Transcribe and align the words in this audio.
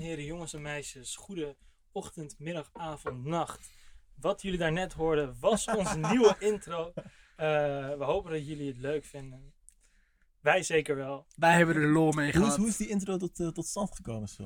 en 0.00 0.06
heren, 0.06 0.24
jongens 0.24 0.52
en 0.52 0.62
meisjes, 0.62 1.16
goede 1.16 1.56
ochtend, 1.92 2.38
middag, 2.38 2.70
avond, 2.72 3.24
nacht. 3.24 3.70
Wat 4.14 4.42
jullie 4.42 4.58
daarnet 4.58 4.92
hoorden 4.92 5.36
was 5.40 5.66
onze 5.76 5.98
nieuwe 5.98 6.36
intro. 6.38 6.92
Eh, 7.36 7.46
we 7.96 8.04
hopen 8.04 8.32
dat 8.32 8.46
jullie 8.46 8.68
het 8.68 8.76
leuk 8.76 9.04
vinden. 9.04 9.54
Wij 10.40 10.62
zeker 10.62 10.96
wel. 10.96 11.26
Wij 11.36 11.56
hebben 11.56 11.76
er 11.76 11.88
lol 11.88 12.12
mee 12.12 12.24
Hoe 12.24 12.32
gehad. 12.32 12.50
is, 12.50 12.56
hoe 12.56 12.68
is 12.68 12.76
die 12.76 12.88
intro 12.88 13.16
tot, 13.16 13.40
eh, 13.40 13.48
tot 13.48 13.66
stand 13.66 13.94
gekomen 13.94 14.28
zo? 14.28 14.42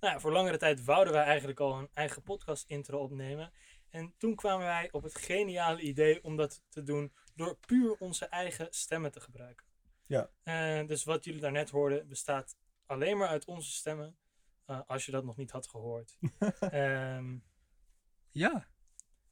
Nou, 0.00 0.14
ja, 0.14 0.20
voor 0.20 0.32
langere 0.32 0.56
tijd 0.56 0.84
wouden 0.84 1.12
wij 1.12 1.24
eigenlijk 1.24 1.60
al 1.60 1.78
een 1.78 1.88
eigen 1.92 2.22
podcast 2.22 2.64
intro 2.68 2.98
opnemen. 2.98 3.52
En 3.90 4.14
toen 4.18 4.34
kwamen 4.34 4.66
wij 4.66 4.88
op 4.92 5.02
het 5.02 5.14
geniale 5.14 5.80
idee 5.80 6.24
om 6.24 6.36
dat 6.36 6.62
te 6.68 6.82
doen 6.82 7.12
door 7.34 7.56
puur 7.66 7.96
onze 7.98 8.26
eigen 8.26 8.66
stemmen 8.70 9.12
te 9.12 9.20
gebruiken. 9.20 9.66
Ja. 10.06 10.30
Eh, 10.42 10.86
dus 10.86 11.04
wat 11.04 11.24
jullie 11.24 11.40
daarnet 11.40 11.70
hoorden 11.70 12.08
bestaat 12.08 12.56
alleen 12.86 13.18
maar 13.18 13.28
uit 13.28 13.44
onze 13.44 13.70
stemmen. 13.70 14.18
Eh, 14.70 14.80
als 14.86 15.06
je 15.06 15.12
dat 15.12 15.24
nog 15.24 15.36
niet 15.36 15.50
had 15.50 15.68
gehoord. 15.68 16.18
Ehm, 16.60 17.36
Ja. 18.30 18.66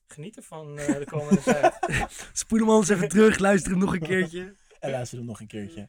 geniet 0.07 0.37
ervan 0.37 0.79
eh, 0.79 0.99
de 0.99 1.05
komende 1.05 1.43
tijd. 1.53 1.79
Spoel 2.33 2.59
hem 2.59 2.71
anders 2.71 2.89
even 2.89 3.09
terug, 3.09 3.39
luister 3.39 3.71
hem 3.71 3.81
nog 3.81 3.93
een 3.95 4.01
keertje. 4.01 4.57
En 4.81 4.91
luister 4.91 5.19
hem 5.19 5.27
nog 5.27 5.41
een 5.41 5.47
keertje. 5.47 5.89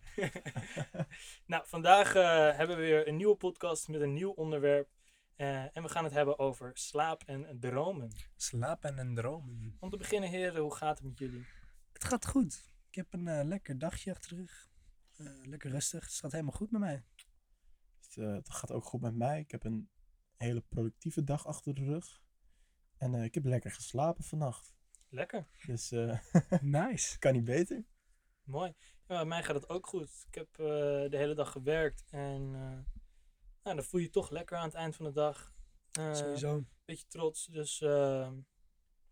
nou, 1.51 1.63
vandaag 1.67 2.15
eh, 2.15 2.57
hebben 2.57 2.75
we 2.77 2.81
weer 2.81 3.07
een 3.07 3.15
nieuwe 3.15 3.35
podcast 3.35 3.87
met 3.87 4.01
een 4.01 4.13
nieuw 4.13 4.31
onderwerp. 4.31 4.89
Eh, 5.35 5.77
en 5.77 5.83
we 5.83 5.89
gaan 5.89 6.03
het 6.03 6.13
hebben 6.13 6.39
over 6.39 6.71
slaap 6.73 7.23
en 7.25 7.57
dromen. 7.59 8.11
Slapen 8.35 8.99
en 8.99 9.15
dromen. 9.15 9.77
Om 9.79 9.89
te 9.89 9.97
beginnen, 9.97 10.29
heren, 10.29 10.61
hoe 10.61 10.75
gaat 10.75 10.97
het 10.97 11.07
met 11.07 11.17
jullie? 11.17 11.45
Het 11.93 12.03
gaat 12.03 12.27
goed. 12.27 12.71
Ik 12.89 12.95
heb 12.95 13.13
een 13.13 13.47
lekker 13.47 13.77
dagje 13.79 14.11
achter 14.11 14.29
de 14.29 14.35
rug. 14.35 14.67
Eh, 15.17 15.27
lekker 15.43 15.69
rustig. 15.71 16.03
Het 16.03 16.13
gaat 16.13 16.31
helemaal 16.31 16.53
goed 16.55 16.71
met 16.71 16.81
mij. 16.81 17.03
Het, 18.09 18.17
eh, 18.17 18.33
het 18.33 18.49
gaat 18.49 18.71
ook 18.71 18.85
goed 18.85 19.01
met 19.01 19.15
mij. 19.15 19.39
Ik 19.39 19.51
heb 19.51 19.63
een 19.63 19.89
hele 20.37 20.61
productieve 20.61 21.23
dag 21.23 21.45
achter 21.47 21.73
de 21.75 21.83
rug. 21.83 22.21
En 22.97 23.15
eh, 23.15 23.23
ik 23.23 23.33
heb 23.33 23.43
lekker 23.45 23.71
geslapen 23.71 24.23
vannacht. 24.23 24.77
Lekker, 25.09 25.47
Dus 25.65 25.91
eh 25.91 26.19
Nice. 26.61 27.19
kan 27.19 27.33
niet 27.33 27.43
beter. 27.43 27.85
mooi. 28.43 28.73
Ja, 29.07 29.15
bij 29.15 29.25
mij 29.25 29.43
gaat 29.43 29.55
het 29.55 29.69
ook 29.69 29.87
goed. 29.87 30.25
Ik 30.27 30.35
heb 30.35 30.47
eh, 30.51 30.65
de 31.09 31.17
hele 31.17 31.33
dag 31.35 31.51
gewerkt 31.51 32.03
en 32.09 32.41
eh, 32.55 32.93
nou, 33.63 33.75
dan 33.75 33.83
voel 33.83 33.99
je 33.99 34.05
je 34.05 34.11
toch 34.11 34.29
lekker 34.29 34.57
aan 34.57 34.65
het 34.65 34.73
eind 34.73 34.95
van 34.95 35.05
de 35.05 35.11
dag. 35.11 35.53
Eh, 35.91 36.13
Sowieso. 36.13 36.65
Beetje 36.85 37.07
trots, 37.07 37.45
dus 37.45 37.81
eh, 37.81 38.31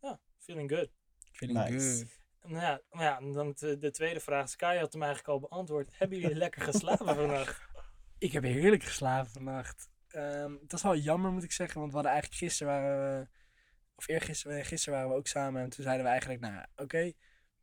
ja, 0.02 0.20
feeling 0.38 0.72
good. 0.72 0.89
Feeling 1.32 1.59
Nice. 1.70 1.98
good. 2.06 2.16
Nou 2.52 2.64
ja, 2.64 2.82
maar 2.89 3.04
ja, 3.04 3.32
dan 3.34 3.54
de, 3.58 3.78
de 3.78 3.92
tweede 3.92 4.20
vraag. 4.20 4.50
Sky 4.50 4.76
had 4.78 4.94
hem 4.94 5.04
eigenlijk 5.04 5.34
al 5.34 5.39
beantwoord. 5.50 5.98
Hebben 5.98 6.20
jullie 6.20 6.36
lekker 6.36 6.61
geslapen 6.61 7.16
vannacht? 7.16 7.67
Ik 8.18 8.32
heb 8.32 8.44
heerlijk 8.44 8.84
geslapen 8.84 9.32
vannacht. 9.32 9.90
Ehm 10.08 10.52
het 10.62 10.72
was 10.72 10.84
wel 10.84 10.96
jammer 10.96 11.32
moet 11.32 11.44
ik 11.44 11.52
zeggen, 11.52 11.80
want 11.80 11.90
we 11.92 11.96
hadden 11.96 12.14
eigenlijk 12.14 12.42
gisteren 12.42 12.73
waren 12.73 13.20
we, 13.20 13.28
of 13.96 14.08
eergisteren, 14.08 14.66
gisteren 14.66 15.00
waren 15.00 15.14
we 15.14 15.20
ook 15.20 15.28
samen 15.28 15.62
en 15.62 15.70
toen 15.70 15.84
zeiden 15.84 16.06
we 16.06 16.12
eigenlijk, 16.12 16.40
nou 16.42 16.66
oké, 16.76 17.12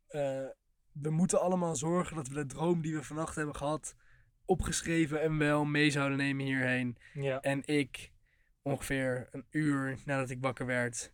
eh, 0.07 0.47
we 0.91 1.09
moeten 1.09 1.41
allemaal 1.41 1.75
zorgen 1.75 2.15
dat 2.15 2.27
we 2.27 2.33
de 2.33 2.45
droom 2.45 2.81
die 2.81 2.95
we 2.95 3.03
vannacht 3.03 3.35
hebben 3.35 3.55
gehad 3.55 3.95
opgeschreven 4.45 5.21
en 5.21 5.37
wel 5.37 5.65
mee 5.65 5.89
zouden 5.89 6.17
nemen 6.17 6.45
hierheen. 6.45 6.97
Ja. 7.13 7.41
En 7.41 7.65
ik, 7.65 8.11
ongeveer 8.61 9.27
een 9.31 9.45
uur 9.49 9.97
nadat 10.05 10.29
ik 10.29 10.41
wakker 10.41 10.65
werd, 10.65 11.13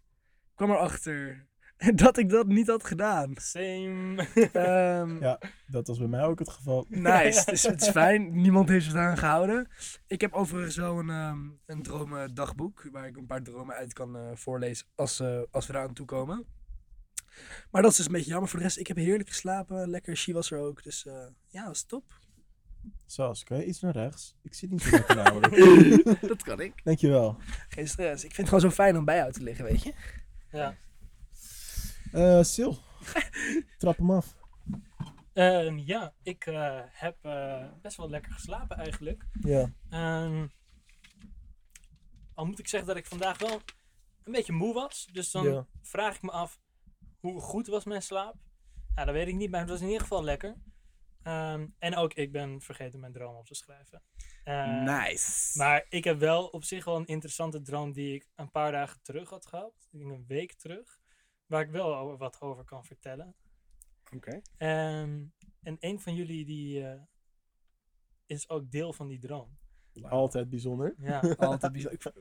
kwam 0.55 0.71
erachter 0.71 1.47
dat 1.95 2.17
ik 2.17 2.29
dat 2.29 2.47
niet 2.47 2.67
had 2.67 2.83
gedaan. 2.85 3.33
Same. 3.35 4.27
Ehm, 4.53 5.21
Ja. 5.23 5.39
Dat 5.67 5.87
was 5.87 5.97
bij 5.97 6.07
mij 6.07 6.23
ook 6.23 6.39
het 6.39 6.49
geval. 6.49 6.85
Nice, 6.89 7.45
dus 7.51 7.63
het 7.63 7.81
is 7.81 7.89
fijn. 7.89 8.41
Niemand 8.41 8.69
heeft 8.69 8.85
zich 8.85 8.95
aan 8.95 9.17
gehouden. 9.17 9.67
Ik 10.07 10.21
heb 10.21 10.33
overigens 10.33 10.75
wel 10.75 10.99
een, 10.99 11.09
ehm 11.09 11.39
een 11.65 11.81
dromendagboek 11.83 12.87
waar 12.91 13.07
ik 13.07 13.17
een 13.17 13.25
paar 13.25 13.43
dromen 13.43 13.75
uit 13.75 13.93
kan 13.93 14.15
eh, 14.15 14.21
voorlezen 14.33 14.87
als, 14.95 15.19
eh, 15.19 15.41
als 15.51 15.67
we 15.67 15.73
eraan 15.73 15.93
toe 15.93 16.05
komen. 16.05 16.45
Maar 17.71 17.81
dat 17.81 17.91
is 17.91 17.97
dus 17.97 18.05
een 18.05 18.11
beetje 18.11 18.29
jammer. 18.29 18.49
Voor 18.49 18.59
de 18.59 18.65
rest, 18.65 18.77
ik 18.77 18.87
heb 18.87 18.97
heerlijk 18.97 19.29
geslapen. 19.29 19.89
Lekker, 19.89 20.17
She 20.17 20.33
was 20.33 20.51
er 20.51 20.59
ook. 20.59 20.83
Dus 20.83 21.05
eh, 21.05 21.13
ja, 21.47 21.65
dat 21.65 21.75
is 21.75 21.83
top. 21.83 22.03
Zoals, 23.05 23.43
kan 23.43 23.57
je 23.57 23.65
iets 23.65 23.79
naar 23.81 23.93
rechts? 23.93 24.35
Ik 24.41 24.53
zit 24.53 24.69
niet 24.69 24.81
zo 24.81 24.89
lekker 24.89 25.15
namelijk. 25.15 26.21
dat 26.27 26.43
kan 26.43 26.59
ik. 26.59 26.73
Dankjewel. 26.83 27.37
Geen 27.69 27.87
stress. 27.87 28.23
Ik 28.23 28.33
vind 28.33 28.47
het 28.49 28.55
gewoon 28.55 28.71
zo 28.71 28.83
fijn 28.83 28.97
om 28.97 29.05
bij 29.05 29.15
jou 29.17 29.31
te 29.31 29.43
liggen, 29.43 29.65
weet 29.65 29.83
je. 29.83 29.93
ja. 30.51 30.75
Eh 32.11 32.41
Sil, 32.53 32.73
trap 33.79 33.97
hem 33.97 34.11
af. 34.11 34.35
Ehm, 35.33 35.77
ja, 35.77 36.13
ik 36.23 36.45
eh, 36.45 36.79
heb 36.87 37.17
eh, 37.25 37.65
best 37.81 37.97
wel 37.97 38.09
lekker 38.09 38.31
geslapen 38.31 38.77
eigenlijk. 38.77 39.25
Ja. 39.41 39.71
Ehm, 39.89 40.47
al 42.33 42.45
moet 42.45 42.59
ik 42.59 42.67
zeggen 42.67 42.87
dat 42.89 42.97
ik 42.97 43.05
vandaag 43.05 43.37
wel 43.37 43.61
een 44.23 44.31
beetje 44.31 44.53
moe 44.53 44.73
was. 44.73 45.07
Dus 45.11 45.31
dan 45.31 45.43
Ja. 45.43 45.65
vraag 45.81 46.15
ik 46.15 46.21
me 46.21 46.31
af, 46.31 46.59
hoe 47.19 47.41
goed 47.41 47.67
was 47.67 47.83
mijn 47.85 48.01
slaap? 48.01 48.35
Ja, 48.95 49.05
dat 49.05 49.13
weet 49.13 49.27
ik 49.27 49.35
niet, 49.35 49.49
maar 49.51 49.59
het 49.59 49.69
was 49.69 49.79
in 49.79 49.85
ieder 49.85 50.01
geval 50.01 50.23
lekker. 50.23 50.55
Ehm, 51.23 51.67
en 51.79 51.95
ook 51.95 52.13
ik 52.13 52.31
ben 52.31 52.61
vergeten 52.61 52.99
mijn 52.99 53.13
droom 53.13 53.35
op 53.35 53.45
te 53.47 53.55
schrijven. 53.55 54.01
Eh, 54.43 54.83
nice. 54.83 55.57
Maar 55.57 55.85
ik 55.89 56.03
heb 56.03 56.19
wel 56.19 56.47
op 56.47 56.63
zich 56.63 56.85
wel 56.85 56.95
een 56.95 57.05
interessante 57.05 57.61
droom 57.61 57.91
die 57.93 58.13
ik 58.15 58.27
een 58.35 58.51
paar 58.51 58.71
dagen 58.71 58.99
terug 59.01 59.29
had 59.29 59.45
gehad. 59.45 59.87
Ik 59.91 59.99
denk 59.99 60.11
een 60.11 60.25
week 60.27 60.53
terug. 60.53 60.99
Waar 61.51 61.61
ik 61.61 61.71
wel 61.71 62.17
wat 62.17 62.41
over 62.41 62.63
kan 62.63 62.85
vertellen. 62.85 63.35
Oké. 64.15 64.41
Ehm, 64.57 65.23
en 65.61 65.77
een 65.79 65.99
van 65.99 66.15
jullie 66.15 66.45
die 66.45 66.87
eh, 66.87 67.01
is 68.25 68.49
ook 68.49 68.71
deel 68.71 68.93
van 68.93 69.07
die 69.07 69.19
droom. 69.19 69.57
Altijd 70.01 70.49
bijzonder. 70.49 70.95
Ja. 70.97 71.19
Altijd 71.37 71.71
bizar. 71.71 71.91
Ik 71.91 72.13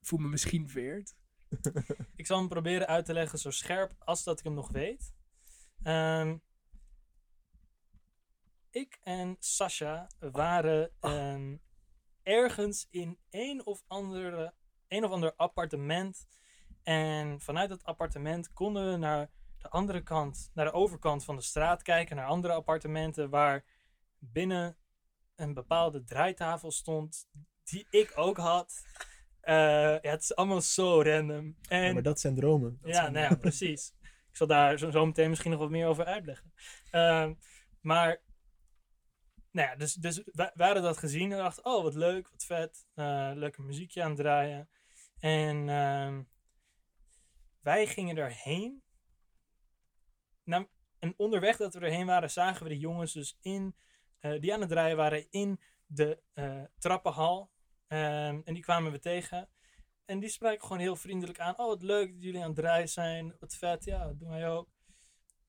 voel 0.00 0.18
me 0.18 0.28
misschien 0.28 0.68
veerd. 0.68 1.14
ik 2.16 2.26
zal 2.26 2.38
hem 2.38 2.48
proberen 2.48 2.86
uit 2.86 3.04
te 3.04 3.12
leggen 3.12 3.38
zo 3.38 3.50
scherp 3.50 3.94
als 3.98 4.24
dat 4.24 4.38
ik 4.38 4.44
hem 4.44 4.54
nog 4.54 4.70
weet. 4.70 5.14
Ehm, 5.82 6.36
ik 8.70 8.98
en 9.02 9.36
Sasha 9.38 10.06
waren 10.18 10.90
ehm, 11.00 11.56
ergens 12.22 12.86
in 12.90 13.18
een 13.30 13.66
of, 13.66 13.82
andere, 13.86 14.54
een 14.88 15.04
of 15.04 15.10
ander 15.10 15.34
appartement. 15.36 16.26
En 16.84 17.40
vanuit 17.40 17.70
het 17.70 17.84
appartement 17.84 18.52
konden 18.52 18.90
we 18.90 18.96
naar 18.96 19.30
de 19.58 19.68
andere 19.68 20.02
kant, 20.02 20.50
naar 20.54 20.64
de 20.64 20.72
overkant 20.72 21.24
van 21.24 21.36
de 21.36 21.42
straat 21.42 21.82
kijken, 21.82 22.16
naar 22.16 22.26
andere 22.26 22.52
appartementen 22.54 23.30
waar 23.30 23.64
binnen 24.18 24.76
een 25.34 25.54
bepaalde 25.54 26.04
draaitafel 26.04 26.70
stond, 26.70 27.28
die 27.64 27.86
ik 27.90 28.12
ook 28.14 28.36
had. 28.36 28.82
Eh, 29.40 29.54
ja, 30.02 30.10
het 30.10 30.22
is 30.22 30.34
allemaal 30.34 30.60
zo 30.60 31.02
random. 31.02 31.56
En, 31.68 31.82
Ja, 31.82 31.92
maar 31.92 32.02
dat 32.02 32.20
zijn 32.20 32.34
dromen. 32.34 32.78
ja, 32.84 33.08
nou 33.08 33.26
ja, 33.26 33.34
precies. 33.48 33.94
Ik 34.02 34.36
zal 34.36 34.46
daar 34.46 34.78
zo, 34.78 34.90
zo 34.90 35.06
meteen 35.06 35.28
misschien 35.28 35.50
nog 35.50 35.60
wat 35.60 35.70
meer 35.70 35.86
over 35.86 36.04
uitleggen. 36.04 36.52
Ehm, 36.90 37.34
maar, 37.80 38.22
nou 39.50 39.68
ja, 39.68 39.76
dus, 39.76 39.94
dus 39.94 40.22
wij, 40.24 40.50
wij 40.54 40.66
hadden 40.66 40.84
dat 40.84 40.98
gezien 40.98 41.32
en 41.32 41.38
dachten, 41.38 41.64
oh 41.64 41.82
wat 41.82 41.94
leuk, 41.94 42.28
wat 42.30 42.44
vet. 42.44 42.86
eh 42.94 43.30
lekker 43.34 43.62
muziekje 43.62 44.02
aan 44.02 44.08
het 44.10 44.18
draaien. 44.18 44.68
En 45.18 45.68
ehm, 45.68 46.22
wij 47.64 47.86
gingen 47.86 48.16
erheen. 48.16 48.82
Nou, 50.42 50.66
en 50.98 51.14
onderweg 51.16 51.56
dat 51.56 51.74
we 51.74 51.80
erheen 51.80 52.06
waren, 52.06 52.30
zagen 52.30 52.62
we 52.62 52.68
de 52.68 52.78
jongens 52.78 53.12
dus 53.12 53.38
in, 53.40 53.76
eh, 54.18 54.40
die 54.40 54.54
aan 54.54 54.60
het 54.60 54.68
draaien 54.68 54.96
waren 54.96 55.30
in 55.30 55.60
de 55.86 56.22
eh, 56.32 56.62
trappenhal. 56.78 57.50
Ehm, 57.86 58.40
en 58.44 58.54
die 58.54 58.62
kwamen 58.62 58.92
we 58.92 58.98
tegen. 58.98 59.48
En 60.04 60.20
die 60.20 60.28
spraken 60.28 60.62
gewoon 60.62 60.78
heel 60.78 60.96
vriendelijk 60.96 61.40
aan. 61.40 61.58
Oh, 61.58 61.66
wat 61.66 61.82
leuk 61.82 62.12
dat 62.12 62.22
jullie 62.22 62.40
aan 62.40 62.46
het 62.46 62.56
draaien 62.56 62.88
zijn. 62.88 63.36
Wat 63.38 63.54
vet, 63.54 63.84
ja, 63.84 64.04
dat 64.04 64.18
doen 64.18 64.28
wij 64.28 64.48
ook. 64.48 64.68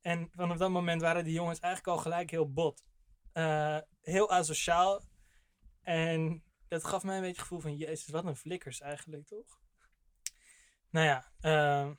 En 0.01 0.29
vanaf 0.31 0.57
dat 0.57 0.69
moment 0.69 1.01
waren 1.01 1.23
die 1.23 1.33
jongens 1.33 1.59
eigenlijk 1.59 1.97
al 1.97 2.03
gelijk 2.03 2.31
heel 2.31 2.51
bot. 2.51 2.83
Eh, 3.31 3.77
heel 4.01 4.31
asociaal. 4.31 5.03
En 5.81 6.43
dat 6.67 6.83
gaf 6.83 7.03
mij 7.03 7.15
een 7.15 7.21
beetje 7.21 7.35
het 7.35 7.47
gevoel 7.47 7.59
van... 7.59 7.75
Jezus, 7.75 8.07
wat 8.07 8.25
een 8.25 8.35
flikkers 8.35 8.81
eigenlijk, 8.81 9.27
toch? 9.27 9.59
Nou 10.89 11.05
ja, 11.05 11.31
ehm, 11.39 11.93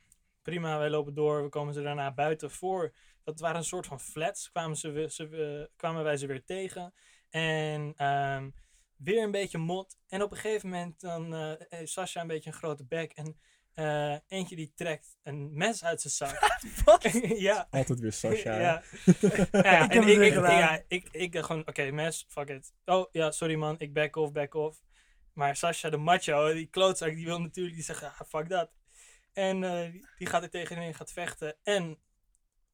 prima. 0.51 0.77
Wij 0.77 0.89
lopen 0.89 1.13
door. 1.13 1.43
We 1.43 1.49
komen 1.49 1.73
ze 1.73 1.81
daarna 1.81 2.13
buiten 2.13 2.51
voor. 2.51 2.93
Dat 3.23 3.39
waren 3.39 3.57
een 3.57 3.63
soort 3.63 3.85
van 3.87 3.99
flats. 3.99 4.51
Kwamen, 4.51 4.77
ze, 4.77 4.91
we- 4.91 5.11
ze, 5.11 5.69
kwamen 5.75 6.03
wij 6.03 6.17
ze 6.17 6.27
weer 6.27 6.43
tegen. 6.43 6.93
En 7.29 7.93
ehm, 7.95 8.49
weer 8.97 9.23
een 9.23 9.31
beetje 9.31 9.57
mot. 9.57 9.97
En 10.07 10.21
op 10.21 10.31
een 10.31 10.37
gegeven 10.37 10.69
moment 10.69 10.99
dan 10.99 11.33
eh, 11.35 11.51
heeft 11.69 11.91
Sasha 11.91 12.21
een 12.21 12.27
beetje 12.27 12.49
een 12.49 12.55
grote 12.55 12.85
bek. 12.85 13.11
En 13.11 13.37
eh, 13.73 14.15
eentje 14.27 14.55
die 14.55 14.71
trekt 14.75 15.17
een 15.23 15.49
mes 15.53 15.83
uit 15.83 16.01
zijn 16.01 16.13
zak. 16.13 16.59
ja. 17.49 17.67
Altijd 17.69 17.99
weer 17.99 18.13
Sasha. 18.13 18.59
Ja. 18.59 18.83
ja, 19.51 19.83
Ik 19.83 19.91
en 19.91 20.07
ik, 20.07 20.17
ik, 20.17 20.33
ja, 20.33 20.81
ik, 20.87 21.07
ik 21.11 21.31
dacht 21.31 21.45
gewoon, 21.45 21.67
oké, 21.67 21.91
mes, 21.91 22.25
fuck 22.27 22.49
it. 22.49 22.73
Oh, 22.85 23.05
ja, 23.11 23.31
sorry 23.31 23.55
man, 23.55 23.75
ik 23.79 23.93
back 23.93 24.15
off, 24.15 24.31
back 24.31 24.53
off. 24.53 24.81
Maar 25.33 25.55
Sasha, 25.55 25.89
de 25.89 25.97
macho, 25.97 26.53
die 26.53 26.67
klootzak, 26.67 27.13
die 27.13 27.25
wil 27.25 27.41
natuurlijk, 27.41 27.75
die 27.75 27.83
zegt, 27.83 28.03
ah, 28.03 28.21
fuck 28.27 28.49
dat. 28.49 28.71
En 29.37 29.63
eh, 29.63 29.91
die, 30.17 30.27
gaat 30.27 30.43
er 30.43 30.49
tegenin, 30.49 30.93
gaat 30.93 31.11
vechten. 31.11 31.55
En 31.63 31.97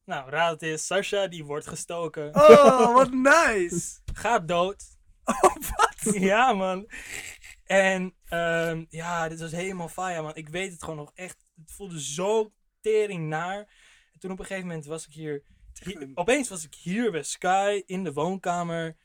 Nou, 0.04 0.30
raad 0.30 0.50
het 0.50 0.62
eens. 0.62 0.86
Sasha, 0.86 1.26
die 1.26 1.44
wordt 1.44 1.66
gestoken. 1.66 2.34
Oh, 2.34 2.94
wat 2.98 3.10
nice! 3.12 4.00
Gaat 4.14 4.48
dood. 4.48 4.82
Oh, 5.24 5.54
wat? 5.54 6.14
Ja, 6.14 6.52
man. 6.52 6.90
En 7.64 8.14
ehm, 8.24 8.84
ja, 8.88 9.28
dit 9.28 9.40
was 9.40 9.52
helemaal 9.52 9.88
fire, 9.88 10.22
man. 10.22 10.34
Ik 10.34 10.48
weet 10.48 10.72
het 10.72 10.80
gewoon 10.82 10.96
nog 10.98 11.10
echt. 11.14 11.44
Het 11.56 11.72
voelde 11.72 12.02
zo 12.02 12.52
tering 12.80 13.28
naar. 13.28 13.58
En 14.12 14.18
toen 14.18 14.30
op 14.30 14.38
een 14.38 14.44
gegeven 14.44 14.68
moment 14.68 14.86
was 14.86 15.06
ik 15.06 15.12
hier, 15.12 15.42
hier- 15.82 16.10
Opeens 16.14 16.48
was 16.48 16.64
ik 16.64 16.74
hier 16.74 17.10
bij 17.10 17.22
Sky 17.22 17.82
in 17.86 18.04
de 18.04 18.12
woonkamer. 18.12 18.96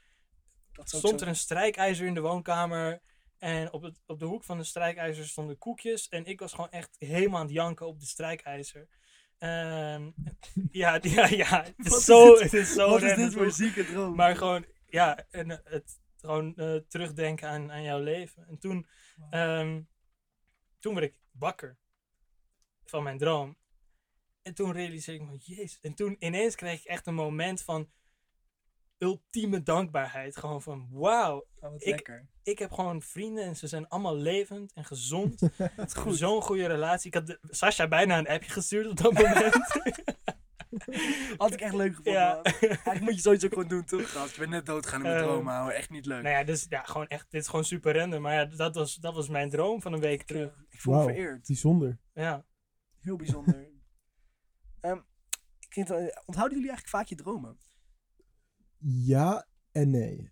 Is 0.84 0.98
Stond 0.98 1.22
er 1.22 1.28
een 1.28 1.36
strijkijzer 1.36 2.06
in 2.06 2.14
de 2.14 2.22
woonkamer. 2.22 3.02
En 3.40 3.74
op, 3.74 3.82
het, 3.82 4.00
op 4.06 4.20
de 4.20 4.26
hoek 4.26 4.44
van 4.44 4.58
de 4.58 4.64
strijkijzer 4.64 5.28
stonden 5.28 5.58
koekjes. 5.58 6.10
En 6.10 6.26
ik 6.26 6.40
was 6.40 6.54
gewoon 6.54 6.72
echt 6.72 6.96
helemaal 6.98 7.40
aan 7.40 7.46
het 7.46 7.56
janken 7.56 7.88
op 7.88 8.00
de 8.00 8.06
strijkijzer. 8.06 8.88
Ehm, 9.38 10.12
ja, 10.72 11.00
ja, 11.02 11.28
ja. 11.28 11.66
Het 11.78 11.94
is 11.94 12.06
zo, 12.06 12.38
het 12.38 12.54
is 12.54 12.74
zo 12.74 12.90
Wat 12.90 13.02
is 13.02 13.16
dit 13.16 13.34
voor 13.34 13.52
zieke 13.52 13.86
droom? 13.86 14.16
Maar 14.16 14.36
gewoon, 14.36 14.66
ja, 14.86 15.26
en, 15.30 15.52
eh, 15.52 15.58
het 15.64 16.00
gewoon 16.18 16.56
eh, 16.56 16.76
terugdenken 16.76 17.50
aan, 17.50 17.72
aan 17.72 17.84
jouw 17.84 18.00
leven. 18.00 18.48
En 18.48 18.60
toen, 18.60 18.88
ehm, 19.30 19.82
toen 20.80 20.94
werd 20.94 21.06
ik 21.06 21.20
wakker 21.32 21.78
van 22.84 23.04
mijn 23.04 23.18
droom. 23.18 23.58
En 24.42 24.54
toen 24.54 24.72
realiseerde 24.72 25.24
ik 25.24 25.30
me, 25.30 25.38
jezus. 25.38 25.80
En 25.80 25.94
toen 25.94 26.16
ineens 26.20 26.56
kreeg 26.56 26.80
ik 26.80 26.86
echt 26.86 27.08
een 27.08 27.14
moment 27.14 27.64
van 27.64 27.92
ultieme 29.00 29.64
dankbaarheid. 29.64 30.38
Gewoon 30.38 30.62
van, 30.62 30.88
wauw, 30.92 31.46
Oh, 31.60 31.72
wat 31.72 31.82
ik- 31.82 31.88
lekker. 31.88 32.28
ik 32.44 32.60
heb 32.60 32.72
gewoon 32.72 33.02
vrienden 33.02 33.44
en 33.44 33.56
ze 33.56 33.68
zijn 33.68 33.88
allemaal 33.88 34.16
levend 34.16 34.74
en 34.74 34.86
gezond. 34.86 35.42
Goed. 35.98 36.16
Zo'n 36.18 36.42
goede 36.42 36.66
relatie. 36.68 37.08
Ik 37.08 37.14
had 37.14 37.28
de, 37.28 37.40
Sasha 37.50 37.88
bijna 37.88 38.18
een 38.18 38.28
appje 38.28 38.52
gestuurd 38.52 38.88
op 38.88 38.98
dat 38.98 39.14
moment. 39.14 39.54
Had 41.38 41.54
ik 41.54 41.62
echt 41.62 41.74
leuk 41.74 41.96
gevonden. 41.96 42.14
ja. 42.14 42.42
Eigenlijk 42.44 43.00
moet 43.02 43.16
je 43.16 43.22
zoiets 43.22 43.46
ook 43.46 43.54
gewoon 43.54 43.68
doen, 43.68 43.84
toch? 43.86 44.12
gast? 44.12 44.34
Je 44.34 44.40
bent 44.40 44.52
net 44.52 44.66
doodgaan 44.66 45.00
in 45.00 45.06
mijn 45.06 45.18
Ehm, 45.18 45.26
dromen, 45.28 45.54
houden. 45.54 45.76
Echt 45.76 45.90
niet 45.90 46.06
leuk. 46.06 46.24
nou 46.24 46.36
ja, 46.36 46.44
dus 46.44 46.66
ja, 46.70 46.84
gewoon 46.84 47.08
echt, 47.08 47.26
dit 47.30 47.42
is 47.42 47.48
gewoon 47.48 47.66
super 47.66 47.96
random. 47.98 48.22
Maar 48.22 48.34
ja, 48.34 48.46
dat 48.46 48.76
was, 48.76 48.96
dat 48.96 49.16
was 49.16 49.30
mijn 49.30 49.50
droom 49.50 49.82
van 49.82 49.94
een 49.94 50.00
week 50.00 50.20
eh, 50.20 50.26
terug. 50.26 50.66
ik 50.70 50.82
voel 50.82 50.94
me 50.94 51.00
Wauw, 51.00 51.10
vereerd. 51.14 51.48
bijzonder. 51.48 52.00
Ja. 52.14 52.46
Heel 53.00 53.16
bijzonder. 53.16 53.68
Ehm, 54.82 54.98
ik 55.60 55.74
vind, 55.74 55.88
het, 55.88 55.98
eh, 55.98 56.18
onthouden 56.26 56.58
jullie 56.58 56.72
eigenlijk 56.74 56.88
vaak 56.90 57.08
je 57.08 57.16
dromen? 57.24 57.58
Ja 58.80 59.48
en 59.72 59.90
nee. 59.90 60.32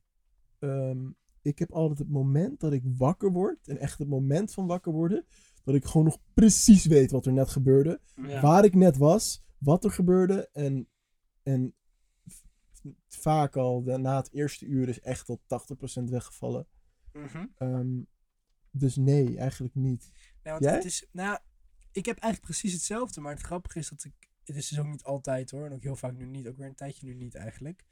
Ehm, 0.59 1.09
ik 1.41 1.59
heb 1.59 1.71
altijd 1.71 1.99
het 1.99 2.09
moment 2.09 2.59
dat 2.59 2.73
ik 2.73 2.83
wakker 2.85 3.31
word, 3.31 3.67
en 3.67 3.77
echt 3.77 3.99
het 3.99 4.07
moment 4.07 4.53
van 4.53 4.67
wakker 4.67 4.91
worden, 4.91 5.25
dat 5.63 5.75
ik 5.75 5.85
gewoon 5.85 6.05
nog 6.05 6.17
precies 6.33 6.85
weet 6.85 7.11
wat 7.11 7.25
er 7.25 7.33
net 7.33 7.49
gebeurde. 7.49 8.01
Ja. 8.15 8.41
Waar 8.41 8.65
ik 8.65 8.75
net 8.75 8.97
was, 8.97 9.43
wat 9.57 9.83
er 9.83 9.91
gebeurde. 9.91 10.49
En, 10.53 10.87
en 11.43 11.75
vaak 13.07 13.55
al 13.55 13.81
na 13.81 14.17
het 14.17 14.33
eerste 14.33 14.65
uur 14.65 14.89
is 14.89 14.99
echt 14.99 15.29
al 15.29 15.41
80% 16.01 16.03
weggevallen. 16.03 16.67
Mhm. 17.13 17.45
Ehm, 17.57 18.01
dus 18.71 18.95
nee, 18.95 19.37
eigenlijk 19.37 19.75
niet. 19.75 20.11
Nou, 20.43 20.63
Jij? 20.63 20.75
het 20.75 20.85
is, 20.85 21.07
nou, 21.11 21.39
ik 21.91 22.05
heb 22.05 22.17
eigenlijk 22.17 22.51
precies 22.51 22.73
hetzelfde, 22.73 23.21
maar 23.21 23.33
het 23.33 23.41
grappige 23.41 23.79
is 23.79 23.89
dat 23.89 24.03
ik, 24.03 24.29
het 24.43 24.55
is 24.55 24.69
dus 24.69 24.79
ook 24.79 24.87
niet 24.87 25.03
altijd 25.03 25.51
hoor, 25.51 25.65
en 25.65 25.73
ook 25.73 25.83
heel 25.83 25.95
vaak 25.95 26.17
nu 26.17 26.25
niet, 26.25 26.47
ook 26.47 26.57
weer 26.57 26.67
een 26.67 26.75
tijdje 26.75 27.05
nu 27.07 27.13
niet 27.13 27.35
eigenlijk. 27.35 27.85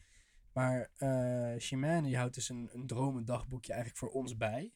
Maar 0.56 0.92
eh 0.96 2.02
die 2.04 2.18
houdt 2.18 2.36
dus 2.36 2.50
een, 2.50 2.70
een 2.74 2.88
dromendagboekje 2.88 3.74
eigenlijk 3.74 4.02
voor 4.02 4.22
ons 4.22 4.38
bij. 4.38 4.74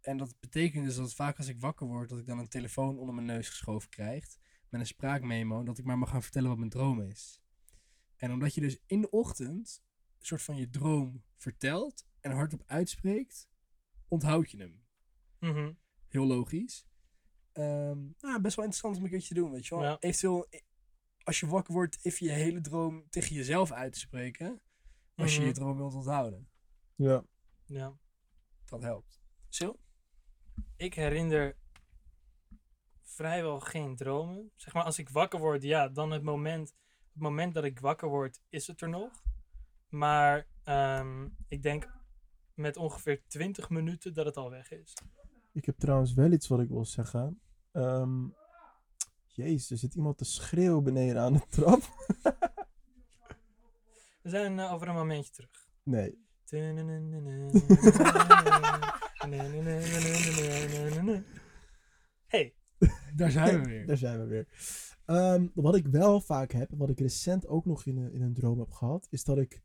En 0.00 0.16
dat 0.16 0.34
betekent 0.40 0.84
dus 0.84 0.96
dat 0.96 1.14
vaak 1.14 1.36
als 1.36 1.48
ik 1.48 1.60
wakker 1.60 1.86
word, 1.86 2.08
dat 2.08 2.18
ik 2.18 2.26
dan 2.26 2.38
een 2.38 2.48
telefoon 2.48 2.98
onder 2.98 3.14
mijn 3.14 3.26
neus 3.26 3.48
geschoven 3.48 3.88
krijg, 3.88 4.36
met 4.68 4.80
een 4.80 4.86
spraakmemo, 4.86 5.62
dat 5.62 5.78
ik 5.78 5.84
maar 5.84 5.98
mag 5.98 6.10
gaan 6.10 6.22
vertellen 6.22 6.48
wat 6.48 6.58
mijn 6.58 6.70
droom 6.70 7.00
is. 7.00 7.40
En 8.16 8.32
omdat 8.32 8.54
je 8.54 8.60
dus 8.60 8.78
in 8.86 9.00
de 9.00 9.10
ochtend 9.10 9.82
een 10.18 10.26
soort 10.26 10.42
van 10.42 10.56
je 10.56 10.68
droom 10.70 11.22
vertelt 11.36 12.06
en 12.20 12.30
hardop 12.30 12.62
uitspreekt, 12.66 13.48
onthoud 14.08 14.50
je 14.50 14.58
hem 14.58 14.86
Mhm. 15.40 15.72
heel 16.08 16.26
logisch. 16.26 16.86
Ehm, 17.52 17.98
nou, 18.18 18.40
best 18.40 18.56
wel 18.56 18.64
interessant 18.64 18.96
om 18.96 19.04
een 19.04 19.10
keertje 19.10 19.34
te 19.34 19.40
doen, 19.40 19.50
weet 19.50 19.66
je 19.66 19.74
wel. 19.74 19.84
Ja. 19.84 19.96
Eventueel, 20.00 20.46
i- 20.54 20.60
als 21.22 21.40
je 21.40 21.46
wakker 21.46 21.74
wordt, 21.74 21.98
even 22.04 22.26
je 22.26 22.32
hele 22.32 22.60
droom 22.60 23.06
tegen 23.10 23.34
jezelf 23.34 23.72
uit 23.72 23.92
te 23.92 23.98
spreken. 23.98 24.60
Als 25.18 25.32
je 25.32 25.38
Mhm. 25.38 25.48
je 25.48 25.54
droom 25.54 25.76
wilt 25.76 25.94
onthouden. 25.94 26.48
Ja. 26.94 27.24
Ja. 27.64 27.96
Dat 28.64 28.82
helpt. 28.82 29.20
Sil? 29.56 29.74
Ik 30.76 30.94
herinner 30.94 31.56
vrijwel 33.02 33.60
geen 33.60 33.96
dromen. 33.96 34.50
Zeg 34.56 34.74
maar, 34.74 34.84
als 34.84 34.98
ik 34.98 35.08
wakker 35.08 35.38
word, 35.38 35.62
ja, 35.62 35.88
dan 35.88 36.10
het 36.10 36.22
moment, 36.22 36.74
het 37.12 37.22
moment 37.22 37.54
dat 37.54 37.64
ik 37.64 37.80
wakker 37.80 38.08
word, 38.08 38.40
is 38.48 38.66
het 38.66 38.80
er 38.80 38.88
nog. 38.88 39.22
Maar 39.88 40.46
ehm, 40.62 41.28
ik 41.48 41.62
denk 41.62 41.88
met 42.54 42.76
ongeveer 42.76 43.22
20 43.26 43.70
minuten 43.70 44.14
dat 44.14 44.26
het 44.26 44.36
al 44.36 44.50
weg 44.50 44.70
is. 44.70 44.92
Ik 45.52 45.64
heb 45.64 45.78
trouwens 45.78 46.12
wel 46.14 46.32
iets 46.32 46.48
wat 46.48 46.60
ik 46.60 46.68
wil 46.68 46.84
zeggen. 46.84 47.40
Ehm 47.72 48.26
jezus, 49.26 49.70
er 49.70 49.76
zit 49.78 49.94
iemand 49.94 50.18
te 50.18 50.24
schreeuwen 50.24 50.84
beneden 50.84 51.22
aan 51.22 51.32
de 51.32 51.46
trap. 51.48 51.80
We 54.28 54.34
zijn 54.34 54.58
eh, 54.58 54.72
over 54.72 54.88
een 54.88 54.94
momentje 54.94 55.32
terug. 55.32 55.68
Nee. 55.82 56.26
Hey, 62.26 62.54
Daar 63.14 63.30
zijn 63.30 63.62
we 63.62 63.68
weer. 63.70 63.86
Daar 63.86 63.96
zijn 63.96 64.20
we 64.20 64.26
weer. 64.26 64.48
Ehm, 65.04 65.46
wat 65.54 65.76
ik 65.76 65.86
wel 65.86 66.20
vaak 66.20 66.52
heb, 66.52 66.70
en 66.70 66.78
wat 66.78 66.90
ik 66.90 67.00
recent 67.00 67.46
ook 67.46 67.64
nog 67.64 67.86
in 67.86 67.96
een, 67.96 68.12
in 68.12 68.22
een 68.22 68.34
droom 68.34 68.58
heb 68.58 68.70
gehad, 68.70 69.06
is 69.10 69.24
dat 69.24 69.38
ik 69.38 69.62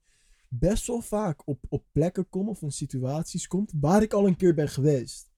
best 0.48 0.88
wel 0.88 1.01
vaak 1.01 1.48
op, 1.48 1.65
op 1.69 1.86
plekken 1.92 2.30
kom 2.30 2.50
of 2.50 2.62
in 2.62 2.71
situaties 2.71 3.48
kom 3.48 3.68
waar 3.80 4.01
ik 4.01 4.13
al 4.13 4.27
een 4.27 4.36
keer 4.36 4.54
ben 4.54 4.69
geweest. 4.69 5.31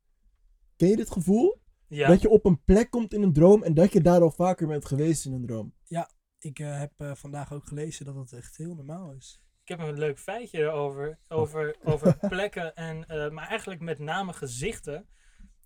Ken 0.75 0.89
je 0.89 0.95
dit 0.95 1.11
gevoel? 1.11 1.61
ja, 1.87 2.07
Dat 2.07 2.21
je 2.21 2.29
op 2.29 2.45
een 2.45 2.63
plek 2.63 2.89
komt 2.89 3.13
in 3.13 3.21
een 3.21 3.33
droom 3.33 3.63
en 3.63 3.73
dat 3.73 3.93
je 3.93 4.01
daar 4.01 4.21
al 4.21 4.31
vaker 4.31 4.67
bent 4.67 4.85
geweest 4.85 5.25
in 5.25 5.33
een 5.33 5.45
droom. 5.45 5.73
Ik 6.39 6.59
eh, 6.59 6.79
heb 6.79 6.91
eh, 6.97 7.15
vandaag 7.15 7.53
ook 7.53 7.65
gelezen 7.65 8.05
dat 8.05 8.15
het 8.15 8.33
echt 8.33 8.57
heel 8.57 8.75
normaal 8.75 9.11
is. 9.11 9.41
ik 9.63 9.67
heb 9.67 9.79
een 9.79 9.97
leuk 9.97 10.19
feitje 10.19 10.57
erover, 10.57 11.19
over, 11.27 11.75
over 11.83 12.17
plekken 12.29 12.75
en, 12.75 13.07
eh, 13.07 13.29
maar 13.29 13.47
eigenlijk 13.47 13.81
met 13.81 13.99
name 13.99 14.33
gezichten. 14.33 15.07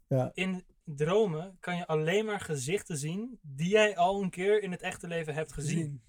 Ja. 0.07 0.31
In 0.33 0.65
dromen 0.83 1.57
kan 1.59 1.75
je 1.75 1.87
alleen 1.87 2.25
maar 2.25 2.39
gezichten 2.39 2.97
zien 2.97 3.39
die 3.41 3.69
jij 3.69 3.97
al 3.97 4.23
een 4.23 4.29
keer 4.29 4.61
in 4.61 4.71
het 4.71 4.81
echte 4.81 5.07
leven 5.07 5.33
hebt 5.33 5.53
gezien. 5.53 6.01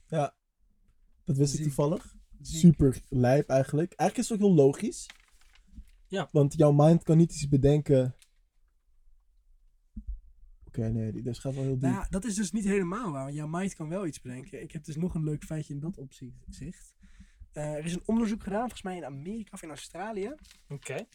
Dat 1.24 1.36
wist 1.36 1.54
ik 1.54 1.62
toevallig. 1.62 2.14
Super 2.42 3.00
lijp 3.08 3.48
eigenlijk. 3.48 3.92
Eigenlijk 3.92 4.16
is 4.16 4.28
het 4.28 4.42
ook 4.42 4.46
heel 4.46 4.64
logisch. 4.64 5.06
Ja. 6.06 6.28
Want 6.32 6.54
jouw 6.56 6.72
mind 6.72 7.02
kan 7.02 7.16
niet 7.16 7.32
iets 7.32 7.48
bedenken. 7.48 8.14
Oké, 10.78 10.88
nee, 10.88 11.22
dat 11.22 11.38
gaat 11.38 11.54
wel 11.54 11.62
heel 11.62 11.72
diep. 11.72 11.82
Nou, 11.82 11.94
ja, 11.94 12.06
dat 12.10 12.24
is 12.24 12.34
dus 12.34 12.52
niet 12.52 12.64
helemaal 12.64 13.12
waar. 13.12 13.22
want 13.22 13.34
Jouw 13.34 13.46
mind 13.48 13.74
kan 13.74 13.88
wel 13.88 14.06
iets 14.06 14.20
bedenken. 14.20 14.62
Ik 14.62 14.72
heb 14.72 14.84
dus 14.84 14.96
nog 14.96 15.14
een 15.14 15.24
leuk 15.24 15.44
feitje 15.44 15.74
in 15.74 15.80
dat 15.80 15.98
opzicht. 15.98 16.94
Eh, 17.52 17.74
er 17.74 17.84
is 17.84 17.92
een 17.94 18.02
onderzoek 18.04 18.42
gedaan, 18.42 18.60
volgens 18.60 18.82
mij 18.82 18.96
in 18.96 19.04
Amerika 19.04 19.50
of 19.52 19.62
in 19.62 19.68
Australië. 19.68 20.34
Oké. 20.68 21.06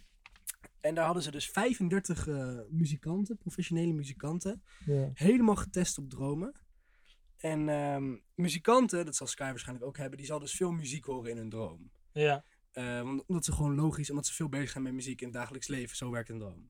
En 0.80 0.96
daar 0.96 1.06
hadden 1.06 1.24
ze 1.24 1.32
dus 1.32 1.50
35 1.50 2.28
eh, 2.28 2.60
muzikanten, 2.70 3.38
professionele 3.38 3.94
muzikanten, 3.94 4.64
Ja. 4.86 5.10
helemaal 5.14 5.56
getest 5.56 5.98
op 5.98 6.10
dromen. 6.10 6.54
En 7.38 7.70
ehm, 7.70 8.16
muzikanten, 8.36 9.06
dat 9.06 9.16
zal 9.16 9.28
Sky 9.28 9.44
waarschijnlijk 9.44 9.88
ook 9.88 9.98
hebben, 9.98 10.18
die 10.18 10.28
zal 10.28 10.40
dus 10.40 10.56
veel 10.56 10.72
muziek 10.72 11.06
horen 11.06 11.32
in 11.32 11.38
hun 11.38 11.50
droom. 11.50 11.92
Ja. 12.12 12.46
Eh, 12.72 13.02
want- 13.02 13.26
omdat 13.26 13.46
ze 13.46 13.52
gewoon 13.52 13.76
logisch, 13.76 14.10
omdat 14.10 14.26
ze 14.26 14.34
veel 14.34 14.50
bezig 14.50 14.70
zijn 14.70 14.84
met 14.84 14.94
muziek 14.94 15.20
in 15.22 15.28
het 15.28 15.36
dagelijks 15.36 15.68
leven. 15.68 15.96
Zo 15.98 16.12
werkt 16.12 16.30
een 16.30 16.40
droom. 16.40 16.70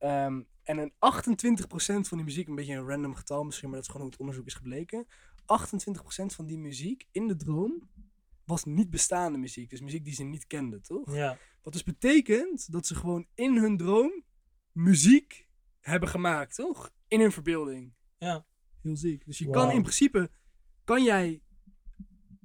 Ehm, 0.00 0.42
en 0.62 0.78
een 0.78 0.92
28% 0.98 2.08
van 2.08 2.16
die 2.16 2.26
muziek, 2.26 2.48
een 2.48 2.54
beetje 2.54 2.74
een 2.74 2.88
random 2.88 3.14
getal 3.14 3.44
misschien, 3.44 3.68
maar 3.68 3.78
dat 3.78 3.86
is 3.86 3.92
gewoon 3.92 4.02
hoe 4.02 4.12
het 4.12 4.20
onderzoek 4.20 4.46
is 4.46 4.54
gebleken. 4.54 5.06
28% 5.44 6.34
van 6.34 6.46
die 6.46 6.58
muziek 6.58 7.06
in 7.10 7.28
de 7.28 7.36
droom 7.36 7.88
was 8.44 8.64
niet 8.64 8.90
bestaande 8.90 9.38
muziek. 9.38 9.70
Dus 9.70 9.80
muziek 9.80 10.04
die 10.04 10.14
ze 10.14 10.24
niet 10.24 10.46
kenden, 10.46 10.82
toch? 10.82 11.14
Ja. 11.14 11.38
Wat 11.62 11.72
dus 11.72 11.82
betekent 11.82 12.72
dat 12.72 12.86
ze 12.86 12.94
gewoon 12.94 13.26
in 13.34 13.56
hun 13.56 13.76
droom 13.76 14.24
muziek 14.72 15.48
hebben 15.80 16.08
gemaakt, 16.08 16.54
toch? 16.54 16.90
In 17.08 17.20
hun 17.20 17.32
verbeelding. 17.32 17.92
Ja. 18.18 18.44
Heel 18.82 18.96
ziek. 18.96 19.24
Dus 19.26 19.38
je 19.38 19.50
kan 19.50 19.70
in 19.70 19.82
principe, 19.82 20.30
kan 20.84 21.02
jij 21.02 21.42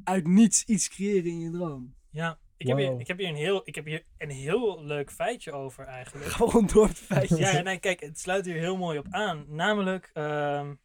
uit 0.04 0.28
niets 0.28 0.64
iets 0.64 0.90
creëren 0.90 1.32
in 1.32 1.40
je 1.40 1.52
droom. 1.52 1.96
Ja. 2.10 2.40
Ik 2.58 2.68
heb, 2.68 2.78
hier, 2.78 3.00
ik, 3.00 3.08
heb 3.08 3.18
hier 3.18 3.28
een 3.28 3.36
heel, 3.36 3.62
ik 3.64 3.76
heb 3.76 3.86
hier 3.86 4.06
een 4.18 4.30
heel 4.30 4.84
leuk 4.84 5.12
feitje 5.12 5.52
over 5.52 5.86
eigenlijk. 5.86 6.32
Gewoon 6.40 6.68
door 6.68 6.88
het 6.88 6.98
feitje. 6.98 7.38
Ja, 7.38 7.62
nee, 7.62 7.80
kijk, 7.80 8.00
het 8.00 8.20
sluit 8.20 8.46
hier 8.46 8.56
heel 8.56 8.78
mooi 8.78 8.98
op 8.98 9.08
aan. 9.10 9.46
Namelijk, 9.48 10.10
ehm, 10.14 10.76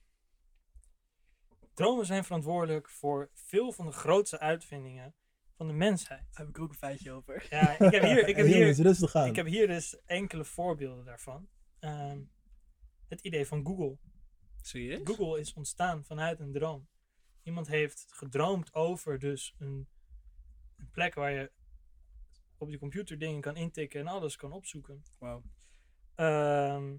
dromen 1.75 2.07
zijn 2.07 2.25
verantwoordelijk 2.25 2.89
voor 2.89 3.31
veel 3.35 3.73
van 3.73 3.87
de 3.87 3.93
grootste 3.93 4.39
uitvindingen 4.39 5.15
van 5.57 5.67
de 5.67 5.73
mensheid. 5.73 6.21
Daar 6.21 6.47
heb 6.47 6.49
ik 6.49 6.59
ook 6.59 6.69
een 6.69 6.75
feitje 6.75 7.12
over. 7.12 7.47
Ja, 7.50 7.71
ik 7.79 7.93
heb 7.93 8.03
hier, 8.03 8.29
ik 8.29 8.37
heb 8.37 8.47
hier, 8.47 8.59
jongens, 8.59 8.79
rustig 8.79 9.15
aan. 9.15 9.29
ik 9.29 9.37
heb 9.37 9.47
hier 9.47 9.67
dus 9.67 10.00
enkele 10.07 10.45
voorbeelden 10.45 11.05
daarvan. 11.05 11.49
Ehm, 11.79 12.21
het 13.09 13.21
idee 13.21 13.47
van 13.47 13.67
Google. 13.67 13.99
Zie 14.62 14.85
je? 14.85 15.00
Google 15.05 15.41
is 15.41 15.53
ontstaan 15.53 16.05
vanuit 16.05 16.41
een 16.41 16.53
droom. 16.53 16.89
iemand 17.43 17.67
heeft 17.67 18.07
gedroomd 18.09 18.75
over 18.75 19.19
dus 19.19 19.55
een, 19.59 19.89
een 20.77 20.91
plek 20.91 21.15
waar 21.15 21.31
je 21.31 21.50
op 22.61 22.71
je 22.71 22.79
computer 22.79 23.19
dingen 23.19 23.40
kan 23.40 23.57
intikken 23.57 24.00
en 24.00 24.07
alles 24.07 24.37
kan 24.37 24.52
opzoeken. 24.52 25.02
Wauw. 25.19 25.43
Ehm, 26.14 26.97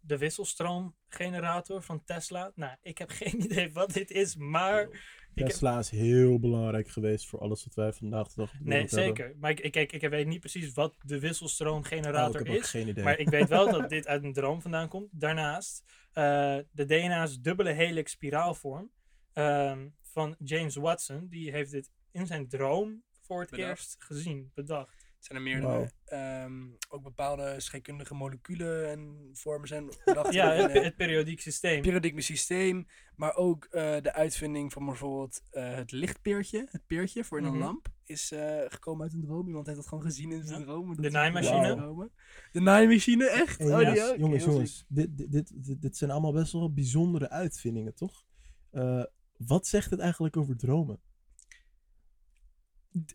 de 0.00 0.18
wisselstroomgenerator 0.18 1.82
van 1.82 2.04
Tesla. 2.04 2.52
Nou, 2.54 2.76
ik 2.82 2.98
heb 2.98 3.10
geen 3.20 3.42
idee 3.42 3.72
wat 3.72 3.92
dit 3.92 4.10
is, 4.10 4.36
maar... 4.36 4.82
Ik 4.82 5.42
heb- 5.42 5.46
Tesla 5.50 5.78
is 5.78 5.90
heel 5.90 6.38
belangrijk 6.38 6.88
geweest 6.88 7.26
voor 7.26 7.40
alles 7.40 7.64
wat 7.64 7.74
wij 7.74 7.92
vandaag 7.92 8.28
de 8.28 8.34
dag 8.36 8.50
de 8.50 8.58
nee, 8.60 8.78
hebben. 8.78 8.98
zeker. 8.98 9.34
Maar 9.38 9.50
ik, 9.50 9.60
ik, 9.60 9.72
kijk, 9.72 9.92
ik 9.92 10.08
weet 10.10 10.26
niet 10.26 10.40
precies 10.40 10.72
wat 10.72 10.94
de 11.00 11.08
Oh, 11.08 11.14
ik 11.14 11.20
wisselstroomgenerator 11.20 12.40
heb 12.40 12.48
ook 12.48 12.54
is. 12.62 12.70
geen 12.70 12.88
idee. 12.88 13.04
Maar 13.04 13.18
ik 13.18 13.28
weet 13.28 13.48
wel 13.48 13.70
dat 13.70 13.88
dit 13.96 14.06
uit 14.06 14.24
een 14.24 14.32
droom 14.32 14.62
vandaan 14.62 14.88
komt. 14.88 15.08
Daarnaast, 15.20 15.84
eh, 16.12 16.58
de 16.70 16.84
DNA's 16.86 17.40
dubbele 17.40 17.72
helix 17.72 18.12
spiraalvorm 18.12 18.90
ehm, 19.32 19.88
van 20.02 20.36
James 20.38 20.74
Watson. 20.74 21.26
Die 21.28 21.50
heeft 21.50 21.70
dit 21.70 21.90
in 22.10 22.26
zijn 22.26 22.48
droom 22.48 23.02
voor 23.26 23.40
het 23.40 23.50
Bedacht. 23.50 23.68
eerst 23.68 23.96
gezien, 23.98 24.50
bedacht. 24.54 25.04
Zijn 25.18 25.38
er 25.38 25.44
meerdere, 25.44 25.90
ehm, 26.04 26.62
ook 26.88 27.02
bepaalde 27.02 27.54
scheikundige 27.60 28.14
moleculen 28.14 28.90
en 28.90 29.30
vormen 29.32 29.68
zijn 29.68 29.86
bedacht. 30.04 30.32
Ja, 30.32 30.52
in, 30.52 30.62
het, 30.62 30.70
eh, 30.72 30.82
het 30.82 30.96
periodiek 30.96 31.40
systeem. 31.40 31.82
periodiek 31.82 32.20
systeem, 32.20 32.86
maar 33.16 33.34
ook 33.34 33.64
eh, 33.64 33.96
de 34.02 34.12
uitvinding 34.12 34.72
van 34.72 34.84
bijvoorbeeld 34.86 35.42
eh, 35.50 35.74
het 35.74 35.92
lichtpeertje, 35.92 36.66
het 36.70 36.86
peertje 36.86 37.24
voor 37.24 37.38
in 37.38 37.44
een 37.44 37.50
Mhm. 37.52 37.60
lamp, 37.62 37.88
is 38.04 38.32
eh, 38.32 38.58
gekomen 38.68 39.02
uit 39.02 39.12
een 39.12 39.20
droom. 39.20 39.46
Iemand 39.46 39.66
heeft 39.66 39.78
dat 39.78 39.88
gewoon 39.88 40.04
gezien 40.04 40.32
in 40.32 40.44
zijn 40.46 40.60
Ja. 40.60 40.64
droom. 40.66 40.96
De 41.02 41.10
naaimachine. 41.10 42.08
De 42.52 42.60
naaimachine, 42.60 43.28
echt? 43.28 43.58
Hey, 43.58 43.66
oh, 43.66 43.72
jongens, 43.80 43.94
die 44.00 44.10
ook? 44.12 44.16
jongens, 44.18 44.44
Heel 44.44 44.52
jongens, 44.52 44.84
dit, 44.88 45.18
dit, 45.18 45.30
dit, 45.64 45.82
dit, 45.82 45.96
zijn 45.96 46.10
allemaal 46.10 46.32
best 46.32 46.52
wel 46.52 46.72
bijzondere 46.72 47.30
uitvindingen, 47.30 47.94
toch? 47.94 48.24
Eh, 48.70 49.04
wat 49.36 49.66
zegt 49.66 49.90
het 49.90 50.00
eigenlijk 50.00 50.36
over 50.36 50.56
dromen? 50.56 51.00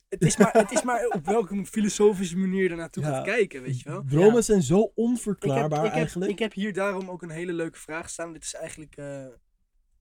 Het 0.10 0.22
is, 0.24 0.38
maar, 0.38 0.52
het 0.54 0.72
is 0.72 0.84
maar 0.84 1.08
op 1.08 1.26
welke 1.26 1.66
filosofische 1.66 2.38
manier 2.38 2.64
je 2.64 2.70
er 2.70 2.76
naartoe 2.76 3.04
Ja. 3.04 3.10
gaat 3.14 3.24
kijken, 3.26 3.62
weet 3.62 3.80
je 3.80 3.90
wel? 3.90 4.04
Dromen 4.06 4.36
Ja. 4.36 4.42
zijn 4.42 4.62
zo 4.62 4.80
Ik 4.80 4.86
heb, 4.88 4.92
onverklaarbaar 4.98 5.80
ik, 5.80 5.86
heb, 5.86 5.94
eigenlijk. 5.94 6.32
ik 6.32 6.40
heb 6.40 6.54
hier 6.54 6.74
daarom 6.74 7.10
ook 7.10 7.22
een 7.22 7.30
hele 7.30 7.54
leuke 7.54 7.78
vraag 7.80 8.10
staan. 8.10 8.34
Dit 8.34 8.44
is 8.44 8.54
eigenlijk 8.54 8.96
eh, 8.98 9.28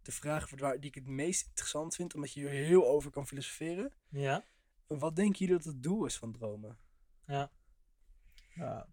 de 0.02 0.12
vraag 0.12 0.50
waar, 0.50 0.80
die 0.80 0.88
ik 0.88 0.94
het 0.94 1.06
meest 1.06 1.46
interessant 1.46 1.94
vind, 1.94 2.14
omdat 2.14 2.32
je 2.32 2.40
hier 2.40 2.50
heel 2.50 2.87
over 2.88 3.10
kan 3.10 3.26
filosoferen. 3.26 3.92
Ja, 4.08 4.44
Wat 4.87 5.16
denken 5.16 5.38
jullie 5.38 5.54
dat 5.54 5.64
het 5.64 5.82
doel 5.82 6.04
is 6.04 6.16
van 6.18 6.32
dromen? 6.32 6.78
ja. 7.26 7.50
Ja, 8.54 8.88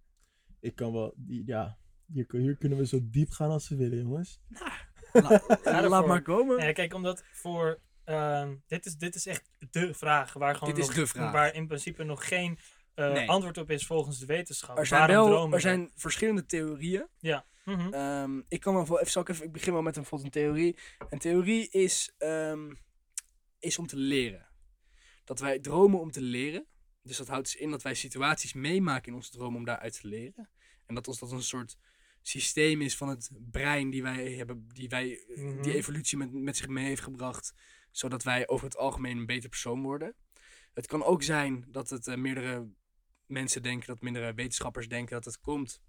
ik 0.60 0.76
kan 0.76 0.92
wel, 0.94 1.14
die- 1.16 1.44
ja, 1.46 1.78
hier, 2.06 2.26
kun- 2.26 2.42
hier 2.42 2.56
kunnen 2.58 2.78
we 2.78 2.86
zo 2.86 3.00
diep 3.04 3.30
gaan 3.32 3.50
als 3.50 3.70
we 3.70 3.76
willen, 3.76 3.98
jongens. 3.98 4.42
La- 5.14 5.32
ervoor. 5.32 5.90
laat 5.90 6.08
maar 6.08 6.22
komen. 6.22 6.66
Ja, 6.66 6.72
kijk, 6.72 6.94
omdat 6.94 7.24
voor. 7.32 7.80
Ehm, 8.08 8.56
dit, 8.68 8.86
is, 8.86 8.96
dit 8.98 9.16
is 9.16 9.26
echt 9.26 9.50
de 9.72 9.94
vraag 9.94 10.34
waar 10.34 10.56
gewoon. 10.56 10.74
Dit 10.74 10.84
is 10.84 10.88
nog- 10.90 10.96
de 10.96 11.08
vraag. 11.08 11.32
Waar 11.32 11.54
in 11.54 11.68
principe 11.68 12.04
nog 12.04 12.28
geen 12.28 12.60
eh, 12.94 13.12
Nee. 13.12 13.30
antwoord 13.30 13.58
op 13.58 13.70
is 13.72 13.86
volgens 13.86 14.20
de 14.20 14.26
wetenschap. 14.26 14.78
Er 14.78 14.86
zijn, 14.86 15.00
Waarom 15.08 15.26
wel, 15.26 15.36
dromen 15.36 15.54
er 15.54 15.62
zijn 15.62 15.92
verschillende 15.96 16.46
theorieën. 16.46 17.08
Mhm. 17.66 17.94
Ehm, 17.94 18.42
ik 18.48 18.60
kan 18.60 18.74
wel 18.74 19.00
even, 19.00 19.12
zal 19.12 19.22
ik 19.22 19.30
even, 19.30 19.46
ik 19.46 19.52
begin 19.52 19.74
wel 19.74 19.82
met 19.82 19.96
een, 19.96 20.02
bijvoorbeeld 20.02 20.36
een 20.36 20.42
theorie. 20.42 20.78
Een 21.10 21.20
theorie 21.20 21.70
is, 21.70 22.14
ehm, 22.18 22.74
is 23.60 23.78
om 23.80 23.88
te 23.88 23.96
leren. 23.98 24.48
Dat 25.24 25.40
wij 25.40 25.60
dromen 25.60 26.00
om 26.00 26.12
te 26.12 26.22
leren. 26.22 26.66
Dus 27.04 27.18
dat 27.18 27.28
houdt 27.28 27.46
dus 27.52 27.56
in 27.62 27.72
dat 27.72 27.82
wij 27.82 27.94
situaties 27.94 28.54
meemaken 28.54 29.08
in 29.08 29.14
onze 29.16 29.32
droom 29.32 29.56
om 29.56 29.66
daaruit 29.66 30.02
te 30.02 30.08
leren. 30.08 30.50
En 30.86 30.96
dat 30.96 31.08
ons 31.08 31.20
dat 31.20 31.32
een 31.32 31.42
soort 31.44 31.78
systeem 32.22 32.82
is 32.82 32.98
van 32.98 33.10
het 33.10 33.30
brein 33.52 33.90
die 33.90 34.04
wij 34.04 34.32
hebben, 34.34 34.68
die, 34.74 34.90
wij, 34.90 35.20
eh, 35.28 35.44
Mhm. 35.44 35.62
die 35.62 35.74
evolutie 35.74 36.18
met, 36.18 36.34
met 36.34 36.58
zich 36.58 36.68
mee 36.68 36.86
heeft 36.86 37.02
gebracht. 37.04 37.54
Zodat 37.98 38.24
wij 38.24 38.48
over 38.48 38.66
het 38.66 38.78
algemeen 38.78 39.18
een 39.18 39.26
beter 39.26 39.50
persoon 39.50 39.82
worden. 39.82 40.16
Het 40.74 40.88
kan 40.88 41.04
ook 41.04 41.24
zijn 41.24 41.66
dat 41.68 41.90
het 41.90 42.08
eh, 42.08 42.16
meerdere 42.16 42.68
mensen 43.26 43.64
denken, 43.64 43.88
dat 43.88 44.02
meerdere 44.02 44.34
wetenschappers 44.34 44.88
denken 44.88 45.16
dat 45.16 45.26
het 45.26 45.40
komt 45.40 45.82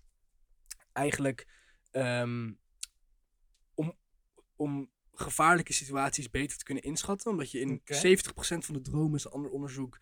eigenlijk 0.93 1.47
ehm, 1.91 2.53
om, 3.75 3.99
om 4.57 4.91
gevaarlijke 5.13 5.73
situaties 5.73 6.31
beter 6.31 6.59
te 6.59 6.65
kunnen 6.65 6.83
inschatten. 6.85 7.31
Omdat 7.31 7.51
je 7.51 7.61
in 7.61 7.73
Oké. 7.73 8.17
70% 8.17 8.65
van 8.65 8.75
de 8.75 8.81
dromen, 8.81 9.15
is 9.17 9.25
een 9.25 9.31
ander 9.31 9.51
onderzoek, 9.51 9.99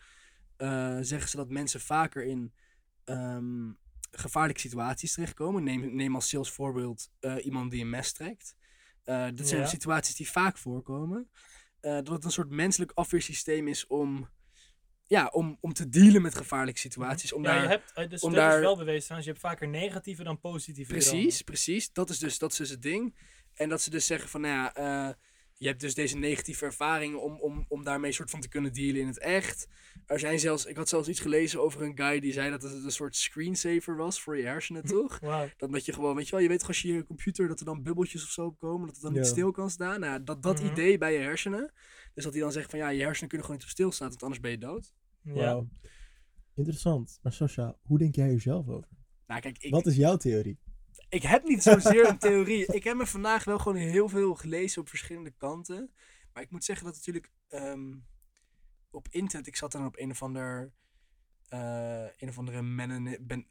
eh, 0.55 0.97
zeggen 1.01 1.29
ze 1.29 1.35
dat 1.35 1.49
mensen 1.49 1.81
vaker 1.81 2.23
in 2.23 2.53
ehm, 3.03 3.71
gevaarlijke 4.11 4.61
situaties 4.61 5.13
terechtkomen. 5.13 5.63
Neem, 5.63 5.95
neem 5.95 6.15
als 6.15 6.29
sales 6.29 6.51
voorbeeld 6.51 7.11
eh, 7.19 7.45
iemand 7.45 7.71
die 7.71 7.81
een 7.81 7.89
mes 7.89 8.13
trekt. 8.13 8.55
Dat 9.03 9.47
zijn 9.47 9.61
Ja. 9.61 9.67
situaties 9.67 10.15
die 10.15 10.31
vaak 10.31 10.57
voorkomen. 10.57 11.29
Eh, 11.79 11.93
dat 11.93 12.07
het 12.07 12.23
een 12.23 12.31
soort 12.31 12.49
menselijk 12.49 12.91
afweersysteem 12.95 13.67
is 13.67 13.87
om, 13.87 14.29
ja, 15.03 15.27
om, 15.27 15.57
om 15.61 15.73
te 15.73 15.89
dealen 15.89 16.21
met 16.21 16.35
gevaarlijke 16.35 16.79
situaties. 16.79 17.33
Om 17.33 17.43
ja, 17.43 17.53
daar, 17.53 17.61
je 17.61 17.67
hebt, 17.67 18.09
dus 18.09 18.21
om 18.21 18.33
dat 18.33 18.39
daar- 18.39 18.55
is 18.55 18.59
wel 18.59 18.77
bewezen 18.77 19.03
trouwens. 19.03 19.27
Je 19.27 19.33
hebt 19.33 19.45
vaker 19.45 19.67
negatieve 19.67 20.23
dan 20.23 20.39
positieve 20.39 20.91
Precies, 20.91 21.41
precies. 21.41 21.93
Dat 21.93 22.09
is, 22.09 22.19
dus, 22.19 22.37
dat 22.37 22.51
is 22.51 22.57
dus 22.57 22.69
het 22.69 22.81
ding. 22.81 23.15
En 23.53 23.69
dat 23.69 23.81
ze 23.81 23.89
dus 23.89 24.05
zeggen 24.05 24.29
van, 24.29 24.41
nou 24.41 24.53
ja, 24.53 24.73
eh, 24.75 25.13
je 25.57 25.67
hebt 25.67 25.79
dus 25.79 25.93
deze 25.93 26.17
negatieve 26.17 26.65
ervaringen 26.65 27.21
om, 27.21 27.39
om, 27.39 27.65
om 27.67 27.83
daarmee 27.83 28.11
soort 28.11 28.29
van 28.29 28.39
te 28.41 28.47
kunnen 28.49 28.73
dealen 28.73 29.01
in 29.01 29.07
het 29.07 29.19
echt. 29.19 29.67
Er 30.05 30.19
zijn 30.19 30.39
zelfs, 30.39 30.65
ik 30.65 30.75
had 30.75 30.89
zelfs 30.89 31.07
iets 31.07 31.19
gelezen 31.19 31.61
over 31.61 31.81
een 31.81 31.97
guy 31.97 32.19
die 32.19 32.33
zei 32.33 32.49
dat 32.49 32.61
het 32.61 32.83
een 32.83 32.91
soort 32.91 33.15
screensaver 33.15 33.95
was 33.95 34.21
voor 34.21 34.37
je 34.37 34.43
hersenen, 34.43 34.83
toch? 34.95 35.19
Dat 35.57 35.69
met 35.69 35.85
je 35.85 35.93
gewoon, 35.93 36.15
weet 36.15 36.25
je 36.25 36.31
wel, 36.31 36.41
je 36.41 36.47
weet 36.47 36.67
als 36.67 36.81
je 36.81 36.93
je 36.93 37.03
computer, 37.03 37.47
dat 37.47 37.59
er 37.59 37.65
dan 37.65 37.83
bubbeltjes 37.83 38.23
of 38.23 38.29
zo 38.29 38.45
op 38.45 38.59
komen, 38.59 38.85
dat 38.85 38.95
het 38.95 39.03
dan 39.03 39.13
niet 39.13 39.25
stil 39.27 39.51
kan 39.51 39.69
staan. 39.69 39.99
Nou, 39.99 40.23
dat, 40.23 40.43
dat 40.43 40.61
Mhm. 40.61 40.71
idee 40.71 40.97
bij 40.97 41.13
je 41.13 41.19
hersenen. 41.19 41.71
Dus 42.13 42.23
dat 42.23 42.33
hij 42.33 42.41
dan 42.41 42.51
zegt 42.51 42.69
van, 42.69 42.79
ja, 42.79 42.89
je 42.89 43.01
hersenen 43.01 43.29
kunnen 43.29 43.45
gewoon 43.47 43.61
niet 43.61 43.69
op 43.71 43.75
stilstaan, 43.77 44.09
want 44.09 44.21
anders 44.23 44.41
ben 44.41 44.51
je 44.51 44.57
dood. 44.57 44.93
Ja. 45.21 45.33
Wauw. 45.33 45.67
Interessant. 46.55 47.19
Maar 47.21 47.33
Sascha, 47.33 47.75
hoe 47.81 47.97
denk 47.97 48.15
jij 48.15 48.31
er 48.31 48.41
zelf 48.41 48.67
over? 48.67 48.87
Nou, 49.27 49.41
kijk, 49.41 49.57
ik, 49.57 49.71
Wat 49.71 49.85
is 49.85 49.95
jouw 49.95 50.17
theorie? 50.17 50.59
Ik 51.09 51.21
heb 51.21 51.43
niet 51.43 51.63
zozeer 51.63 52.07
een 52.07 52.17
theorie. 52.17 52.73
Ik 52.73 52.83
heb 52.83 52.97
me 52.97 53.05
vandaag 53.05 53.43
wel 53.43 53.59
gewoon 53.59 53.77
heel 53.77 54.09
veel 54.09 54.35
gelezen 54.35 54.81
op 54.81 54.89
verschillende 54.89 55.33
kanten. 55.37 55.93
Maar 56.33 56.43
ik 56.43 56.51
moet 56.51 56.63
zeggen 56.63 56.85
dat 56.85 56.95
natuurlijk 56.95 57.31
ehm, 57.47 57.93
op 58.91 59.07
internet, 59.09 59.47
ik 59.47 59.55
zat 59.55 59.71
dan 59.71 59.85
op 59.85 59.97
een 59.97 60.11
of 60.11 60.21
ander, 60.21 60.71
eh, 61.47 62.05
een 62.17 62.29
of 62.29 62.37
andere 62.37 62.61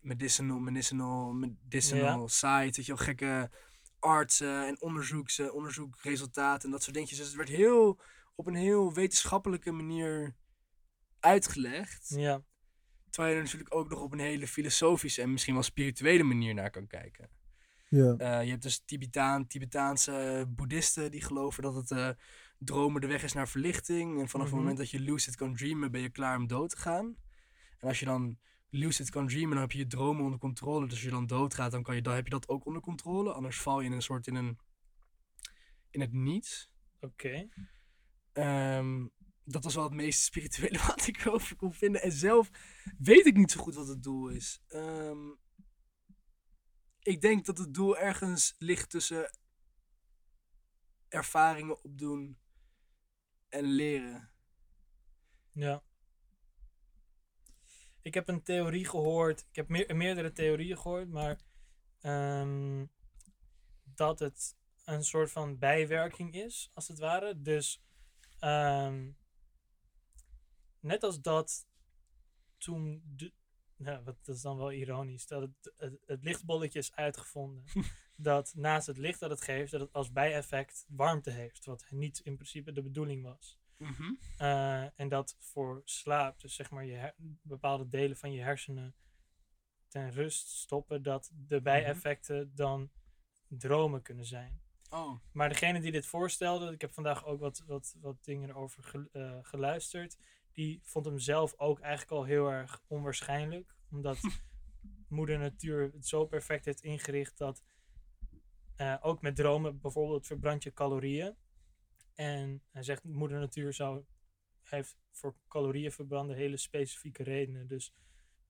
medicinal, 0.01 0.59
medicinal, 0.59 1.33
medicinal 1.33 2.29
site, 2.29 2.47
weet 2.49 2.87
je 2.87 2.95
wel, 2.95 3.05
gekke 3.05 3.51
artsen 3.99 4.67
en 4.67 4.81
onderzoeks, 4.81 5.41
onderzoekresultaten 5.41 6.65
en 6.65 6.71
dat 6.71 6.83
soort 6.83 6.95
dingetjes. 6.95 7.19
Dus 7.19 7.27
het 7.27 7.37
werd 7.37 7.49
heel, 7.49 8.01
op 8.35 8.47
een 8.47 8.55
heel 8.55 8.93
wetenschappelijke 8.93 9.73
manier 9.73 10.37
uitgelegd. 11.21 12.09
Ja. 12.09 12.43
Terwijl 13.11 13.35
je 13.35 13.41
er 13.41 13.45
natuurlijk 13.45 13.75
ook 13.75 13.89
nog 13.89 14.01
op 14.01 14.13
een 14.13 14.19
hele 14.19 14.49
filosofische 14.49 15.23
en 15.23 15.33
misschien 15.33 15.55
wel 15.55 15.63
spirituele 15.63 16.23
manier 16.23 16.55
naar 16.55 16.71
kan 16.71 16.87
kijken. 16.87 17.31
Ja. 17.89 18.15
Eh, 18.17 18.45
je 18.45 18.51
hebt 18.51 18.63
dus 18.63 18.83
Tibetaan, 18.85 19.47
Tibetaanse 19.47 20.47
boeddhisten 20.49 21.11
die 21.11 21.23
geloven 21.23 21.63
dat 21.63 21.75
het 21.75 21.91
eh, 21.91 22.09
dromen 22.59 23.01
de 23.01 23.07
weg 23.07 23.23
is 23.23 23.33
naar 23.33 23.49
verlichting. 23.49 24.21
En 24.21 24.29
vanaf 24.29 24.47
Mhm. 24.47 24.55
het 24.55 24.55
moment 24.55 24.77
dat 24.79 24.91
je 24.91 25.01
lucid 25.01 25.37
kan 25.37 25.55
dreamen, 25.55 25.91
ben 25.91 26.01
je 26.01 26.11
klaar 26.11 26.37
om 26.37 26.47
dood 26.47 26.71
te 26.71 26.77
gaan. 26.77 27.17
En 27.79 27.89
als 27.89 27.99
je 27.99 28.05
dan 28.05 28.39
lucid 28.71 29.11
kan 29.11 29.27
dreamen, 29.27 29.51
dan 29.51 29.61
heb 29.61 29.73
je 29.73 29.79
je 29.79 29.87
dromen 29.87 30.25
onder 30.25 30.39
controle. 30.39 30.85
Dus 30.85 30.95
als 30.95 31.03
je 31.03 31.11
dan 31.11 31.27
doodgaat, 31.27 31.71
dan, 31.71 31.83
kan 31.83 31.95
je, 31.95 32.03
dan 32.03 32.15
heb 32.15 32.25
je 32.25 32.31
dat 32.31 32.49
ook 32.49 32.67
onder 32.67 32.83
controle. 32.83 33.33
Anders 33.33 33.61
val 33.61 33.81
je 33.81 33.87
in 33.87 33.93
een 33.93 34.03
soort 34.03 34.27
in 34.27 34.35
een 34.35 34.59
in 35.91 36.01
het 36.01 36.13
niets. 36.13 36.71
Oké. 37.01 37.49
Ehm, 38.33 39.07
dat 39.45 39.65
was 39.65 39.75
wel 39.75 39.85
het 39.85 39.93
meest 39.95 40.23
spirituele 40.23 40.79
wat 40.87 41.07
ik 41.07 41.17
erover 41.19 41.57
kon 41.57 41.73
vinden. 41.75 42.03
En 42.03 42.13
zelf 42.13 42.51
weet 42.99 43.27
ik 43.27 43.37
niet 43.37 43.51
zo 43.51 43.61
goed 43.61 43.75
wat 43.75 43.89
het 43.89 44.03
doel 44.03 44.29
is. 44.29 44.63
Ehm, 44.69 45.19
ik 47.07 47.21
denk 47.21 47.47
dat 47.47 47.59
het 47.59 47.75
doel 47.75 47.99
ergens 47.99 48.55
ligt 48.59 48.91
tussen 48.91 49.31
ervaringen 51.09 51.85
opdoen 51.85 52.39
en 53.49 53.65
leren. 53.65 54.31
Ja. 55.53 55.83
Ik 58.03 58.15
heb 58.15 58.29
een 58.29 58.43
theorie 58.43 58.85
gehoord. 58.85 59.41
Ik 59.41 59.57
heb 59.57 59.69
meer, 59.69 59.97
meerdere 59.97 60.33
theorieën 60.33 60.79
gehoord, 60.79 61.09
maar 61.09 61.41
ehm, 62.01 62.87
dat 63.83 64.19
het 64.19 64.57
een 64.85 65.05
soort 65.05 65.31
van 65.31 65.59
bijwerking 65.59 66.35
is, 66.35 66.71
als 66.75 66.89
het 66.89 66.99
ware. 66.99 67.43
Dus 67.43 67.83
ehm, 68.39 69.11
net 70.81 71.03
als 71.03 71.21
dat 71.21 71.67
toen 72.59 73.03
de, 73.05 73.33
ja, 73.77 74.03
wat, 74.03 74.25
dat 74.25 74.37
is 74.37 74.43
dan 74.43 74.57
wel 74.57 74.73
ironisch, 74.73 75.27
dat 75.27 75.43
het, 75.43 75.73
het, 75.77 75.99
het 76.07 76.25
lichtbolletje 76.25 76.79
is 76.79 76.95
uitgevonden. 76.95 77.65
dat 78.17 78.53
naast 78.55 78.87
het 78.87 78.99
licht 78.99 79.21
dat 79.21 79.31
het 79.31 79.43
geeft, 79.43 79.71
dat 79.71 79.81
het 79.81 79.93
als 79.93 80.13
bijeffect 80.13 80.85
warmte 80.89 81.31
heeft. 81.31 81.65
Wat 81.65 81.87
niet 81.91 82.19
in 82.19 82.35
principe 82.35 82.73
de 82.73 82.83
bedoeling 82.83 83.23
was. 83.23 83.59
Eh, 84.37 85.01
en 85.01 85.09
dat 85.09 85.37
voor 85.39 85.83
slaap, 85.85 86.41
dus 86.41 86.55
zeg 86.55 86.71
maar 86.71 86.85
je 86.85 87.13
bepaalde 87.43 87.89
delen 87.89 88.17
van 88.17 88.33
je 88.33 88.43
hersenen 88.43 88.95
ten 89.89 90.11
rust 90.11 90.49
stoppen, 90.49 91.03
dat 91.03 91.31
de 91.35 91.61
bijeffecten 91.61 92.55
dan 92.55 92.91
dromen 93.49 94.03
kunnen 94.03 94.25
zijn. 94.25 94.61
Oh, 94.91 95.19
Maar 95.33 95.49
degene 95.49 95.81
die 95.81 95.93
dit 95.93 96.07
voorstelde, 96.07 96.73
ik 96.73 96.81
heb 96.81 96.93
vandaag 96.93 97.25
ook 97.25 97.41
wat, 97.41 97.63
wat, 97.67 97.97
wat 98.01 98.25
dingen 98.25 98.49
erover 98.49 99.09
eh, 99.13 99.39
geluisterd. 99.43 100.17
Die 100.57 100.81
vond 100.83 101.05
hem 101.05 101.19
zelf 101.19 101.55
ook 101.57 101.81
eigenlijk 101.81 102.11
al 102.11 102.25
heel 102.25 102.49
erg 102.51 102.83
onwaarschijnlijk. 102.87 103.75
Omdat 103.91 104.19
moeder 105.09 105.39
natuur 105.39 105.93
het 105.93 106.07
zo 106.07 106.25
perfect 106.27 106.65
heeft 106.65 106.81
ingericht 106.83 107.39
dat 107.39 107.63
eh, 108.77 108.97
ook 109.01 109.23
met 109.23 109.37
dromen 109.37 109.81
bijvoorbeeld 109.81 110.27
verbrand 110.27 110.63
je 110.63 110.73
calorieën. 110.73 111.37
En 112.15 112.63
hij 112.71 112.83
zegt 112.83 113.05
moeder 113.05 113.39
natuur 113.39 113.73
zou, 113.73 114.05
heeft 114.63 114.97
voor 115.11 115.37
calorieën 115.49 115.93
verbranden 115.93 116.37
hele 116.37 116.57
specifieke 116.57 117.23
redenen. 117.23 117.67
Dus 117.67 117.93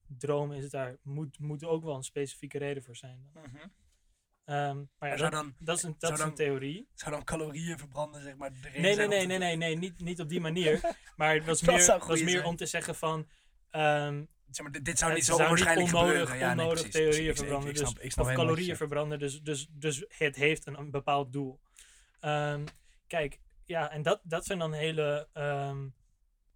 dromen 0.05 0.57
is 0.57 0.63
het 0.63 0.71
daar, 0.71 0.97
moet, 1.01 1.39
moet 1.39 1.63
ook 1.63 1.83
wel 1.83 1.95
een 1.95 2.03
specifieke 2.03 2.57
reden 2.57 2.83
voor 2.83 2.95
zijn. 2.95 3.29
Dan. 3.33 3.43
Mhm. 3.43 3.67
Ehm, 4.47 4.83
maar 4.99 5.09
ja, 5.09 5.17
zou 5.17 5.29
dat, 5.29 5.41
dan, 5.41 5.55
dat 5.59 5.77
is 5.77 5.83
een, 5.83 5.95
dat 5.99 6.11
is 6.11 6.19
een 6.19 6.33
theorie. 6.33 6.87
zou 6.93 7.11
dan 7.11 7.23
calorieën 7.23 7.77
verbranden, 7.77 8.21
zeg 8.21 8.35
maar, 8.35 8.51
Nee, 8.75 8.95
nee, 8.95 9.07
nee, 9.07 9.25
nee, 9.25 9.37
nee, 9.37 9.55
nee, 9.55 9.75
niet, 9.77 9.99
niet 9.99 10.19
op 10.21 10.29
die 10.29 10.39
manier. 10.41 10.79
Maar 11.17 11.33
het 11.33 11.45
was 11.45 11.61
meer, 11.61 11.97
was 12.07 12.21
meer 12.21 12.43
om 12.45 12.55
te 12.55 12.65
zeggen 12.65 12.95
van... 12.95 13.27
ehm, 13.69 14.23
Zeg 14.51 14.63
maar, 14.63 14.71
dit, 14.71 14.85
dit 14.85 14.97
zou 14.97 15.13
niet 15.13 15.25
zo 15.25 15.31
zou 15.35 15.41
onwaarschijnlijk 15.43 15.87
onnodig, 15.93 16.11
gebeuren. 16.11 16.37
Ja, 16.37 16.53
nee, 16.53 16.65
onnodig 16.65 16.89
precies, 16.89 16.91
theorieën 16.91 17.13
precies. 17.13 17.29
Ik- 17.29 17.31
ik- 17.31 17.37
verbranden. 17.37 17.69
ik 17.69 17.75
dus, 17.77 17.89
snap- 17.89 18.03
ik 18.03 18.11
snap 18.11 18.25
of 18.25 18.33
calorieën 18.33 18.75
verbranden. 18.77 19.19
Dus, 19.19 19.41
dus, 19.41 19.67
dus 19.71 20.05
het 20.07 20.35
heeft 20.35 20.65
een, 20.67 20.77
een 20.79 20.91
bepaald 20.91 21.33
doel. 21.33 21.59
Ehm, 22.19 22.65
kijk, 23.07 23.39
ja, 23.65 23.91
en 23.91 24.01
dat, 24.01 24.19
dat 24.23 24.45
zijn 24.45 24.59
dan 24.59 24.73
hele 24.73 25.27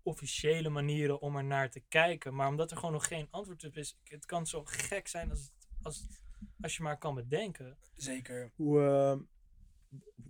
officiële 0.03 0.69
manieren 0.69 1.21
om 1.21 1.36
er 1.36 1.43
naar 1.43 1.69
te 1.69 1.79
kijken. 1.89 2.36
Maar 2.36 2.48
omdat 2.48 2.71
er 2.71 2.77
gewoon 2.77 2.91
nog 2.93 3.07
geen 3.07 3.27
antwoord 3.31 3.63
op 3.63 3.77
is, 3.77 3.98
het 4.03 4.25
kan 4.25 4.48
zo 4.48 4.62
gek 4.65 5.07
zijn 5.07 5.29
als, 5.29 5.51
als, 5.81 5.98
het- 5.98 6.19
als 6.62 6.77
je 6.77 6.83
maar 6.83 6.98
kan 6.98 7.15
bedenken. 7.15 7.77
Zeker. 7.95 8.51
Hoe, 8.55 8.81
ehm, 8.81 9.19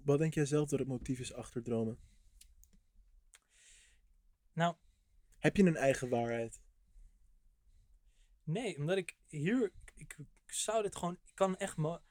wat 0.03 0.20
denk 0.20 0.34
jij 0.34 0.46
zelf 0.46 0.70
dat 0.70 0.80
het 0.80 0.88
motief 0.88 1.20
is 1.20 1.34
achter 1.34 1.63
dromen? 1.63 2.00
Nou, 4.53 4.75
Heb 5.39 5.58
je 5.58 5.63
een 5.63 5.75
eigen 5.75 6.10
waarheid? 6.10 6.62
nee, 8.44 8.77
omdat 8.77 8.98
ik 8.98 9.18
hier, 9.27 9.72
ik, 9.96 10.18
ik 10.46 10.53
zou 10.53 10.84
dit 10.84 10.96
gewoon, 10.96 11.13
ik 11.13 11.32
kan 11.36 11.58
echt, 11.58 11.77
mo- 11.77 12.01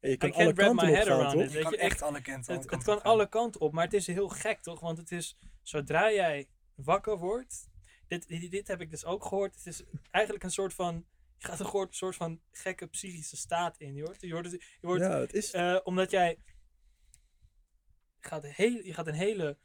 En 0.00 0.10
je 0.10 0.16
kan 0.16 0.28
I 0.28 0.32
alle 0.32 0.52
kanten 0.52 0.86
my 0.86 0.90
op 0.90 0.96
head 0.96 1.06
gaan, 1.06 1.16
around 1.18 1.32
toch? 1.32 1.42
it. 1.42 1.52
Je 1.52 1.62
kan 1.62 1.72
echt 1.74 2.02
alle 2.02 2.22
kanten 2.22 2.54
Het, 2.54 2.70
het 2.70 2.82
kan 2.82 3.02
alle 3.02 3.28
kanten 3.28 3.60
op, 3.60 3.72
maar 3.72 3.84
het 3.84 3.92
is 3.92 4.06
heel 4.06 4.28
gek 4.28 4.62
toch? 4.62 4.80
Want 4.80 4.98
het 4.98 5.12
is, 5.12 5.38
zodra 5.62 6.12
jij 6.12 6.48
wakker 6.74 7.18
wordt, 7.18 7.68
dit, 8.08 8.28
dit, 8.28 8.50
dit 8.50 8.68
heb 8.68 8.80
ik 8.80 8.90
dus 8.90 9.04
ook 9.04 9.24
gehoord, 9.24 9.54
het 9.54 9.66
is 9.66 9.82
eigenlijk 10.10 10.44
een 10.44 10.50
soort 10.50 10.74
van, 10.74 11.06
je 11.40 11.46
gaat 11.46 11.60
een 11.60 11.66
soort, 11.94 12.16
van 12.16 12.40
gekke 12.50 12.86
psychische 12.86 13.36
staat 13.36 13.78
in. 13.78 13.94
Je 13.94 14.02
je 14.20 14.34
het- 14.52 14.62
je 14.80 14.86
hoort 14.86 15.00
Ja, 15.00 15.18
het 15.20 15.32
is... 15.34 15.52
eh, 15.52 15.78
omdat 15.84 16.10
jij 16.10 16.38
gaat, 18.18 18.44
heel, 18.46 18.84
je 18.84 18.94
gaat 18.94 19.06
een 19.06 19.14
hele 19.14 19.58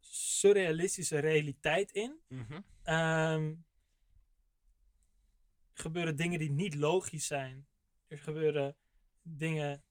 surrealistische 0.00 1.18
realiteit 1.18 1.90
in. 1.92 2.20
Mhm. 2.28 2.60
Ehm, 2.82 3.54
er 5.72 5.80
gebeuren 5.82 6.16
dingen 6.16 6.38
die 6.38 6.50
niet 6.50 6.74
logisch 6.74 7.26
zijn. 7.26 7.66
Er 8.06 8.18
gebeuren 8.18 8.76
dingen 9.22 9.84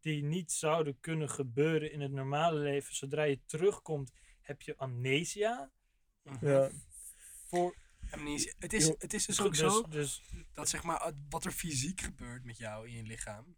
die 0.00 0.22
niet 0.22 0.52
zouden 0.52 1.00
kunnen 1.00 1.30
gebeuren 1.30 1.92
in 1.92 2.00
het 2.00 2.12
normale 2.12 2.58
leven. 2.58 2.94
Zodra 2.94 3.22
je 3.22 3.40
terugkomt, 3.44 4.12
heb 4.40 4.62
je 4.62 4.76
amnesia. 4.76 5.70
Mhm. 6.22 6.46
ja. 6.46 6.70
Voor, 7.48 7.76
Amnesie. 8.10 8.54
Het 8.58 8.72
is, 8.72 8.86
het 8.98 9.14
is 9.14 9.26
dus 9.26 9.36
dus, 9.36 9.40
ook 9.40 9.54
zo 9.54 9.82
dus 9.88 10.22
dat 10.52 10.68
zeg 10.68 10.82
maar, 10.82 11.12
wat 11.28 11.44
er 11.44 11.52
fysiek 11.52 12.00
gebeurt 12.00 12.44
met 12.44 12.56
jou 12.58 12.88
in 12.88 12.94
je 12.96 13.02
lichaam, 13.02 13.56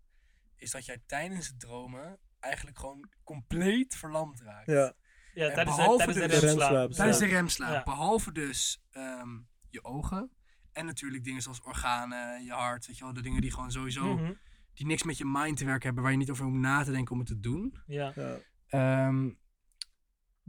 is 0.57 0.71
dat 0.71 0.85
jij 0.85 1.03
tijdens 1.07 1.47
het 1.47 1.61
dromen 1.61 2.19
eigenlijk 2.41 2.79
gewoon 2.79 3.11
compleet 3.25 3.97
verlamd 3.97 4.41
raakt. 4.41 4.67
ja. 4.67 4.95
ja, 5.35 5.49
En 5.49 5.55
tijdens, 5.55 5.77
de, 5.77 5.83
behalve 5.83 6.05
tijdens 6.05 6.35
de 6.35 6.41
de 6.41 6.47
remslaap. 6.47 6.93
Tijdens 6.93 7.19
de 7.19 7.27
remslaap. 7.27 7.73
Ja. 7.73 7.83
Behalve 7.83 8.33
dus 8.33 8.83
ehm, 8.91 9.39
je 9.71 9.85
ogen. 9.85 10.31
En 10.73 10.87
natuurlijk 10.87 11.25
dingen 11.25 11.43
zoals 11.43 11.61
organen, 11.61 12.45
je 12.45 12.53
hart, 12.53 12.87
weet 12.87 12.99
je 12.99 13.05
wel, 13.05 13.13
de 13.13 13.23
dingen 13.23 13.41
die 13.41 13.53
gewoon 13.53 13.71
sowieso, 13.71 14.17
Mhm, 14.17 14.33
die 14.75 14.87
niks 14.87 15.03
met 15.03 15.19
je 15.19 15.25
mind 15.25 15.57
te 15.57 15.65
werken 15.65 15.85
hebben, 15.87 16.03
waar 16.03 16.13
je 16.13 16.19
niet 16.19 16.31
over 16.31 16.45
hoeft 16.45 16.59
na 16.59 16.83
te 16.85 16.91
denken 16.91 17.13
om 17.13 17.19
het 17.19 17.29
te 17.29 17.41
doen. 17.41 17.79
ja. 17.87 18.13
ja. 18.17 18.39
Ehm, 18.69 19.31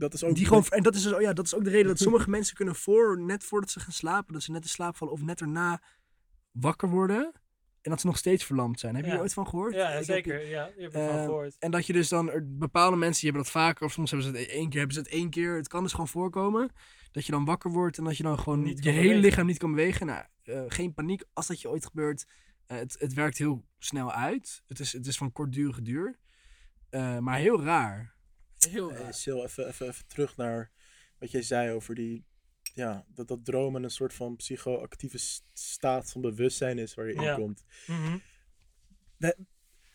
Dat 0.00 0.14
is 0.14 0.24
ook... 0.24 0.34
die 0.34 0.46
gewoon, 0.46 0.64
en 0.68 0.82
dat 0.82 0.94
is, 0.94 1.02
dus, 1.02 1.12
oh 1.12 1.20
ja, 1.20 1.32
dat 1.32 1.44
is 1.44 1.54
ook 1.54 1.64
de 1.64 1.70
reden 1.70 1.86
dat 1.86 1.98
sommige 1.98 2.30
mensen 2.30 2.54
kunnen 2.56 2.74
voor, 2.74 3.20
net 3.20 3.44
voordat 3.44 3.70
ze 3.70 3.80
gaan 3.80 3.92
slapen, 3.92 4.32
dat 4.32 4.42
ze 4.42 4.50
net 4.50 4.62
in 4.62 4.68
slaap 4.68 4.96
vallen 4.96 5.14
of 5.14 5.22
net 5.22 5.40
erna 5.40 5.82
wakker 6.52 6.88
worden. 6.88 7.32
En 7.82 7.90
dat 7.90 8.00
ze 8.00 8.06
nog 8.06 8.16
steeds 8.18 8.44
verlamd 8.44 8.80
zijn. 8.80 8.94
Heb 8.94 9.04
je 9.04 9.10
Ja. 9.10 9.16
er 9.16 9.22
ooit 9.22 9.32
van 9.32 9.46
gehoord? 9.48 9.74
Ja, 9.74 9.90
heb- 9.90 10.04
zeker. 10.04 10.48
Ja, 10.48 10.70
je 10.76 10.82
hebt 10.82 10.94
ervan 10.94 11.16
Eh, 11.18 11.24
gehoord. 11.24 11.56
En 11.58 11.70
dat 11.70 11.86
je 11.86 11.92
dus 11.92 12.08
dan, 12.08 12.30
er, 12.30 12.56
bepaalde 12.56 12.96
mensen 12.96 13.20
die 13.22 13.30
hebben 13.30 13.52
dat 13.52 13.62
vaker, 13.62 13.84
of 13.84 13.92
soms 13.92 14.10
hebben 14.10 14.28
ze 14.32 14.36
het 14.38 14.48
één 14.48 14.68
keer, 14.68 14.78
hebben 14.78 14.96
ze 14.96 15.02
het 15.02 15.12
één 15.12 15.30
keer. 15.30 15.56
Het 15.56 15.68
kan 15.68 15.82
dus 15.82 15.90
gewoon 15.92 16.08
voorkomen 16.08 16.70
dat 17.12 17.26
je 17.26 17.32
dan 17.32 17.44
wakker 17.44 17.70
wordt 17.70 17.98
en 17.98 18.04
dat 18.04 18.16
je 18.16 18.22
dan 18.22 18.38
gewoon 18.38 18.62
Niet 18.62 18.84
je 18.84 18.90
hele 18.90 19.02
bewegen. 19.02 19.20
lichaam 19.24 19.46
niet 19.46 19.58
kan 19.58 19.70
bewegen. 19.70 20.06
Nou, 20.06 20.24
eh, 20.42 20.62
geen 20.68 20.94
paniek 20.94 21.22
als 21.32 21.46
dat 21.46 21.60
je 21.60 21.68
ooit 21.70 21.86
gebeurt. 21.86 22.26
Eh, 22.66 22.76
het, 22.78 22.96
het 22.98 23.12
werkt 23.14 23.38
heel 23.38 23.64
snel 23.78 24.12
uit. 24.12 24.62
Het 24.66 24.80
is, 24.80 24.92
het 24.92 25.06
is 25.06 25.16
van 25.16 25.32
kortdurige 25.32 25.82
duur. 25.82 26.18
Eh, 26.90 27.18
maar 27.18 27.38
heel 27.38 27.62
raar. 27.62 28.14
Heel 28.68 28.90
Hey, 28.92 28.98
raar. 29.02 29.14
Sil, 29.22 29.44
even, 29.44 29.66
even, 29.68 29.88
even 29.88 30.06
terug 30.06 30.36
naar 30.36 30.70
wat 31.18 31.30
jij 31.30 31.42
zei 31.42 31.70
over 31.72 31.94
die... 31.94 32.24
Ja, 32.74 33.04
dat, 33.14 33.28
dat 33.28 33.44
dromen 33.44 33.82
een 33.82 33.90
soort 33.90 34.14
van 34.14 34.36
psychoactieve 34.36 35.18
staat 35.52 36.10
van 36.10 36.20
bewustzijn 36.20 36.78
is 36.78 36.94
waar 36.94 37.06
je 37.06 37.14
in 37.14 37.22
Ja. 37.22 37.34
komt. 37.34 37.64
Mhm. 37.86 38.18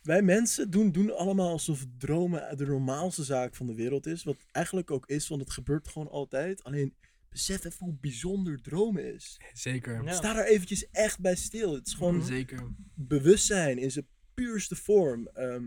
Wij 0.01 0.21
mensen 0.21 0.69
doen, 0.71 0.91
doen 0.91 1.15
allemaal 1.15 1.49
alsof 1.51 1.85
dromen 1.97 2.57
de 2.57 2.65
normaalste 2.65 3.23
zaak 3.23 3.55
van 3.55 3.67
de 3.67 3.73
wereld 3.75 4.05
is. 4.05 4.23
Wat 4.23 4.37
eigenlijk 4.51 4.91
ook 4.91 5.05
is, 5.07 5.27
want 5.27 5.41
het 5.41 5.51
gebeurt 5.51 5.87
gewoon 5.87 6.09
altijd. 6.09 6.63
Alleen 6.63 6.95
besef 7.29 7.65
even 7.65 7.85
hoe 7.85 7.97
bijzonder 8.01 8.61
dromen 8.61 9.13
is. 9.13 9.39
Zeker. 9.53 10.03
Ja. 10.03 10.13
Sta 10.13 10.33
daar 10.33 10.45
eventjes 10.45 10.89
echt 10.91 11.19
bij 11.19 11.35
stil. 11.35 11.73
Het 11.73 11.87
is 11.87 11.93
gewoon 11.93 12.15
Mhm. 12.17 12.25
Zeker. 12.25 12.67
bewustzijn 12.93 13.77
in 13.77 13.91
zijn 13.91 14.07
puurste 14.33 14.75
vorm. 14.75 15.27
Ehm, 15.27 15.63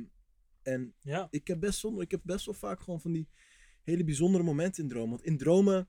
en 0.72 0.94
Ja. 1.00 1.28
ik 1.30 1.46
heb, 1.46 1.60
best 1.60 1.82
wel, 1.82 2.00
ik 2.00 2.10
heb 2.10 2.20
best 2.24 2.44
wel 2.46 2.54
vaak 2.54 2.80
gewoon 2.80 3.00
van 3.00 3.12
die 3.12 3.28
hele 3.82 4.04
bijzondere 4.04 4.44
momenten 4.44 4.82
in 4.82 4.88
dromen. 4.88 5.10
Want 5.10 5.22
in 5.22 5.36
dromen 5.38 5.88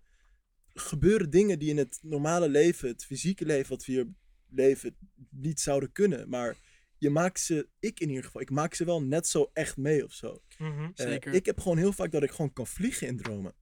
gebeuren 0.74 1.30
dingen 1.30 1.60
die 1.60 1.70
in 1.70 1.78
het 1.78 2.00
normale 2.02 2.50
leven, 2.50 2.88
het 2.90 3.06
fysieke 3.06 3.46
leven 3.46 3.70
wat 3.70 3.86
we 3.86 3.92
hier 3.92 4.08
leven, 4.50 4.98
niet 5.30 5.60
zouden 5.60 5.92
kunnen. 5.92 6.30
Maar 6.30 6.58
je 6.98 7.10
maakt 7.10 7.40
ze, 7.40 7.70
ik 7.80 8.00
in 8.00 8.08
ieder 8.10 8.24
geval, 8.24 8.42
ik 8.42 8.50
maak 8.50 8.74
ze 8.74 8.86
wel 8.86 9.04
net 9.04 9.28
zo 9.28 9.50
echt 9.54 9.78
mee 9.78 10.04
of 10.04 10.14
zo. 10.14 10.42
Mhm. 10.58 10.84
Eh, 10.84 10.90
Zeker. 10.94 11.34
ik 11.34 11.46
heb 11.46 11.60
gewoon 11.60 11.78
heel 11.78 11.94
vaak 11.94 12.12
dat 12.12 12.24
ik 12.24 12.32
gewoon 12.32 12.54
kan 12.54 12.68
vliegen 12.68 13.08
in 13.08 13.18
dromen. 13.18 13.54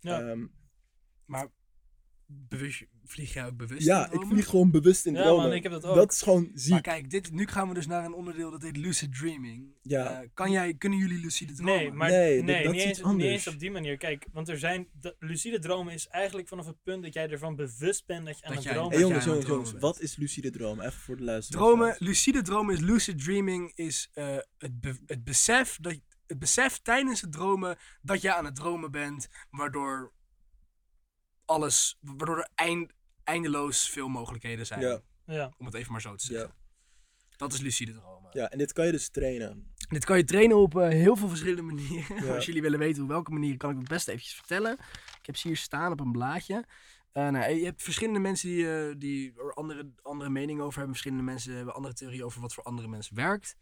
Ja. 0.00 0.28
Ehm, 0.30 0.46
Maar 1.26 1.48
bewust, 2.48 2.84
vlieg 3.04 3.32
jij 3.32 3.46
ook 3.46 3.56
bewust 3.56 3.86
ja, 3.86 4.10
in 4.12 4.20
ik 4.20 4.26
vlieg 4.26 4.46
gewoon 4.46 4.70
bewust 4.70 5.06
in 5.06 5.14
Ja, 5.14 5.22
dromen. 5.22 5.44
man, 5.46 5.52
ik 5.52 5.62
heb 5.62 5.72
dat 5.72 5.84
ook. 5.84 5.94
Dat 5.94 6.12
is 6.12 6.22
gewoon 6.22 6.50
ziek. 6.54 6.70
Maar 6.72 6.80
kijk, 6.80 7.10
dit, 7.10 7.32
nu 7.32 7.46
gaan 7.46 7.68
we 7.68 7.74
dus 7.74 7.86
naar 7.86 8.04
een 8.04 8.12
onderdeel 8.12 8.50
dat 8.50 8.62
heet 8.62 8.76
lucid 8.76 9.14
dreaming. 9.14 9.66
Ja. 9.82 10.20
Eh, 10.22 10.28
kan 10.34 10.50
jij, 10.50 10.74
kunnen 10.74 10.98
jullie 10.98 11.20
lucide 11.20 11.52
dromen? 11.52 11.74
Nee, 11.76 11.92
maar 11.92 12.10
Nee, 12.10 12.42
nee, 12.42 12.54
dat- 12.56 12.64
dat 12.64 12.72
niet, 12.72 12.80
is 12.82 13.02
eens, 13.02 13.44
niet 13.44 13.54
op 13.54 13.60
die 13.60 13.70
manier. 13.70 13.96
Kijk, 13.96 14.26
want 14.32 14.48
er 14.48 14.58
zijn. 14.58 14.88
De, 15.00 15.16
lucide 15.18 15.58
dromen 15.58 15.92
is 15.92 16.08
eigenlijk 16.08 16.48
vanaf 16.48 16.66
het 16.66 16.82
punt 16.82 17.02
dat 17.02 17.14
jij 17.14 17.28
ervan 17.30 17.56
bewust 17.56 18.06
bent 18.06 18.26
dat 18.26 18.38
je 18.38 18.44
aan 18.44 18.48
Dat 18.54 18.56
het 18.58 18.64
jij- 18.64 18.72
dromen 18.72 18.90
bent. 18.90 19.02
jongens, 19.02 19.24
jij 19.24 19.40
jongens, 19.54 19.72
wat 19.72 20.00
is 20.00 20.16
lucide 20.16 20.50
dromen? 20.50 20.86
Even 20.86 21.00
voor 21.00 21.16
de 21.16 21.24
luisteraars. 21.24 21.64
Dromen, 21.66 21.96
lucide 21.98 22.42
dromen 22.42 22.74
is 22.74 22.80
lucid 22.80 23.22
dreaming, 23.22 23.72
is 23.74 24.10
eh, 24.12 24.36
het, 24.58 24.80
be- 24.80 24.98
het, 25.06 25.24
besef 25.24 25.78
dat, 25.80 25.98
het 26.26 26.38
besef 26.38 26.78
tijdens 26.78 27.20
het 27.20 27.32
dromen 27.32 27.78
dat 28.02 28.20
je 28.22 28.34
aan 28.34 28.44
het 28.44 28.54
dromen 28.56 28.90
bent, 28.90 29.28
waardoor 29.50 30.12
alles, 31.50 31.96
waardoor 32.00 32.38
er 32.38 32.48
eind, 32.54 32.92
eindeloos 33.24 33.88
veel 33.90 34.08
mogelijkheden 34.08 34.66
zijn. 34.66 34.80
Ja. 34.80 35.00
Ja. 35.26 35.52
Om 35.58 35.66
het 35.66 35.74
even 35.74 35.92
maar 35.92 36.00
zo 36.00 36.14
te 36.14 36.24
zeggen. 36.26 36.48
Ja. 36.48 36.54
Dat 37.36 37.52
is 37.52 37.60
lucide 37.60 37.92
dromen. 37.92 38.30
Ja, 38.32 38.50
en 38.50 38.58
dit 38.58 38.72
kan 38.72 38.86
je 38.86 38.92
dus 38.92 39.08
trainen. 39.08 39.72
Dit 39.88 40.04
kan 40.04 40.16
je 40.16 40.24
trainen 40.24 40.56
op 40.56 40.76
eh, 40.78 40.88
heel 40.88 41.16
veel 41.16 41.28
verschillende 41.28 41.62
manieren. 41.62 42.24
Ja. 42.24 42.34
Als 42.34 42.46
jullie 42.46 42.62
willen 42.62 42.78
weten 42.78 43.02
op 43.02 43.08
welke 43.08 43.30
manier, 43.30 43.56
kan 43.56 43.70
ik 43.70 43.76
het 43.78 43.88
best 43.88 44.08
eventjes 44.08 44.34
vertellen. 44.34 44.72
Ik 45.20 45.26
heb 45.26 45.36
ze 45.36 45.48
hier 45.48 45.56
staan 45.56 45.92
op 45.92 46.00
een 46.00 46.12
blaadje. 46.12 46.64
Eh, 47.12 47.28
nou, 47.28 47.52
je 47.54 47.64
hebt 47.64 47.82
verschillende 47.82 48.20
mensen 48.20 48.48
die, 48.48 48.72
eh, 48.88 48.94
die 48.98 49.32
er 49.36 49.54
andere, 49.54 49.90
andere 50.02 50.30
meningen 50.30 50.64
over 50.64 50.76
hebben. 50.78 50.96
Verschillende 50.96 51.24
mensen 51.24 51.54
hebben 51.56 51.74
andere 51.74 51.94
theorieën 51.94 52.24
over 52.24 52.40
wat 52.40 52.54
voor 52.54 52.64
andere 52.64 52.88
mensen 52.88 53.16
werkt. 53.16 53.56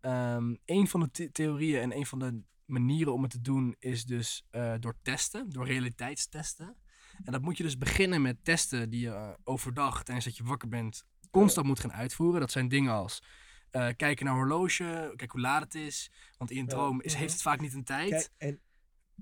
Ehm 0.00 0.54
een 0.64 0.88
van 0.88 1.00
de 1.00 1.10
the- 1.10 1.32
theorieën 1.32 1.80
en 1.80 1.96
een 1.96 2.06
van 2.06 2.18
de 2.18 2.42
manieren 2.64 3.12
om 3.12 3.22
het 3.22 3.30
te 3.30 3.40
doen 3.40 3.76
is 3.78 4.04
dus 4.04 4.46
eh, 4.50 4.74
door 4.80 4.94
testen, 5.02 5.50
door 5.50 5.66
realiteitstesten. 5.66 6.76
En 7.24 7.32
dat 7.32 7.42
moet 7.42 7.56
je 7.56 7.62
dus 7.62 7.78
beginnen 7.78 8.22
met 8.22 8.44
testen 8.44 8.90
die 8.90 9.00
je 9.00 9.10
eh, 9.10 9.30
overdag, 9.44 10.02
tijdens 10.02 10.26
dat 10.26 10.36
je 10.36 10.44
wakker 10.44 10.68
bent, 10.68 11.04
constant 11.30 11.66
moet 11.66 11.80
gaan 11.80 11.92
uitvoeren. 11.92 12.40
Dat 12.40 12.50
zijn 12.50 12.68
dingen 12.68 12.92
als 12.92 13.22
eh, 13.70 13.88
kijken 13.96 14.24
naar 14.26 14.34
horloge, 14.34 14.84
kijken 15.16 15.30
hoe 15.30 15.40
laat 15.40 15.62
het 15.62 15.74
is. 15.74 16.10
Want 16.38 16.50
in 16.50 16.58
een 16.58 16.66
droom 16.66 17.00
is, 17.00 17.10
Mhm. 17.12 17.20
heeft 17.20 17.32
het 17.32 17.42
vaak 17.42 17.60
niet 17.60 17.74
een 17.74 17.84
tijd. 17.84 18.10
Kijk, 18.10 18.30
en 18.36 18.60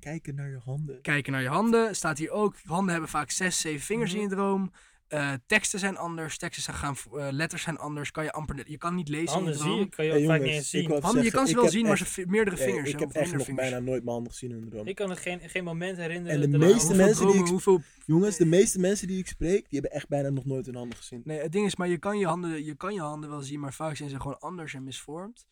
kijken 0.01 0.35
naar 0.35 0.49
je 0.51 0.59
handen. 0.59 1.01
Kijken 1.03 1.33
naar 1.33 1.43
je 1.43 1.49
handen. 1.49 1.97
Staat 1.97 2.19
hier 2.19 2.31
ook. 2.31 2.57
Handen 2.65 2.91
hebben 2.93 3.11
vaak 3.11 3.31
zes, 3.31 3.61
zeven 3.61 3.87
vingers 3.87 4.15
in 4.15 4.21
je 4.21 4.29
droom. 4.29 4.73
Eh, 5.09 5.33
teksten 5.47 5.79
zijn 5.79 5.97
anders, 5.97 6.39
teksten 6.39 6.63
zijn 6.63 6.77
gaan, 6.77 6.95
eh, 7.13 7.29
letters 7.31 7.63
zijn 7.63 7.79
anders. 7.79 8.11
Kan 8.11 8.25
je 8.25 8.33
amper, 8.33 8.71
je 8.71 8.77
kan 8.79 8.95
niet 8.95 9.09
lezen 9.09 9.29
Handen 9.29 9.53
in 9.53 9.59
de 9.59 9.65
zie 9.65 9.73
droom. 9.73 9.81
je, 9.85 9.89
kan 9.89 10.05
je 10.05 10.11
Hey, 10.11 10.21
jongens, 10.21 10.43
niet 10.43 10.53
eens 10.53 10.71
zien. 10.71 10.83
je 11.23 11.31
kan 11.31 11.47
ze 11.47 11.55
wel 11.55 11.69
zien, 11.69 11.87
maar 11.87 11.99
ze 11.99 12.25
meerdere 12.27 12.57
vingers. 12.57 12.91
ik 12.91 12.99
heb 12.99 13.13
echt 13.13 13.33
nog 13.33 13.45
vingers. 13.45 13.69
bijna 13.71 13.79
nooit 13.85 14.03
mijn 14.03 14.15
handen 14.15 14.33
gezien 14.33 14.51
in 14.51 14.69
droom. 14.71 14.87
Ik 14.87 14.95
kan 14.95 15.11
het 15.11 15.19
geen, 15.19 15.41
geen 15.41 15.65
moment 15.65 15.97
herinneren. 15.97 16.43
En 16.43 16.51
de 16.51 16.59
meeste 16.59 16.95
mensen 16.95 17.27
die 17.27 17.41
ik- 17.41 17.49
hoeveel 17.49 17.81
Jongens, 18.07 18.37
de 18.37 18.47
meeste 18.47 18.79
mensen 18.79 19.07
die 19.07 19.19
ik 19.19 19.27
spreek, 19.27 19.61
die 19.71 19.81
hebben 19.81 19.91
echt 19.91 20.09
bijna 20.09 20.29
nog 20.31 20.45
nooit 20.45 20.67
hun 20.67 20.75
handen 20.75 20.97
gezien. 20.99 21.23
Nee, 21.25 21.39
het 21.41 21.53
ding 21.53 21.67
is, 21.67 21.77
maar 21.77 21.89
je 21.89 21.99
kan 21.99 22.19
je 22.19 22.27
handen, 22.27 22.65
je 22.65 22.75
kan 22.75 22.95
je 22.95 23.01
handen 23.01 23.31
wel 23.31 23.41
zien, 23.43 23.61
maar 23.61 23.73
vaak 23.75 23.97
zijn 23.97 24.11
ze 24.11 24.21
gewoon 24.21 24.39
anders 24.39 24.75
en 24.75 24.85
misvormd. 24.85 25.47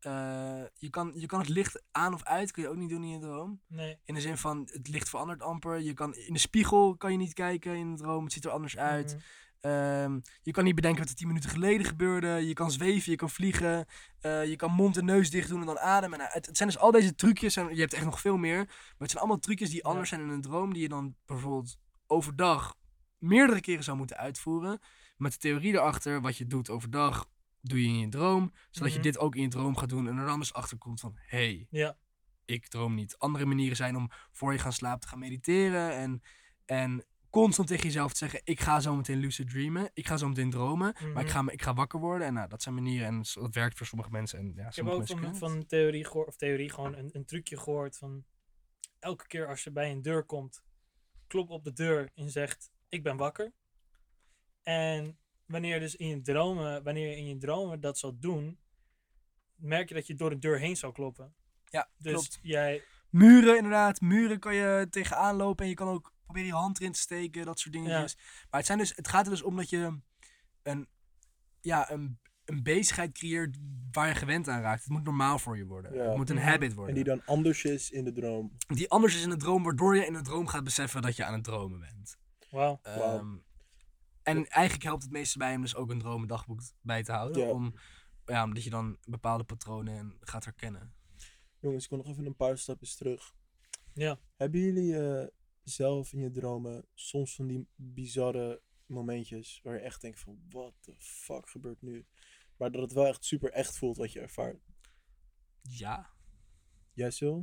Eh, 0.00 0.62
je, 0.74 0.90
kan, 0.90 1.12
je 1.14 1.26
kan 1.26 1.38
het 1.40 1.48
licht 1.48 1.82
aan 1.90 2.14
of 2.14 2.24
uit, 2.24 2.50
kun 2.50 2.62
je 2.62 2.68
ook 2.68 2.76
niet 2.76 2.88
doen 2.88 3.02
in 3.02 3.10
je 3.10 3.18
droom. 3.18 3.60
Nee. 3.66 3.98
In 4.04 4.14
de 4.14 4.20
zin 4.20 4.36
van, 4.36 4.68
het 4.72 4.88
licht 4.88 5.08
verandert 5.08 5.42
amper. 5.42 5.78
Je 5.80 5.94
kan, 5.94 6.14
in 6.14 6.32
de 6.32 6.38
spiegel 6.38 6.96
kan 6.96 7.12
je 7.12 7.18
niet 7.18 7.32
kijken 7.32 7.76
in 7.76 7.90
de 7.94 8.02
droom, 8.02 8.24
het 8.24 8.32
ziet 8.32 8.44
er 8.44 8.50
anders 8.50 8.76
uit. 8.76 9.12
Mhm. 9.14 9.22
Ehm, 9.60 10.20
je 10.42 10.50
kan 10.52 10.64
niet 10.64 10.74
bedenken 10.74 11.00
wat 11.00 11.08
er 11.08 11.14
tien 11.16 11.26
minuten 11.26 11.50
geleden 11.50 11.86
gebeurde. 11.86 12.28
Je 12.28 12.52
kan 12.52 12.70
zweven, 12.70 13.10
je 13.10 13.16
kan 13.16 13.30
vliegen. 13.30 13.86
eh, 14.20 14.44
je 14.46 14.56
kan 14.56 14.72
mond 14.72 14.96
en 14.96 15.04
neus 15.04 15.30
dicht 15.30 15.48
doen 15.48 15.60
en 15.60 15.66
dan 15.66 15.78
ademen. 15.78 16.18
Nou, 16.18 16.30
het, 16.32 16.46
het 16.46 16.56
zijn 16.56 16.68
dus 16.68 16.78
al 16.78 16.90
deze 16.90 17.14
trucjes. 17.14 17.56
En 17.56 17.74
je 17.74 17.80
hebt 17.80 17.92
echt 17.94 18.04
nog 18.04 18.20
veel 18.20 18.36
meer. 18.36 18.56
Maar 18.56 18.94
het 18.98 19.10
zijn 19.10 19.22
allemaal 19.22 19.40
trucjes 19.40 19.70
die 19.70 19.84
anders 19.84 20.08
zijn 20.08 20.20
in 20.20 20.28
een 20.28 20.40
droom. 20.40 20.72
Die 20.72 20.82
je 20.82 20.88
dan 20.88 21.14
bijvoorbeeld 21.26 21.76
overdag 22.06 22.74
meerdere 23.18 23.60
keren 23.60 23.84
zou 23.84 23.96
moeten 23.96 24.16
uitvoeren. 24.16 24.80
Met 25.16 25.32
de 25.32 25.38
theorie 25.38 25.72
erachter, 25.72 26.20
wat 26.20 26.36
je 26.36 26.46
doet 26.46 26.70
overdag, 26.70 27.28
doe 27.60 27.82
je 27.82 27.88
in 27.88 27.98
je 27.98 28.08
droom. 28.08 28.52
Zodat 28.70 28.88
Mhm. 28.88 28.96
je 28.98 29.02
dit 29.04 29.18
ook 29.18 29.34
in 29.34 29.42
je 29.42 29.48
droom 29.48 29.76
gaat 29.76 29.88
doen. 29.88 30.08
En 30.08 30.16
er 30.16 30.26
dan 30.26 30.38
dus 30.38 30.52
achter 30.52 30.78
komt 30.78 31.00
van, 31.00 31.16
hey, 31.16 31.66
Ja. 31.70 31.96
ik 32.44 32.68
droom 32.68 32.94
niet. 32.94 33.18
Andere 33.18 33.44
manieren 33.44 33.76
zijn 33.76 33.96
om 33.96 34.10
voor 34.30 34.52
je 34.52 34.58
gaan 34.58 34.72
slapen 34.72 35.00
te 35.00 35.08
gaan 35.08 35.18
mediteren. 35.18 35.96
En, 35.96 36.22
en 36.64 37.04
constant 37.30 37.68
tegen 37.68 37.84
jezelf 37.84 38.10
te 38.12 38.18
zeggen, 38.18 38.40
ik 38.44 38.60
ga 38.60 38.80
zo 38.80 38.96
meteen 38.96 39.18
lucid 39.18 39.50
dreamen. 39.50 39.90
Ik 39.94 40.06
ga 40.06 40.16
zo 40.16 40.28
meteen 40.28 40.50
dromen. 40.50 40.92
Maar 41.12 41.22
ik 41.24 41.32
Mhm. 41.32 41.44
ga, 41.46 41.50
ik 41.52 41.62
ga 41.62 41.74
wakker 41.74 42.00
worden. 42.00 42.26
En 42.26 42.34
nou, 42.34 42.48
dat 42.48 42.62
zijn 42.62 42.74
manieren. 42.74 43.06
En 43.06 43.22
dat 43.34 43.54
werkt 43.54 43.76
voor 43.78 43.86
sommige 43.86 44.10
mensen. 44.10 44.38
En 44.38 44.44
ja, 44.46 44.50
Ik 44.50 44.62
heb 44.64 44.72
sommige 44.72 44.96
ook 45.00 45.06
van, 45.18 45.36
van 45.36 45.66
theorie 45.66 46.04
gehoord, 46.04 46.28
of 46.28 46.36
theorie 46.36 46.70
gewoon 46.70 46.94
een, 46.96 47.08
een 47.12 47.24
trucje 47.24 47.56
gehoord 47.58 47.96
van 47.96 48.24
elke 48.98 49.26
keer 49.26 49.46
als 49.48 49.64
je 49.64 49.70
bij 49.70 49.90
een 49.90 50.02
deur 50.02 50.24
komt, 50.24 50.62
klop 51.26 51.50
op 51.50 51.64
de 51.64 51.72
deur 51.72 52.10
en 52.14 52.30
zegt 52.30 52.70
ik 52.88 53.02
ben 53.02 53.16
wakker. 53.16 53.52
En 54.62 55.18
wanneer 55.50 55.74
je 55.74 55.80
dus 55.80 55.96
in 55.96 56.08
je 56.08 56.20
dromen, 56.20 56.82
wanneer 56.82 57.08
je 57.08 57.16
in 57.16 57.26
je 57.26 57.36
dromen 57.38 57.80
dat 57.80 57.98
zal 57.98 58.18
doen, 58.18 58.58
merk 59.54 59.88
je 59.88 59.94
dat 59.94 60.06
je 60.06 60.14
door 60.14 60.30
de 60.30 60.38
deur 60.38 60.58
heen 60.58 60.76
zal 60.76 60.92
kloppen. 60.92 61.34
Ja, 61.64 61.88
Dus 61.98 62.12
klopt. 62.12 62.38
jij, 62.42 62.82
Muren 63.10 63.56
inderdaad. 63.56 64.00
Muren 64.00 64.38
kan 64.38 64.54
je 64.54 64.86
tegenaan 64.90 65.36
lopen. 65.36 65.64
En 65.64 65.70
je 65.70 65.76
kan 65.76 65.88
ook 65.88 66.12
proberen 66.24 66.48
je 66.48 66.54
hand 66.54 66.80
erin 66.80 66.92
te 66.92 66.98
steken. 67.00 67.44
Dat 67.44 67.58
soort 67.58 67.74
dingetjes. 67.74 68.16
Maar 68.16 68.60
het, 68.60 68.66
zijn 68.66 68.78
dus, 68.78 68.92
het 68.96 69.08
gaat 69.08 69.24
er 69.24 69.30
dus 69.30 69.42
om 69.42 69.56
dat 69.56 69.70
je 69.70 69.98
een, 70.62 70.88
ja, 71.60 71.90
een, 71.90 72.18
een 72.44 72.62
bezigheid 72.62 73.12
creëert 73.12 73.56
waar 73.90 74.08
je 74.08 74.14
gewend 74.14 74.48
aan 74.48 74.60
raakt. 74.60 74.82
Het 74.82 74.92
moet 74.92 75.04
normaal 75.04 75.38
voor 75.38 75.56
je 75.56 75.66
worden. 75.66 75.94
Ja. 75.94 76.02
Het 76.08 76.16
moet 76.16 76.30
een 76.30 76.36
Mhm. 76.36 76.44
habit 76.46 76.74
worden. 76.74 76.96
En 76.96 77.02
die 77.02 77.14
dan 77.14 77.22
anders 77.26 77.64
is 77.64 77.90
in 77.90 78.04
de 78.04 78.12
droom. 78.12 78.56
die 78.66 78.90
anders 78.90 79.14
is 79.14 79.22
in 79.22 79.30
de 79.30 79.36
droom, 79.36 79.62
waardoor 79.62 79.96
je 79.96 80.06
in 80.06 80.12
de 80.12 80.22
droom 80.22 80.46
gaat 80.46 80.64
beseffen 80.64 81.02
dat 81.02 81.16
je 81.16 81.24
aan 81.24 81.34
het 81.34 81.44
dromen 81.44 81.80
bent. 81.80 82.18
wauw. 82.50 82.80
Wauw. 82.82 83.18
Ehm, 83.18 83.36
en 84.36 84.46
eigenlijk 84.46 84.84
helpt 84.84 85.02
het 85.02 85.12
meeste 85.12 85.38
bij 85.38 85.50
hem 85.50 85.60
dus 85.60 85.74
ook 85.74 85.90
een 85.90 85.98
dromendagboek 85.98 86.60
bij 86.80 87.02
te 87.02 87.12
houden. 87.12 87.46
Ja. 87.46 87.52
Om, 87.52 87.74
ja, 88.24 88.44
omdat 88.44 88.64
je 88.64 88.70
dan 88.70 88.98
bepaalde 89.04 89.44
patronen 89.44 90.16
gaat 90.20 90.44
herkennen. 90.44 90.94
Jongens, 91.60 91.84
ik 91.84 91.90
wil 91.90 91.98
nog 91.98 92.08
even 92.08 92.26
een 92.26 92.36
paar 92.36 92.58
stapjes 92.58 92.96
terug. 92.96 93.34
Ja. 93.94 94.18
Hebben 94.36 94.60
jullie 94.60 94.98
eh, 94.98 95.26
zelf 95.62 96.12
in 96.12 96.20
je 96.20 96.30
dromen 96.30 96.86
soms 96.94 97.34
van 97.34 97.46
die 97.46 97.68
bizarre 97.74 98.62
momentjes 98.86 99.60
waar 99.62 99.74
je 99.74 99.80
echt 99.80 100.00
denkt 100.00 100.20
van, 100.20 100.40
what 100.48 100.74
the 100.80 100.94
fuck 100.98 101.48
gebeurt 101.50 101.82
nu? 101.82 102.06
Maar 102.56 102.70
dat 102.70 102.82
het 102.82 102.92
wel 102.92 103.06
echt 103.06 103.24
super 103.24 103.50
echt 103.50 103.78
voelt 103.78 103.96
wat 103.96 104.12
je 104.12 104.20
ervaart. 104.20 104.58
Ja. 105.62 106.10
Jij 106.92 107.10
Sil? 107.18 107.38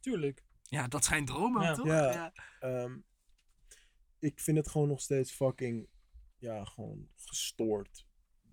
Tuurlijk. 0.00 0.44
Ja, 0.62 0.88
dat 0.88 1.04
zijn 1.04 1.24
dromen, 1.24 1.62
Ja. 1.62 1.74
toch? 1.74 1.86
Ja. 1.86 2.32
Ehm, 2.60 2.98
ik 4.24 4.40
vind 4.40 4.56
het 4.56 4.68
gewoon 4.68 4.88
nog 4.88 5.00
steeds 5.00 5.32
fucking, 5.32 5.88
ja, 6.36 6.64
gewoon 6.64 7.08
gestoord 7.14 8.06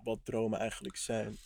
wat 0.03 0.25
dromen 0.25 0.60
eigenlijk 0.60 0.95
zijn. 0.95 1.38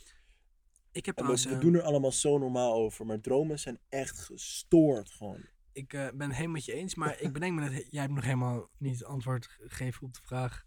Ik 0.91 1.05
heb 1.05 1.17
En 1.17 1.25
we, 1.25 1.33
trouwens... 1.33 1.45
we 1.45 1.53
eh, 1.53 1.59
doen 1.59 1.73
er 1.73 1.81
allemaal 1.81 2.11
zo 2.11 2.37
normaal 2.37 2.73
over, 2.73 3.05
maar 3.05 3.21
dromen 3.21 3.59
zijn 3.59 3.79
echt 3.89 4.19
gestoord 4.19 5.11
gewoon. 5.11 5.45
Ik 5.71 5.93
eh, 5.93 6.09
ben 6.09 6.27
het 6.27 6.31
helemaal 6.31 6.55
met 6.55 6.65
je 6.65 6.73
eens, 6.73 6.95
maar 6.95 7.21
ik 7.21 7.33
bedenk 7.33 7.59
me 7.59 7.69
net, 7.69 7.87
jij 7.89 8.01
hebt 8.01 8.13
nog 8.13 8.23
helemaal 8.23 8.69
niet 8.77 9.03
antwoord 9.03 9.45
gegeven 9.45 10.07
op 10.07 10.13
de 10.13 10.21
vraag, 10.21 10.65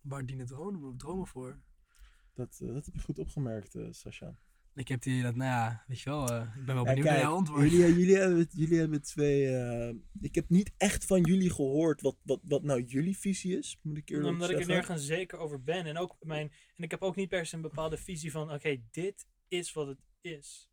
waar 0.00 0.26
dienen 0.26 0.46
dromen, 0.46 0.96
dromen 0.96 1.26
voor? 1.26 1.60
Dat, 2.34 2.58
eh, 2.62 2.74
dat 2.74 2.84
heb 2.84 2.94
je 2.94 3.00
goed 3.00 3.18
opgemerkt, 3.18 3.74
eh 3.74 3.86
Sascha. 3.90 4.38
Ik 4.76 4.88
heb 4.88 5.02
die, 5.02 5.22
dat, 5.22 5.34
nou 5.36 5.50
ja, 5.50 5.84
weet 5.86 6.00
je 6.00 6.10
wel, 6.10 6.28
eh, 6.28 6.46
ik 6.56 6.64
ben 6.64 6.74
wel 6.74 6.84
Ja, 6.84 6.90
benieuwd 6.90 7.06
naar 7.08 7.18
jouw 7.18 7.34
antwoord. 7.34 7.70
Jullie, 7.70 7.94
jullie, 8.00 8.16
hebben, 8.16 8.46
jullie 8.50 8.78
hebben 8.78 9.02
twee. 9.02 9.48
eh, 9.56 9.94
ik 10.20 10.34
heb 10.34 10.48
niet 10.48 10.72
echt 10.76 11.04
van 11.04 11.20
jullie 11.22 11.50
gehoord 11.50 12.00
wat, 12.00 12.16
wat, 12.22 12.40
wat 12.44 12.62
nou 12.62 12.82
jullie 12.82 13.18
visie 13.18 13.58
is, 13.58 13.78
moet 13.82 13.96
ik 13.96 14.08
eerlijk 14.08 14.28
Omdat 14.28 14.50
ik 14.50 14.54
er 14.56 14.62
zeggen. 14.64 14.74
nergens 14.76 15.06
zeker 15.06 15.38
over 15.38 15.62
ben. 15.62 15.86
En, 15.86 15.96
ook 15.98 16.16
mijn, 16.20 16.52
en 16.76 16.84
ik 16.84 16.90
heb 16.90 17.02
ook 17.02 17.16
niet 17.16 17.28
per 17.28 17.46
se 17.46 17.54
een 17.56 17.62
bepaalde 17.62 17.96
visie 17.96 18.30
van, 18.30 18.52
oké, 18.52 18.76
dit 18.90 19.26
is 19.48 19.72
wat 19.72 19.86
het 19.86 19.98
is. 20.20 20.70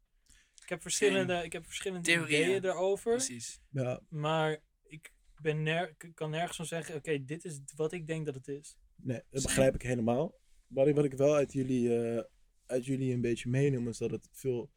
Ik 0.62 0.70
heb 0.70 0.82
verschillende, 0.82 1.44
ik 1.44 1.54
heb 1.54 1.66
verschillende 1.66 2.06
Theorieën. 2.08 2.42
ideeën 2.42 2.66
erover. 2.66 3.12
Precies. 3.16 3.60
Ja, 3.70 4.02
Maar 4.10 4.64
ik 4.84 5.14
ben 5.42 5.64
ner 5.64 5.90
ik 5.98 6.12
kan 6.16 6.30
nergens 6.30 6.56
van 6.58 6.66
zeggen, 6.66 6.96
oké, 6.96 7.26
dit 7.26 7.46
is 7.46 7.60
wat 7.76 7.92
ik 7.94 8.08
denk 8.08 8.26
dat 8.26 8.36
het 8.36 8.48
is. 8.48 8.78
nee, 8.96 9.22
dat 9.30 9.42
begrijp 9.44 9.76
ik 9.76 9.82
helemaal. 9.82 10.36
Wat 10.68 10.88
ik, 10.88 10.96
wat 10.96 11.06
ik 11.06 11.14
wel 11.14 11.36
uit 11.36 11.54
jullie, 11.54 11.98
eh, 11.98 12.24
uit 12.66 12.86
jullie 12.86 13.14
een 13.14 13.22
beetje 13.22 13.50
meeneem, 13.50 13.88
is 13.88 13.98
dat 13.98 14.12
het 14.12 14.30
veel 14.32 14.72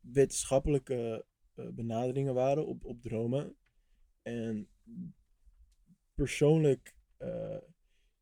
wetenschappelijke 0.00 1.26
eh, 1.54 1.68
benaderingen 1.68 2.34
waren 2.34 2.66
op, 2.66 2.84
op 2.84 3.02
dromen. 3.02 3.56
En 4.22 4.68
persoonlijk 6.14 6.94
eh, 7.16 7.56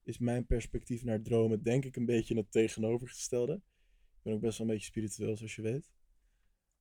is 0.03 0.18
mijn 0.18 0.46
perspectief 0.46 1.05
naar 1.05 1.22
dromen 1.22 1.62
denk 1.62 1.85
ik 1.85 1.96
een 1.96 2.07
beetje 2.07 2.37
het 2.37 2.53
tegenovergestelde. 2.53 3.55
Ik 3.55 4.22
ben 4.22 4.33
ook 4.33 4.40
best 4.40 4.59
wel 4.59 4.66
een 4.66 4.72
beetje 4.72 4.88
spiritueel, 4.88 5.37
zoals 5.37 5.55
je 5.55 5.62
weet. 5.62 5.90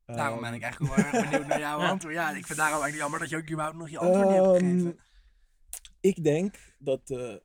Daarom 0.05 0.41
ben 0.41 0.53
ik 0.53 0.61
eigenlijk 0.61 0.95
wel 0.95 1.05
erg 1.05 1.29
benieuwd 1.29 1.47
naar 1.47 1.59
jouw 1.59 1.79
antwoord. 1.91 2.13
Ja, 2.13 2.29
ik 2.29 2.45
vind 2.45 2.57
daarom 2.59 2.81
eigenlijk 2.81 2.95
jammer 3.01 3.19
dat 3.19 3.29
je 3.29 3.35
ook 3.35 3.49
überhaupt 3.51 3.77
nog 3.77 3.89
je 3.89 3.97
antwoord 3.97 4.27
niet 4.27 4.35
hebt 4.35 4.61
Ehm, 4.61 4.69
gegeven. 4.69 4.99
ik 5.99 6.23
denk 6.23 6.75
dat, 6.79 7.09
eh, 7.09 7.35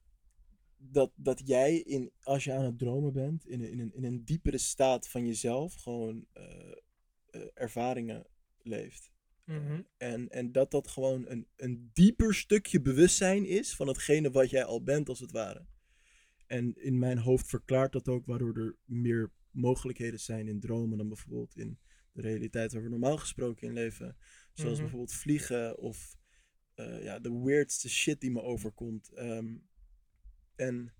dat, 0.91 1.13
dat 1.15 1.43
jij, 1.45 1.77
in, 1.77 2.13
als 2.23 2.45
je 2.45 2.53
aan 2.53 2.65
het 2.65 2.79
dromen 2.79 3.13
bent, 3.13 3.47
in 3.47 3.63
een, 3.63 3.71
in 3.71 3.79
een, 3.81 3.95
in 3.95 4.05
een 4.05 4.25
diepere 4.25 4.59
staat 4.59 5.09
van 5.09 5.27
jezelf, 5.27 5.75
gewoon 5.75 6.27
eh, 6.33 6.73
eh, 7.31 7.41
ervaringen 7.55 8.27
leeft. 8.63 9.11
Mhm. 9.45 9.83
En, 9.97 10.29
en 10.29 10.53
dat 10.53 10.71
dat 10.71 10.89
gewoon 10.89 11.29
een, 11.29 11.47
een 11.57 11.91
dieper 11.93 12.35
stukje 12.35 12.81
bewustzijn 12.81 13.47
is 13.47 13.77
van 13.77 13.89
hetgene 13.89 14.31
wat 14.31 14.51
jij 14.51 14.65
al 14.65 14.83
bent, 14.83 15.09
als 15.09 15.21
het 15.21 15.33
ware. 15.33 15.67
En 16.47 16.75
in 16.77 16.99
mijn 16.99 17.19
hoofd 17.19 17.49
verklaart 17.49 17.93
dat 17.93 18.09
ook 18.09 18.27
waardoor 18.27 18.57
er 18.57 18.77
meer 18.85 19.33
mogelijkheden 19.51 20.21
zijn 20.21 20.49
in 20.49 20.61
dromen 20.61 20.99
dan 20.99 21.09
bijvoorbeeld 21.09 21.57
in 21.57 21.79
de 22.13 22.21
realiteit 22.23 22.73
waar 22.73 22.83
we 22.83 22.89
normaal 22.89 23.17
gesproken 23.17 23.67
in 23.67 23.73
leven. 23.73 24.17
Zoals 24.53 24.73
Mhm. 24.73 24.83
bijvoorbeeld 24.83 25.13
vliegen 25.13 25.79
of 25.79 26.17
eh, 26.75 27.03
ja, 27.03 27.19
de 27.19 27.41
weirdste 27.43 27.89
shit 27.89 28.21
die 28.21 28.31
me 28.31 28.43
overkomt. 28.43 29.13
Ehm, 29.13 29.55
en 30.57 30.93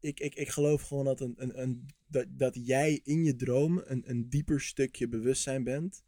ik, 0.00 0.20
ik, 0.20 0.34
ik 0.34 0.48
geloof 0.48 0.82
gewoon 0.82 1.04
dat, 1.04 1.20
een, 1.20 1.34
een, 1.36 1.62
een, 1.62 1.88
dat, 2.06 2.26
dat 2.28 2.66
jij 2.66 3.00
in 3.04 3.24
je 3.24 3.36
droom 3.36 3.82
een, 3.84 4.10
een 4.10 4.28
dieper 4.28 4.60
stukje 4.60 5.08
bewustzijn 5.08 5.64
bent 5.64 6.04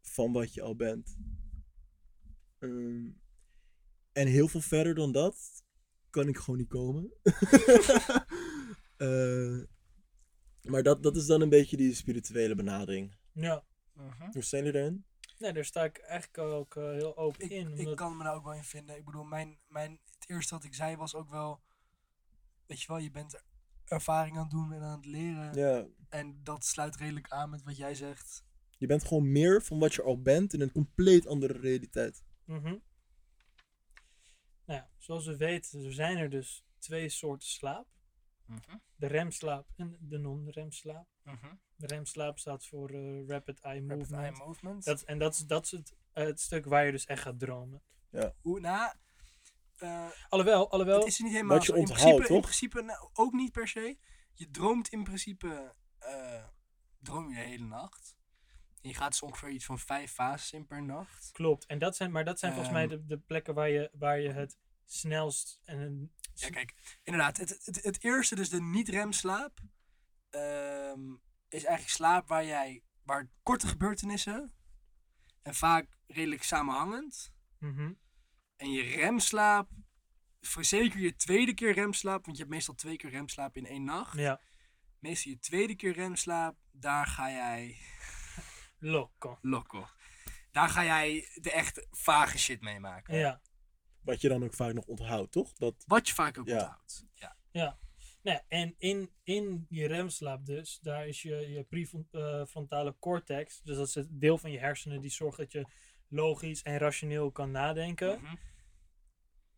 van 0.00 0.32
wat 0.32 0.54
je 0.54 0.62
al 0.62 0.76
bent. 0.76 1.16
Ehm, 2.58 3.10
en 4.12 4.26
heel 4.26 4.48
veel 4.48 4.60
verder 4.60 4.94
dan 4.94 5.12
dat 5.12 5.64
kan 6.10 6.28
ik 6.28 6.36
gewoon 6.36 6.58
niet 6.58 6.68
komen. 6.68 7.10
Eh, 8.96 9.62
maar 10.62 10.82
dat, 10.82 11.02
dat 11.02 11.16
is 11.16 11.26
dan 11.26 11.40
een 11.40 11.48
beetje 11.48 11.76
die 11.76 11.94
spirituele 11.94 12.54
benadering. 12.54 13.16
Ja. 13.32 13.64
Hoe 14.32 14.42
staan 14.42 14.64
jullie 14.64 14.80
erin? 14.80 15.04
Nee, 15.38 15.52
daar 15.52 15.64
sta 15.64 15.84
ik 15.84 15.98
eigenlijk 15.98 16.38
ook 16.38 16.76
eh, 16.76 16.82
heel 16.84 17.16
open 17.16 17.44
Ik, 17.44 17.50
in. 17.50 17.72
ik 17.72 17.78
omdat- 17.78 17.94
kan 17.94 18.16
me 18.16 18.24
daar 18.24 18.34
ook 18.34 18.44
wel 18.44 18.54
in 18.54 18.64
vinden. 18.64 18.96
Ik 18.96 19.04
bedoel, 19.04 19.24
mijn, 19.24 19.58
mijn, 19.68 20.00
het 20.04 20.28
eerste 20.28 20.54
wat 20.54 20.64
ik 20.64 20.74
zei 20.74 20.96
was 20.96 21.14
ook 21.14 21.30
wel, 21.30 21.60
weet 22.66 22.80
je 22.82 22.86
wel, 22.86 22.98
je 22.98 23.10
bent 23.10 23.42
ervaring 23.84 24.36
aan 24.36 24.42
het 24.42 24.50
doen 24.50 24.72
en 24.72 24.82
aan 24.82 24.96
het 24.96 25.06
leren. 25.06 25.54
Ja, 25.54 25.86
En 26.08 26.40
dat 26.42 26.64
sluit 26.64 26.96
redelijk 26.96 27.28
aan 27.30 27.50
met 27.50 27.62
wat 27.62 27.76
jij 27.76 27.94
zegt. 27.94 28.44
je 28.78 28.86
bent 28.86 29.04
gewoon 29.04 29.32
meer 29.32 29.62
van 29.62 29.78
wat 29.78 29.94
je 29.94 30.02
al 30.02 30.22
bent 30.22 30.52
in 30.52 30.60
een 30.60 30.72
compleet 30.72 31.26
andere 31.26 31.52
realiteit. 31.58 32.24
Mhm. 32.44 32.62
Nou 34.64 34.80
ja, 34.80 34.90
zoals 34.98 35.26
we 35.26 35.36
weten, 35.36 35.84
er 35.84 35.92
zijn 35.92 36.16
er 36.16 36.30
dus 36.30 36.64
twee 36.78 37.08
soorten 37.08 37.48
slaap. 37.48 37.86
De 38.96 39.06
remslaap 39.06 39.66
en 39.76 39.96
de 40.00 40.18
non-remslaap. 40.18 41.06
De 41.76 41.86
remslaap 41.86 42.38
staat 42.38 42.66
voor 42.66 42.90
eh, 42.90 43.26
rapid 43.26 43.60
eye 43.60 43.80
Rapid 43.80 43.98
movement. 43.98 44.22
eye 44.22 44.46
movement. 44.46 44.84
Dat, 44.84 45.02
en 45.02 45.18
dat 45.18 45.34
is, 45.34 45.38
dat 45.40 45.64
is 45.64 45.70
het, 45.70 45.96
het 46.12 46.40
stuk 46.40 46.64
waar 46.64 46.84
je 46.84 46.90
dus 46.90 47.04
echt 47.06 47.22
gaat 47.22 47.38
dromen. 47.38 47.82
Hoe, 48.40 48.60
nou, 48.60 48.92
eh, 49.76 50.08
Alhoewel, 50.28 50.70
alhoewel 50.70 50.98
het 50.98 51.06
is 51.08 51.18
niet 51.18 51.32
helemaal 51.32 51.56
Wat 51.56 51.66
je 51.66 51.72
zo. 51.72 51.78
In 51.78 51.80
onthoudt, 51.88 52.02
principe, 52.16 52.34
in 52.34 52.40
principe 52.40 52.82
nou, 52.82 53.08
ook 53.12 53.32
niet 53.32 53.52
per 53.52 53.68
se. 53.68 53.98
Je 54.34 54.50
droomt 54.50 54.88
in 54.88 55.04
principe 55.04 55.74
eh, 55.98 56.44
droom 56.98 57.28
je 57.28 57.34
de 57.34 57.40
hele 57.40 57.64
nacht. 57.64 58.16
En 58.82 58.88
je 58.88 58.94
gaat 58.94 59.10
dus 59.10 59.22
ongeveer 59.22 59.48
iets 59.50 59.64
van 59.64 59.78
vijf 59.78 60.12
fases 60.12 60.52
in 60.52 60.66
per 60.66 60.82
nacht. 60.82 61.30
klopt. 61.32 61.66
En 61.66 61.78
dat 61.78 61.96
zijn, 61.96 62.10
maar 62.10 62.24
dat 62.24 62.38
zijn 62.38 62.52
volgens 62.52 62.72
mij 62.72 62.82
Ehm. 62.82 62.90
de, 62.90 63.06
de 63.06 63.18
plekken 63.18 63.54
waar 63.54 63.68
je, 63.68 63.90
waar 63.92 64.20
je 64.20 64.30
het 64.32 64.58
snelst 64.86 65.60
en 65.64 65.78
een- 65.78 66.12
Ja, 66.34 66.48
kijk, 66.50 66.98
inderdaad. 67.02 67.36
Het, 67.36 67.60
het, 67.64 67.82
het 67.84 68.04
eerste, 68.04 68.34
dus 68.34 68.48
de 68.48 68.60
niet-remslaap, 68.62 69.60
ehm, 70.30 71.00
is 71.48 71.64
eigenlijk 71.64 71.88
slaap 71.88 72.28
waar 72.28 72.44
jij, 72.44 72.82
waar 73.02 73.30
korte 73.42 73.66
gebeurtenissen 73.66 74.54
en 75.42 75.54
vaak 75.54 75.96
redelijk 76.06 76.42
samenhangend. 76.42 77.32
Mhm. 77.58 77.92
En 78.56 78.70
je 78.72 78.82
remslaap, 78.82 79.70
verzeker 80.40 81.00
je 81.00 81.16
tweede 81.16 81.54
keer 81.54 81.72
remslaap, 81.72 82.24
want 82.24 82.36
je 82.36 82.42
hebt 82.42 82.54
meestal 82.54 82.74
twee 82.74 82.96
keer 82.96 83.10
remslaap 83.10 83.56
in 83.56 83.66
één 83.66 83.84
nacht. 83.84 84.18
Ja, 84.18 84.40
Meestal 84.98 85.32
je 85.32 85.38
tweede 85.38 85.74
keer 85.74 85.92
remslaap, 85.92 86.56
daar 86.70 87.06
ga 87.06 87.30
jij 87.30 87.76
loco. 88.78 89.38
loco. 89.42 89.88
Daar 90.50 90.68
ga 90.68 90.84
jij 90.84 91.28
de 91.34 91.50
echt 91.52 91.86
vage 91.90 92.38
shit 92.38 92.60
meemaken. 92.60 93.16
Ja. 93.18 93.40
Wat 94.06 94.20
je 94.20 94.28
dan 94.28 94.44
ook 94.44 94.54
vaak 94.54 94.72
nog 94.72 94.86
onthoudt, 94.86 95.32
toch? 95.32 95.52
Dat, 95.52 95.74
Wat 95.86 96.08
je 96.08 96.14
vaak 96.14 96.38
ook 96.38 96.46
Ja. 96.46 96.54
onthoudt. 96.54 97.04
Ja. 97.14 97.36
Nou, 98.22 98.38
ja, 98.38 98.44
en 98.48 98.74
in, 98.78 99.10
in 99.22 99.66
je 99.68 99.86
remslaap 99.86 100.46
dus, 100.46 100.78
daar 100.82 101.06
is 101.08 101.22
je, 101.22 101.34
je 101.36 101.62
prefrontale 101.62 102.96
cortex, 102.98 103.60
dus 103.62 103.76
dat 103.76 103.86
is 103.86 103.94
het 103.94 104.08
deel 104.10 104.38
van 104.38 104.50
je 104.50 104.58
hersenen 104.58 105.00
die 105.00 105.10
zorgt 105.10 105.38
dat 105.38 105.52
je 105.52 105.66
logisch 106.08 106.62
en 106.62 106.78
rationeel 106.78 107.30
kan 107.30 107.50
nadenken, 107.50 108.20
Mhm. 108.22 108.34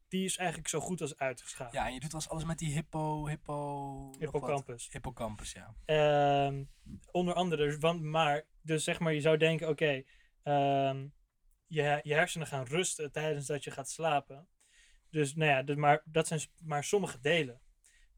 die 0.08 0.24
is 0.24 0.36
eigenlijk 0.36 0.68
zo 0.68 0.80
goed 0.80 1.00
als 1.00 1.16
uitgeschakeld. 1.16 1.74
ja, 1.74 1.86
en 1.86 1.94
je 1.94 2.00
doet 2.00 2.14
als 2.14 2.28
alles 2.28 2.44
met 2.44 2.58
die 2.58 2.72
hippo, 2.72 3.26
hippo... 3.26 4.10
Hippocampus. 4.18 4.88
Hippocampus, 4.92 5.52
ja. 5.52 5.74
Ehm, 5.84 6.64
onder 7.10 7.34
andere, 7.34 7.64
dus, 7.64 7.76
want, 7.78 8.02
maar, 8.02 8.46
dus 8.62 8.84
zeg 8.84 8.98
maar, 8.98 9.12
je 9.14 9.20
zou 9.20 9.36
denken, 9.36 9.68
oké, 9.68 10.02
ehm, 10.42 11.06
je, 11.68 12.00
je 12.02 12.14
hersenen 12.14 12.46
gaan 12.46 12.64
rusten 12.64 13.12
tijdens 13.12 13.46
dat 13.46 13.64
je 13.64 13.70
gaat 13.70 13.90
slapen. 13.90 14.48
Dus, 15.10 15.34
nou 15.34 15.50
ja, 15.50 15.62
dus 15.62 15.76
maar, 15.76 16.02
dat 16.04 16.26
zijn 16.26 16.40
maar 16.62 16.84
sommige 16.84 17.20
delen. 17.20 17.60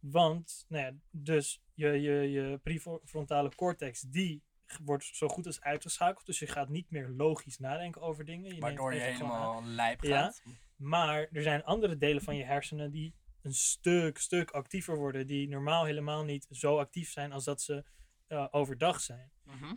Want, 0.01 0.65
nou 0.69 0.85
ja, 0.85 0.93
dus 1.11 1.63
je, 1.75 1.89
je, 1.89 2.13
je 2.31 2.59
prefrontale 2.63 3.55
cortex, 3.55 4.01
die 4.01 4.43
wordt 4.83 5.05
zo 5.05 5.29
goed 5.29 5.47
als 5.47 5.61
uitgeschakeld. 5.61 6.27
Dus 6.27 6.39
je 6.39 6.47
gaat 6.47 6.69
niet 6.69 6.91
meer 6.91 7.09
logisch 7.09 7.59
nadenken 7.59 8.01
over 8.03 8.25
dingen. 8.25 8.55
Je 8.55 8.61
Waardoor 8.61 8.95
je 8.95 9.01
helemaal 9.01 9.65
lijp 9.65 10.03
Ja. 10.03 10.23
gaat. 10.23 10.43
Maar 10.77 11.29
er 11.33 11.43
zijn 11.43 11.65
andere 11.65 11.97
delen 11.97 12.23
van 12.23 12.37
je 12.37 12.45
hersenen 12.45 12.91
die 12.91 13.15
een 13.43 13.55
stuk, 13.55 14.19
stuk 14.19 14.51
actiever 14.51 14.97
worden. 14.97 15.27
Die 15.27 15.49
normaal 15.49 15.85
helemaal 15.85 16.25
niet 16.25 16.47
zo 16.51 16.79
actief 16.79 17.11
zijn 17.11 17.33
als 17.33 17.45
dat 17.45 17.63
ze 17.63 17.85
eh, 18.27 18.47
overdag 18.51 19.01
zijn. 19.01 19.31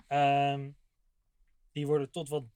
Ehm, 0.07 0.71
die 1.73 1.87
worden 1.87 2.11
tot 2.11 2.29
wel 2.29 2.49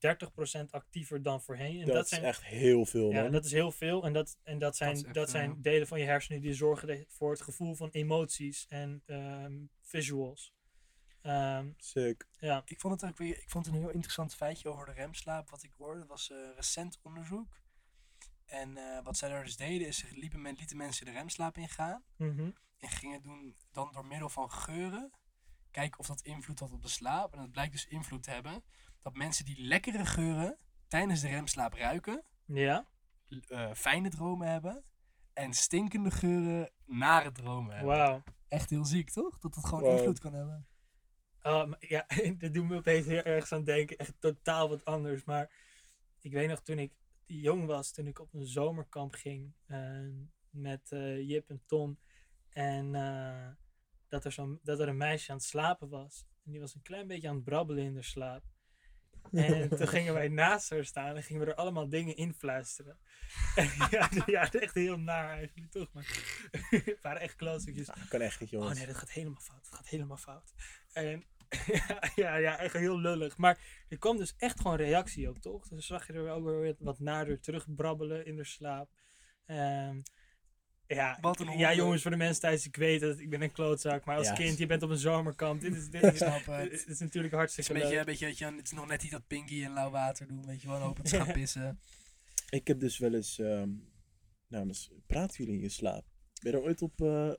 30% 0.58 0.70
actiever 0.70 1.22
dan 1.22 1.42
voorheen. 1.42 1.80
En 1.80 1.86
dat, 1.86 1.94
dat, 1.94 2.04
is 2.04 2.10
zijn, 2.10 2.22
echt 2.24 2.44
heel 2.44 2.86
veel, 2.86 3.10
ja, 3.10 3.22
man. 3.22 3.32
dat 3.32 3.44
is 3.44 3.52
heel 3.52 3.72
veel. 3.72 4.04
En 4.04 4.12
dat, 4.12 4.38
en 4.42 4.58
dat 4.58 4.76
zijn, 4.76 5.02
dat, 5.02 5.16
echt, 5.16 5.30
zijn 5.30 5.50
eh, 5.50 5.56
delen 5.60 5.86
van 5.86 6.00
je 6.00 6.04
hersenen 6.04 6.40
die 6.40 6.54
zorgen 6.54 7.04
voor 7.08 7.30
het 7.30 7.40
gevoel 7.40 7.74
van 7.74 7.88
emoties 7.90 8.66
en 8.68 9.02
ehm, 9.06 9.56
visuals. 9.82 10.54
Ehm, 11.22 11.70
Sick. 11.76 12.26
ja, 12.38 12.62
Ik 12.64 12.80
vond 12.80 13.00
het 13.00 13.10
ook 13.10 13.18
weer, 13.18 13.38
ik 13.42 13.50
vond 13.50 13.66
een 13.66 13.72
heel 13.72 13.90
interessant 13.90 14.34
feitje 14.34 14.68
over 14.68 14.86
de 14.86 14.92
remslaap. 14.92 15.50
Wat 15.50 15.62
ik 15.62 15.72
hoorde, 15.76 16.06
was 16.06 16.30
eh, 16.30 16.36
recent 16.54 16.98
onderzoek. 17.02 17.60
En 18.44 18.76
eh, 18.76 19.04
wat 19.04 19.16
zij 19.16 19.28
daar 19.28 19.44
dus 19.44 19.56
deden, 19.56 19.86
is 19.86 19.98
ze 19.98 20.06
liepen 20.10 20.42
men, 20.42 20.54
lieten 20.58 20.76
mensen 20.76 21.06
de 21.06 21.12
remslaap 21.12 21.56
ingaan. 21.56 22.02
mhm. 22.16 22.50
En 22.78 22.88
gingen 22.88 23.22
doen 23.22 23.56
dan 23.72 23.92
door 23.92 24.06
middel 24.06 24.28
van 24.28 24.50
geuren. 24.50 25.10
Kijken 25.70 25.98
of 25.98 26.06
dat 26.06 26.20
invloed 26.20 26.58
had 26.58 26.72
op 26.72 26.82
de 26.82 26.88
slaap. 26.88 27.32
En 27.32 27.38
dat 27.38 27.50
blijkt 27.50 27.72
dus 27.72 27.86
invloed 27.86 28.22
te 28.22 28.30
hebben. 28.30 28.64
Dat 29.02 29.14
mensen 29.16 29.44
die 29.44 29.62
lekkere 29.62 30.04
geuren 30.06 30.58
tijdens 30.86 31.20
de 31.20 31.28
remslaap 31.28 31.74
ruiken. 31.74 32.24
ja. 32.44 32.86
eh, 33.48 33.72
fijne 33.74 34.08
dromen 34.10 34.48
hebben. 34.48 34.82
En 35.32 35.52
stinkende 35.52 36.10
geuren 36.10 36.70
nare 36.84 37.32
dromen 37.32 37.76
hebben. 37.76 37.96
wauw. 37.96 38.22
Echt 38.48 38.70
heel 38.70 38.84
ziek, 38.84 39.10
toch? 39.10 39.38
Dat 39.38 39.54
dat 39.54 39.64
gewoon 39.66 39.82
Wow. 39.84 39.98
invloed 39.98 40.18
kan 40.18 40.32
hebben. 40.34 40.66
Maar 41.42 41.76
ja, 41.78 42.06
dat 42.38 42.54
doet 42.54 42.68
me 42.68 42.76
opeens 42.76 43.06
heel 43.06 43.22
ergens 43.22 43.52
aan 43.52 43.64
denken. 43.64 43.96
Echt 43.96 44.14
totaal 44.18 44.68
wat 44.68 44.84
anders. 44.84 45.24
Maar 45.24 45.50
ik 46.20 46.32
weet 46.32 46.48
nog 46.48 46.60
toen 46.60 46.78
ik 46.78 46.92
jong 47.26 47.66
was, 47.66 47.92
toen 47.92 48.06
ik 48.06 48.18
op 48.18 48.34
een 48.34 48.46
zomerkamp 48.46 49.14
ging 49.14 49.54
eh, 49.66 50.08
met 50.50 50.92
eh, 50.92 51.28
Jip 51.28 51.50
en 51.50 51.62
Tom. 51.66 51.98
En 52.50 52.94
eh, 52.94 53.48
dat, 54.08 54.24
er 54.24 54.32
zo'n 54.32 54.60
dat 54.62 54.80
er 54.80 54.88
een 54.88 54.96
meisje 54.96 55.30
aan 55.30 55.36
het 55.36 55.46
slapen 55.46 55.88
was. 55.88 56.26
En 56.44 56.50
die 56.50 56.60
was 56.60 56.74
een 56.74 56.82
klein 56.82 57.06
beetje 57.06 57.28
aan 57.28 57.34
het 57.34 57.44
brabbelen 57.44 57.84
in 57.84 57.94
de 57.94 58.02
slaap. 58.02 58.44
En 59.46 59.68
toen 59.68 59.88
gingen 59.88 60.14
wij 60.14 60.28
naast 60.28 60.70
haar 60.70 60.84
staan 60.84 61.16
en 61.16 61.22
gingen 61.22 61.44
we 61.44 61.50
er 61.50 61.56
allemaal 61.56 61.88
dingen 61.88 62.16
influisteren. 62.16 62.98
En 63.54 63.70
ja, 63.90 64.10
ja, 64.26 64.52
echt 64.52 64.74
heel 64.74 64.98
naar 64.98 65.30
eigenlijk, 65.30 65.70
toch? 65.70 65.92
Maar 65.92 66.06
het 66.70 67.02
waren 67.02 67.20
echt 67.20 67.36
klootzakjes. 67.36 67.86
Dat 67.86 68.08
kan 68.08 68.20
echt 68.20 68.40
niet, 68.40 68.52
Oh 68.52 68.58
jongens. 68.58 68.78
nee, 68.78 68.86
dat 68.86 68.96
gaat 68.96 69.10
helemaal 69.10 69.40
fout. 69.40 69.64
Dat 69.64 69.74
gaat 69.74 69.88
helemaal 69.88 70.16
fout. 70.16 70.52
En 70.92 71.24
ja, 71.66 72.00
ja, 72.14 72.36
ja, 72.36 72.58
echt 72.58 72.72
heel 72.72 72.98
lullig. 72.98 73.36
Maar 73.36 73.84
er 73.88 73.98
kwam 73.98 74.16
dus 74.16 74.34
echt 74.36 74.60
gewoon 74.60 74.76
reactie 74.76 75.28
op, 75.28 75.38
toch? 75.38 75.68
Dus 75.68 75.86
zag 75.86 76.06
je 76.06 76.12
er 76.12 76.30
ook 76.30 76.44
weer 76.44 76.76
wat 76.78 76.98
nader 76.98 77.40
terugbrabbelen 77.40 78.26
in 78.26 78.36
de 78.36 78.44
slaap. 78.44 78.90
Ehm, 79.46 80.00
ja, 80.88 81.18
Wat 81.20 81.40
een 81.40 81.58
ja, 81.58 81.74
jongens, 81.74 82.02
voor 82.02 82.10
de 82.10 82.16
mensen 82.16 82.40
thuis, 82.40 82.66
ik 82.66 82.76
weet 82.76 83.00
het, 83.00 83.20
ik 83.20 83.30
ben 83.30 83.42
een 83.42 83.52
klootzak. 83.52 84.04
Maar 84.04 84.16
als 84.16 84.26
Ja. 84.26 84.32
kind, 84.34 84.58
je 84.58 84.66
bent 84.66 84.82
op 84.82 84.90
een 84.90 84.96
zomerkamp. 84.98 85.60
Dit 85.60 85.74
is, 85.76 85.90
dit, 85.90 86.02
is, 86.02 86.16
snap 86.18 86.46
het. 86.46 86.70
dit 86.70 86.86
is 86.88 86.98
natuurlijk 86.98 87.12
Het 87.14 87.24
is 87.24 87.32
hartstikke 87.32 87.70
een 87.72 87.76
beetje, 87.78 87.88
leuk. 87.90 87.98
een 87.98 88.04
beetje, 88.04 88.24
weet 88.26 88.38
je, 88.38 88.44
het 88.44 88.64
is 88.64 88.72
nog 88.72 88.86
net 88.86 89.02
niet 89.02 89.10
dat 89.10 89.26
Pinky 89.26 89.64
en 89.64 89.72
lauw 89.72 89.90
water 89.90 90.26
doen, 90.26 90.46
weet 90.46 90.62
je 90.62 90.68
wel, 90.68 90.78
hopen 90.80 91.04
te 91.04 91.16
gaan 91.16 91.32
pissen. 91.32 91.80
Ik 92.50 92.66
heb 92.66 92.80
dus 92.80 92.98
wel 92.98 93.14
eens... 93.14 93.38
ehm 93.38 93.70
nou, 94.48 94.72
praten 95.06 95.36
jullie 95.36 95.54
in 95.54 95.60
je 95.60 95.68
slaap? 95.68 96.04
Ben 96.42 96.52
je 96.52 96.58
er 96.58 96.64
ooit 96.64 96.82
op... 96.82 97.00
eh, 97.00 97.30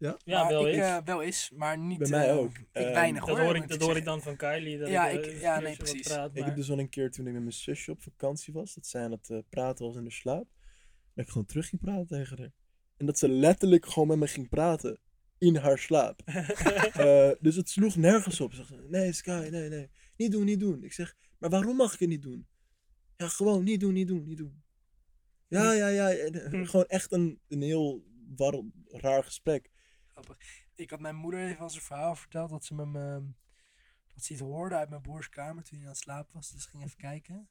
Ja, 0.00 0.16
Maar 0.24 0.48
wel 0.48 0.68
ik, 0.68 0.74
eens. 0.74 0.84
eh, 0.86 0.98
wel 1.04 1.22
eens, 1.22 1.50
maar 1.56 1.78
niet... 1.78 1.98
Bij 1.98 2.08
mij 2.08 2.28
eh, 2.28 2.36
ook. 2.36 2.58
Ik 2.58 2.66
Ehm, 2.72 2.92
weinig 2.92 3.24
dat 3.24 3.36
hoor. 3.36 3.44
hoor, 3.44 3.56
ik, 3.56 3.68
dat 3.68 3.76
ik 3.76 3.82
hoor 3.82 3.96
ik 3.96 4.04
dan 4.04 4.22
van 4.22 4.36
Kylie. 4.36 4.78
Dat 4.78 4.88
Ja, 4.88 5.08
ik, 5.08 5.26
ik- 5.26 5.40
ja, 5.40 5.60
nee, 5.60 5.76
precies. 5.76 6.02
praat, 6.02 6.36
Ik 6.36 6.44
heb 6.44 6.56
dus 6.56 6.68
wel 6.68 6.78
een 6.78 6.88
keer 6.88 7.10
toen 7.10 7.26
ik 7.26 7.32
met 7.32 7.40
mijn 7.42 7.52
zusje 7.54 7.90
op 7.90 8.02
vakantie 8.02 8.52
was, 8.52 8.74
dat 8.74 8.86
zij 8.86 9.02
aan 9.04 9.10
het 9.10 9.30
eh, 9.30 9.38
praten 9.48 9.86
was 9.86 9.96
in 9.96 10.04
de 10.04 10.10
slaap, 10.10 10.46
dat 11.14 11.24
ik 11.24 11.30
gewoon 11.30 11.46
terug 11.46 11.68
ging 11.68 11.82
praten 11.82 12.06
tegen 12.06 12.38
haar. 12.38 12.52
En 12.98 13.06
dat 13.06 13.18
ze 13.18 13.28
letterlijk 13.28 13.86
gewoon 13.86 14.08
met 14.08 14.18
me 14.18 14.26
ging 14.26 14.48
praten. 14.48 14.98
In 15.38 15.56
haar 15.56 15.78
slaap. 15.78 16.20
Eh, 16.98 17.30
dus 17.40 17.56
het 17.56 17.68
sloeg 17.68 17.96
nergens 17.96 18.40
op. 18.40 18.52
Ze 18.54 18.64
zegt, 18.64 18.88
nee 18.88 19.12
Sky, 19.12 19.48
nee, 19.50 19.68
nee. 19.68 19.90
Niet 20.16 20.32
doen, 20.32 20.44
niet 20.44 20.60
doen. 20.60 20.84
Ik 20.84 20.92
zeg, 20.92 21.16
maar 21.38 21.50
waarom 21.50 21.76
mag 21.76 21.92
ik 21.94 21.98
het 21.98 22.08
niet 22.08 22.22
doen? 22.22 22.46
Ja, 23.16 23.28
gewoon 23.28 23.64
niet 23.64 23.80
doen, 23.80 23.92
niet 23.92 24.08
doen, 24.08 24.24
niet 24.24 24.38
doen. 24.38 24.62
Ja, 25.48 25.72
ja, 25.72 25.86
ja. 25.88 26.10
En, 26.10 26.44
eh, 26.52 26.66
Gewoon 26.68 26.84
echt 26.86 27.12
een, 27.12 27.40
een 27.48 27.62
heel 27.62 28.04
war, 28.36 28.62
raar 28.86 29.24
gesprek. 29.24 29.70
Grappig. 30.06 30.36
Ik 30.74 30.90
had 30.90 31.00
mijn 31.00 31.16
moeder 31.16 31.40
even 31.46 31.58
als 31.62 31.74
een 31.74 31.80
verhaal 31.80 32.14
verteld 32.16 32.50
dat 32.50 32.64
ze 32.64 32.74
me, 32.74 32.86
me- 32.86 33.32
dat 34.14 34.24
ze 34.24 34.32
iets 34.32 34.42
hoorde 34.42 34.74
uit 34.74 34.88
mijn 34.88 35.02
broers 35.02 35.28
kamer 35.28 35.62
toen 35.64 35.76
hij 35.78 35.86
aan 35.86 35.92
het 35.92 36.02
slapen 36.02 36.34
was. 36.34 36.50
Dus 36.50 36.66
ging 36.66 36.84
even 36.84 36.96
kijken. 36.96 37.48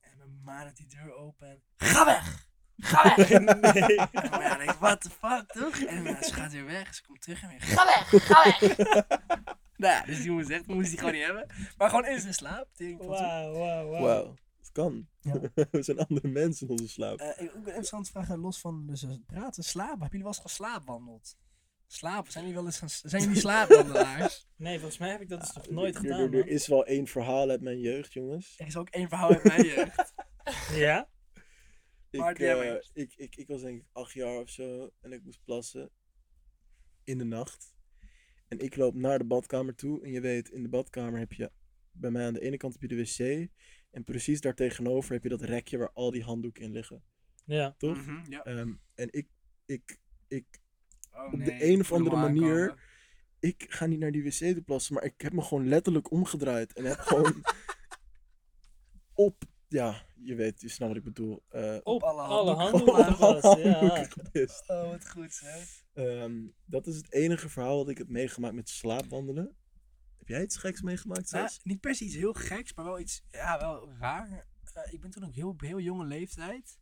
En 0.00 0.16
mijn 0.18 0.42
ma 0.42 0.64
had 0.64 0.76
die 0.76 0.86
deur 0.86 1.14
open 1.14 1.48
en... 1.48 1.62
Ga 1.76 2.04
weg! 2.04 2.48
Ga 2.76 3.14
weg! 3.16 3.28
nee. 3.28 3.38
En 3.38 3.44
mijn 3.44 4.30
ma 4.30 4.56
denkt, 4.56 4.78
what 4.78 5.00
the 5.00 5.10
fuck, 5.10 5.52
toch? 5.52 5.76
En 5.78 6.24
ze 6.24 6.34
gaat 6.34 6.52
weer 6.52 6.64
weg. 6.64 6.94
Ze 6.94 7.02
komt 7.02 7.22
terug 7.22 7.42
en 7.42 7.48
weer, 7.48 7.60
ga 7.60 7.84
weg! 7.84 8.08
Ga 8.28 8.44
weg! 8.44 8.76
nou 9.76 9.94
ja, 9.94 10.02
dus 10.02 10.22
die 10.22 10.30
moest 10.30 10.50
echt, 10.50 10.66
moest 10.66 10.88
die 10.88 10.98
gewoon 10.98 11.12
niet 11.12 11.24
hebben. 11.24 11.46
Maar 11.76 11.88
gewoon 11.88 12.06
in 12.06 12.20
zijn 12.20 12.34
slaap. 12.34 12.68
Wauw, 12.76 13.52
wauw, 13.52 13.88
wauw. 13.88 14.02
Wauw, 14.02 14.34
het 14.58 14.72
kan. 14.72 15.08
Ja. 15.20 15.40
We 15.70 15.82
zijn 15.82 15.98
andere 15.98 16.28
mensen 16.28 16.68
in 16.68 16.72
onze 16.72 16.88
slaap. 16.88 17.18
Eh, 17.18 17.28
ik 17.28 17.50
ook 17.50 17.54
een 17.54 17.66
interessante 17.66 18.10
vraag, 18.10 18.36
los 18.36 18.60
van 18.60 18.86
dus, 18.86 19.02
eh, 19.02 19.10
praten, 19.26 19.64
slapen. 19.64 19.90
Hebben 19.90 20.08
jullie 20.10 20.24
wel 20.24 20.32
eens 20.32 20.52
geslaapwandeld? 20.52 21.36
Slapen, 21.86 22.32
zijn 22.32 22.44
jullie 22.44 22.58
wel 22.58 22.68
eens 22.68 22.78
gaan, 22.78 22.88
zijn 23.10 23.22
jullie 23.22 23.38
slaapwandelaars? 23.38 24.46
Nee, 24.56 24.78
volgens 24.78 24.98
mij 24.98 25.10
heb 25.10 25.20
ik 25.20 25.28
dat 25.28 25.40
dus 25.40 25.52
nog 25.52 25.70
nooit 25.70 25.94
er, 25.94 26.00
gedaan. 26.00 26.20
er, 26.20 26.34
er 26.34 26.46
is 26.46 26.66
wel 26.66 26.86
één 26.86 27.06
verhaal 27.06 27.50
uit 27.50 27.60
mijn 27.60 27.80
jeugd, 27.80 28.12
jongens. 28.12 28.54
er 28.58 28.66
is 28.66 28.76
ook 28.76 28.88
één 28.88 29.08
verhaal 29.08 29.30
uit 29.30 29.44
mijn 29.44 29.66
jeugd. 29.66 30.14
Ja? 30.72 31.08
Ik, 32.18 32.38
eh, 32.38 32.74
ik, 32.92 33.14
ik, 33.16 33.36
ik 33.36 33.46
was 33.48 33.60
denk 33.62 33.80
ik 33.80 33.86
acht 33.92 34.12
jaar 34.12 34.40
of 34.40 34.50
zo 34.50 34.90
en 35.00 35.12
ik 35.12 35.22
moest 35.24 35.40
plassen 35.44 35.90
in 37.04 37.18
de 37.18 37.24
nacht. 37.24 37.74
En 38.48 38.58
ik 38.58 38.76
loop 38.76 38.94
naar 38.94 39.18
de 39.18 39.24
badkamer 39.24 39.74
toe 39.74 40.04
en 40.04 40.10
je 40.10 40.20
weet, 40.20 40.48
in 40.48 40.62
de 40.62 40.68
badkamer 40.68 41.18
heb 41.18 41.32
je 41.32 41.50
bij 41.92 42.10
mij 42.10 42.26
aan 42.26 42.32
de 42.32 42.40
ene 42.40 42.56
kant 42.56 42.72
heb 42.72 42.82
je 42.90 42.96
de 42.96 43.02
wc 43.02 43.48
en 43.90 44.04
precies 44.04 44.40
daar 44.40 44.54
tegenover 44.54 45.12
heb 45.12 45.22
je 45.22 45.28
dat 45.28 45.42
rekje 45.42 45.78
waar 45.78 45.92
al 45.92 46.10
die 46.10 46.22
handdoeken 46.22 46.62
in 46.62 46.72
liggen, 46.72 47.02
Ja. 47.44 47.74
toch? 47.78 47.96
Mhm, 48.06 48.30
ja. 48.30 48.44
Ehm, 48.44 48.74
en 48.94 49.08
ik, 49.12 49.28
ik, 49.66 49.98
ik, 50.28 50.44
Oh, 51.12 51.24
op 51.24 51.30
de 51.30 51.36
nee, 51.36 51.64
een 51.72 51.80
of 51.80 51.92
andere 51.92 52.16
manier- 52.16 52.60
aankomen. 52.60 52.82
ik 53.40 53.64
ga 53.68 53.86
niet 53.86 53.98
naar 53.98 54.12
die 54.12 54.22
wc 54.22 54.30
te 54.32 54.62
plassen, 54.64 54.94
maar 54.94 55.04
ik 55.04 55.20
heb 55.20 55.32
me 55.32 55.42
gewoon 55.42 55.68
letterlijk 55.68 56.10
omgedraaid 56.10 56.72
en 56.72 56.84
heb 56.84 56.98
gewoon 56.98 57.44
op, 59.14 59.42
ja, 59.68 60.05
je 60.18 60.34
weet, 60.34 60.60
je 60.60 60.68
snapt 60.68 60.88
wat 60.92 60.98
ik 61.00 61.04
bedoel. 61.14 61.42
Eh, 61.48 61.76
Op 61.82 62.02
alle 62.02 62.22
handen 62.22 62.82
op 62.82 62.88
alle 62.88 63.58
ja. 63.62 64.08
Oh, 64.66 64.90
wat 64.90 65.08
goed 65.10 65.40
hè. 65.44 65.62
Ehm, 65.92 66.46
dat 66.64 66.86
is 66.86 66.96
het 66.96 67.12
enige 67.12 67.48
verhaal 67.48 67.76
dat 67.78 67.88
ik 67.88 67.98
heb 67.98 68.08
meegemaakt 68.08 68.54
met 68.54 68.68
slaapwandelen. 68.68 69.56
Heb 70.18 70.28
jij 70.28 70.42
iets 70.42 70.56
geks 70.56 70.82
meegemaakt, 70.82 71.30
Nou, 71.32 71.48
niet 71.62 71.80
per 71.80 71.94
se 71.94 72.04
iets 72.04 72.14
heel 72.14 72.32
geks, 72.32 72.74
maar 72.74 72.84
wel 72.84 72.98
iets, 73.00 73.22
ja, 73.30 73.58
wel 73.58 73.92
raar. 73.92 74.46
Eh, 74.74 74.92
ik 74.92 75.00
ben 75.00 75.10
toen 75.10 75.24
ook 75.24 75.34
heel, 75.34 75.54
heel 75.56 75.80
jonge 75.80 76.04
leeftijd. 76.04 76.78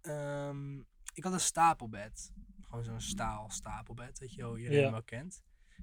Ehm, 0.00 0.78
ik 1.14 1.22
had 1.24 1.32
een 1.32 1.40
stapelbed. 1.40 2.32
Gewoon 2.60 2.84
zo'n 2.84 3.00
staal 3.00 3.50
stapelbed, 3.50 4.18
weet 4.18 4.34
je 4.34 4.42
wel, 4.42 4.58
iedereen 4.58 4.80
Ja. 4.80 4.90
wel 4.90 5.02
kent. 5.02 5.42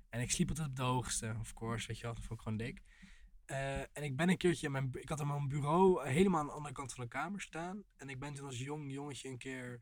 En 0.09 0.21
ik 0.21 0.31
sliep 0.31 0.49
altijd 0.49 0.67
op 0.67 0.75
de 0.75 0.81
hoogste, 0.81 1.35
of 1.39 1.53
course, 1.53 1.87
weet 1.87 1.97
je 1.97 2.03
wel, 2.03 2.13
dat 2.13 2.23
vond 2.23 2.39
ik 2.39 2.45
gewoon 2.45 2.57
dik. 2.57 2.81
Eh, 3.45 3.79
en 3.79 4.03
ik 4.03 4.15
ben 4.15 4.29
een 4.29 4.37
keertje, 4.37 4.65
in 4.65 4.71
mijn, 4.71 4.89
ik 4.93 5.09
had 5.09 5.19
op 5.19 5.25
mijn 5.27 5.47
bureau 5.47 6.07
helemaal 6.07 6.39
aan 6.39 6.45
de 6.45 6.51
andere 6.51 6.73
kant 6.73 6.93
van 6.93 7.03
de 7.03 7.09
kamer 7.09 7.41
staan. 7.41 7.83
En 7.95 8.09
ik 8.09 8.19
ben 8.19 8.33
toen 8.33 8.45
als 8.45 8.57
jong 8.59 8.91
jongetje 8.91 9.29
een 9.29 9.37
keer 9.37 9.81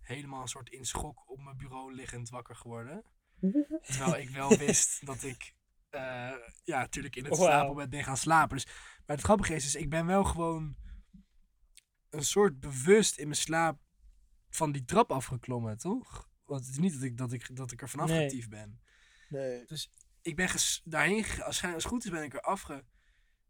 helemaal 0.00 0.40
een 0.40 0.48
soort 0.48 0.70
in 0.70 0.84
schok 0.84 1.30
op 1.30 1.40
mijn 1.40 1.56
bureau 1.56 1.94
liggend 1.94 2.28
wakker 2.28 2.56
geworden. 2.56 3.04
Terwijl 3.82 4.16
ik 4.16 4.28
wel 4.30 4.56
wist 4.56 5.06
dat 5.06 5.22
ik, 5.22 5.54
eh, 5.90 6.00
ja, 6.64 6.78
natuurlijk 6.78 7.16
in 7.16 7.24
het 7.24 7.36
Wauw. 7.36 7.46
stapelbed 7.48 7.90
ben 7.90 8.04
gaan 8.04 8.16
slapen. 8.16 8.56
Dus, 8.56 8.66
maar 9.06 9.16
het 9.16 9.24
grappige 9.24 9.54
is, 9.54 9.62
dus 9.64 9.74
ik 9.74 9.90
ben 9.90 10.06
wel 10.06 10.24
gewoon 10.24 10.76
een 12.10 12.24
soort 12.24 12.60
bewust 12.60 13.18
in 13.18 13.24
mijn 13.24 13.38
slaap 13.38 13.80
van 14.50 14.72
die 14.72 14.84
trap 14.84 15.10
afgeklommen, 15.12 15.78
toch? 15.78 16.30
Want 16.44 16.60
het 16.60 16.70
is 16.70 16.78
niet 16.78 16.92
dat 16.92 17.02
ik, 17.02 17.16
dat 17.16 17.32
ik, 17.32 17.56
dat 17.56 17.72
ik 17.72 17.82
er 17.82 17.88
vanaf 17.88 18.08
Nee. 18.08 18.28
getiefd 18.28 18.48
ben. 18.48 18.80
Nee. 19.28 19.64
Ik 20.22 20.36
ben 20.36 20.48
ges- 20.48 20.80
daarheen 20.84 21.24
gegaan, 21.24 21.46
als, 21.46 21.60
het 21.60 21.84
goed 21.84 22.04
is 22.04 22.10
ben 22.10 22.22
ik 22.22 22.34
er 22.34 22.40
afge... 22.40 22.84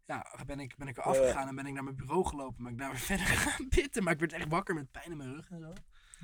Ja, 0.05 0.37
ben 0.45 0.59
ik, 0.59 0.75
ben 0.77 0.87
ik 0.87 0.97
er 0.97 1.03
afgegaan 1.03 1.47
en 1.47 1.55
ben 1.55 1.65
ik 1.65 1.73
naar 1.73 1.83
mijn 1.83 1.95
bureau 1.95 2.25
gelopen. 2.25 2.61
Maar 2.63 2.71
ik 2.71 2.77
ben 2.77 2.85
daar 2.87 2.95
weer 2.95 3.05
verder 3.17 3.25
gaan 3.25 3.67
pitten. 3.67 4.03
Maar 4.03 4.13
ik 4.13 4.19
werd 4.19 4.33
echt 4.33 4.47
wakker 4.49 4.75
met 4.75 4.91
pijn 4.91 5.11
in 5.11 5.17
mijn 5.17 5.33
rug 5.33 5.49
en 5.49 5.59
zo. 5.59 5.73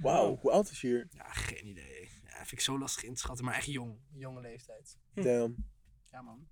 Wauw, 0.02 0.36
hoe 0.38 0.52
oud 0.52 0.70
is 0.70 0.82
je 0.82 0.88
hier? 0.88 1.08
Ja, 1.10 1.32
geen 1.34 1.68
idee. 1.68 2.10
Ja, 2.24 2.36
vind 2.36 2.52
ik 2.52 2.60
zo 2.60 2.78
lastig 2.80 3.04
in 3.04 3.14
te 3.14 3.20
schatten. 3.20 3.46
Maar 3.46 3.54
echt 3.54 3.66
jong. 3.66 4.00
Jonge 4.12 4.42
leeftijd. 4.42 4.98
Hm. 5.14 5.22
Damn. 5.22 5.70
Ja, 6.12 6.22
man. 6.22 6.48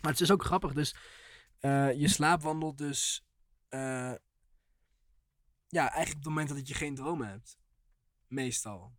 Maar 0.00 0.10
het 0.12 0.20
is 0.20 0.30
ook 0.30 0.44
grappig. 0.44 0.72
Dus 0.72 0.96
eh, 1.60 1.92
je 1.92 2.08
slaapwandelt 2.08 2.78
dus... 2.78 3.26
eh, 3.68 4.14
ja, 5.68 5.80
eigenlijk 5.90 6.08
op 6.08 6.14
het 6.16 6.24
moment 6.24 6.48
dat 6.48 6.68
je 6.68 6.74
geen 6.74 6.94
dromen 6.94 7.28
hebt. 7.28 7.58
Meestal. 8.26 8.96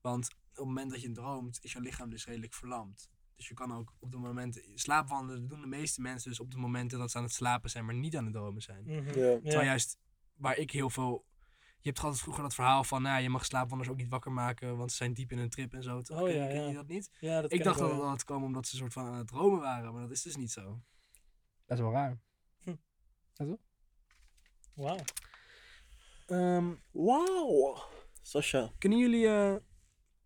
Want 0.00 0.26
op 0.30 0.56
het 0.56 0.64
moment 0.66 0.90
dat 0.90 1.00
je 1.02 1.12
droomt, 1.12 1.58
is 1.62 1.72
je 1.72 1.80
lichaam 1.80 2.10
dus 2.10 2.26
redelijk 2.26 2.54
verlamd. 2.54 3.10
Dus 3.36 3.48
je 3.48 3.54
kan 3.54 3.72
ook 3.74 3.92
op 3.98 4.10
de 4.10 4.16
momenten... 4.18 4.62
Slaapwandelen 4.74 5.48
doen 5.48 5.60
de 5.60 5.66
meeste 5.66 6.00
mensen 6.00 6.30
dus 6.30 6.40
op 6.40 6.50
de 6.50 6.58
momenten 6.58 6.98
dat 6.98 7.10
ze 7.10 7.16
aan 7.18 7.22
het 7.24 7.32
slapen 7.32 7.70
zijn, 7.70 7.84
maar 7.84 7.94
niet 7.94 8.16
aan 8.16 8.24
het 8.24 8.34
dromen 8.34 8.62
zijn. 8.62 8.82
Mhm. 8.84 8.94
Ja. 8.94 9.12
Terwijl 9.12 9.58
Ja. 9.58 9.64
juist 9.64 9.98
waar 10.34 10.56
ik 10.58 10.70
heel 10.70 10.90
veel. 10.90 11.24
Je 11.80 11.88
hebt 11.88 12.02
altijd 12.02 12.22
vroeger 12.22 12.42
dat 12.42 12.54
verhaal 12.54 12.84
van, 12.84 13.02
nou, 13.02 13.22
je 13.22 13.28
mag 13.28 13.44
slaapwandelaars 13.44 13.88
ook 13.90 13.96
niet 14.02 14.10
wakker 14.10 14.32
maken, 14.32 14.76
want 14.76 14.90
ze 14.90 14.96
zijn 14.96 15.14
diep 15.14 15.32
in 15.32 15.38
een 15.38 15.48
trip 15.50 15.74
en 15.74 15.82
zo. 15.82 16.00
Toch? 16.02 16.20
Oh, 16.20 16.24
ken, 16.26 16.34
ja, 16.36 16.46
ken 16.46 16.68
je 16.68 16.74
dat 16.74 16.86
niet? 16.86 17.10
Ja, 17.20 17.40
dat 17.40 17.52
Ik 17.52 17.62
dacht 17.62 17.78
dat 17.78 17.86
wel, 17.86 17.96
het 17.96 18.04
ja. 18.04 18.10
had 18.10 18.24
komen 18.24 18.46
omdat 18.46 18.66
ze 18.66 18.72
een 18.74 18.78
soort 18.80 18.92
van 18.92 19.06
aan 19.06 19.14
het 19.18 19.26
dromen 19.28 19.60
waren, 19.60 19.92
maar 19.92 20.02
dat 20.02 20.10
is 20.10 20.22
dus 20.22 20.36
niet 20.36 20.50
zo. 20.50 20.80
Dat 21.66 21.78
is 21.78 21.84
wel 21.84 21.92
raar. 21.92 22.18
Wauw. 24.74 24.98
Ehm, 26.26 26.74
Wauw. 26.90 27.82
Sascha. 28.22 28.72
kunnen, 28.78 28.98
jullie, 28.98 29.26
eh, 29.28 29.56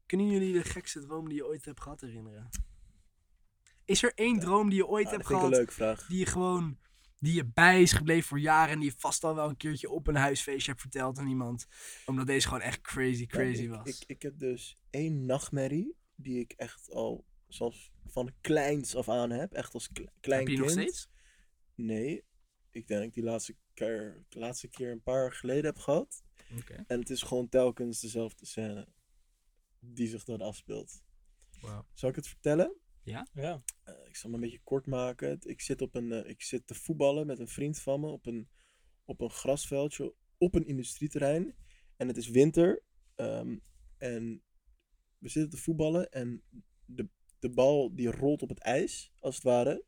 kunnen 0.07 0.27
jullie 0.27 0.53
de 0.53 0.65
gekste 0.65 1.01
droom 1.01 1.29
die 1.29 1.37
je 1.37 1.47
ooit 1.47 1.65
hebt 1.65 1.81
gehad 1.81 2.01
herinneren? 2.01 2.49
Is 3.87 4.03
er 4.03 4.13
één 4.15 4.39
droom 4.39 4.69
die 4.69 4.79
je 4.79 4.87
ooit 4.87 5.07
Ah, 5.07 5.13
hebt 5.13 5.25
een 5.31 5.37
gehad, 5.37 5.51
leuke 5.51 5.73
vraag. 5.73 6.07
die 6.07 6.19
je 6.19 6.27
gewoon, 6.27 6.79
die 7.19 7.35
je 7.35 7.45
bij 7.45 7.83
is 7.83 7.93
gebleven 7.93 8.29
voor 8.29 8.41
jaren 8.41 8.73
en 8.75 8.81
die 8.81 8.91
je 8.91 8.97
vast 8.99 9.25
al 9.25 9.35
wel 9.35 9.49
een 9.49 9.57
keertje 9.57 9.91
op 9.91 10.07
een 10.07 10.17
huisfeestje 10.17 10.71
hebt 10.71 10.81
verteld 10.83 11.19
aan 11.19 11.29
iemand, 11.29 11.67
omdat 12.07 12.27
deze 12.27 12.47
gewoon 12.47 12.63
echt 12.63 12.81
crazy, 12.81 13.27
crazy 13.27 13.63
Ja, 13.63 13.69
was? 13.69 13.89
ik, 13.89 14.05
Ik, 14.07 14.23
heb 14.23 14.39
dus 14.39 14.77
één 14.91 15.25
nachtmerrie 15.27 15.97
die 16.15 16.41
ik 16.41 16.53
echt 16.53 16.91
al 16.91 17.25
zelfs 17.49 17.93
van 18.07 18.33
kleins 18.41 18.95
af 18.97 19.09
aan 19.09 19.31
heb. 19.31 19.53
Echt 19.53 19.75
als 19.75 19.89
kle- 19.93 20.13
klein 20.21 20.41
heb 20.41 20.49
je 20.49 20.55
kind. 20.55 20.67
nog 20.67 20.77
steeds? 20.85 21.09
Nee. 21.75 22.25
Ik 22.71 22.87
denk 22.87 23.15
die 23.15 23.23
laatste 23.23 23.57
keer, 23.75 24.25
de 24.29 24.39
laatste 24.39 24.69
keer 24.69 24.91
een 24.91 25.03
paar 25.03 25.21
jaar 25.23 25.33
geleden 25.33 25.65
heb 25.65 25.79
gehad. 25.79 26.23
Oké. 26.59 26.85
En 26.87 26.99
het 27.01 27.11
is 27.11 27.23
gewoon 27.23 27.49
telkens 27.49 28.01
dezelfde 28.01 28.47
scène 28.47 28.89
die 29.81 30.09
zich 30.09 30.25
dan 30.25 30.41
afspeelt. 30.41 31.03
Wauw. 31.61 31.87
Zal 31.95 32.09
ik 32.09 32.17
het 32.17 32.29
vertellen? 32.29 32.77
Ja. 33.35 33.63
Eh, 33.83 33.95
ik 34.07 34.17
zal 34.17 34.31
het 34.31 34.41
een 34.41 34.47
beetje 34.47 34.65
kort 34.65 34.87
maken. 34.87 35.39
Ik 35.41 35.61
zit, 35.61 35.83
op 35.83 35.95
een, 35.95 36.13
eh, 36.13 36.31
ik 36.31 36.43
zit 36.43 36.67
te 36.67 36.75
voetballen 36.75 37.27
met 37.27 37.39
een 37.39 37.49
vriend 37.49 37.79
van 37.79 38.01
me 38.01 38.07
op 38.07 38.27
een, 38.27 38.49
op 39.05 39.21
een 39.21 39.31
grasveldje 39.31 40.15
op 40.39 40.55
een 40.55 40.67
industrieterrein. 40.67 41.55
En 41.97 42.09
het 42.09 42.17
is 42.17 42.29
winter. 42.29 42.85
ehm, 43.15 43.57
en 43.99 44.43
we 45.19 45.29
zitten 45.29 45.51
te 45.51 45.65
voetballen 45.65 46.11
en 46.11 46.43
de, 46.85 47.09
de 47.39 47.51
bal 47.51 47.95
die 47.95 48.11
rolt 48.11 48.43
op 48.43 48.49
het 48.49 48.59
ijs, 48.59 49.13
als 49.19 49.35
het 49.35 49.45
ware. 49.45 49.85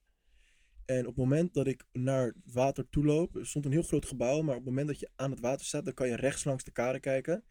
En 0.85 1.01
op 1.01 1.07
het 1.07 1.17
moment 1.17 1.55
dat 1.55 1.67
ik 1.67 1.85
naar 1.93 2.27
het 2.27 2.53
water 2.53 2.89
toe 2.89 3.05
loop, 3.05 3.37
er 3.37 3.47
stond 3.47 3.65
een 3.65 3.73
heel 3.73 3.83
groot 3.83 4.07
gebouw, 4.07 4.43
maar 4.43 4.57
op 4.57 4.61
het 4.61 4.69
moment 4.69 4.87
dat 4.89 4.99
je 4.99 5.11
aan 5.17 5.31
het 5.31 5.41
water 5.41 5.67
staat, 5.67 5.85
dan 5.85 5.95
kan 5.95 6.09
je 6.09 6.17
rechts 6.17 6.45
langs 6.45 6.65
de 6.65 6.71
kade 6.71 7.01
kijken. 7.01 7.45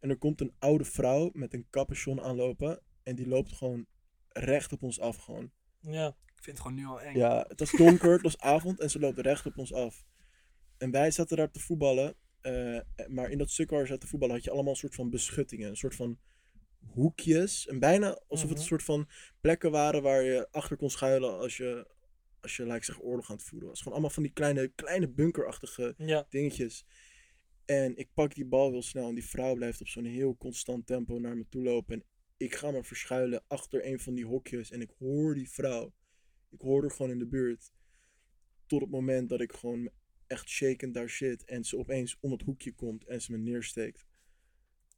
En 0.00 0.10
er 0.10 0.18
komt 0.18 0.40
een 0.40 0.54
oude 0.58 0.84
vrouw 0.84 1.30
met 1.32 1.54
een 1.54 1.66
capuchon 1.70 2.20
aanlopen 2.20 2.82
en 3.02 3.14
die 3.14 3.28
loopt 3.28 3.52
gewoon 3.52 3.86
recht 4.34 4.72
op 4.72 4.82
ons 4.82 5.00
af 5.00 5.16
gewoon. 5.16 5.50
Ja. 5.80 6.06
Ik 6.08 6.42
vind 6.50 6.58
het 6.58 6.66
gewoon 6.66 6.74
nu 6.74 6.86
al 6.86 7.00
eng. 7.00 7.16
Ja, 7.16 7.44
het 7.48 7.58
was 7.60 7.70
donker, 7.70 8.12
het 8.12 8.22
was 8.22 8.38
avond 8.38 8.80
en 8.80 8.90
ze 8.90 8.98
loopt 8.98 9.18
recht 9.18 9.46
op 9.46 9.58
ons 9.58 9.72
af. 9.72 10.04
En 10.78 10.90
wij 10.90 11.10
zaten 11.10 11.36
daar 11.36 11.50
te 11.50 11.60
voetballen. 11.60 12.14
eh, 12.40 12.80
maar 13.08 13.30
in 13.30 13.38
dat 13.38 13.50
stuk 13.50 13.70
waar 13.70 13.80
we 13.80 13.86
zaten 13.86 14.02
te 14.02 14.06
voetballen 14.06 14.34
had 14.34 14.44
je 14.44 14.50
allemaal 14.50 14.70
een 14.72 14.78
soort 14.78 14.94
van 14.94 15.10
beschuttingen. 15.10 15.68
Een 15.68 15.76
soort 15.76 15.94
van 15.94 16.18
hoekjes. 16.78 17.66
En 17.66 17.78
bijna 17.78 18.08
alsof 18.28 18.48
het 18.48 18.50
Mhm. 18.50 18.58
een 18.60 18.66
soort 18.66 18.82
van 18.82 19.08
plekken 19.40 19.70
waren 19.70 20.02
waar 20.02 20.22
je 20.22 20.48
achter 20.50 20.76
kon 20.76 20.90
schuilen 20.90 21.38
als 21.38 21.56
je, 21.56 21.86
als 22.40 22.56
je 22.56 22.66
lijkt 22.66 22.84
zeg, 22.84 23.02
oorlog 23.02 23.30
aan 23.30 23.36
het 23.36 23.44
voeren 23.44 23.68
was. 23.68 23.78
Gewoon 23.78 23.92
allemaal 23.92 24.10
van 24.14 24.22
die 24.22 24.32
kleine, 24.32 24.68
kleine 24.74 25.08
bunkerachtige 25.08 25.94
Ja. 25.96 26.26
dingetjes. 26.30 26.84
En 27.64 27.96
ik 27.96 28.08
pak 28.14 28.34
die 28.34 28.46
bal 28.46 28.70
heel 28.70 28.82
snel 28.82 29.08
en 29.08 29.14
die 29.14 29.26
vrouw 29.26 29.54
blijft 29.54 29.80
op 29.80 29.88
zo'n 29.88 30.04
heel 30.04 30.36
constant 30.36 30.86
tempo 30.86 31.18
naar 31.18 31.36
me 31.36 31.46
toe 31.48 31.62
lopen. 31.62 31.94
En 31.94 32.04
ik 32.36 32.54
ga 32.54 32.70
me 32.70 32.84
verschuilen 32.84 33.44
achter 33.46 33.86
een 33.86 34.00
van 34.00 34.14
die 34.14 34.26
hokjes 34.26 34.70
en 34.70 34.80
ik 34.80 34.90
hoor 34.98 35.34
die 35.34 35.50
vrouw. 35.50 35.92
Ik 36.50 36.60
hoor 36.60 36.80
haar 36.82 36.90
gewoon 36.90 37.10
in 37.10 37.18
de 37.18 37.26
buurt. 37.26 37.72
Tot 38.66 38.80
het 38.80 38.90
moment 38.90 39.28
dat 39.28 39.40
ik 39.40 39.52
gewoon 39.52 39.90
echt 40.26 40.48
shakend 40.48 40.94
daar 40.94 41.10
zit 41.10 41.44
en 41.44 41.64
ze 41.64 41.78
opeens 41.78 42.16
om 42.20 42.30
het 42.32 42.42
hoekje 42.42 42.72
komt 42.72 43.04
en 43.06 43.22
ze 43.22 43.32
me 43.32 43.38
neersteekt. 43.38 44.06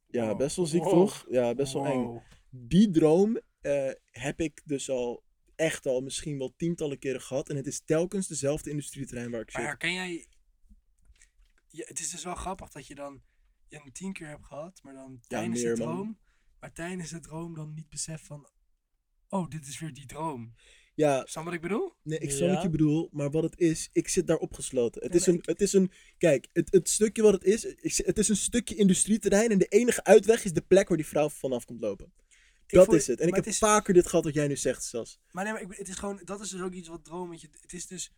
Ja, 0.07 0.27
Wow. 0.27 0.37
best 0.37 0.55
wel 0.55 0.65
ziek 0.65 0.83
Wow. 0.83 0.91
toch? 0.93 1.25
Ja, 1.29 1.55
best 1.55 1.73
wel 1.73 1.85
eng. 1.85 2.21
Die 2.49 2.89
droom 2.91 3.39
eh, 3.61 3.91
heb 4.05 4.39
ik 4.39 4.61
dus 4.65 4.89
al 4.89 5.23
echt 5.55 5.85
al 5.85 6.01
misschien 6.01 6.37
wel 6.37 6.53
tientallen 6.57 6.99
keren 6.99 7.21
gehad. 7.21 7.49
En 7.49 7.55
het 7.55 7.67
is 7.67 7.81
telkens 7.85 8.27
dezelfde 8.27 8.69
industrieterrein 8.69 9.31
waar 9.31 9.41
ik 9.41 9.53
Maar 9.53 9.61
zit. 9.61 9.69
herken 9.71 9.93
jij... 9.93 10.27
Ja, 11.69 11.85
het 11.87 11.99
is 11.99 12.09
dus 12.09 12.23
wel 12.23 12.35
grappig 12.35 12.69
dat 12.69 12.87
je 12.87 12.95
dan 12.95 13.21
je 13.67 13.81
een 13.85 13.91
tien 13.91 14.13
keer 14.13 14.27
hebt 14.27 14.45
gehad, 14.45 14.79
maar 14.83 14.93
dan 14.93 15.19
tijdens 15.27 15.61
meer, 15.63 15.75
de 15.75 15.83
man. 15.83 16.17
Maar 16.59 16.73
tijdens 16.73 17.09
de 17.09 17.19
droom 17.19 17.53
dan 17.55 17.73
niet 17.73 17.89
beseft 17.89 18.25
van... 18.25 18.49
Oh, 19.29 19.49
dit 19.49 19.67
is 19.67 19.79
weer 19.79 19.93
die 19.93 20.05
droom. 20.05 20.55
Ja, 20.95 21.25
Snap 21.25 21.43
wat 21.45 21.53
ik 21.53 21.61
bedoel? 21.61 21.93
Nee, 22.03 22.19
ik 22.19 22.31
snap 22.31 22.49
wat 22.49 22.61
je 22.61 22.69
bedoelt, 22.69 23.13
maar 23.13 23.31
wat 23.31 23.43
het 23.43 23.57
is, 23.59 23.89
ik 23.91 24.07
zit 24.07 24.27
daar 24.27 24.37
opgesloten. 24.37 25.01
Het 25.01 25.11
Nee, 25.11 25.19
is 25.19 25.27
een, 25.27 25.39
het 25.41 25.61
is 25.61 25.73
een, 25.73 25.91
kijk, 26.17 26.47
het, 26.53 26.71
het 26.71 26.89
stukje 26.89 27.21
wat 27.21 27.33
het 27.33 27.43
is, 27.43 27.65
ik 27.65 27.95
het 28.05 28.17
is 28.17 28.29
een 28.29 28.35
stukje 28.35 28.75
industrieterrein 28.75 29.51
en 29.51 29.57
de 29.57 29.65
enige 29.65 30.03
uitweg 30.03 30.43
is 30.45 30.53
de 30.53 30.61
plek 30.61 30.87
waar 30.87 30.97
die 30.97 31.05
vrouw 31.07 31.29
vanaf 31.29 31.65
komt 31.65 31.81
lopen. 31.81 32.13
Dat 32.67 32.85
voel- 32.85 32.95
is 32.95 33.07
het. 33.07 33.19
En 33.19 33.27
ik 33.27 33.35
heb 33.35 33.43
het 33.43 33.53
is- 33.53 33.59
vaker 33.59 33.93
dit 33.93 34.07
gehad 34.07 34.23
wat 34.25 34.33
jij 34.33 34.47
nu 34.47 34.55
zegt, 34.57 34.83
Sas. 34.83 35.19
Maar 35.31 35.43
nee, 35.43 35.53
maar 35.53 35.61
ik, 35.61 35.73
het 35.77 35.87
is 35.87 35.95
gewoon, 35.95 36.21
dat 36.23 36.41
is 36.41 36.49
dus 36.49 36.61
ook 36.61 36.73
iets 36.73 36.87
wat 36.87 37.03
drometje. 37.05 37.49
Het 37.61 37.73
is 37.73 37.87
dus 37.87 38.13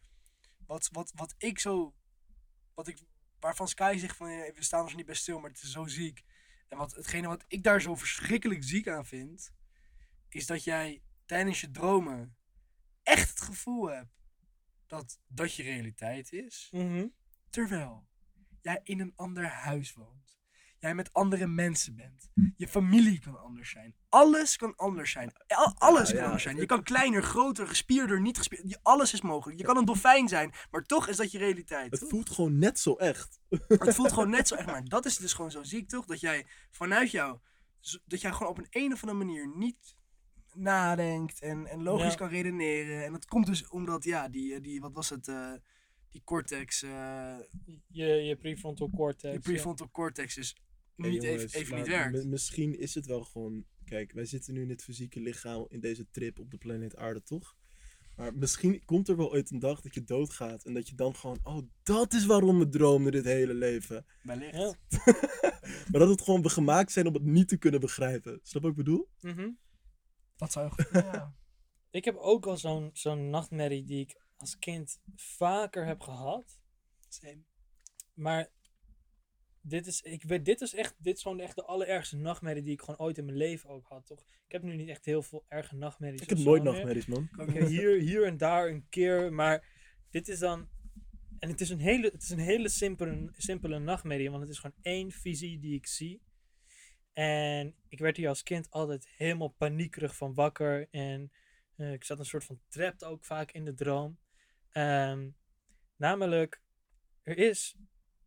wat, 0.65 0.89
wat, 0.91 1.11
wat 1.15 1.35
ik 1.37 1.59
zo, 1.59 1.93
wat 2.73 2.87
ik, 2.87 2.97
waarvan 3.39 3.67
Sky 3.67 3.95
zegt 3.99 4.17
van 4.17 4.31
ja, 4.31 4.51
we 4.55 4.63
staan 4.63 4.83
ons 4.83 4.95
niet 4.95 5.05
bij 5.05 5.15
stil, 5.15 5.39
maar 5.39 5.49
het 5.49 5.61
is 5.63 5.71
zo 5.71 5.87
ziek. 5.87 6.23
En 6.69 6.77
wat, 6.77 6.95
hetgene 6.95 7.27
wat 7.27 7.45
ik 7.47 7.63
daar 7.63 7.81
zo 7.81 7.95
verschrikkelijk 7.95 8.63
ziek 8.63 8.87
aan 8.87 9.05
vind, 9.05 9.53
is 10.29 10.45
dat 10.45 10.63
jij 10.63 11.01
tijdens 11.25 11.61
je 11.61 11.71
dromen 11.71 12.35
echt 13.03 13.29
het 13.29 13.41
gevoel 13.41 13.89
hebt 13.89 14.13
dat 14.87 15.19
dat 15.27 15.53
je 15.55 15.63
realiteit 15.63 16.33
is, 16.33 16.69
Mhm. 16.71 17.07
terwijl 17.49 18.07
jij 18.61 18.81
in 18.83 18.99
een 18.99 19.13
ander 19.15 19.47
huis 19.47 19.93
woont. 19.93 20.38
Jij 20.79 20.95
met 20.95 21.13
andere 21.13 21.47
mensen 21.47 21.95
bent. 21.95 22.29
Je 22.57 22.67
familie 22.67 23.19
kan 23.19 23.39
anders 23.41 23.69
zijn. 23.69 23.95
Alles 24.09 24.55
kan 24.57 24.75
anders 24.75 25.11
zijn. 25.11 25.31
Al- 25.47 25.73
alles 25.77 26.07
Ja, 26.07 26.13
kan 26.13 26.17
ja. 26.19 26.25
anders 26.25 26.43
zijn. 26.43 26.55
Je 26.57 26.65
kan 26.65 26.83
kleiner, 26.83 27.23
groter, 27.23 27.67
gespierder, 27.67 28.21
niet 28.21 28.37
gespierder. 28.37 28.69
Je- 28.69 28.79
Alles 28.83 29.13
is 29.13 29.21
mogelijk. 29.21 29.59
Je 29.59 29.65
kan 29.65 29.77
een 29.77 29.85
dolfijn 29.85 30.27
zijn, 30.27 30.51
maar 30.71 30.83
toch 30.83 31.07
is 31.07 31.17
dat 31.17 31.31
je 31.31 31.37
realiteit. 31.37 31.91
Het 31.91 32.09
voelt 32.09 32.29
gewoon 32.29 32.57
net 32.57 32.79
zo 32.79 32.93
echt. 32.95 33.39
Het 33.67 33.95
voelt 33.95 34.11
gewoon 34.11 34.29
net 34.29 34.47
zo 34.47 34.55
echt. 34.55 34.65
Maar 34.67 34.83
dat 34.83 35.05
is 35.05 35.17
dus 35.17 35.33
gewoon 35.33 35.51
zo 35.51 35.63
ziek, 35.63 35.89
toch? 35.89 36.05
Dat 36.05 36.19
jij 36.19 36.45
vanuit 36.71 37.11
jou, 37.11 37.39
dat 38.05 38.21
jij 38.21 38.31
gewoon 38.31 38.47
op 38.51 38.57
een, 38.57 38.67
een 38.69 38.93
of 38.93 39.01
andere 39.03 39.25
manier 39.25 39.57
niet 39.57 39.97
nadenkt 40.53 41.41
en, 41.41 41.65
en 41.67 41.83
logisch 41.83 42.11
Ja. 42.11 42.15
kan 42.17 42.29
redeneren. 42.29 43.05
En 43.05 43.11
dat 43.11 43.25
komt 43.25 43.45
dus 43.45 43.67
omdat, 43.67 44.03
ja, 44.03 44.27
die, 44.29 44.53
eh, 44.53 44.61
die 44.61 44.81
wat 44.81 44.93
was 44.93 45.09
het, 45.09 45.27
eh, 45.27 45.51
die 46.09 46.21
cortex, 46.23 46.83
eh 46.83 47.35
Je, 47.87 48.05
je 48.05 48.35
prefrontal 48.35 48.89
cortex. 48.89 49.31
die 49.33 49.39
prefrontal 49.53 49.89
cortex 49.91 50.37
is 50.37 50.55
Hey, 51.01 51.09
niet 51.11 51.23
jongens, 51.23 51.43
even, 51.43 51.59
even 51.59 51.75
niet 51.77 51.87
werkt. 51.87 52.11
mi- 52.23 52.25
misschien 52.29 52.79
is 52.79 52.95
het 52.95 53.05
wel 53.05 53.23
gewoon... 53.23 53.65
Kijk, 53.85 54.11
wij 54.11 54.25
zitten 54.25 54.53
nu 54.53 54.61
in 54.61 54.67
dit 54.67 54.83
fysieke 54.83 55.19
lichaam 55.19 55.65
in 55.69 55.79
deze 55.79 56.09
trip 56.11 56.39
op 56.39 56.51
de 56.51 56.57
planeet 56.57 56.95
aarde, 56.95 57.23
toch? 57.23 57.55
Maar 58.15 58.33
misschien 58.35 58.85
komt 58.85 59.07
er 59.07 59.17
wel 59.17 59.31
ooit 59.31 59.51
een 59.51 59.59
dag 59.59 59.81
dat 59.81 59.93
je 59.93 60.03
doodgaat. 60.03 60.65
En 60.65 60.73
dat 60.73 60.87
je 60.89 60.95
dan 60.95 61.15
gewoon... 61.15 61.39
Oh, 61.43 61.67
dat 61.83 62.13
is 62.13 62.25
waarom 62.25 62.59
we 62.59 62.69
droomden 62.69 63.11
dit 63.11 63.25
hele 63.25 63.53
leven. 63.53 64.05
Wellicht. 64.23 64.55
Ja. 64.57 64.75
Maar 65.91 65.99
dat 65.99 66.09
het 66.09 66.21
gewoon 66.21 66.41
we 66.41 66.49
gemaakt 66.49 66.91
zijn 66.91 67.07
om 67.07 67.13
het 67.13 67.23
niet 67.23 67.47
te 67.47 67.57
kunnen 67.57 67.79
begrijpen. 67.79 68.39
Snap 68.43 68.61
wat 68.61 68.71
ik 68.71 68.77
bedoel? 68.77 69.09
Mhm. 69.19 69.49
Dat 70.35 70.51
zou 70.51 70.69
goed 70.71 70.87
ja. 70.91 71.35
Ik 71.91 72.05
heb 72.05 72.15
ook 72.15 72.47
al 72.47 72.57
zo'n 72.57 72.89
zo'n 72.93 73.29
nachtmerrie 73.29 73.83
die 73.83 73.99
ik 73.99 74.21
als 74.37 74.57
kind 74.59 74.99
vaker 75.15 75.85
heb 75.85 75.99
gehad. 76.01 76.59
Same. 77.07 77.43
Maar 78.13 78.51
dit 79.69 79.87
is, 79.87 80.01
ik 80.01 80.23
weet, 80.23 80.45
dit 80.45 80.61
is 80.61 80.73
echt, 80.73 80.95
dit 80.97 81.15
is 81.15 81.21
gewoon 81.21 81.39
echt 81.39 81.55
de 81.55 81.65
allerergste 81.65 82.17
nachtmerrie 82.17 82.63
die 82.63 82.73
ik 82.73 82.79
gewoon 82.79 82.99
ooit 82.99 83.17
in 83.17 83.25
mijn 83.25 83.37
leven 83.37 83.69
ook 83.69 83.87
had, 83.87 84.05
toch? 84.05 84.19
Ik 84.19 84.51
heb 84.51 84.63
nu 84.63 84.75
niet 84.75 84.89
echt 84.89 85.05
heel 85.05 85.21
veel 85.21 85.45
erge 85.47 85.75
nachtmerries. 85.75 86.21
Ik 86.21 86.29
heb 86.29 86.37
nooit 86.37 86.63
nachtmerries, 86.63 87.05
man. 87.05 87.29
Hier, 87.67 87.99
hier 87.99 88.25
en 88.25 88.37
daar 88.37 88.67
een 88.67 88.85
keer, 88.89 89.33
maar 89.33 89.65
dit 90.09 90.27
is 90.27 90.39
dan... 90.39 90.69
En 91.39 91.49
het 91.49 91.61
is 91.61 91.69
een 91.69 91.79
hele, 91.79 92.09
het 92.09 92.21
is 92.21 92.29
een 92.29 92.39
hele 92.39 92.69
simpele, 92.69 93.29
simpele 93.37 93.79
nachtmerrie, 93.79 94.29
want 94.29 94.41
het 94.41 94.51
is 94.51 94.59
gewoon 94.59 94.77
één 94.81 95.11
visie 95.11 95.59
die 95.59 95.75
ik 95.75 95.87
zie. 95.87 96.21
En 97.13 97.75
ik 97.87 97.99
werd 97.99 98.17
hier 98.17 98.29
als 98.29 98.43
kind 98.43 98.69
altijd 98.69 99.07
helemaal 99.17 99.47
paniekerig 99.57 100.15
van 100.15 100.33
wakker. 100.33 100.87
En 100.91 101.31
eh, 101.75 101.93
ik 101.93 102.03
zat 102.03 102.19
een 102.19 102.25
soort 102.25 102.43
van 102.43 102.61
trapt 102.67 103.03
ook 103.03 103.25
vaak 103.25 103.51
in 103.51 103.65
de 103.65 103.73
droom. 103.73 104.19
Ehm, 104.71 105.29
namelijk, 105.95 106.61
er 107.23 107.37
is 107.37 107.75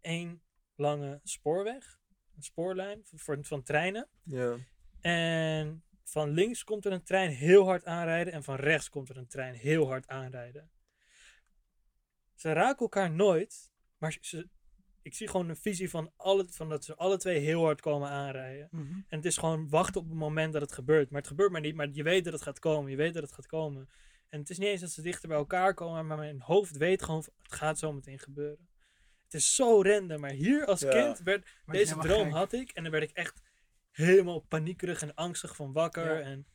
één 0.00 0.42
lange 0.74 1.20
spoorweg, 1.22 2.00
een 2.36 2.42
spoorlijn 2.42 3.00
voor, 3.04 3.38
van 3.40 3.62
treinen. 3.62 4.08
Ja. 4.22 4.56
En 5.00 5.84
van 6.04 6.30
links 6.30 6.64
komt 6.64 6.84
er 6.84 6.92
een 6.92 7.02
trein 7.02 7.30
heel 7.30 7.64
hard 7.64 7.84
aanrijden 7.84 8.32
en 8.32 8.42
van 8.42 8.56
rechts 8.56 8.88
komt 8.88 9.08
er 9.08 9.16
een 9.16 9.26
trein 9.26 9.54
heel 9.54 9.86
hard 9.86 10.06
aanrijden. 10.06 10.70
Ze 12.34 12.52
raken 12.52 12.78
elkaar 12.78 13.10
nooit, 13.10 13.72
maar 13.98 14.16
ze, 14.20 14.48
ik 15.02 15.14
zie 15.14 15.28
gewoon 15.28 15.48
een 15.48 15.56
visie 15.56 15.90
van, 15.90 16.12
alle, 16.16 16.46
van 16.48 16.68
dat 16.68 16.84
ze 16.84 16.96
alle 16.96 17.16
twee 17.16 17.38
heel 17.38 17.62
hard 17.62 17.80
komen 17.80 18.08
aanrijden. 18.08 18.68
Mhm. 18.70 18.92
En 18.92 19.16
het 19.16 19.24
is 19.24 19.36
gewoon 19.36 19.68
wachten 19.68 20.00
op 20.00 20.08
het 20.08 20.16
moment 20.16 20.52
dat 20.52 20.62
het 20.62 20.72
gebeurt. 20.72 21.10
Maar 21.10 21.20
het 21.20 21.30
gebeurt 21.30 21.52
maar 21.52 21.60
niet, 21.60 21.74
maar 21.74 21.88
je 21.92 22.02
weet 22.02 22.24
dat 22.24 22.32
het 22.32 22.42
gaat 22.42 22.58
komen. 22.58 22.90
Je 22.90 22.96
weet 22.96 23.14
dat 23.14 23.22
het 23.22 23.32
gaat 23.32 23.46
komen. 23.46 23.88
En 24.28 24.38
het 24.38 24.50
is 24.50 24.58
niet 24.58 24.68
eens 24.68 24.80
dat 24.80 24.90
ze 24.90 25.02
dichter 25.02 25.28
bij 25.28 25.36
elkaar 25.36 25.74
komen, 25.74 26.06
maar 26.06 26.16
mijn 26.16 26.40
hoofd 26.40 26.76
weet 26.76 27.02
gewoon, 27.02 27.22
van, 27.22 27.32
het 27.42 27.52
gaat 27.52 27.78
zo 27.78 27.92
meteen 27.92 28.18
gebeuren. 28.18 28.68
Het 29.32 29.40
is 29.40 29.54
zo 29.54 29.82
random, 29.82 30.20
maar 30.20 30.30
hier 30.30 30.66
als 30.66 30.80
Ja. 30.80 30.90
kind 30.90 31.18
werd 31.18 31.48
Maar 31.64 31.76
deze 31.76 31.96
droom 31.96 32.24
gek. 32.24 32.32
had 32.32 32.52
ik 32.52 32.70
en 32.70 32.82
dan 32.82 32.92
werd 32.92 33.04
ik 33.04 33.10
echt 33.16 33.42
helemaal 33.90 34.40
paniekerig 34.40 35.02
en 35.02 35.14
angstig 35.14 35.56
van 35.56 35.72
wakker. 35.72 36.18
Ja. 36.18 36.20
En, 36.20 36.46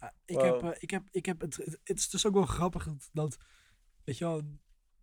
Ja, 0.00 0.14
ik, 0.24 0.34
Wow. 0.34 0.44
heb, 0.62 0.72
eh, 0.74 0.82
ik 0.82 0.90
heb, 0.90 1.02
ik 1.10 1.26
heb 1.26 1.40
het, 1.40 1.56
het, 1.56 1.80
het 1.84 1.98
is 1.98 2.08
dus 2.08 2.26
ook 2.26 2.34
wel 2.34 2.46
grappig 2.46 2.84
dat, 2.84 3.08
dat, 3.12 3.36
weet 4.04 4.18
je 4.18 4.24
wel, 4.24 4.42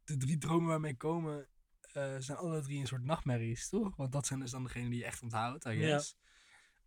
de 0.03 0.18
drie 0.18 0.38
dromen 0.38 0.68
waarmee 0.70 0.95
komen, 0.97 1.47
eh, 1.82 2.16
zijn 2.20 2.38
alle 2.38 2.61
drie 2.61 2.80
een 2.80 2.88
soort 2.88 3.03
nachtmerries, 3.03 3.70
toch? 3.70 3.95
Want 3.95 4.11
dat 4.11 4.26
zijn 4.28 4.39
dus 4.39 4.51
dan 4.51 4.63
degenen 4.63 4.89
die 4.89 4.99
je 4.99 5.05
echt 5.05 5.22
onthoudt, 5.22 5.66
I 5.66 5.78
guess. 5.78 6.18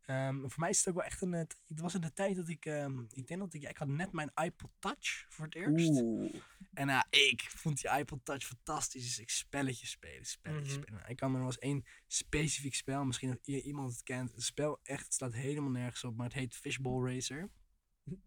Ehm, 0.09 0.41
voor 0.41 0.61
mij 0.61 0.71
is 0.71 0.79
het 0.79 0.89
ook 0.89 0.95
wel 0.95 1.05
echt 1.05 1.23
een, 1.23 1.33
het 1.33 1.61
het 1.67 1.81
was 1.81 1.95
in 1.95 2.01
de 2.01 2.13
tijd 2.13 2.37
dat 2.37 2.49
ik, 2.49 2.65
ehm, 2.65 3.01
ik 3.11 3.27
denk 3.27 3.41
dat 3.41 3.55
ik, 3.55 3.63
ja, 3.63 3.69
ik 3.69 3.77
had 3.77 3.89
net 3.89 4.13
mijn 4.13 4.31
iPod 4.35 4.71
Touch 4.79 5.27
voor 5.29 5.45
het 5.45 5.55
eerst. 5.55 6.01
Oeh. 6.01 6.35
En 6.73 6.89
ja, 6.89 7.07
ik 7.11 7.41
vond 7.51 7.81
die 7.81 7.91
iPod 7.99 8.25
Touch 8.25 8.45
fantastisch. 8.45 9.05
Dus 9.05 9.19
ik 9.19 9.31
spelletjes 9.31 9.91
spelen, 9.91 10.25
spelletjes 10.27 10.75
Mhm. 10.77 10.83
spelen. 10.83 11.09
Ik 11.09 11.17
kan 11.17 11.35
er 11.35 11.43
was 11.43 11.59
één 11.59 11.85
specifiek 12.07 12.75
spel, 12.75 13.05
misschien 13.05 13.29
dat 13.29 13.47
iemand 13.47 13.93
het 13.93 14.03
kent. 14.03 14.33
Het 14.33 14.43
spel 14.43 14.81
echt 14.83 15.05
het 15.05 15.15
slaat 15.15 15.33
helemaal 15.33 15.71
nergens 15.71 16.05
op, 16.05 16.17
maar 16.17 16.27
het 16.27 16.35
heet 16.35 16.57
Fishball 16.57 17.15
Racer. 17.15 17.51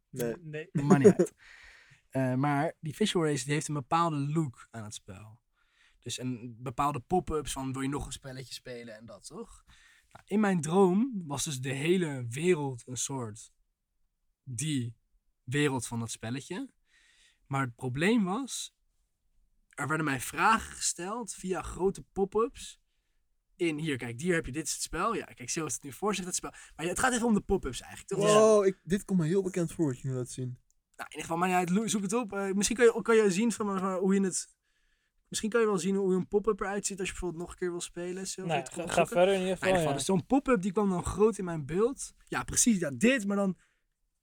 Nee. 0.10 0.36
nee. 0.42 0.70
Maar 0.72 1.00
niet 1.00 1.14
uit. 1.18 1.34
Eh, 2.12 2.34
maar 2.34 2.74
die 2.80 2.94
Fishball 2.94 3.24
Racer 3.24 3.46
die 3.46 3.54
heeft 3.54 3.68
een 3.68 3.74
bepaalde 3.74 4.18
look 4.18 4.68
aan 4.72 4.84
het 4.84 4.94
spel. 4.94 5.40
Dus 6.00 6.20
een 6.20 6.56
bepaalde 6.60 7.00
pop-ups 7.00 7.52
van 7.52 7.74
wil 7.74 7.82
je 7.82 7.90
nog 7.90 8.06
een 8.06 8.12
spelletje 8.12 8.54
spelen 8.54 8.96
en 8.96 9.06
dat 9.06 9.26
toch? 9.28 9.66
Nou, 10.12 10.26
in 10.26 10.40
mijn 10.40 10.62
droom 10.62 11.24
was 11.26 11.44
dus 11.44 11.60
de 11.60 11.74
hele 11.74 12.26
wereld 12.30 12.84
een 12.88 12.98
soort 12.98 13.52
die 14.44 14.96
wereld 15.44 15.88
van 15.88 16.00
dat 16.00 16.12
spelletje. 16.12 16.70
Maar 17.46 17.62
het 17.62 17.76
probleem 17.76 18.24
was, 18.24 18.76
er 19.70 19.88
werden 19.88 20.06
mij 20.06 20.20
vragen 20.20 20.76
gesteld 20.76 21.34
via 21.34 21.62
grote 21.62 22.04
pop-ups. 22.12 22.80
In 23.56 23.78
hier, 23.78 23.98
kijk, 23.98 24.22
hier 24.22 24.34
heb 24.34 24.46
je 24.46 24.52
dit 24.52 24.66
is 24.66 24.74
het 24.74 24.82
spel. 24.82 25.16
Ja, 25.16 25.26
kijk, 25.26 25.50
zo 25.50 25.66
is 25.66 25.74
het 25.74 25.84
nu 25.84 25.92
voor 25.92 26.16
zich, 26.16 26.26
dat 26.26 26.36
spel. 26.36 26.54
Maar 26.76 26.86
het 26.86 27.00
gaat 27.00 27.14
even 27.14 27.28
om 27.28 27.34
de 27.34 27.42
pop-ups 27.42 27.82
eigenlijk. 27.82 28.10
Toch? 28.10 28.34
Wow, 28.34 28.66
ik, 28.66 28.80
dit 28.84 29.06
komt 29.06 29.20
me 29.20 29.26
heel 29.26 29.42
bekend 29.42 29.72
voor 29.72 29.86
wat 29.86 30.00
je 30.00 30.08
nu 30.08 30.14
laat 30.14 30.30
zien. 30.30 30.60
Nou, 30.96 31.10
in 31.10 31.18
ieder 31.18 31.22
geval, 31.22 31.38
maar 31.38 31.50
ja, 31.50 31.88
zoek 31.88 32.02
het 32.02 32.14
op. 32.14 32.34
Eh, 32.34 32.52
misschien 32.52 32.76
kan 32.76 32.86
je, 32.86 33.02
kan 33.02 33.16
je 33.16 33.32
zien 33.32 33.52
van, 33.52 33.96
hoe 33.96 34.14
je 34.14 34.22
het. 34.22 34.60
Misschien 35.32 35.52
kan 35.52 35.62
je 35.62 35.68
wel 35.68 35.78
zien 35.78 35.96
hoe 35.96 36.14
een 36.16 36.28
pop-up 36.28 36.60
eruit 36.60 36.86
ziet 36.86 37.00
als 37.00 37.08
je 37.08 37.14
bijvoorbeeld 37.14 37.42
nog 37.44 37.52
een 37.52 37.58
keer 37.58 37.72
wil 37.72 37.82
spelen. 37.82 38.18
Het 38.18 38.70
ga, 38.92 39.06
verder 39.06 39.34
in 39.34 39.40
ieder 39.40 39.58
geval. 39.58 39.80
ja. 39.80 39.94
dus 39.94 40.06
zo'n 40.06 40.26
pop-up 40.26 40.62
die 40.62 40.72
kwam 40.72 40.90
dan 40.90 41.04
groot 41.04 41.38
in 41.38 41.46
mijn 41.46 41.66
beeld. 41.66 42.14
Ja, 42.28 42.44
precies, 42.44 42.80
ja, 42.80 42.92
dit, 42.94 43.28
maar 43.28 43.38
dan. 43.38 43.58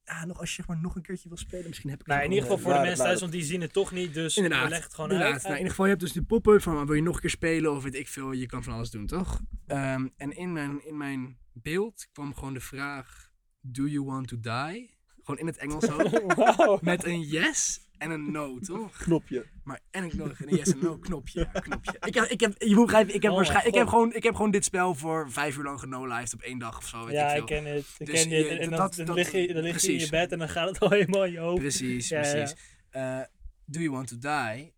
Ja, 0.04 0.24
nog 0.24 0.40
als 0.40 0.48
je 0.48 0.54
zeg 0.54 0.66
maar 0.66 0.78
nog 0.78 0.96
een 0.96 1.02
keertje 1.02 1.28
wil 1.28 1.38
spelen, 1.38 1.68
misschien 1.68 1.90
heb 1.90 2.00
ik. 2.00 2.06
Nou, 2.06 2.20
het 2.20 2.28
in 2.28 2.34
ieder 2.34 2.50
geval 2.50 2.64
voor 2.64 2.80
de 2.80 2.86
mensen 2.86 3.04
thuis, 3.04 3.20
want 3.20 3.32
die 3.32 3.42
zien 3.42 3.60
het 3.60 3.72
toch 3.72 3.92
niet. 3.92 4.14
Dus 4.14 4.36
Inderdaad, 4.36 4.68
leggen 4.68 4.82
het 4.86 4.94
gewoon 4.94 5.10
Inderdaad, 5.10 5.34
uit. 5.34 5.42
nou, 5.42 5.54
in 5.54 5.58
ieder 5.58 5.70
geval, 5.70 5.84
je 5.84 5.90
hebt 5.90 6.04
dus 6.04 6.12
die 6.12 6.22
pop-up 6.22 6.62
van 6.62 6.86
wil 6.86 6.94
je 6.94 7.02
nog 7.02 7.14
een 7.14 7.20
keer 7.20 7.30
spelen 7.30 7.72
of 7.72 7.82
weet 7.82 7.94
ik 7.94 8.08
veel. 8.08 8.32
Je 8.32 8.46
kan 8.46 8.62
van 8.62 8.72
alles 8.72 8.90
doen, 8.90 9.06
toch? 9.06 9.40
Ehm, 9.66 10.08
en 10.16 10.36
in 10.36 10.52
mijn, 10.52 10.86
in 10.86 10.96
mijn 10.96 11.38
beeld 11.52 12.08
kwam 12.12 12.34
gewoon 12.34 12.54
de 12.54 12.60
vraag: 12.60 13.30
Do 13.60 13.86
you 13.86 14.04
want 14.04 14.28
to 14.28 14.36
die? 14.40 14.96
Gewoon 15.22 15.38
in 15.40 15.46
het 15.46 15.56
Engels 15.56 15.90
ook. 15.90 16.82
Met 16.82 17.04
een 17.04 17.20
yes 17.20 17.87
en 17.98 18.10
een 18.10 18.30
no, 18.32 18.58
toch? 18.58 18.96
Knopje. 18.96 19.46
Maar 19.64 19.80
en 19.90 20.04
ik 20.04 20.14
nog 20.14 20.40
een 20.40 20.56
yes 20.56 20.72
en 20.72 20.78
no 20.78 20.98
knopje. 20.98 21.48
Ja, 21.52 21.60
knopje. 21.60 21.96
Ik 22.06 22.14
heb, 22.14 22.24
ik 22.24 22.40
heb, 22.40 22.62
je 22.62 22.74
moet 22.74 22.84
begrijpen, 22.84 23.14
ik 23.14 23.22
heb, 23.22 23.30
Oh 23.30 23.36
waarschijnlijk, 23.36 23.74
ik, 23.74 23.80
heb 23.80 23.88
gewoon, 23.88 24.14
ik 24.14 24.22
heb 24.22 24.34
gewoon 24.34 24.50
dit 24.50 24.64
spel 24.64 24.94
voor 24.94 25.30
vijf 25.30 25.56
uur 25.56 25.64
lang 25.64 25.80
genolived 25.80 26.34
op 26.34 26.40
één 26.40 26.58
dag 26.58 26.76
of 26.78 26.86
zo. 26.88 27.04
Weet 27.04 27.14
Ja, 27.14 27.26
ik 27.26 27.30
ik 27.42 27.48
veel. 27.48 27.62
ken 27.62 27.72
het. 27.74 27.84
Ik 27.98 28.06
Dus 28.06 28.22
ken 28.22 28.30
je- 28.30 28.48
En 28.48 28.70
dan, 28.70 28.78
dat- 28.78 28.94
dan 28.94 29.06
dat- 29.06 29.14
lig 29.16 29.32
je, 29.32 29.52
dan 29.52 29.62
lig 29.62 29.80
je 29.80 29.92
in 29.92 29.98
je 29.98 30.08
bed 30.08 30.32
en 30.32 30.38
dan 30.38 30.48
gaat 30.48 30.68
het 30.68 30.78
al 30.82 30.90
helemaal 30.90 31.24
in 31.24 31.32
je 31.32 31.38
hoofd. 31.38 31.60
Precies, 31.60 32.08
Ja, 32.08 32.20
precies. 32.20 32.54
Eh, 32.90 33.20
do 33.64 33.78
you 33.80 33.90
want 33.90 34.08
to 34.08 34.18
die? 34.18 34.74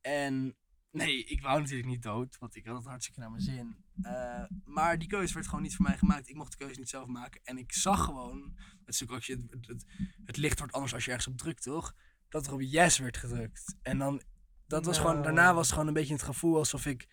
En 0.00 0.56
nee, 0.90 1.24
ik 1.24 1.42
wou 1.42 1.60
natuurlijk 1.60 1.88
niet 1.88 2.02
dood, 2.02 2.36
want 2.38 2.56
ik 2.56 2.66
had 2.66 2.76
het 2.76 2.86
hartstikke 2.86 3.20
naar 3.20 3.30
mijn 3.30 3.42
zin. 3.42 3.76
Eh, 4.02 4.42
maar 4.64 4.98
die 4.98 5.08
keuze 5.08 5.34
werd 5.34 5.46
gewoon 5.46 5.62
niet 5.62 5.76
voor 5.76 5.86
mij 5.86 5.96
gemaakt. 5.98 6.28
Ik 6.28 6.34
mocht 6.34 6.50
de 6.50 6.64
keuze 6.64 6.78
niet 6.78 6.88
zelf 6.88 7.06
maken. 7.06 7.40
En 7.44 7.58
ik 7.58 7.72
zag 7.72 8.04
gewoon, 8.04 8.54
het 8.84 8.94
is 8.94 9.02
ook 9.02 9.10
als 9.10 9.26
je 9.26 9.32
het, 9.32 9.50
het, 9.50 9.66
het, 9.66 9.84
het 10.24 10.36
licht 10.36 10.58
wordt 10.58 10.72
anders 10.74 10.94
als 10.94 11.04
je 11.04 11.10
ergens 11.10 11.28
op 11.32 11.38
drukt, 11.38 11.62
toch? 11.62 11.94
Dat 12.34 12.46
er 12.46 12.52
op 12.52 12.60
yes 12.60 12.98
werd 12.98 13.16
gedrukt. 13.16 13.76
En 13.82 13.98
dan, 13.98 14.22
dat 14.66 14.84
was 14.84 14.98
gewoon, 14.98 15.12
Nou. 15.12 15.24
daarna 15.24 15.54
was 15.54 15.64
het 15.64 15.72
gewoon 15.72 15.88
een 15.88 15.94
beetje 15.94 16.12
het 16.12 16.22
gevoel 16.22 16.56
alsof 16.56 16.86
ik 16.86 17.08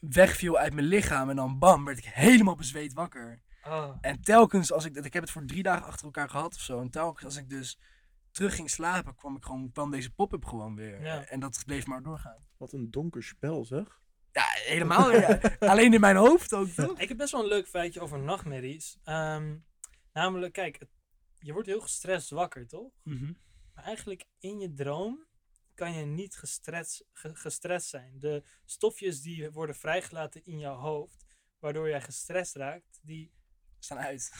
wegviel 0.00 0.58
uit 0.58 0.72
mijn 0.74 0.86
lichaam. 0.86 1.30
En 1.30 1.36
dan 1.36 1.58
bam, 1.58 1.84
werd 1.84 1.98
ik 1.98 2.04
helemaal 2.04 2.54
bezweet 2.54 2.92
wakker. 2.92 3.42
Ah. 3.62 3.96
En 4.00 4.20
telkens 4.20 4.72
als 4.72 4.84
ik, 4.84 4.96
ik 4.96 5.12
heb 5.12 5.22
het 5.22 5.32
voor 5.32 5.44
drie 5.44 5.62
dagen 5.62 5.86
achter 5.86 6.04
elkaar 6.04 6.28
gehad 6.30 6.54
of 6.54 6.60
zo. 6.60 6.80
En 6.80 6.90
telkens 6.90 7.24
als 7.24 7.36
ik 7.36 7.48
dus 7.48 7.78
terug 8.30 8.54
ging 8.54 8.70
slapen, 8.70 9.14
kwam, 9.14 9.36
ik 9.36 9.44
gewoon, 9.44 9.70
kwam 9.72 9.90
deze 9.90 10.10
pop-up 10.14 10.44
gewoon 10.44 10.74
weer. 10.76 11.02
Ja. 11.02 11.24
En 11.24 11.40
dat 11.40 11.62
bleef 11.66 11.86
maar 11.86 12.02
doorgaan. 12.02 12.46
Wat 12.56 12.72
een 12.72 12.90
donker 12.90 13.22
spel, 13.22 13.64
zeg. 13.64 14.00
Ja, 14.32 14.44
helemaal. 14.46 15.12
ja. 15.12 15.40
Alleen 15.58 15.94
in 15.94 16.00
mijn 16.00 16.16
hoofd 16.16 16.54
ook, 16.54 16.68
toch? 16.68 16.98
Ik 16.98 17.08
heb 17.08 17.16
best 17.16 17.32
wel 17.32 17.42
een 17.42 17.48
leuk 17.48 17.68
feitje 17.68 18.00
over 18.00 18.18
nachtmerries. 18.18 18.98
Ehm, 19.04 19.56
namelijk, 20.12 20.52
kijk, 20.52 20.78
je 21.38 21.52
wordt 21.52 21.68
heel 21.68 21.80
gestrest 21.80 22.30
wakker, 22.30 22.66
toch? 22.66 22.92
Maar 23.74 23.84
eigenlijk 23.84 24.24
in 24.38 24.58
je 24.60 24.72
droom 24.72 25.26
kan 25.74 25.92
je 25.94 26.04
niet 26.04 26.36
gestrest, 26.36 27.04
ge- 27.12 27.34
gestrest 27.36 27.86
zijn. 27.88 28.18
De 28.18 28.42
stofjes 28.64 29.20
die 29.20 29.50
worden 29.50 29.74
vrijgelaten 29.76 30.44
in 30.44 30.58
jouw 30.58 30.76
hoofd, 30.76 31.24
waardoor 31.58 31.88
jij 31.88 32.00
gestrest 32.00 32.54
raakt, 32.54 33.00
die 33.02 33.32
Staan 33.78 33.98
uit. 33.98 34.32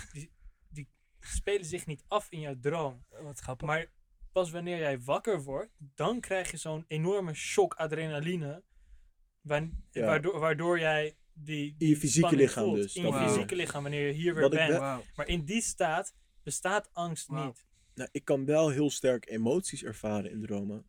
spelen 1.20 1.64
zich 1.64 1.86
niet 1.86 2.04
af 2.08 2.30
in 2.30 2.40
jouw 2.40 2.58
droom. 2.60 3.04
Wat 3.08 3.38
grappig. 3.38 3.66
Maar 3.66 3.90
pas 4.32 4.50
wanneer 4.50 4.78
jij 4.78 5.00
wakker 5.00 5.42
wordt, 5.42 5.72
dan 5.78 6.20
krijg 6.20 6.50
je 6.50 6.56
zo'n 6.56 6.84
enorme 6.88 7.34
shock 7.34 7.74
adrenaline. 7.74 8.62
wa- 9.40 9.68
Ja. 9.90 10.04
Waardoor, 10.06 10.38
waardoor 10.38 10.78
jij 10.78 11.16
die, 11.32 11.70
In 11.70 11.74
die 11.78 11.88
je 11.88 11.96
fysieke 11.96 12.36
lichaam 12.36 12.64
voelt. 12.64 12.76
dus, 12.76 12.94
In 12.96 13.06
je 13.06 13.12
fysieke 13.28 13.54
lichaam, 13.56 13.82
wanneer 13.82 14.06
je 14.06 14.12
hier 14.12 14.32
weer 14.34 14.42
Wat 14.42 14.50
bent. 14.50 14.70
Maar 15.16 15.26
in 15.26 15.44
die 15.44 15.60
staat 15.62 16.14
bestaat 16.42 16.88
angst 16.92 17.28
niet. 17.30 17.66
Nou, 17.94 18.08
ik 18.12 18.24
kan 18.24 18.44
wel 18.44 18.68
heel 18.70 18.90
sterk 18.90 19.28
emoties 19.28 19.84
ervaren 19.84 20.30
in 20.30 20.40
dromen. 20.40 20.86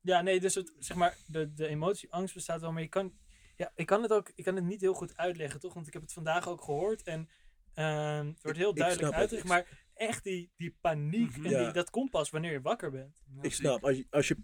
Ja, 0.00 0.22
nee, 0.22 0.40
dus 0.40 0.54
het, 0.54 0.72
zeg 0.78 0.96
maar, 0.96 1.16
de, 1.26 1.52
de 1.52 1.66
emotie 1.66 2.12
angst 2.12 2.34
bestaat 2.34 2.60
wel, 2.60 2.72
maar 2.72 2.82
je 2.82 2.88
kan, 2.88 3.12
ja, 3.56 3.72
ik 3.74 3.86
kan 3.86 4.02
het 4.02 4.12
ook, 4.12 4.32
ik 4.34 4.44
kan 4.44 4.56
het 4.56 4.64
niet 4.64 4.80
heel 4.80 4.94
goed 4.94 5.16
uitleggen, 5.16 5.60
toch? 5.60 5.74
Want 5.74 5.86
ik 5.86 5.92
heb 5.92 6.02
het 6.02 6.12
vandaag 6.12 6.48
ook 6.48 6.62
gehoord 6.62 7.02
en 7.02 7.28
ehm, 7.74 8.26
het 8.26 8.42
wordt 8.42 8.58
heel 8.58 8.70
ik 8.70 8.76
duidelijk 8.76 9.14
uitgelegd. 9.14 9.48
Maar 9.48 9.88
echt 9.94 10.24
die, 10.24 10.50
die 10.56 10.76
paniek. 10.80 11.36
Mhm. 11.36 11.44
en 11.44 11.50
Ja. 11.50 11.64
die, 11.64 11.72
dat 11.72 11.90
komt 11.90 12.10
pas 12.10 12.30
wanneer 12.30 12.52
je 12.52 12.60
wakker 12.60 12.90
bent. 12.90 13.22
Ik 13.40 13.52
snap, 13.52 13.84
als 13.84 13.96
je, 13.96 14.06
als 14.10 14.28
je 14.28 14.36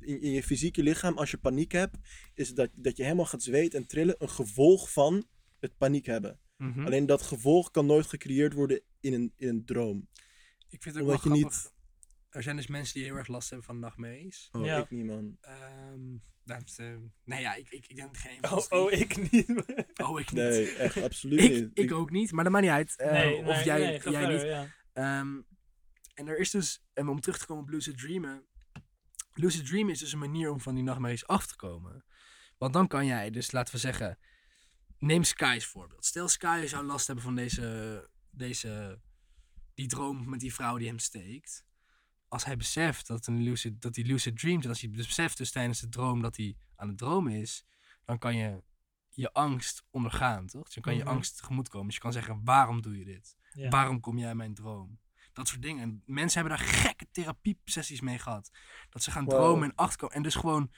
in 0.00 0.30
je 0.30 0.42
fysieke 0.42 0.82
lichaam, 0.82 1.18
als 1.18 1.30
je 1.30 1.38
paniek 1.38 1.72
hebt, 1.72 1.96
is 2.34 2.54
dat, 2.54 2.70
dat 2.74 2.96
je 2.96 3.02
helemaal 3.02 3.26
gaat 3.26 3.42
zweten 3.42 3.80
en 3.80 3.86
trillen 3.86 4.14
een 4.18 4.28
gevolg 4.28 4.92
van 4.92 5.26
het 5.60 5.76
paniek 5.76 6.06
hebben. 6.06 6.40
Mhm. 6.56 6.84
Alleen 6.84 7.06
dat 7.06 7.22
gevolg 7.22 7.70
kan 7.70 7.86
nooit 7.86 8.06
gecreëerd 8.06 8.52
worden 8.52 8.80
in 9.00 9.12
een, 9.12 9.32
in 9.36 9.48
een 9.48 9.64
droom. 9.64 10.08
Ik 10.70 10.82
vind 10.82 10.94
het 10.94 11.04
ook 11.04 11.10
wel 11.10 11.32
je 11.32 11.40
grappig. 11.40 11.62
niet... 11.62 11.78
Er 12.30 12.42
zijn 12.42 12.56
dus 12.56 12.66
mensen 12.66 12.94
die 12.94 13.04
heel 13.04 13.16
erg 13.16 13.26
last 13.26 13.48
hebben 13.48 13.66
van 13.66 13.78
nachtmerries. 13.78 14.48
Oh, 14.52 14.64
Ja. 14.64 14.78
ik 14.78 14.90
niet, 14.90 15.06
man. 15.06 15.36
Ehm 15.40 16.16
dat, 16.44 16.62
is, 16.68 16.78
eh, 16.78 16.96
nee, 17.24 17.40
ja, 17.40 17.54
ik, 17.54 17.70
ik, 17.70 17.86
ik 17.86 17.96
denk 17.96 18.16
geen 18.16 18.38
van 18.40 18.58
Oh, 18.58 18.66
oh 18.70 18.92
ik 18.92 19.30
niet. 19.30 19.48
Oh, 20.02 20.20
ik 20.20 20.32
niet. 20.32 20.42
Nee, 20.42 20.74
echt 20.74 21.02
absoluut 21.08 21.40
ik, 21.40 21.50
niet. 21.50 21.70
ik 21.74 21.92
ook 21.92 22.10
niet, 22.10 22.32
maar 22.32 22.44
dat 22.44 22.52
maakt 22.52 22.64
niet 22.64 22.74
uit. 22.74 22.96
Eh, 22.96 23.12
nee, 23.12 23.36
of 23.36 23.44
nee, 23.44 23.64
jij, 23.64 23.78
nee, 23.78 23.90
jij 23.90 24.00
verder, 24.00 24.32
niet. 24.32 24.42
Ja. 24.42 24.66
Ehm, 24.92 25.40
en 26.14 26.28
er 26.28 26.38
is 26.38 26.50
dus, 26.50 26.84
en 26.92 27.08
om 27.08 27.20
terug 27.20 27.38
te 27.38 27.46
komen 27.46 27.62
op 27.62 27.68
lucid 27.68 27.98
dreamen. 27.98 28.44
Lucid 29.32 29.66
dreamen 29.66 29.92
is 29.92 29.98
dus 29.98 30.12
een 30.12 30.18
manier 30.18 30.50
om 30.50 30.60
van 30.60 30.74
die 30.74 30.84
nachtmerries 30.84 31.26
af 31.26 31.46
te 31.46 31.56
komen. 31.56 32.04
Want 32.58 32.72
dan 32.72 32.88
kan 32.88 33.06
jij, 33.06 33.30
dus 33.30 33.50
laten 33.50 33.74
we 33.74 33.80
zeggen, 33.80 34.18
neem 34.98 35.24
Sky's 35.24 35.66
voorbeeld. 35.66 36.04
Stel 36.04 36.28
Sky 36.28 36.64
zou 36.66 36.84
last 36.84 37.06
hebben 37.06 37.24
van 37.24 37.34
deze, 37.34 38.08
deze, 38.30 39.00
die 39.80 39.88
droom 39.88 40.28
met 40.28 40.40
die 40.40 40.54
vrouw 40.54 40.76
die 40.78 40.86
hem 40.88 40.98
steekt. 40.98 41.64
Als 42.28 42.44
hij 42.44 42.56
beseft 42.56 43.06
dat, 43.06 43.26
een 43.26 43.42
lucid, 43.42 43.82
dat 43.82 43.96
hij 43.96 44.04
lucid 44.04 44.38
dreamt, 44.38 44.62
en 44.64 44.68
als 44.68 44.80
hij 44.80 44.90
dus 44.90 45.06
beseft 45.06 45.36
dus 45.38 45.50
tijdens 45.50 45.80
de 45.80 45.88
droom 45.88 46.22
dat 46.22 46.36
hij 46.36 46.56
aan 46.76 46.88
het 46.88 46.98
dromen 46.98 47.32
is, 47.32 47.64
dan 48.04 48.18
kan 48.18 48.36
je 48.36 48.62
je 49.10 49.32
angst 49.32 49.84
ondergaan, 49.90 50.46
toch? 50.46 50.64
Dus 50.64 50.74
dan 50.74 50.82
kan 50.82 50.94
je 50.94 51.00
Mhm. 51.02 51.08
angst 51.12 51.36
tegemoetkomen. 51.36 51.86
Dus 51.86 51.94
je 51.94 52.00
kan 52.00 52.12
zeggen, 52.12 52.40
waarom 52.44 52.82
doe 52.82 52.98
je 52.98 53.04
dit? 53.04 53.36
Waarom 53.70 54.00
kom 54.00 54.18
jij 54.18 54.30
in 54.30 54.36
mijn 54.36 54.54
droom? 54.54 54.98
Dat 55.32 55.48
soort 55.48 55.62
dingen. 55.62 55.82
En 55.82 56.02
mensen 56.06 56.40
hebben 56.40 56.58
daar 56.58 56.66
gekke 56.68 57.06
therapiesessies 57.10 58.00
mee 58.00 58.18
gehad. 58.18 58.50
Dat 58.90 59.02
ze 59.02 59.10
gaan 59.10 59.24
Wow. 59.24 59.34
dromen 59.34 59.68
en 59.70 59.74
achterkomen. 59.76 60.16
En 60.16 60.22
dus 60.22 60.34
gewoon 60.34 60.72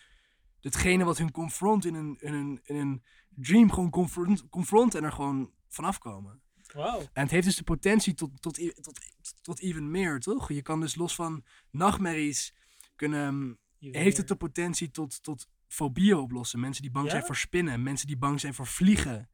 hetgene 0.61 1.05
wat 1.05 1.19
hun 1.19 1.31
confront 1.31 1.85
in 1.85 1.95
een, 1.95 2.17
in 2.21 2.33
een, 2.35 2.61
in 2.63 2.77
een 2.77 3.05
dream 3.29 3.71
gewoon 3.73 3.91
confront, 3.91 4.49
confronten 4.49 4.99
en 4.99 5.05
er 5.05 5.13
gewoon 5.13 5.53
vanaf 5.69 5.99
komen. 5.99 6.42
Wauw. 6.73 7.01
En 7.01 7.23
het 7.23 7.31
heeft 7.31 7.47
dus 7.47 7.57
de 7.57 7.63
potentie 7.65 8.15
tot, 8.15 8.43
tot, 8.43 8.59
i- 8.59 8.73
tot, 8.73 9.01
tot 9.43 9.61
even 9.61 9.91
meer, 9.91 10.21
toch? 10.21 10.53
Je 10.53 10.63
kan 10.63 10.81
dus 10.81 10.95
los 10.95 11.15
van 11.15 11.45
nachtmerries 11.71 12.55
kunnen, 12.97 13.59
Hier 13.79 13.95
heeft 13.97 14.17
het 14.17 14.29
de 14.29 14.37
potentie 14.37 14.91
tot, 14.91 15.23
tot 15.23 15.47
fobieën 15.69 16.17
oplossen. 16.17 16.61
Mensen 16.61 16.83
die 16.83 16.91
bang 16.91 17.05
Ja? 17.05 17.11
zijn 17.11 17.25
voor 17.25 17.37
spinnen, 17.37 17.83
mensen 17.83 18.07
die 18.07 18.17
bang 18.17 18.41
zijn 18.41 18.55
voor 18.55 18.67
vliegen. 18.67 19.31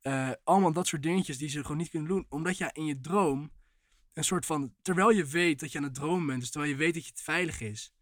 Eh, 0.00 0.30
allemaal 0.44 0.72
dat 0.72 0.86
soort 0.86 1.02
dingetjes 1.02 1.38
die 1.38 1.48
ze 1.48 1.62
gewoon 1.62 1.76
niet 1.76 1.88
kunnen 1.90 2.08
doen. 2.08 2.26
Omdat 2.28 2.58
je 2.58 2.70
in 2.72 2.84
je 2.84 3.00
droom 3.00 3.52
een 4.12 4.24
soort 4.24 4.46
van, 4.46 4.74
terwijl 4.82 5.10
je 5.10 5.24
weet 5.26 5.60
dat 5.60 5.72
je 5.72 5.78
aan 5.78 5.84
het 5.84 5.94
dromen 5.94 6.26
bent, 6.26 6.40
dus 6.40 6.50
terwijl 6.50 6.72
je 6.72 6.78
weet 6.78 6.94
dat 6.94 7.04
je 7.04 7.10
het 7.10 7.20
veilig 7.22 7.60
is, 7.60 7.92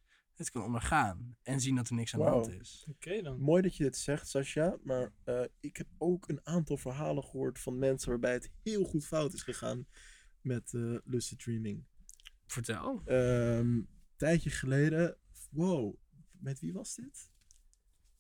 het 0.47 0.51
kan 0.51 0.63
ondergaan. 0.63 1.37
En 1.43 1.61
zien 1.61 1.75
dat 1.77 1.89
er 1.89 1.95
niks 1.95 2.15
aan 2.15 2.21
de 2.21 2.25
Wauw. 2.27 2.41
hand 2.41 2.61
is. 2.61 2.87
Oké 2.89 3.23
dan. 3.23 3.41
Mooi 3.41 3.63
dat 3.63 3.77
je 3.77 3.83
dit 3.85 3.97
zegt, 3.97 4.29
Sascha. 4.29 4.77
Maar 4.83 5.13
eh, 5.25 5.43
ik 5.61 5.77
heb 5.77 5.87
ook 5.99 6.29
een 6.29 6.41
aantal 6.47 6.77
verhalen 6.77 7.25
gehoord 7.25 7.59
van 7.59 7.79
mensen 7.79 8.09
waarbij 8.11 8.33
het 8.33 8.51
heel 8.63 8.85
goed 8.85 9.07
fout 9.07 9.33
is 9.33 9.43
gegaan 9.43 9.87
met 10.41 10.75
eh 10.75 10.95
lucid 11.05 11.39
dreaming. 11.39 11.85
Vertel. 12.47 13.03
Ehm, 13.05 13.19
een 13.59 13.89
tijdje 14.17 14.51
geleden. 14.51 15.17
Wow, 15.51 15.95
met 16.33 16.61
wie 16.61 16.73
was 16.73 16.95
dit? 16.95 17.31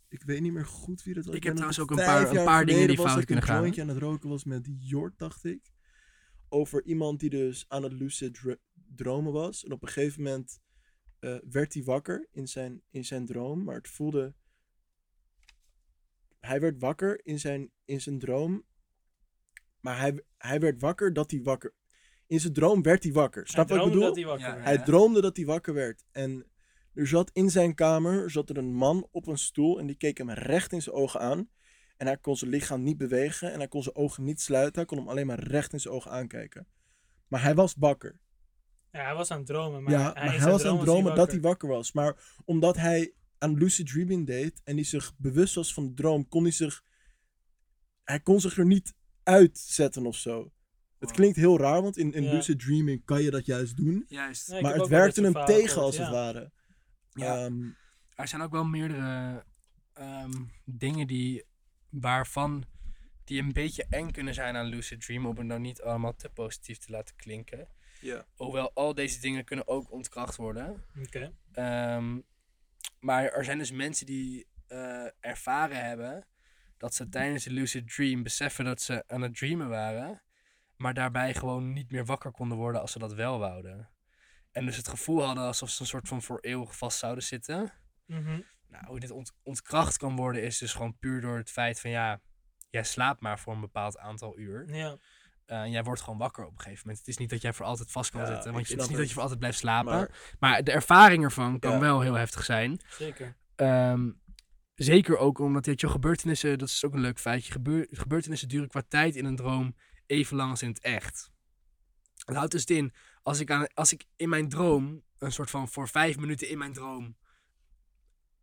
Ik 0.08 0.22
weet 0.22 0.40
niet 0.40 0.52
meer 0.52 0.66
goed 0.66 1.02
wie 1.02 1.14
dat 1.14 1.24
was. 1.24 1.34
Ik 1.34 1.42
heb 1.44 1.54
ben 1.54 1.62
trouwens 1.62 1.80
ook 1.80 1.90
een 1.98 2.04
vijf 2.04 2.22
paar- 2.22 2.28
een 2.28 2.34
jaar 2.34 2.44
paar 2.44 2.64
dingen 2.66 2.72
geleden 2.80 2.88
die 2.88 2.96
was 2.96 3.06
fout 3.06 3.20
ik 3.20 3.26
kunnen 3.26 3.44
gaan, 3.44 3.54
een 3.56 3.60
jointje 3.60 3.82
aan 3.82 3.88
het 3.88 3.98
roken 3.98 4.28
was 4.28 4.44
met 4.44 4.68
Jort, 4.78 5.18
dacht 5.18 5.44
ik. 5.44 5.70
Over 6.48 6.84
iemand 6.84 7.20
die 7.20 7.30
dus 7.30 7.64
aan 7.68 7.82
het 7.82 7.92
lucid 7.92 8.34
dr- 8.34 8.52
dromen 8.94 9.32
was. 9.32 9.64
En 9.64 9.72
op 9.72 9.82
een 9.82 9.88
gegeven 9.88 10.22
moment 10.22 10.60
eh, 11.20 11.36
werd 11.50 11.74
hij 11.74 11.82
wakker 11.82 12.28
in 12.32 12.48
zijn, 12.48 12.82
in 12.90 13.04
zijn 13.04 13.26
droom. 13.26 13.64
Maar 13.64 13.76
het 13.76 13.88
voelde... 13.88 14.34
Hij 16.40 16.60
werd 16.60 16.80
wakker 16.80 17.20
in 17.24 17.40
zijn, 17.40 17.70
in 17.84 18.00
zijn 18.00 18.18
droom. 18.18 18.64
Maar 19.80 19.98
hij, 19.98 20.22
hij 20.36 20.60
werd 20.60 20.80
wakker 20.80 21.12
dat 21.12 21.30
hij 21.30 21.42
wakker... 21.42 21.74
In 22.26 22.40
zijn 22.40 22.52
droom 22.52 22.82
werd 22.82 23.02
hij 23.02 23.12
wakker. 23.12 23.46
Snap 23.46 23.68
je 23.68 23.74
Hij 23.74 23.82
wat 23.82 23.92
ik 23.92 23.98
droomde 24.00 24.12
bedoel? 24.12 24.34
dat 24.34 24.38
hij 24.40 24.48
wakker 24.48 24.60
Ja, 24.60 24.64
werd. 24.64 24.76
Hij 24.76 24.86
droomde 24.86 25.20
dat 25.20 25.36
hij 25.36 25.46
wakker 25.46 25.74
werd. 25.74 26.04
En 26.10 26.46
er 26.94 27.06
zat 27.06 27.30
in 27.32 27.50
zijn 27.50 27.74
kamer 27.74 28.30
zat 28.30 28.50
er 28.50 28.56
een 28.56 28.74
man 28.74 29.08
op 29.10 29.26
een 29.26 29.38
stoel 29.38 29.78
en 29.78 29.86
die 29.86 29.96
keek 29.96 30.18
hem 30.18 30.30
recht 30.30 30.72
in 30.72 30.82
zijn 30.82 30.96
ogen 30.96 31.20
aan. 31.20 31.48
En 31.96 32.06
hij 32.06 32.16
kon 32.16 32.36
zijn 32.36 32.50
lichaam 32.50 32.82
niet 32.82 32.96
bewegen 32.96 33.52
en 33.52 33.58
hij 33.58 33.68
kon 33.68 33.82
zijn 33.82 33.94
ogen 33.96 34.24
niet 34.24 34.40
sluiten. 34.40 34.74
Hij 34.74 34.84
kon 34.84 34.98
hem 34.98 35.08
alleen 35.08 35.26
maar 35.26 35.40
recht 35.40 35.72
in 35.72 35.80
zijn 35.80 35.94
ogen 35.94 36.10
aankijken. 36.10 36.66
Maar 37.28 37.42
hij 37.42 37.54
was 37.54 37.74
wakker. 37.78 38.18
Ja, 38.92 39.04
hij 39.04 39.14
was 39.14 39.30
aan 39.30 39.38
het 39.38 39.46
dromen. 39.46 39.82
Maar 39.82 39.92
ja, 39.92 40.12
hij, 40.12 40.24
maar 40.24 40.38
hij 40.38 40.50
was 40.50 40.52
aan 40.52 40.58
droom 40.60 40.76
het 40.76 40.86
dromen 40.86 41.14
dat 41.14 41.30
hij 41.30 41.40
wakker 41.40 41.68
was. 41.68 41.92
Maar 41.92 42.16
omdat 42.44 42.76
hij 42.76 43.12
aan 43.38 43.54
lucid 43.58 43.86
dreaming 43.86 44.26
deed 44.26 44.60
en 44.64 44.74
hij 44.74 44.84
zich 44.84 45.12
bewust 45.16 45.54
was 45.54 45.74
van 45.74 45.86
de 45.86 45.94
droom, 45.94 46.28
kon 46.28 46.42
hij 46.42 46.52
zich... 46.52 46.82
Hij 48.04 48.20
kon 48.20 48.40
zich 48.40 48.58
er 48.58 48.66
niet 48.66 48.94
uitzetten 49.22 50.06
of 50.06 50.16
zo. 50.16 50.52
Het 50.98 51.10
klinkt 51.10 51.36
heel 51.36 51.58
raar, 51.58 51.82
want 51.82 51.96
in, 51.96 52.12
in 52.12 52.22
Ja. 52.22 52.32
lucid 52.32 52.60
dreaming 52.60 53.04
kan 53.04 53.22
je 53.22 53.30
dat 53.30 53.46
juist 53.46 53.76
doen. 53.76 54.04
Juist. 54.08 54.48
Nee, 54.48 54.62
maar 54.62 54.74
het 54.74 54.88
werkte 54.88 55.22
hem 55.22 55.44
tegen 55.44 55.82
als 55.82 55.98
het 55.98 56.08
ware. 56.08 56.50
Ja. 57.12 57.44
Ehm, 57.44 57.62
Er 58.14 58.28
zijn 58.28 58.42
ook 58.42 58.52
wel 58.52 58.64
meerdere 58.64 59.44
ehm, 59.92 60.32
dingen 60.64 61.06
die, 61.06 61.44
waarvan 61.90 62.64
die 63.24 63.42
een 63.42 63.52
beetje 63.52 63.86
eng 63.88 64.10
kunnen 64.10 64.34
zijn 64.34 64.56
aan 64.56 64.66
lucid 64.66 65.00
dream, 65.00 65.26
om 65.26 65.36
het 65.36 65.46
nou 65.46 65.60
niet 65.60 65.82
allemaal 65.82 66.16
te 66.16 66.28
positief 66.28 66.78
te 66.78 66.90
laten 66.92 67.16
klinken. 67.16 67.68
Ja. 68.00 68.26
Hoewel 68.36 68.72
al 68.74 68.94
deze 68.94 69.20
dingen 69.20 69.44
kunnen 69.44 69.68
ook 69.68 69.90
ontkracht 69.92 70.36
worden. 70.36 70.84
Oké. 71.02 71.32
Ehm, 71.52 72.20
maar 73.00 73.24
er 73.24 73.44
zijn 73.44 73.58
dus 73.58 73.70
mensen 73.70 74.06
die 74.06 74.46
eh, 74.66 75.06
ervaren 75.20 75.84
hebben 75.84 76.26
dat 76.76 76.94
ze 76.94 77.08
tijdens 77.08 77.44
de 77.44 77.50
lucid 77.50 77.88
dream 77.94 78.22
beseffen 78.22 78.64
dat 78.64 78.80
ze 78.82 79.04
aan 79.06 79.22
het 79.22 79.36
dreamen 79.36 79.68
waren, 79.68 80.22
maar 80.76 80.94
daarbij 80.94 81.34
gewoon 81.34 81.72
niet 81.72 81.90
meer 81.90 82.04
wakker 82.04 82.30
konden 82.30 82.58
worden 82.58 82.80
als 82.80 82.92
ze 82.92 82.98
dat 82.98 83.14
wel 83.14 83.38
wouden. 83.38 83.88
En 84.52 84.66
dus 84.66 84.76
het 84.76 84.88
gevoel 84.88 85.22
hadden 85.22 85.44
alsof 85.44 85.70
ze 85.70 85.80
een 85.80 85.86
soort 85.88 86.08
van 86.08 86.22
voor 86.22 86.40
eeuwig 86.40 86.76
vast 86.76 86.98
zouden 86.98 87.24
zitten. 87.24 87.72
Mhm. 88.06 88.40
Nou, 88.68 88.86
hoe 88.86 89.00
dit 89.00 89.10
ont- 89.10 89.32
ontkracht 89.42 89.96
kan 89.96 90.16
worden 90.16 90.42
is 90.42 90.58
dus 90.58 90.72
gewoon 90.72 90.98
puur 90.98 91.20
door 91.20 91.36
het 91.36 91.50
feit 91.50 91.80
van 91.80 91.90
ja, 91.90 92.20
jij 92.70 92.84
slaapt 92.84 93.20
maar 93.20 93.38
voor 93.38 93.52
een 93.54 93.60
bepaald 93.60 93.98
aantal 93.98 94.38
uur. 94.38 94.74
Ja. 94.74 94.96
Eh, 95.50 95.60
en 95.60 95.70
jij 95.70 95.82
wordt 95.82 96.00
gewoon 96.02 96.18
wakker 96.18 96.44
op 96.44 96.52
een 96.52 96.60
gegeven 96.60 96.80
moment. 96.80 96.98
Het 96.98 97.08
is 97.08 97.16
niet 97.16 97.30
dat 97.30 97.42
jij 97.42 97.52
voor 97.52 97.66
altijd 97.66 97.90
vast 97.90 98.10
kan 98.10 98.20
Ja, 98.20 98.26
zitten. 98.26 98.52
Want 98.52 98.68
het 98.68 98.78
is 98.80 98.88
niet 98.88 98.96
dat 98.96 99.06
je 99.06 99.12
voor 99.12 99.22
altijd 99.22 99.38
blijft 99.40 99.58
slapen. 99.58 99.92
Maar, 99.92 100.34
Maar- 100.38 100.64
de 100.64 100.70
ervaring 100.72 101.24
ervan 101.24 101.58
kan 101.58 101.72
Ja. 101.72 101.78
wel 101.78 102.00
heel 102.00 102.14
heftig 102.14 102.44
zijn. 102.44 102.80
Zeker. 102.88 103.36
Ehm, 103.56 104.10
zeker 104.74 105.16
ook 105.18 105.38
omdat 105.38 105.80
je, 105.80 105.88
gebeurtenissen, 105.88 106.58
dat 106.58 106.68
is 106.68 106.84
ook 106.84 106.94
een 106.94 107.00
leuk 107.00 107.18
feitje. 107.18 107.52
Gebeur, 107.52 107.86
gebeurtenissen 107.90 108.48
duren 108.48 108.68
qua 108.68 108.82
tijd 108.88 109.16
in 109.16 109.24
een 109.24 109.36
droom 109.36 109.76
even 110.06 110.36
lang 110.36 110.50
als 110.50 110.62
in 110.62 110.68
het 110.68 110.80
echt. 110.80 111.30
Het 112.24 112.36
houdt 112.36 112.52
dus 112.52 112.64
in, 112.64 112.92
als 113.22 113.40
ik, 113.40 113.50
aan, 113.50 113.74
als 113.74 113.92
ik 113.92 114.04
in 114.16 114.28
mijn 114.28 114.48
droom, 114.48 115.02
een 115.18 115.32
soort 115.32 115.50
van 115.50 115.68
voor 115.68 115.88
vijf 115.88 116.18
minuten 116.18 116.48
in 116.48 116.58
mijn 116.58 116.72
droom, 116.72 117.16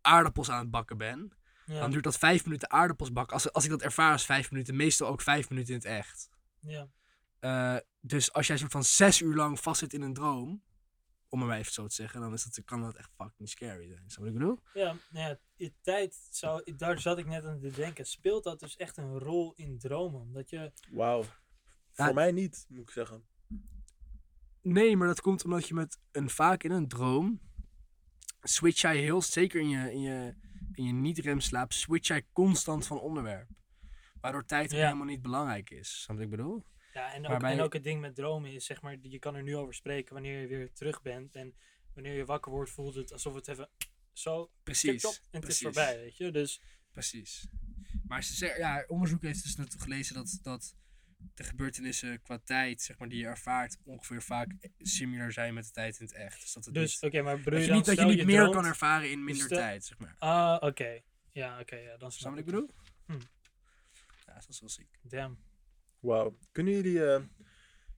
aardappels 0.01 0.49
aan 0.49 0.59
het 0.59 0.71
bakken 0.71 0.97
ben, 0.97 1.31
Ja. 1.65 1.79
dan 1.79 1.91
duurt 1.91 2.03
dat 2.03 2.17
vijf 2.17 2.43
minuten 2.45 2.71
aardappels 2.71 3.11
bakken. 3.11 3.33
Als, 3.33 3.51
als 3.53 3.63
ik 3.63 3.69
dat 3.69 3.81
ervaar 3.81 4.11
als 4.11 4.25
vijf 4.25 4.51
minuten, 4.51 4.75
meestal 4.75 5.07
ook 5.07 5.21
vijf 5.21 5.49
minuten 5.49 5.73
in 5.73 5.79
het 5.79 5.87
echt. 5.89 6.29
ja. 6.59 6.87
Eh, 7.39 7.77
dus 7.99 8.33
als 8.33 8.47
jij 8.47 8.57
soort 8.57 8.71
van 8.71 8.83
zes 8.83 9.21
uur 9.21 9.35
lang 9.35 9.59
vastzit 9.59 9.93
in 9.93 10.01
een 10.01 10.13
droom, 10.13 10.63
om 11.29 11.39
het 11.39 11.47
maar 11.49 11.57
even 11.57 11.73
zo 11.73 11.87
te 11.87 11.93
zeggen, 11.93 12.21
dan 12.21 12.33
is 12.33 12.43
dat, 12.43 12.65
kan 12.65 12.81
dat 12.81 12.95
echt 12.95 13.11
fucking 13.15 13.49
scary 13.49 13.87
zijn. 13.87 14.03
Je 14.07 14.19
wat 14.19 14.27
ik 14.27 14.33
bedoel? 14.33 14.59
Ja, 14.73 14.95
nou 15.09 15.29
ja, 15.29 15.39
in 15.55 15.73
tijd 15.81 16.27
zou, 16.29 16.75
daar 16.75 16.99
zat 16.99 17.17
ik 17.17 17.25
net 17.25 17.45
aan 17.45 17.59
te 17.59 17.71
denken. 17.71 18.05
Speelt 18.05 18.43
dat 18.43 18.59
dus 18.59 18.75
echt 18.75 18.97
een 18.97 19.19
rol 19.19 19.53
in 19.55 19.77
dromen? 19.79 20.21
Omdat 20.21 20.49
je, 20.49 20.71
Wauw. 20.91 21.23
Ja. 21.93 22.05
Voor 22.05 22.13
mij 22.13 22.31
niet, 22.31 22.65
moet 22.69 22.81
ik 22.81 22.89
zeggen. 22.89 23.25
Nee, 24.61 24.97
maar 24.97 25.07
dat 25.07 25.21
komt 25.21 25.43
omdat 25.43 25.67
je 25.67 25.73
met 25.73 25.99
een 26.11 26.29
vaak 26.29 26.63
in 26.63 26.71
een 26.71 26.87
droom 26.87 27.41
switch 28.41 28.81
jij 28.81 28.97
heel 28.97 29.21
zeker 29.21 29.61
in 29.61 29.69
je, 29.69 29.91
in 29.91 30.01
je, 30.01 30.35
in 30.73 30.83
je 30.83 30.93
niet-rem 30.93 31.39
slaap, 31.39 31.73
switch 31.73 32.07
jij 32.07 32.25
constant 32.33 32.87
van 32.87 32.99
onderwerp. 32.99 33.49
Waardoor 34.21 34.45
tijd 34.45 34.71
Ja. 34.71 34.77
helemaal 34.77 35.05
niet 35.05 35.21
belangrijk 35.21 35.69
is. 35.69 36.01
Snap 36.01 36.17
je 36.17 36.23
wat 36.23 36.31
ik 36.31 36.37
bedoel? 36.37 36.65
Ja, 36.97 37.13
en 37.13 37.21
ook, 37.23 37.27
Waarbij- 37.31 37.51
en 37.51 37.59
ook 37.61 37.73
het 37.73 37.83
ding 37.83 38.01
met 38.01 38.15
dromen 38.15 38.51
is, 38.53 38.65
zeg 38.65 38.81
maar, 38.81 38.95
je 39.01 39.19
kan 39.19 39.35
er 39.35 39.43
nu 39.43 39.55
over 39.55 39.73
spreken 39.73 40.13
wanneer 40.13 40.41
je 40.41 40.47
weer 40.47 40.73
terug 40.73 41.01
bent. 41.01 41.35
En 41.35 41.55
wanneer 41.93 42.13
je 42.13 42.25
wakker 42.25 42.51
wordt, 42.51 42.71
voelt 42.71 42.95
het 42.95 43.11
alsof 43.13 43.33
het 43.35 43.47
even 43.47 43.69
zo, 44.13 44.51
Precies. 44.63 45.03
en 45.31 45.39
het 45.39 45.49
is 45.49 45.59
voorbij, 45.59 45.97
weet 45.97 46.17
je. 46.17 46.31
Dus 46.31 46.61
Precies. 46.91 47.47
Maar 48.07 48.23
ze 48.23 48.33
zeggen, 48.33 48.59
ja, 48.59 48.83
onderzoek 48.87 49.21
heeft 49.21 49.43
dus 49.43 49.55
net 49.55 49.75
gelezen 49.81 50.15
dat, 50.15 50.39
dat 50.41 50.75
de 51.33 51.43
gebeurtenissen 51.43 52.21
qua 52.21 52.39
tijd, 52.43 52.81
zeg 52.81 52.97
maar, 52.97 53.09
die 53.09 53.19
je 53.19 53.25
ervaart, 53.25 53.77
ongeveer 53.83 54.21
vaak 54.21 54.51
similar 54.79 55.31
zijn 55.31 55.53
met 55.53 55.65
de 55.65 55.71
tijd 55.71 55.99
in 55.99 56.05
het 56.05 56.15
echt. 56.15 56.41
Dus 56.41 56.53
dat 56.53 56.65
het 56.65 56.73
Dus, 56.73 57.01
niet, 57.01 57.11
oké, 57.13 57.21
maar 57.23 57.43
dat 57.43 57.65
je 57.65 57.71
niet, 57.73 57.85
dat 57.85 57.97
je 57.97 58.05
niet 58.05 58.25
meer 58.25 58.35
droomt- 58.39 58.53
kan 58.55 58.65
ervaren 58.65 59.11
in 59.11 59.23
minder 59.23 59.45
stel- 59.45 59.57
tijd, 59.57 59.85
zeg 59.85 59.97
maar. 59.97 60.15
Ah, 60.19 60.57
oké. 60.59 61.01
Ja, 61.31 61.59
oké, 61.59 61.75
ja, 61.75 61.97
dan 61.97 62.11
Snap 62.11 62.37
ik 62.37 62.45
wat 62.45 62.47
ik 62.47 62.51
bedoel? 62.53 62.69
Hm. 63.05 63.25
Ja, 64.25 64.33
dat 64.33 64.47
is 64.49 64.59
wel 64.59 64.69
ziek. 64.69 64.99
Damn. 65.01 65.37
Wauw. 66.07 66.37
Kunnen 66.51 66.73
jullie... 66.73 67.05
eh, 67.05 67.23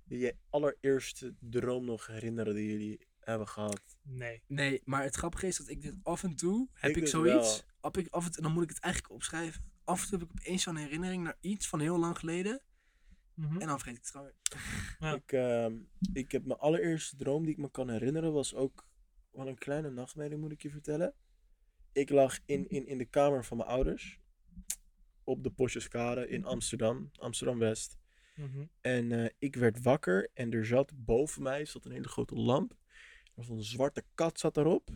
je 0.08 0.36
allereerste 0.50 1.36
droom 1.40 1.86
nog 1.86 2.08
herinneren 2.08 2.54
die 2.54 2.70
jullie 2.72 3.08
hebben 3.20 3.48
gehad? 3.48 3.82
Nee. 4.02 4.44
Nee, 4.48 4.82
maar 4.86 5.04
het 5.04 5.16
grappige 5.16 5.48
is 5.48 5.58
dat 5.58 5.70
ik 5.70 5.82
dit 5.82 5.96
af 6.04 6.24
en 6.24 6.36
toe 6.36 6.68
heb 6.74 6.90
Ik 6.90 6.96
ik, 6.96 7.02
dus 7.02 7.12
zoiets. 7.12 7.64
Af, 7.80 7.98
ik, 7.98 8.08
af 8.10 8.26
en 8.26 8.32
toe, 8.32 8.44
dan 8.44 8.52
moet 8.52 8.64
ik 8.64 8.70
het 8.70 8.80
eigenlijk 8.80 9.14
opschrijven. 9.14 9.72
Af 9.84 10.02
en 10.04 10.10
toe 10.10 10.20
heb 10.20 10.30
ik 10.30 10.40
opeens 10.40 10.64
zo'n 10.64 10.76
herinnering 10.76 11.24
naar 11.24 11.38
iets 11.40 11.68
van 11.68 11.80
heel 11.80 12.00
lang 12.00 12.18
geleden. 12.18 12.62
Mhm. 13.34 13.62
En 13.62 13.68
dan 13.68 13.80
vergeet 13.80 13.96
ik 13.98 14.02
het 14.02 14.10
gewoon 14.10 14.26
weer. 14.26 14.36
Ja. 15.00 15.16
Ik, 15.16 15.32
ehm, 15.32 15.78
ik 16.14 16.32
heb 16.32 16.46
mijn 16.46 16.60
allereerste 16.60 17.16
droom 17.16 17.44
die 17.44 17.52
ik 17.52 17.58
me 17.58 17.72
kan 17.72 17.90
herinneren, 17.90 18.34
was 18.34 18.56
ook 18.56 18.88
wel 19.32 19.48
een 19.48 19.58
kleine 19.58 19.90
nachtmerrie, 19.90 20.38
moet 20.38 20.52
ik 20.52 20.62
je 20.62 20.70
vertellen. 20.70 21.14
Ik 21.92 22.10
lag 22.10 22.40
in, 22.46 22.70
in, 22.70 22.88
in 22.88 22.98
de 22.98 23.06
kamer 23.06 23.46
van 23.46 23.58
mijn 23.58 23.70
ouders. 23.70 24.20
Op 25.24 25.44
de 25.44 25.52
Posjeskade 25.52 26.28
in 26.28 26.46
Amsterdam, 26.46 27.12
Amsterdam-West. 27.16 27.99
Mhm. 28.40 28.66
En 28.82 29.12
eh, 29.12 29.30
ik 29.38 29.56
werd 29.56 29.82
wakker 29.82 30.30
en 30.34 30.52
er 30.52 30.66
zat 30.66 30.92
boven 30.96 31.44
mij 31.44 31.66
zat 31.66 31.86
een 31.86 31.92
hele 31.92 32.08
grote 32.08 32.36
lamp. 32.36 32.72
Er 33.24 33.32
was 33.36 33.50
een 33.50 33.64
zwarte 33.64 34.04
kat 34.14 34.40
zat 34.40 34.58
erop. 34.58 34.90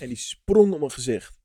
En 0.00 0.08
die 0.08 0.16
sprong 0.16 0.72
op 0.72 0.78
mijn 0.78 0.90
gezicht. 0.90 1.38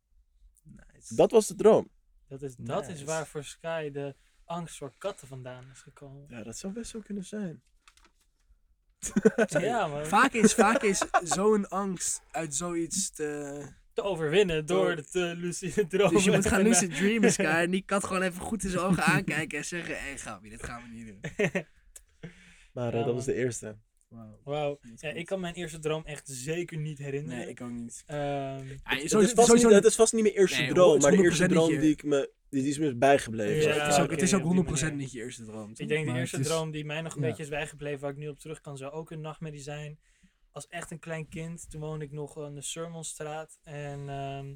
Nice. 0.64 1.16
Dat 1.16 1.32
was 1.32 1.48
de 1.48 1.56
droom. 1.56 1.90
Dat, 2.28 2.42
is, 2.42 2.56
dat 2.56 2.88
is 2.88 3.04
waar 3.04 3.28
voor 3.28 3.44
Sky 3.44 3.92
de 3.92 4.16
angst 4.46 4.78
voor 4.78 4.94
katten 4.98 5.28
vandaan 5.28 5.70
is 5.72 5.82
gekomen. 5.82 6.26
Ja, 6.30 6.44
dat 6.44 6.58
zou 6.58 6.74
best 6.74 6.92
wel 6.92 7.02
kunnen 7.02 7.26
zijn. 7.26 7.62
Ja, 9.48 9.88
maar 9.88 10.06
Vaak 10.06 10.34
is, 10.34 10.54
vaak 10.54 10.82
is 10.82 11.04
zo'n 11.24 11.70
angst 11.70 12.22
uit 12.32 12.56
zoiets 12.56 13.12
te... 13.12 13.80
te 13.94 14.02
overwinnen 14.02 14.66
door 14.66 14.96
de 14.96 15.04
te 15.06 15.34
lucide 15.38 15.88
dromen. 15.88 16.14
Dus 16.14 16.24
je 16.24 16.32
moet 16.32 16.46
gaan 16.46 16.60
En, 16.60 16.66
eh, 16.66 16.72
lucid 16.72 16.96
dreamen, 16.96 17.32
Sky. 17.38 17.44
En 17.44 17.72
die 17.72 17.84
kat 17.86 18.04
gewoon 18.04 18.22
even 18.22 18.42
goed 18.42 18.64
in 18.64 18.70
zijn 18.70 18.84
ogen 18.84 19.04
aankijken 19.04 19.58
en 19.58 19.66
zeggen... 19.66 19.96
Hé, 19.96 20.02
hey, 20.02 20.18
Gabi, 20.18 20.50
dit 20.50 20.64
gaan 20.64 20.82
we 20.82 20.96
niet 20.96 21.08
doen. 21.08 21.20
Maar 22.74 22.94
eh, 22.94 23.00
Ja, 23.00 23.06
dat 23.06 23.14
was 23.14 23.26
de 23.26 23.34
eerste. 23.34 23.78
Wauw. 24.44 24.80
Dat 24.82 25.02
Ja, 25.02 25.10
ik 25.10 25.26
kan 25.26 25.40
mijn 25.40 25.54
eerste 25.54 25.80
droom 25.80 26.06
echt 26.06 26.28
zeker 26.28 26.78
niet 26.78 26.98
herinneren. 26.98 27.38
Nee, 27.40 27.50
ik 27.50 27.62
ook 27.62 27.70
niet. 27.72 28.04
Ehm, 28.06 28.20
Ja, 28.20 28.58
Het 28.58 28.80
sowieso- 28.84 29.20
is, 29.20 29.32
vast 29.32 29.48
sowieso- 29.48 29.68
niet, 29.68 29.76
het 29.76 29.86
is 29.86 29.96
vast 29.96 30.14
niet 30.14 30.22
mijn 30.24 30.36
eerste 30.36 30.62
Nee, 30.62 30.74
droom, 30.74 30.94
het 30.94 31.02
maar 31.02 31.12
de 31.12 31.18
eerste 31.24 31.44
100% 31.46 31.50
droom 31.52 31.68
die, 31.80 31.92
ik 31.92 32.04
me, 32.04 32.32
die 32.50 32.68
is 32.68 32.78
me 32.78 32.96
bijgebleven. 32.96 33.74
Ja, 33.74 33.84
het 33.84 33.94
is 33.94 34.00
ook, 34.00 34.12
het 34.12 34.22
is 34.22 34.34
ook 34.34 34.40
op 34.46 34.52
die 34.52 34.64
100% 34.64 34.82
manier. 34.82 34.98
niet 34.98 35.12
je 35.12 35.20
eerste 35.20 35.46
droom. 35.46 35.72
ik 35.76 35.88
denk 35.88 36.06
de 36.06 36.14
eerste 36.14 36.36
het 36.36 36.46
is- 36.46 36.52
droom 36.52 36.72
die 36.72 36.86
mij 36.86 37.02
nog 37.02 37.16
een 37.16 37.22
ja. 37.22 37.28
beetje 37.28 37.44
is 37.44 37.50
bijgebleven, 37.50 38.00
waar 38.00 38.12
ik 38.12 38.18
nu 38.18 38.28
op 38.28 38.40
terug 38.40 38.62
kan, 38.62 38.78
zou 38.78 38.92
ook 38.92 39.12
een 39.12 39.22
nachtmerrie 39.22 39.60
zijn. 39.62 40.00
Als 40.52 40.68
echt 40.68 40.92
een 40.92 41.00
klein 41.00 41.28
kind, 41.28 41.70
toen 41.70 41.82
woonde 41.82 42.06
ik 42.06 42.12
nog 42.12 42.38
aan 42.38 42.56
de 42.56 42.62
Surmonstraat. 42.62 43.60
En 43.64 44.10
ehm, 44.10 44.56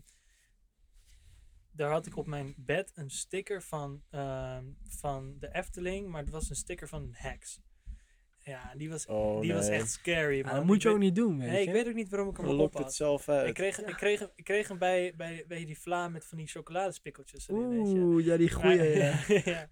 daar 1.72 1.92
had 1.92 2.06
ik 2.06 2.18
op 2.18 2.26
mijn 2.28 2.54
bed 2.58 2.92
een 2.96 3.10
sticker 3.10 3.62
van, 3.64 4.04
ehm, 4.10 4.66
van 4.88 5.36
de 5.40 5.54
Efteling, 5.54 6.08
maar 6.08 6.22
het 6.22 6.30
was 6.30 6.50
een 6.50 6.56
sticker 6.56 6.88
van 6.88 7.02
een 7.02 7.14
heks. 7.16 7.60
Ja, 8.40 8.74
die 8.76 8.90
was, 8.90 9.06
Oh, 9.06 9.42
die 9.42 9.54
was 9.54 9.68
echt 9.68 9.90
scary. 9.92 10.42
Man. 10.44 10.54
dat 10.56 10.66
moet 10.66 10.76
Ik 10.76 10.82
je 10.82 10.90
ook 10.90 10.98
niet 10.98 11.16
doen, 11.16 11.38
weet 11.40 11.50
Nee, 11.50 11.62
je. 11.62 11.68
ik 11.68 11.74
weet 11.74 11.88
ook 11.88 11.94
niet 11.94 12.10
waarom 12.10 12.30
ik 12.30 12.38
hem 12.38 12.60
het 12.60 12.74
had. 12.74 12.94
zelf 12.96 13.30
uit. 13.30 13.48
Ik 13.48 13.54
kreeg, 13.54 13.82
ik, 13.82 13.96
kreeg, 13.96 14.20
hem- 14.20 14.30
ik 14.36 14.44
kreeg 14.44 14.68
hem 14.68 14.78
bij, 14.78 15.14
bij, 15.16 15.44
bij 15.48 15.66
die 15.66 15.80
vla 15.80 16.08
met 16.08 16.26
van 16.26 16.38
die 16.38 16.48
chocoladespikkeltjes 16.48 17.48
erin, 17.50 17.70
weet 17.70 17.92
je. 17.92 18.00
Oeh, 18.00 18.26
ja, 18.26 18.38
die 18.38 18.52
goeie. 18.52 18.78
Maar, 18.78 19.32
ja. 19.34 19.42
ja. 19.54 19.70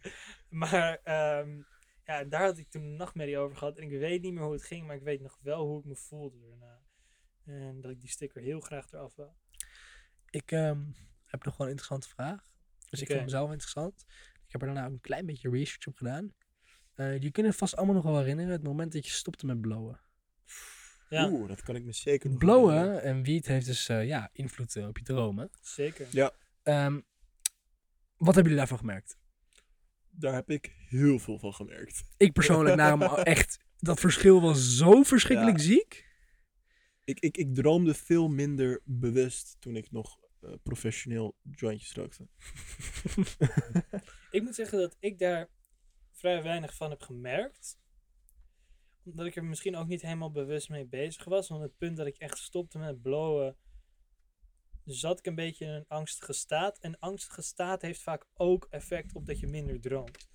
maar 0.49 0.99
ehm, 1.03 1.61
ja, 2.05 2.23
daar 2.23 2.43
had 2.43 2.57
ik 2.57 2.69
toen 2.69 2.83
een 2.83 2.95
nachtmerrie 2.95 3.37
over 3.37 3.57
gehad. 3.57 3.77
En 3.77 3.83
ik 3.83 3.99
weet 3.99 4.21
niet 4.21 4.33
meer 4.33 4.43
hoe 4.43 4.53
het 4.53 4.63
ging, 4.63 4.87
maar 4.87 4.95
ik 4.95 5.01
weet 5.01 5.21
nog 5.21 5.39
wel 5.41 5.65
hoe 5.65 5.79
ik 5.79 5.85
me 5.85 5.95
voelde 5.95 6.39
daarna. 6.49 6.81
En 7.45 7.81
dat 7.81 7.91
ik 7.91 7.99
die 7.99 8.09
sticker 8.09 8.41
heel 8.41 8.59
graag 8.59 8.91
eraf 8.91 9.15
wou. 9.15 9.29
Ik 10.29 10.51
ehm, 10.51 10.81
heb 11.25 11.43
nog 11.43 11.57
wel 11.57 11.67
een 11.67 11.73
interessante 11.73 12.09
vraag. 12.09 12.51
Dus 12.89 12.99
ik 13.01 13.05
Oké. 13.05 13.13
vond 13.13 13.25
mezelf 13.25 13.51
interessant. 13.51 14.05
Ik 14.45 14.51
heb 14.51 14.61
er 14.61 14.67
daarna 14.67 14.85
ook 14.85 14.93
een 14.93 15.01
klein 15.01 15.25
beetje 15.25 15.49
research 15.49 15.87
op 15.87 15.95
gedaan. 15.97 16.33
Eh 16.93 17.21
je 17.21 17.31
kunt 17.31 17.47
het 17.47 17.55
vast 17.55 17.75
allemaal 17.75 17.95
nog 17.95 18.03
wel 18.03 18.17
herinneren. 18.17 18.51
Het 18.51 18.63
moment 18.63 18.93
dat 18.93 19.05
je 19.05 19.11
stopte 19.11 19.45
met 19.45 19.61
blowen. 19.61 19.99
Ja, 21.09 21.29
Oeh, 21.29 21.47
dat 21.47 21.61
kan 21.61 21.75
ik 21.75 21.83
me 21.83 21.91
zeker 21.91 22.29
nog. 22.29 22.39
Blowen 22.39 23.01
en 23.01 23.23
wiet 23.23 23.47
heeft 23.47 23.65
dus 23.65 23.89
eh, 23.89 24.05
ja, 24.05 24.29
invloed 24.31 24.75
eh, 24.75 24.87
op 24.87 24.97
je 24.97 25.03
dromen. 25.03 25.49
zeker. 25.61 26.07
Ehm, 26.63 26.99
wat 28.17 28.35
hebben 28.35 28.43
jullie 28.43 28.57
daarvan 28.57 28.77
gemerkt? 28.77 29.17
Daar 30.15 30.33
heb 30.33 30.49
ik 30.49 30.75
heel 30.89 31.19
veel 31.19 31.39
van 31.39 31.53
gemerkt. 31.53 32.03
Ik 32.17 32.33
persoonlijk 32.33 32.79
hem 32.79 33.01
echt... 33.35 33.59
Dat 33.77 33.99
verschil 33.99 34.41
was 34.41 34.77
zo 34.77 35.03
verschrikkelijk 35.03 35.57
Ja. 35.57 35.63
ziek. 35.63 36.11
Ik, 37.03 37.19
ik, 37.19 37.37
ik 37.37 37.55
droomde 37.55 37.93
veel 37.93 38.27
minder 38.27 38.81
bewust 38.83 39.55
toen 39.59 39.75
ik 39.75 39.91
nog 39.91 40.19
eh, 40.39 40.51
professioneel 40.63 41.35
jointjes 41.41 41.93
rookte. 41.93 42.27
Ik 44.31 44.43
moet 44.43 44.55
zeggen 44.55 44.79
dat 44.79 44.95
ik 44.99 45.19
daar 45.19 45.49
vrij 46.11 46.43
weinig 46.43 46.75
van 46.75 46.89
heb 46.89 47.01
gemerkt. 47.01 47.77
Omdat 49.03 49.25
ik 49.25 49.35
er 49.35 49.43
misschien 49.43 49.75
ook 49.75 49.87
niet 49.87 50.01
helemaal 50.01 50.31
bewust 50.31 50.69
mee 50.69 50.85
bezig 50.85 51.23
was. 51.25 51.49
Want 51.49 51.61
het 51.61 51.77
punt 51.77 51.97
dat 51.97 52.07
ik 52.07 52.17
echt 52.17 52.37
stopte 52.37 52.77
met 52.77 53.01
blowen, 53.01 53.55
zat 54.85 55.19
ik 55.19 55.25
een 55.25 55.35
beetje 55.35 55.65
in 55.65 55.71
een 55.71 55.87
angstige 55.87 56.33
staat. 56.33 56.79
En 56.79 56.99
angstige 56.99 57.41
staat 57.41 57.81
heeft 57.81 58.01
vaak 58.01 58.25
ook 58.33 58.67
effect 58.69 59.13
op 59.15 59.25
dat 59.25 59.39
je 59.39 59.47
minder 59.47 59.81
droomt. 59.81 60.27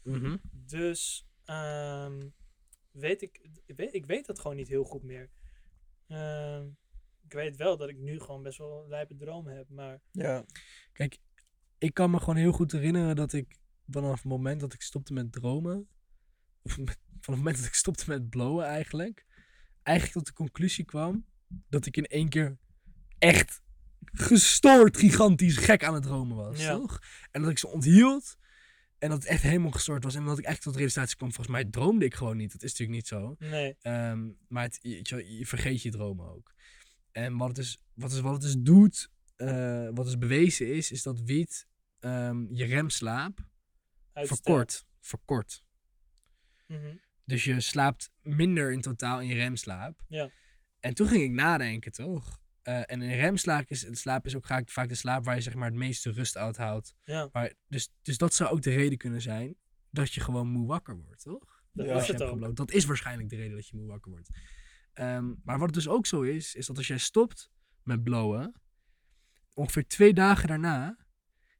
Dus 0.52 1.26
ehm, 1.44 2.28
weet 2.90 3.22
ik, 3.22 3.38
ik 3.66 3.76
weet, 3.76 3.94
ik 3.94 4.06
weet 4.06 4.26
dat 4.26 4.38
gewoon 4.40 4.56
niet 4.56 4.68
heel 4.68 4.84
goed 4.84 5.02
meer. 5.02 5.30
Ehm, 6.06 6.66
ik 7.24 7.32
weet 7.32 7.56
wel 7.56 7.76
dat 7.76 7.88
ik 7.88 7.98
nu 7.98 8.20
gewoon 8.20 8.42
best 8.42 8.58
wel 8.58 8.82
een 8.82 8.88
lijpe 8.88 9.16
dromen 9.16 9.56
heb. 9.56 9.68
Maar 9.68 10.00
Ja. 10.12 10.44
Kijk, 10.92 11.18
ik 11.78 11.94
kan 11.94 12.10
me 12.10 12.18
gewoon 12.18 12.36
heel 12.36 12.52
goed 12.52 12.72
herinneren 12.72 13.16
dat 13.16 13.32
ik 13.32 13.56
vanaf 13.86 14.14
het 14.14 14.24
moment 14.24 14.60
dat 14.60 14.72
ik 14.72 14.82
stopte 14.82 15.12
met 15.12 15.32
dromen, 15.32 15.88
of 16.62 16.78
met- 16.78 16.98
vanaf 17.20 17.26
het 17.26 17.36
moment 17.36 17.56
dat 17.56 17.66
ik 17.66 17.74
stopte 17.74 18.04
met 18.08 18.28
blowen 18.28 18.64
eigenlijk, 18.64 19.26
eigenlijk 19.82 20.16
tot 20.16 20.26
de 20.26 20.32
conclusie 20.32 20.84
kwam 20.84 21.26
dat 21.68 21.86
ik 21.86 21.96
in 21.96 22.06
één 22.06 22.28
keer 22.28 22.58
echt 23.18 23.62
gestoord, 24.12 24.96
gigantisch 24.96 25.56
gek 25.56 25.84
aan 25.84 25.94
het 25.94 26.02
dromen 26.02 26.36
was, 26.36 26.60
Ja. 26.60 26.76
toch? 26.76 26.98
En 27.30 27.42
dat 27.42 27.50
ik 27.50 27.58
ze 27.58 27.68
onthield 27.68 28.36
en 28.98 29.08
dat 29.08 29.18
het 29.18 29.28
echt 29.28 29.42
helemaal 29.42 29.70
gestoord 29.70 30.04
was 30.04 30.14
en 30.14 30.24
dat 30.24 30.38
ik 30.38 30.44
eigenlijk 30.44 30.62
tot 30.64 30.72
de 30.72 30.78
realisatie 30.78 31.16
kwam, 31.16 31.32
volgens 31.32 31.56
mij 31.56 31.64
droomde 31.64 32.04
ik 32.04 32.14
gewoon 32.14 32.36
niet. 32.36 32.52
Dat 32.52 32.62
is 32.62 32.70
natuurlijk 32.70 32.98
niet 32.98 33.06
zo. 33.06 33.36
nee, 33.38 33.76
Ehm, 33.80 34.28
maar 34.48 34.62
het, 34.62 34.78
je, 34.82 35.36
je 35.38 35.46
vergeet 35.46 35.82
je 35.82 35.90
dromen 35.90 36.26
ook. 36.34 36.54
En 37.12 37.36
wat 37.36 37.46
het 37.48 37.56
dus, 37.56 37.78
wat 37.94 38.12
is, 38.12 38.20
wat 38.20 38.32
het 38.32 38.42
dus 38.42 38.56
doet, 38.58 39.10
eh, 39.36 39.88
wat 39.94 40.04
dus 40.04 40.18
bewezen 40.18 40.74
is, 40.74 40.90
is 40.90 41.02
dat 41.02 41.20
wiet 41.20 41.66
ehm, 42.00 42.46
je 42.54 42.64
remslaap 42.64 43.46
verkort. 44.14 44.86
Verkort. 45.00 45.62
Mhm. 46.66 46.96
Dus 47.24 47.44
je 47.44 47.60
slaapt 47.60 48.10
minder 48.22 48.72
in 48.72 48.80
totaal 48.80 49.20
in 49.20 49.26
je 49.28 49.34
remslaap. 49.34 50.04
Ja. 50.08 50.30
En 50.80 50.94
toen 50.94 51.08
ging 51.08 51.22
ik 51.22 51.30
nadenken, 51.30 51.92
toch? 51.92 52.40
Eh, 52.68 52.80
en 52.86 53.02
in 53.02 53.16
remslaap 53.18 53.64
is, 53.70 53.86
slaap 53.90 54.26
is 54.26 54.36
ook 54.36 54.46
vaak, 54.46 54.70
vaak 54.70 54.88
de 54.88 54.94
slaap 54.94 55.24
waar 55.24 55.34
je 55.34 55.40
zeg 55.40 55.54
maar, 55.54 55.68
het 55.68 55.76
meeste 55.78 56.10
rust 56.10 56.36
uithoudt. 56.36 56.94
Ja, 57.04 57.28
Maar, 57.32 57.52
dus, 57.68 57.88
dus 58.02 58.18
dat 58.18 58.34
zou 58.34 58.50
ook 58.50 58.62
de 58.62 58.70
reden 58.74 58.98
kunnen 58.98 59.20
zijn 59.22 59.54
dat 59.90 60.12
je 60.12 60.20
gewoon 60.20 60.48
moe 60.48 60.66
wakker 60.66 60.96
wordt, 60.96 61.22
toch? 61.22 61.62
dat 61.72 61.86
Ja. 61.86 61.96
is 61.96 62.08
het 62.08 62.22
ook. 62.22 62.56
Dat 62.56 62.70
is 62.72 62.84
waarschijnlijk 62.84 63.28
de 63.28 63.36
reden 63.36 63.54
dat 63.56 63.68
je 63.68 63.76
moe 63.76 63.86
wakker 63.86 64.10
wordt. 64.10 64.28
Ehm, 64.92 65.32
maar 65.44 65.58
wat 65.58 65.72
dus 65.72 65.88
ook 65.88 66.06
zo 66.06 66.20
is, 66.22 66.54
is 66.54 66.66
dat 66.66 66.76
als 66.76 66.86
jij 66.86 66.98
stopt 66.98 67.50
met 67.82 68.02
blowen, 68.02 68.52
ongeveer 69.54 69.86
twee 69.86 70.12
dagen 70.14 70.48
daarna 70.48 70.96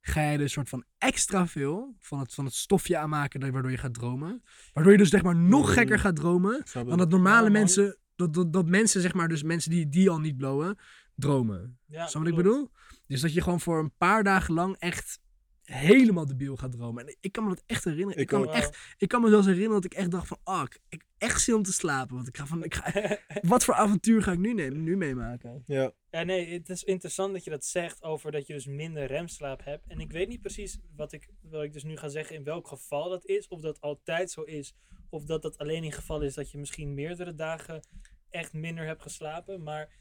ga 0.01 0.21
je 0.31 0.37
er 0.37 0.43
een 0.43 0.51
soort 0.51 0.69
van 0.69 0.85
extra 0.99 1.47
veel 1.47 1.95
van 1.99 2.19
het, 2.19 2.35
van 2.35 2.45
het 2.45 2.55
stofje 2.55 2.97
aanmaken 2.99 3.53
waardoor 3.53 3.71
je 3.71 3.77
gaat 3.79 3.95
dromen. 3.95 4.43
Waardoor 4.73 4.93
je 4.93 4.99
dus 4.99 5.09
zeg 5.09 5.23
maar 5.23 5.37
nog 5.37 5.67
Mm. 5.67 5.73
gekker 5.73 5.99
gaat 5.99 6.17
dromen 6.17 6.65
dan 6.73 6.99
dat 6.99 7.11
normale 7.11 7.51
mensen, 7.51 7.99
dat, 8.19 8.35
dat, 8.35 8.53
dat 8.53 8.67
mensen 8.69 9.01
zeg 9.01 9.15
maar, 9.15 9.29
dus 9.29 9.43
mensen 9.43 9.71
die, 9.71 9.89
die 9.89 10.11
al 10.11 10.21
niet 10.21 10.37
blowen, 10.37 10.79
dromen. 11.15 11.79
Ja, 11.87 12.07
Snap 12.07 12.25
je 12.25 12.31
wat 12.31 12.39
ik 12.39 12.45
bedoel? 12.45 12.71
Dus 13.07 13.21
dat 13.21 13.33
je 13.33 13.41
gewoon 13.41 13.61
voor 13.61 13.79
een 13.79 13.97
paar 13.97 14.25
dagen 14.25 14.55
lang 14.55 14.77
echt 14.79 15.21
helemaal 15.63 16.27
debiel 16.27 16.57
gaat 16.57 16.73
dromen. 16.73 17.07
En 17.07 17.17
ik 17.21 17.33
kan 17.33 17.45
me 17.45 17.49
dat 17.49 17.63
echt 17.67 17.85
herinneren. 17.85 18.15
Ik, 18.15 18.21
Ik 18.21 18.27
kan, 18.27 18.41
me 18.41 18.51
echt, 18.51 18.79
ik 18.99 19.09
kan 19.09 19.21
me 19.21 19.29
zelfs 19.29 19.47
herinneren 19.47 19.81
dat 19.81 19.93
ik 19.93 19.99
echt 19.99 20.11
dacht 20.11 20.27
van, 20.27 20.39
ah, 20.43 20.63
ik, 20.63 20.81
ik 20.89 21.01
heb 21.01 21.31
echt 21.31 21.41
zin 21.41 21.55
om 21.55 21.63
te 21.63 21.73
slapen. 21.73 22.15
Want 22.15 22.29
ik 22.29 22.37
ga 22.37 22.47
van, 22.47 22.65
ik 22.65 22.75
ga, 22.75 23.19
wat 23.53 23.65
voor 23.65 23.75
avontuur 23.75 24.23
ga 24.23 24.33
ik 24.33 24.39
nu, 24.39 24.55
nemen, 24.55 24.83
nu 24.83 24.97
meemaken? 24.97 25.63
Ja. 25.67 25.93
Ja, 26.11 26.23
nee, 26.23 26.53
het 26.53 26.69
is 26.69 26.85
interessant 26.85 27.33
dat 27.33 27.45
je 27.45 27.51
dat 27.51 27.65
zegt 27.65 28.03
over 28.03 28.33
dat 28.33 28.47
je 28.47 28.53
dus 28.53 28.67
minder 28.67 29.07
remslaap 29.07 29.65
hebt. 29.65 29.87
En 29.87 30.01
ik 30.01 30.13
weet 30.13 30.29
niet 30.29 30.41
precies 30.41 30.79
wat 30.97 31.13
ik, 31.13 31.29
wat 31.43 31.63
ik 31.63 31.73
dus 31.73 31.85
nu 31.85 31.97
ga 31.97 32.09
zeggen 32.09 32.37
in 32.37 32.45
welk 32.45 32.69
geval 32.69 33.09
dat 33.09 33.27
is. 33.27 33.49
Of 33.49 33.61
dat 33.61 33.81
altijd 33.81 34.31
zo 34.31 34.43
is. 34.43 34.75
Of 35.09 35.25
dat 35.25 35.43
dat 35.43 35.59
alleen 35.59 35.85
in 35.85 35.93
geval 35.93 36.21
is 36.23 36.35
dat 36.35 36.51
je 36.51 36.59
misschien 36.59 36.95
meerdere 36.95 37.35
dagen 37.35 37.83
echt 38.31 38.53
minder 38.53 38.87
hebt 38.87 39.03
geslapen. 39.03 39.63
Maar, 39.63 39.97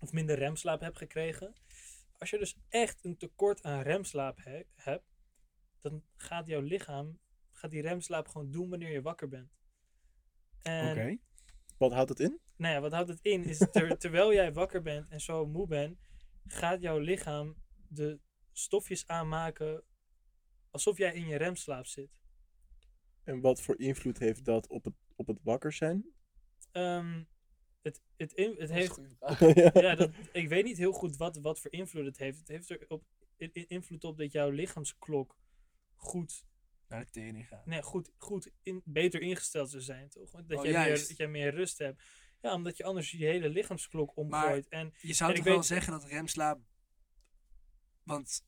of 0.00 0.12
minder 0.12 0.38
remslaap 0.38 0.80
hebt 0.80 0.98
gekregen. 0.98 1.54
Als 2.18 2.30
je 2.30 2.38
dus 2.38 2.56
echt 2.68 3.04
een 3.04 3.16
tekort 3.16 3.62
aan 3.62 3.82
remslaap 3.82 4.38
he- 4.44 4.64
hebt. 4.74 5.04
Dan 5.80 6.02
gaat 6.16 6.46
jouw 6.46 6.60
lichaam, 6.60 7.18
gaat 7.52 7.70
die 7.70 7.82
remslaap 7.82 8.28
gewoon 8.28 8.50
doen 8.50 8.70
wanneer 8.70 8.90
je 8.92 9.02
wakker 9.02 9.28
bent. 9.28 9.50
En 10.62 10.94
Wat 11.78 11.92
houdt 11.92 12.08
het 12.08 12.20
in? 12.20 12.40
nou 12.56 12.74
ja, 12.74 12.80
wat 12.80 12.92
houdt 12.92 13.08
het 13.08 13.18
in? 13.22 13.44
Is 13.44 13.58
ter- 13.72 13.98
terwijl 14.04 14.32
jij 14.32 14.52
wakker 14.52 14.82
bent 14.82 15.08
en 15.08 15.20
zo 15.20 15.46
moe 15.46 15.66
bent, 15.66 15.98
gaat 16.46 16.80
jouw 16.80 16.98
lichaam 16.98 17.56
de 17.88 18.20
stofjes 18.52 19.06
aanmaken 19.06 19.82
alsof 20.70 20.98
jij 20.98 21.14
in 21.14 21.26
je 21.26 21.36
remslaap 21.36 21.86
zit. 21.86 22.10
En 23.26 23.40
wat 23.40 23.62
voor 23.62 23.78
invloed 23.78 24.18
heeft 24.18 24.44
dat 24.44 24.66
op 24.68 24.84
het, 24.84 24.94
op 25.16 25.26
het 25.26 25.38
wakker 25.42 25.72
zijn? 25.72 26.04
ehm, 26.70 27.22
het, 27.82 28.00
het, 28.16 28.32
in- 28.32 28.48
het 28.48 28.58
Dat 28.58 28.68
is 28.68 28.70
een 28.70 28.76
heeft 28.76 28.96
ja. 29.74 29.80
ja, 29.90 29.94
dat, 29.94 30.10
ik 30.32 30.48
weet 30.48 30.64
niet 30.64 30.76
heel 30.76 30.92
goed 30.92 31.16
wat, 31.16 31.36
wat 31.36 31.60
voor 31.60 31.72
invloed 31.72 32.04
het 32.04 32.18
heeft. 32.18 32.38
Het 32.38 32.48
heeft 32.48 32.70
er 32.70 32.84
op, 32.88 33.04
invloed 33.52 34.04
op 34.04 34.16
dat 34.18 34.32
jouw 34.32 34.50
lichaamsklok 34.50 35.36
goed, 35.94 36.44
Naar 36.88 37.04
de 37.04 37.10
tering 37.10 37.46
gaan. 37.48 37.62
nee, 37.64 37.82
goed, 37.82 38.10
goed 38.16 38.50
in, 38.62 38.82
beter 38.84 39.20
ingesteld 39.20 39.70
zou 39.70 39.82
zijn, 39.82 40.08
toch? 40.08 40.30
Dat, 40.30 40.58
Oh, 40.58 40.64
jij 40.64 40.84
meer, 40.86 40.94
dat 41.08 41.16
jij 41.16 41.28
meer 41.28 41.50
rust 41.54 41.78
hebt. 41.78 42.02
Ja, 42.42 42.54
omdat 42.54 42.76
je 42.76 42.84
anders 42.84 43.10
je 43.10 43.24
hele 43.24 43.48
lichaamsklok 43.48 44.16
omgooit. 44.16 44.68
en, 44.68 44.94
Je 45.00 45.12
zou 45.12 45.30
En 45.30 45.36
toch 45.36 45.44
ik 45.44 45.50
wel 45.50 45.58
weet- 45.60 45.68
zeggen 45.68 45.92
dat 45.92 46.04
remslaap... 46.04 46.60
Want 48.02 48.44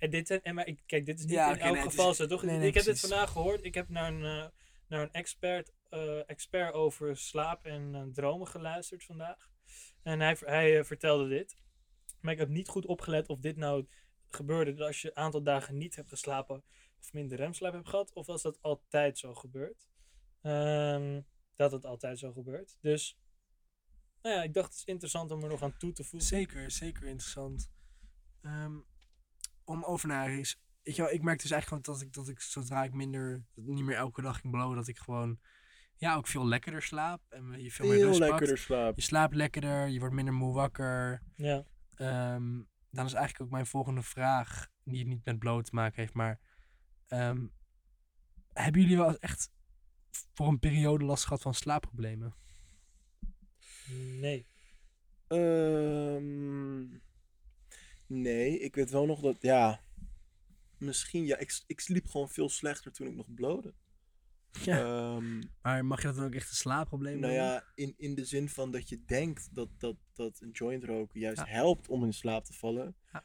en 0.00 0.10
dit, 0.10 0.30
en, 0.30 0.54
maar 0.54 0.66
ik, 0.66 0.82
kijk, 0.86 1.06
dit 1.06 1.18
is 1.18 1.24
niet 1.24 1.34
Ja, 1.34 1.52
in 1.52 1.58
elk 1.58 1.74
nee, 1.74 1.82
geval 1.82 2.10
is- 2.10 2.16
zo, 2.16 2.26
toch? 2.26 2.42
nee, 2.42 2.58
nee, 2.58 2.68
ik 2.68 2.74
heb 2.74 2.84
dit 2.84 3.00
vandaag 3.00 3.30
gehoord. 3.30 3.64
Ik 3.64 3.74
heb 3.74 3.88
naar 3.88 4.12
een, 4.12 4.24
eh, 4.24 4.48
naar 4.88 5.02
een 5.02 5.12
expert, 5.12 5.72
eh, 5.88 6.28
expert 6.28 6.72
over 6.74 7.16
slaap 7.16 7.64
en 7.64 7.94
eh, 7.94 8.02
dromen 8.12 8.46
geluisterd 8.48 9.04
vandaag. 9.04 9.48
En 10.02 10.20
hij, 10.20 10.36
hij 10.40 10.84
vertelde 10.84 11.28
dit. 11.28 11.56
Maar 12.20 12.32
ik 12.32 12.38
heb 12.38 12.48
niet 12.48 12.68
goed 12.68 12.86
opgelet 12.86 13.28
of 13.28 13.38
dit 13.38 13.56
nou 13.56 13.86
gebeurde 14.30 14.74
dat 14.74 14.86
als 14.86 15.02
je 15.02 15.08
een 15.08 15.16
aantal 15.16 15.42
dagen 15.42 15.76
niet 15.78 15.96
hebt 15.96 16.08
geslapen 16.08 16.64
of 17.00 17.12
minder 17.12 17.38
remslaap 17.38 17.72
hebt 17.72 17.88
gehad, 17.88 18.12
of 18.12 18.28
als 18.28 18.42
dat 18.42 18.62
altijd 18.62 19.18
zo 19.18 19.34
gebeurt. 19.34 19.88
Ehm, 20.42 21.20
dat 21.56 21.72
het 21.72 21.84
altijd 21.86 22.18
zo 22.18 22.32
gebeurt. 22.32 22.76
Dus, 22.80 23.18
nou 24.22 24.34
ja, 24.36 24.42
ik 24.42 24.54
dacht 24.54 24.68
het 24.68 24.76
is 24.78 24.84
interessant 24.84 25.30
om 25.30 25.42
er 25.42 25.48
nog 25.48 25.62
aan 25.62 25.76
toe 25.76 25.92
te 25.92 26.04
voegen. 26.04 26.28
zeker, 26.28 26.70
zeker 26.70 27.04
interessant. 27.06 27.70
Ehm, 28.42 28.76
om 29.64 29.84
over 29.84 30.08
naar 30.08 30.30
is... 30.30 30.58
Weet 30.82 30.96
je 30.96 31.02
wel, 31.02 31.10
ik 31.10 31.22
merk 31.22 31.40
dus 31.40 31.50
eigenlijk 31.50 31.84
gewoon 31.84 31.98
dat 31.98 32.06
ik, 32.06 32.12
dat 32.12 32.28
ik 32.28 32.40
zodra 32.40 32.84
ik 32.84 32.94
minder... 32.94 33.44
niet 33.54 33.84
meer 33.84 33.96
elke 33.96 34.22
dag 34.22 34.40
ging 34.40 34.52
blowen, 34.52 34.76
dat 34.76 34.88
ik 34.88 34.98
gewoon... 34.98 35.38
Ja, 35.96 36.14
ook 36.14 36.26
veel 36.26 36.46
lekkerder 36.46 36.82
slaap. 36.82 37.20
En 37.28 37.62
je 37.62 37.70
veel 37.70 37.88
meer 37.88 38.04
rust 38.04 38.18
lekkerder 38.18 38.58
slaap. 38.58 38.96
Je 38.96 39.02
slaapt 39.02 39.34
lekkerder, 39.34 39.88
je 39.88 39.98
wordt 39.98 40.14
minder 40.14 40.34
moe 40.34 40.54
wakker. 40.54 41.22
Ja. 41.34 41.64
Ehm, 41.94 42.60
dan 42.90 43.06
is 43.06 43.12
eigenlijk 43.12 43.40
ook 43.40 43.50
mijn 43.50 43.66
volgende 43.66 44.02
vraag, 44.02 44.68
die 44.84 45.06
niet 45.06 45.24
met 45.24 45.38
bloot 45.38 45.64
te 45.64 45.74
maken 45.74 46.00
heeft, 46.00 46.14
maar 46.14 46.40
ehm, 47.06 47.46
hebben 48.52 48.80
jullie 48.80 48.96
wel 48.96 49.18
echt 49.18 49.50
voor 50.32 50.48
een 50.48 50.58
periode 50.58 51.04
last 51.04 51.24
gehad 51.24 51.42
van 51.42 51.54
slaapproblemen? 51.54 52.34
Nee. 54.20 54.46
Ehm, 55.26 56.82
nee, 58.10 58.58
ik 58.58 58.74
weet 58.74 58.90
wel 58.90 59.06
nog 59.06 59.20
dat, 59.20 59.36
ja, 59.40 59.80
misschien, 60.78 61.24
ja, 61.24 61.36
ik, 61.38 61.62
ik 61.66 61.80
sliep 61.80 62.06
gewoon 62.06 62.28
veel 62.28 62.48
slechter 62.48 62.92
toen 62.92 63.06
ik 63.06 63.14
nog 63.14 63.34
blode. 63.34 63.74
Ja. 64.64 64.78
Ehm, 64.78 65.42
Maar 65.62 65.84
mag 65.84 66.00
je 66.00 66.06
dat 66.06 66.16
dan 66.16 66.24
ook 66.24 66.34
echt 66.34 66.50
een 66.50 66.56
slaapprobleem 66.56 67.20
nou 67.20 67.32
ja, 67.32 67.64
in, 67.74 67.94
in 67.96 68.14
de 68.14 68.24
zin 68.24 68.48
van 68.48 68.70
dat 68.70 68.88
je 68.88 69.04
denkt 69.04 69.54
dat, 69.54 69.68
dat, 69.78 69.96
dat 70.12 70.40
een 70.40 70.50
joint 70.50 70.84
roken 70.84 71.20
juist 71.20 71.38
Ja. 71.38 71.46
helpt 71.46 71.88
om 71.88 72.04
in 72.04 72.12
slaap 72.12 72.44
te 72.44 72.52
vallen. 72.52 72.96
Ja. 73.12 73.24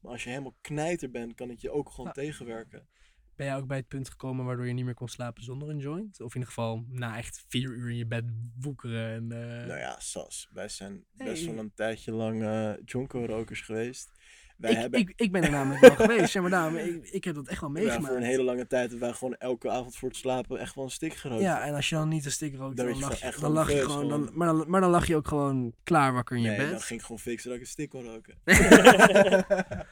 Maar 0.00 0.12
als 0.12 0.22
je 0.24 0.28
helemaal 0.30 0.56
knijter 0.60 1.10
bent, 1.10 1.34
kan 1.34 1.48
het 1.48 1.60
je 1.60 1.70
ook 1.70 1.90
gewoon 1.90 2.06
Ja. 2.06 2.12
tegenwerken. 2.12 2.88
Ben 3.36 3.46
jij 3.46 3.56
ook 3.56 3.66
bij 3.66 3.76
het 3.76 3.88
punt 3.88 4.10
gekomen 4.10 4.44
waardoor 4.44 4.66
je 4.66 4.72
niet 4.72 4.84
meer 4.84 4.94
kon 4.94 5.08
slapen 5.08 5.42
zonder 5.42 5.68
een 5.68 5.78
joint? 5.78 6.20
Of 6.20 6.34
in 6.34 6.40
ieder 6.40 6.48
geval 6.54 6.84
na 6.88 7.16
echt 7.16 7.44
vier 7.48 7.70
uur 7.70 7.90
in 7.90 7.96
je 7.96 8.06
bed 8.06 8.24
woekeren 8.60 9.08
en... 9.14 9.32
eh, 9.32 9.66
Nou 9.66 9.78
ja, 9.78 9.96
Sas, 9.98 10.48
wij 10.52 10.68
zijn 10.68 11.04
best 11.12 11.44
wel 11.46 11.58
een 11.58 11.72
tijdje 11.74 12.12
lang 12.12 12.42
eh 12.42 12.72
jonko-rokers 12.84 13.60
geweest. 13.60 14.10
Wij 14.56 14.70
ik, 14.70 14.76
hebben 14.76 15.00
ik, 15.00 15.12
ik 15.16 15.32
ben 15.32 15.42
er 15.42 15.50
namelijk 15.50 15.80
wel 15.80 15.96
geweest, 16.06 16.30
zeg 16.30 16.42
maar 16.42 16.50
daarom, 16.50 16.76
ik, 16.76 17.08
ik 17.08 17.24
heb 17.24 17.34
dat 17.34 17.48
echt 17.48 17.60
wel 17.60 17.70
ja, 17.74 17.80
meegemaakt. 17.80 18.06
voor 18.06 18.16
een 18.16 18.22
hele 18.22 18.42
lange 18.42 18.66
tijd 18.66 18.90
hebben 18.90 19.08
wij 19.08 19.16
gewoon 19.16 19.34
elke 19.36 19.70
avond 19.70 19.96
voor 19.96 20.08
het 20.08 20.18
slapen 20.18 20.58
echt 20.58 20.74
wel 20.74 20.84
een 20.84 20.90
stik 20.90 21.14
gerookt. 21.14 21.42
Ja, 21.42 21.64
en 21.64 21.74
als 21.74 21.88
je 21.88 21.94
dan 21.94 22.08
niet 22.08 22.24
een 22.24 22.30
stick 22.30 22.54
rookt, 22.56 22.76
Dan 22.76 22.86
dan, 22.86 22.98
lag 23.00 23.18
je, 23.18 23.24
echt 23.24 23.40
dan 23.40 23.52
lag 23.52 23.68
je 23.68 23.74
nerveus, 23.74 23.92
gewoon... 23.92 24.08
Dan, 24.08 24.30
maar, 24.32 24.46
dan, 24.48 24.64
maar 24.70 24.80
dan 24.80 24.90
lag 24.90 25.06
je 25.06 25.16
ook 25.16 25.28
gewoon 25.28 25.72
klaar 25.84 26.12
wakker 26.12 26.36
in 26.36 26.42
je 26.42 26.48
nee, 26.48 26.58
bed. 26.58 26.70
dan 26.70 26.80
ging 26.80 26.98
ik 27.00 27.06
gewoon 27.06 27.20
fixen 27.20 27.48
dat 27.48 27.58
ik 27.58 27.64
een 27.64 27.70
stick 27.70 27.88
kon 27.90 28.04
roken. 28.04 28.38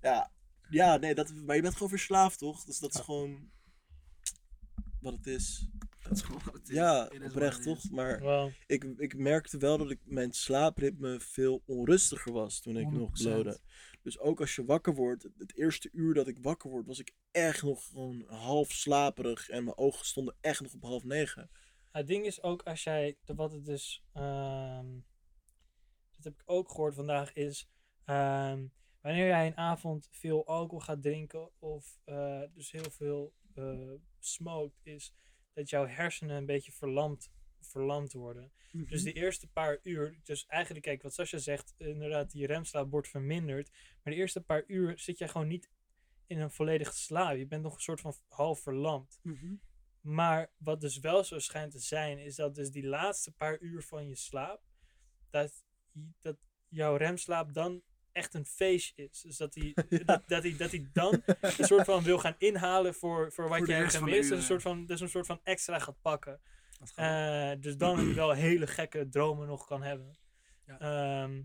ja, 0.00 0.30
ja, 0.72 0.96
nee, 0.96 1.14
dat, 1.14 1.34
maar 1.34 1.56
je 1.56 1.62
bent 1.62 1.74
gewoon 1.74 1.88
verslaafd, 1.88 2.38
toch? 2.38 2.64
Dus 2.64 2.78
dat 2.78 2.94
is 2.94 3.00
gewoon 3.00 3.50
wat 5.00 5.12
het 5.12 5.26
is. 5.26 5.68
Dat 6.02 6.12
is 6.12 6.22
gewoon 6.22 6.40
wat 6.44 6.54
het 6.54 6.68
is. 6.68 6.74
Ja, 6.74 7.10
oprecht, 7.24 7.62
toch? 7.62 7.90
Maar 7.90 8.20
Wow. 8.20 8.50
ik, 8.66 8.84
ik 8.84 9.16
merkte 9.16 9.58
wel 9.58 9.78
dat 9.78 9.90
ik, 9.90 10.00
mijn 10.04 10.32
slaapritme 10.32 11.20
veel 11.20 11.62
onrustiger 11.66 12.32
was 12.32 12.60
toen 12.60 12.76
ik 12.76 12.90
nog 12.90 13.08
100%. 13.08 13.12
blode. 13.22 13.60
Dus 14.02 14.18
ook 14.18 14.40
als 14.40 14.54
je 14.54 14.64
wakker 14.64 14.94
wordt, 14.94 15.28
het, 15.38 15.56
eerste 15.56 15.88
uur 15.92 16.14
dat 16.14 16.28
ik 16.28 16.38
wakker 16.40 16.70
word, 16.70 16.86
was 16.86 16.98
ik 16.98 17.12
echt 17.30 17.62
nog 17.62 17.84
gewoon 17.86 18.24
half 18.28 18.70
slaperig 18.70 19.48
en 19.48 19.64
mijn 19.64 19.76
ogen 19.76 20.06
stonden 20.06 20.36
echt 20.40 20.60
nog 20.60 20.74
op 20.74 20.82
half 20.82 21.04
negen. 21.04 21.50
Het 21.90 22.06
ding 22.06 22.26
is 22.26 22.42
ook 22.42 22.62
als 22.62 22.82
jij, 22.84 23.16
wat 23.24 23.52
het 23.52 23.64
dus, 23.64 24.04
ehm, 24.12 24.86
dat 26.10 26.24
heb 26.24 26.32
ik 26.34 26.42
ook 26.44 26.70
gehoord 26.70 26.94
vandaag, 26.94 27.32
is 27.32 27.68
ehm, 28.04 28.66
wanneer 29.02 29.26
jij 29.26 29.46
een 29.46 29.56
avond 29.56 30.08
veel 30.10 30.46
alcohol 30.46 30.80
gaat 30.80 31.02
drinken 31.02 31.50
of 31.58 31.98
eh, 32.04 32.42
dus 32.54 32.70
heel 32.70 32.90
veel 32.90 33.34
smoked, 34.18 34.80
is 34.82 35.14
dat 35.52 35.70
jouw 35.70 35.86
hersenen 35.86 36.36
een 36.36 36.46
beetje 36.46 36.72
verlamd, 36.72 37.30
verlamd 37.60 38.12
worden. 38.12 38.52
Mhm. 38.72 38.84
Dus 38.86 39.02
de 39.02 39.12
eerste 39.12 39.48
paar 39.48 39.78
uur, 39.82 40.20
dus 40.22 40.46
eigenlijk, 40.46 40.84
kijk, 40.84 41.02
wat 41.02 41.14
Sascha 41.14 41.38
zegt, 41.38 41.74
inderdaad, 41.76 42.30
die 42.30 42.46
remslaap 42.46 42.90
wordt 42.90 43.08
verminderd. 43.08 43.70
Maar 44.02 44.12
de 44.12 44.18
eerste 44.18 44.40
paar 44.40 44.64
uur 44.66 44.98
zit 44.98 45.18
jij 45.18 45.28
gewoon 45.28 45.48
niet 45.48 45.70
in 46.26 46.40
een 46.40 46.50
volledige 46.50 46.94
slaap. 46.94 47.36
Je 47.36 47.46
bent 47.46 47.62
nog 47.62 47.74
een 47.74 47.80
soort 47.80 48.00
van 48.00 48.14
half 48.28 48.60
verlamd. 48.60 49.18
Mhm. 49.22 49.54
Maar 50.00 50.52
wat 50.56 50.80
dus 50.80 50.98
wel 50.98 51.24
zo 51.24 51.38
schijnt 51.38 51.72
te 51.72 51.78
zijn, 51.78 52.18
is 52.18 52.36
dat 52.36 52.54
dus 52.54 52.70
die 52.70 52.86
laatste 52.86 53.32
paar 53.32 53.60
uur 53.60 53.82
van 53.82 54.08
je 54.08 54.16
slaap, 54.16 54.62
dat, 55.30 55.64
dat 56.20 56.36
jouw 56.68 56.96
remslaap 56.96 57.54
dan 57.54 57.82
echt 58.12 58.34
een 58.34 58.46
feestje 58.46 59.08
is. 59.10 59.20
Dus 59.20 59.36
dat 59.36 59.54
hij 59.54 59.74
dat, 60.04 60.22
dat 60.26 60.42
hij 60.42 60.56
dat 60.56 60.70
hij 60.70 60.88
dan 60.92 61.22
een 61.40 61.64
soort 61.64 61.84
van 61.84 62.02
wil 62.02 62.18
gaan 62.18 62.34
inhalen 62.38 62.94
voor, 62.94 63.32
voor 63.32 63.48
wat 63.48 63.58
Voor 63.58 63.66
je 63.66 63.72
hebt 63.74 63.94
gemist. 63.94 64.28
Dus 64.28 64.38
een, 64.38 64.44
soort 64.44 64.62
van, 64.62 64.86
dus 64.86 65.00
een 65.00 65.08
soort 65.08 65.26
van 65.26 65.40
extra 65.42 65.78
gaat 65.78 66.00
pakken. 66.02 66.40
Eh, 66.94 67.52
dus 67.60 67.76
dan 67.76 68.14
wel 68.14 68.30
hele 68.32 68.66
gekke 68.66 69.08
dromen 69.08 69.46
nog 69.46 69.66
kan 69.66 69.82
hebben. 69.82 70.18
Ja. 70.66 70.78
Ehm, 70.78 71.42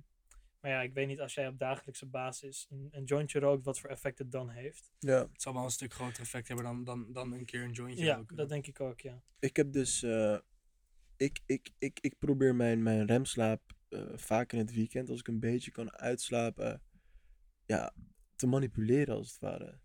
maar 0.59 0.71
ja, 0.71 0.81
ik 0.81 0.93
weet 0.93 1.07
niet 1.07 1.19
als 1.19 1.33
jij 1.33 1.47
op 1.47 1.59
dagelijkse 1.59 2.05
basis 2.05 2.67
een, 2.69 2.87
een 2.91 3.03
jointje 3.03 3.39
rookt, 3.39 3.65
wat 3.65 3.79
voor 3.79 3.89
effect 3.89 4.17
het 4.17 4.31
dan 4.31 4.49
heeft. 4.49 4.91
Ja. 4.99 5.27
het 5.31 5.41
zal 5.41 5.53
wel 5.53 5.63
een 5.63 5.69
stuk 5.69 5.93
groter 5.93 6.21
effect 6.21 6.47
hebben 6.47 6.65
dan, 6.65 6.83
dan, 6.83 7.13
dan 7.13 7.33
een 7.33 7.45
keer 7.45 7.63
een 7.63 7.71
jointje 7.71 8.05
Ja, 8.05 8.15
roken. 8.15 8.35
dat 8.35 8.49
denk 8.49 8.67
ik 8.67 8.79
ook, 8.79 9.01
ja. 9.01 9.21
Ik 9.39 9.55
heb 9.55 9.71
dus, 9.71 10.03
eh, 10.03 10.37
ik, 11.17 11.39
ik, 11.45 11.69
ik, 11.77 11.99
ik 11.99 12.17
probeer 12.17 12.55
mijn, 12.55 12.83
mijn 12.83 13.05
remslaap 13.05 13.61
eh, 13.89 14.01
vaak 14.15 14.51
in 14.51 14.59
het 14.59 14.73
weekend, 14.73 15.09
als 15.09 15.19
ik 15.19 15.27
een 15.27 15.39
beetje 15.39 15.71
kan 15.71 15.91
uitslapen, 15.91 16.81
ja, 17.65 17.93
te 18.35 18.47
manipuleren 18.47 19.15
als 19.15 19.31
het 19.31 19.39
ware. 19.39 19.79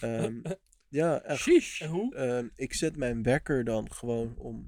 Ehm, 0.00 0.40
ja, 0.88 1.22
echt. 1.22 1.80
En 1.80 1.88
hoe? 1.88 2.14
Ehm, 2.14 2.48
ik 2.54 2.74
zet 2.74 2.96
mijn 2.96 3.22
wekker 3.22 3.64
dan 3.64 3.92
gewoon 3.92 4.36
om, 4.36 4.66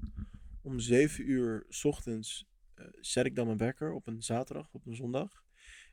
om 0.61 0.79
7 0.79 1.29
uur 1.29 1.65
's 1.69 1.83
ochtends. 1.83 2.45
eh, 2.73 2.85
zet 2.99 3.25
ik 3.25 3.35
dan 3.35 3.45
mijn 3.45 3.57
wekker 3.57 3.91
op 3.91 4.07
een 4.07 4.21
zaterdag, 4.21 4.73
op 4.73 4.85
een 4.85 4.95
zondag. 4.95 5.43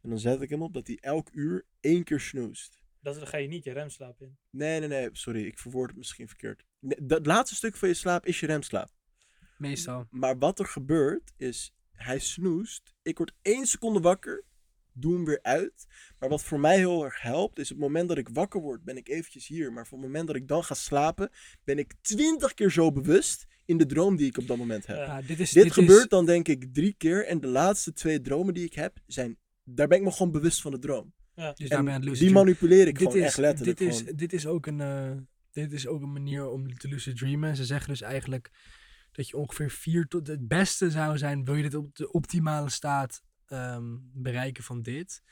En 0.02 0.08
dan 0.10 0.18
zet 0.18 0.40
ik 0.40 0.48
hem 0.50 0.62
op 0.62 0.72
dat 0.74 0.86
hij 0.86 0.96
elk 1.00 1.28
uur 1.32 1.66
één 1.80 2.04
keer 2.04 2.20
snoest. 2.20 2.82
Dat, 3.00 3.14
dan 3.14 3.26
ga 3.26 3.36
je 3.36 3.48
niet 3.48 3.64
je 3.64 3.72
remslaap 3.72 4.20
in. 4.20 4.36
Nee, 4.50 4.78
nee, 4.80 4.88
nee, 4.88 5.08
sorry, 5.12 5.46
ik 5.46 5.58
verwoord 5.58 5.88
het 5.88 5.98
misschien 5.98 6.28
verkeerd. 6.28 6.64
Nee, 6.80 7.06
dat 7.06 7.26
laatste 7.26 7.56
stuk 7.56 7.76
van 7.76 7.88
je 7.88 7.94
slaap 7.94 8.26
is 8.26 8.40
je 8.40 8.46
remslaap. 8.46 8.90
Meestal. 9.58 10.06
Maar 10.10 10.38
wat 10.38 10.58
er 10.58 10.66
gebeurt 10.66 11.32
is, 11.36 11.74
hij 11.97 12.18
snoest. 12.18 12.95
Ik 13.03 13.18
word 13.18 13.32
één 13.42 13.66
seconde 13.66 14.01
wakker. 14.01 14.45
Doe 14.92 15.14
hem 15.14 15.24
weer 15.24 15.42
uit. 15.42 15.86
Maar 16.18 16.28
wat 16.28 16.42
voor 16.42 16.61
mij 16.61 16.76
heel 16.76 17.05
erg 17.05 17.20
helpt, 17.20 17.59
is 17.59 17.70
op 17.70 17.76
het 17.76 17.86
moment 17.86 18.09
dat 18.09 18.18
ik 18.18 18.28
wakker 18.28 18.61
word, 18.61 18.84
ben 18.84 18.97
ik 18.97 19.09
eventjes 19.09 19.47
hier. 19.47 19.72
Maar 19.72 19.86
voor 19.86 19.99
het 19.99 20.07
moment 20.07 20.26
dat 20.26 20.36
ik 20.36 20.49
dan 20.49 20.64
ga 20.64 20.74
slapen, 20.74 21.30
ben 21.64 21.78
ik 21.78 21.95
twintig 22.01 22.55
keer 22.55 22.70
zo 22.70 22.92
bewust 22.92 23.47
in 23.64 23.78
de 23.78 23.86
droom 23.86 24.16
die 24.16 24.26
ik 24.26 24.38
op 24.38 24.47
dat 24.47 24.57
moment 24.57 24.86
heb. 24.86 24.97
Ja. 24.97 25.05
Ja, 25.05 25.22
dit 25.22 25.40
is, 25.40 25.51
Dit, 25.51 25.62
dit 25.62 25.72
gebeurt 25.72 26.03
is, 26.03 26.09
dan 26.09 26.26
denk 26.26 26.49
ik 26.49 26.74
drie 26.74 26.95
keer. 26.99 27.26
En 27.26 27.40
de 27.40 27.47
laatste 27.47 27.92
twee 27.92 28.20
dromen 28.20 28.55
die 28.55 28.64
ik 28.64 28.74
heb, 28.74 28.99
zijn, 29.07 29.38
daar 29.64 29.88
ben 29.88 29.99
ik 29.99 30.05
me 30.05 30.11
gewoon 30.11 30.32
bewust 30.32 30.61
van 30.61 30.70
de 30.70 30.78
droom. 30.78 31.12
dus 31.34 31.68
En 31.68 31.86
het 31.86 32.05
lucid 32.05 32.20
die 32.20 32.30
manipuleer 32.30 32.86
ik 32.86 32.99
dit 32.99 33.09
gewoon 33.09 33.22
is, 33.22 33.28
echt 33.28 33.36
letterlijk. 33.36 33.78
Dit 33.78 33.88
is, 33.88 33.99
gewoon. 33.99 34.16
dit, 34.16 34.32
is 34.32 34.47
ook 34.47 34.66
een, 34.66 34.80
eh, 34.80 35.12
dit 35.53 35.72
is 35.72 35.86
ook 35.86 36.03
een 36.03 36.12
manier 36.12 36.49
om 36.49 36.76
te 36.76 36.88
lucid 36.88 37.16
dreamen. 37.16 37.57
Ze 37.57 37.64
zeggen 37.64 37.88
dus 37.88 38.01
eigenlijk 38.01 38.51
dat 39.14 39.28
je 39.28 39.36
ongeveer 39.36 39.70
vier 39.70 40.06
tot... 40.06 40.26
Het 40.26 40.48
beste 40.48 40.90
zou 40.90 41.18
zijn, 41.18 41.44
wil 41.44 41.54
je 41.54 41.62
dit 41.62 41.74
op 41.74 41.96
de 41.96 42.12
optimale 42.12 42.70
staat 42.70 43.22
ehm, 43.46 43.96
bereiken 44.00 44.64
van 44.64 44.82
dit... 44.82 45.22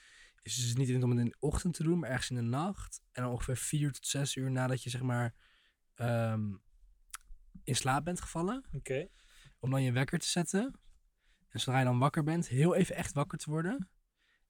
Is 0.43 0.55
dus 0.57 0.75
niet 0.77 1.03
om 1.03 1.11
het 1.11 1.19
in 1.19 1.25
de 1.25 1.37
ochtend 1.39 1.75
te 1.75 1.83
doen, 1.83 1.99
maar 1.99 2.11
ergens 2.11 2.31
in 2.31 2.37
de 2.37 2.43
nacht. 2.43 3.01
En 3.13 3.23
dan 3.23 3.33
ongeveer 3.33 3.57
vier 3.57 3.93
tot 3.93 4.07
zes 4.07 4.37
uur 4.37 4.51
nadat 4.51 4.83
je 4.83 4.91
zeg 4.91 5.03
maar 5.03 5.35
ehm, 5.95 6.55
in 7.65 7.77
slaap 7.77 8.05
bent 8.05 8.21
gevallen. 8.21 8.65
Oké. 8.73 9.09
Om 9.59 9.71
dan 9.71 9.83
je 9.83 9.93
wekker 9.93 10.19
te 10.19 10.27
zetten. 10.29 10.81
En 11.49 11.61
zodra 11.61 11.79
je 11.79 11.85
dan 11.85 11.99
wakker 11.99 12.23
bent, 12.23 12.49
heel 12.49 12.75
even 12.75 12.95
echt 12.95 13.13
wakker 13.13 13.39
te 13.39 13.51
worden. 13.51 13.89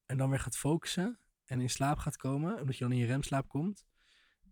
En 0.06 0.16
dan 0.16 0.30
weer 0.30 0.40
gaat 0.40 0.56
focussen. 0.56 1.18
En 1.44 1.60
in 1.60 1.70
slaap 1.70 1.98
gaat 1.98 2.16
komen. 2.16 2.60
Omdat 2.60 2.76
je 2.76 2.82
dan 2.84 2.92
in 2.92 2.98
je 2.98 3.06
remslaap 3.06 3.48
komt. 3.48 3.86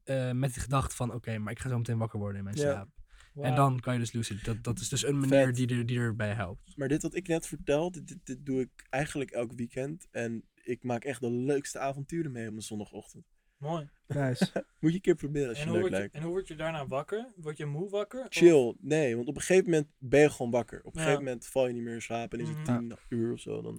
eh, 0.05 0.31
met 0.31 0.55
de 0.55 0.61
gedachte 0.61 0.97
van, 0.97 1.13
oké, 1.13 1.39
maar 1.39 1.53
ik 1.53 1.59
ga 1.59 1.69
zo 1.69 1.77
meteen 1.77 1.99
wakker 1.99 2.19
worden 2.19 2.39
in 2.39 2.45
mijn 2.45 2.57
Ja. 2.57 2.63
slaap. 2.63 2.89
En 3.35 3.55
dan 3.55 3.81
kan 3.81 3.93
je 3.93 3.99
dus 3.99 4.13
lucid. 4.13 4.45
Dat, 4.45 4.65
dat 4.65 4.79
is 4.79 4.89
dus 4.89 5.05
een 5.05 5.19
manier 5.19 5.47
Vet. 5.47 5.55
die, 5.55 5.69
er, 5.79 5.87
die 5.87 5.99
erbij 5.99 6.33
helpt. 6.35 6.77
Maar 6.77 6.89
dit 6.89 7.03
wat 7.03 7.15
ik 7.15 7.29
net 7.29 7.47
vertel, 7.47 7.91
dit, 7.91 8.09
dit, 8.09 8.19
dit 8.27 8.47
doe 8.47 8.61
ik 8.61 8.87
eigenlijk 8.91 9.31
elk 9.31 9.53
weekend. 9.53 10.07
En 10.11 10.45
ik 10.65 10.83
maak 10.83 11.05
echt 11.05 11.21
de 11.21 11.31
leukste 11.31 11.79
avonturen 11.79 12.33
mee 12.33 12.49
op 12.49 12.55
een 12.55 12.63
zondagochtend. 12.63 13.25
Mooi. 13.57 13.89
Nice. 14.07 14.51
Moet 14.81 14.91
je 14.91 14.97
een 14.97 15.01
keer 15.01 15.15
proberen 15.15 15.49
als 15.49 15.59
je 15.59 15.65
En 15.65 15.71
het 15.71 15.81
hoe, 15.81 15.91
leuk 15.91 15.91
word 15.91 15.93
je, 15.93 15.99
lijkt. 15.99 16.15
en 16.15 16.23
hoe 16.23 16.31
word 16.31 16.49
je 16.49 16.55
daarna 16.57 16.87
wakker? 16.87 17.33
Word 17.37 17.57
je 17.57 17.67
moe 17.67 17.89
wakker? 17.89 18.21
Of- 18.21 18.27
Chill. 18.31 18.75
Nee, 18.81 19.17
want 19.17 19.29
op 19.29 19.35
een 19.35 19.41
gegeven 19.41 19.71
moment 19.71 19.89
ben 19.99 20.21
je 20.21 20.31
gewoon 20.31 20.51
wakker. 20.51 20.79
Op 20.79 20.85
een 20.95 21.01
Ja. 21.01 21.07
gegeven 21.07 21.25
moment 21.25 21.47
val 21.47 21.67
je 21.67 21.73
niet 21.73 21.83
meer 21.83 21.95
in 21.95 22.03
slaap 22.03 22.33
en 22.33 22.41
is 22.41 22.49
het 22.49 22.57
Mhm. 22.57 22.79
tien 22.79 22.97
uur 23.09 23.33
of 23.33 23.41
zo. 23.41 23.63
Dan 23.63 23.79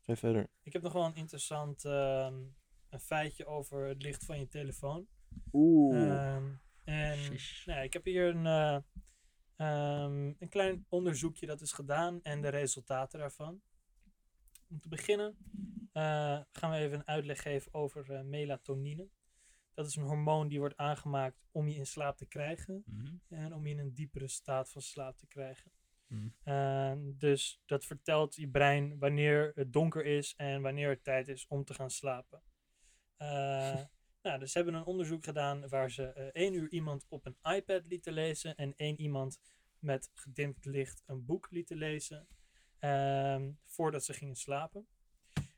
ga 0.00 0.12
je 0.12 0.16
verder. 0.16 0.46
Ik 0.62 0.72
heb 0.72 0.82
nog 0.82 0.92
wel 0.92 1.04
een 1.04 1.14
interessant 1.16 1.84
ehm, 1.84 2.34
een 2.90 3.00
feitje 3.00 3.46
over 3.46 3.86
het 3.88 4.02
licht 4.02 4.24
van 4.24 4.38
je 4.38 4.48
telefoon. 4.48 5.06
Oeh. 5.52 6.10
Ehm, 6.34 6.44
en 6.86 7.18
nou, 7.64 7.82
ik 7.82 7.92
heb 7.92 8.04
hier 8.04 8.34
een, 8.34 8.46
eh, 8.46 8.78
ehm, 9.56 10.32
een 10.38 10.48
klein 10.48 10.86
onderzoekje 10.88 11.46
dat 11.46 11.60
is 11.60 11.72
gedaan 11.72 12.22
en 12.22 12.40
de 12.40 12.48
resultaten 12.48 13.18
daarvan. 13.18 13.60
Om 14.68 14.80
te 14.80 14.88
beginnen 14.88 15.36
eh, 15.92 16.40
gaan 16.52 16.70
we 16.70 16.76
even 16.76 16.98
een 16.98 17.06
uitleg 17.06 17.42
geven 17.42 17.74
over 17.74 18.12
eh, 18.12 18.22
melatonine. 18.22 19.08
Dat 19.74 19.86
is 19.86 19.96
een 19.96 20.02
hormoon 20.02 20.48
die 20.48 20.58
wordt 20.58 20.76
aangemaakt 20.76 21.44
om 21.50 21.68
je 21.68 21.74
in 21.74 21.86
slaap 21.86 22.16
te 22.16 22.26
krijgen 22.26 22.82
Mhm. 22.86 23.14
en 23.28 23.54
om 23.54 23.66
je 23.66 23.72
in 23.72 23.78
een 23.78 23.94
diepere 23.94 24.28
staat 24.28 24.70
van 24.70 24.82
slaap 24.82 25.18
te 25.18 25.26
krijgen. 25.26 25.70
Mhm. 26.06 26.28
Ehm, 26.42 26.98
dus 27.16 27.62
dat 27.66 27.84
vertelt 27.84 28.34
je 28.34 28.48
brein 28.48 28.98
wanneer 28.98 29.52
het 29.54 29.72
donker 29.72 30.04
is 30.04 30.34
en 30.36 30.62
wanneer 30.62 30.88
het 30.88 31.04
tijd 31.04 31.28
is 31.28 31.46
om 31.46 31.64
te 31.64 31.74
gaan 31.74 31.90
slapen. 31.90 32.42
Eh, 33.16 33.80
nou, 34.26 34.38
dus 34.38 34.52
ze 34.52 34.58
hebben 34.58 34.74
een 34.74 34.84
onderzoek 34.84 35.24
gedaan 35.24 35.68
waar 35.68 35.90
ze 35.90 36.12
eh, 36.12 36.24
één 36.32 36.54
uur 36.54 36.68
iemand 36.70 37.06
op 37.08 37.26
een 37.26 37.36
iPad 37.56 37.86
lieten 37.86 38.12
lezen 38.12 38.54
en 38.56 38.74
één 38.76 39.00
iemand 39.00 39.38
met 39.78 40.10
gedimd 40.14 40.64
licht 40.64 41.02
een 41.06 41.24
boek 41.24 41.50
lieten 41.50 41.76
lezen 41.76 42.26
ehm, 42.78 43.50
voordat 43.64 44.04
ze 44.04 44.12
gingen 44.12 44.36
slapen. 44.36 44.86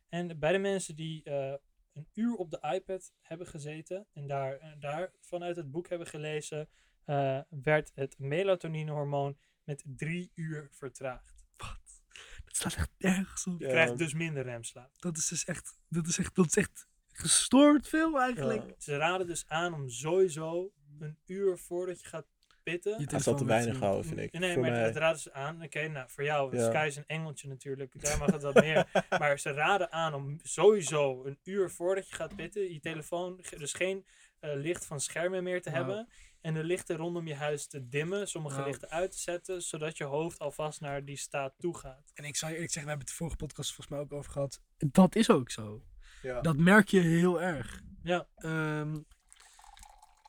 En 0.09 0.39
bij 0.39 0.53
de 0.53 0.59
mensen 0.59 0.97
die 0.97 1.23
eh, 1.25 1.55
een 1.95 2.09
uur 2.15 2.35
op 2.35 2.51
de 2.51 2.59
iPad 2.75 3.13
hebben 3.21 3.47
gezeten 3.47 4.07
en 4.13 4.27
daar, 4.27 4.59
eh, 4.59 4.73
daar 4.79 5.13
vanuit 5.21 5.57
het 5.57 5.71
boek 5.71 5.89
hebben 5.89 6.07
gelezen, 6.07 6.69
eh, 7.05 7.41
werd 7.49 7.93
het 7.95 8.19
melatonine-hormoon 8.19 9.39
met 9.65 9.83
drie 9.87 10.31
uur 10.35 10.69
vertraagd. 10.71 11.47
Wat? 11.57 12.03
Dat 12.45 12.57
staat 12.57 12.75
echt 12.75 12.91
nergens 12.99 13.47
op. 13.47 13.59
Je 13.59 13.65
Ja. 13.67 13.71
krijgt 13.71 13.99
dus 13.99 14.15
minder 14.15 14.43
remslaap. 14.43 14.91
Dat 15.01 15.17
is 15.17 15.27
dus 15.29 15.45
echt, 15.45 15.79
dat 15.89 16.07
is 16.07 16.19
echt, 16.19 16.35
dat 16.35 16.47
is 16.47 16.57
echt 16.57 16.89
gestoord 17.19 17.89
veel 17.89 18.21
eigenlijk. 18.21 18.63
Ja. 18.67 18.75
Ze 18.79 18.97
raden 18.97 19.27
dus 19.27 19.45
aan 19.49 19.75
om 19.75 19.89
sowieso 19.89 20.73
een 20.99 21.19
uur 21.27 21.59
voordat 21.59 22.01
je 22.01 22.09
gaat 22.09 22.27
pitten. 22.63 23.01
Je 23.01 23.21
staat 23.21 23.39
te 23.39 23.45
weinig 23.45 23.79
houden, 23.79 24.05
vind 24.05 24.21
ik. 24.21 24.33
Nee, 24.39 24.53
Voor 24.53 24.63
maar 24.63 24.71
mij. 24.71 24.85
dat 24.85 24.97
raden 24.97 25.21
ze 25.21 25.33
aan. 25.33 25.63
Oké, 25.63 25.89
nou 25.89 26.09
voor 26.11 26.25
jou, 26.25 26.57
Ja. 26.57 26.69
Sky 26.69 26.85
is 26.87 26.97
een 26.97 27.07
engeltje 27.07 27.49
natuurlijk. 27.49 28.03
Daar 28.03 28.19
mag 28.19 28.33
het 28.33 28.43
wat 28.43 28.55
meer. 28.55 28.87
Maar 29.19 29.39
ze 29.39 29.53
raden 29.53 29.93
aan 29.93 30.15
om 30.15 30.39
sowieso 30.43 31.25
een 31.25 31.39
uur 31.45 31.71
voordat 31.71 32.09
je 32.09 32.15
gaat 32.15 32.37
pitten, 32.37 32.73
je 32.73 32.81
telefoon, 32.81 33.41
dus 33.59 33.73
geen 33.73 34.07
eh, 34.41 34.51
licht 34.55 34.87
van 34.87 35.01
schermen 35.01 35.43
meer 35.43 35.63
te 35.63 35.71
hebben. 35.71 36.09
En 36.41 36.55
de 36.55 36.65
lichten 36.65 36.97
rondom 36.97 37.27
je 37.27 37.35
huis 37.35 37.67
te 37.67 37.89
dimmen, 37.89 38.29
sommige 38.29 38.63
lichten 38.63 38.91
uit 38.91 39.11
te 39.11 39.19
zetten, 39.19 39.63
zodat 39.63 39.97
je 39.97 40.05
hoofd 40.05 40.39
alvast 40.39 40.81
naar 40.81 41.05
die 41.05 41.17
staat 41.17 41.55
toe 41.59 41.77
gaat. 41.79 42.11
En 42.15 42.25
ik 42.25 42.37
zou 42.37 42.51
je 42.51 42.57
eerlijk 42.57 42.73
zeggen, 42.73 42.93
we 42.93 42.99
hebben 42.99 42.99
het 42.99 43.09
de 43.09 43.15
vorige 43.15 43.37
podcast 43.37 43.75
volgens 43.75 43.89
mij 43.89 43.99
ook 43.99 44.13
over 44.13 44.33
gehad. 44.33 44.61
Dat 44.77 45.17
is 45.17 45.31
ook 45.31 45.51
zo. 45.51 45.83
Ja. 46.23 46.41
Dat 46.41 46.57
merk 46.57 46.89
je 46.89 47.01
heel 47.01 47.43
erg. 47.43 47.83
Ja, 48.03 48.27
Ehm, 48.37 48.99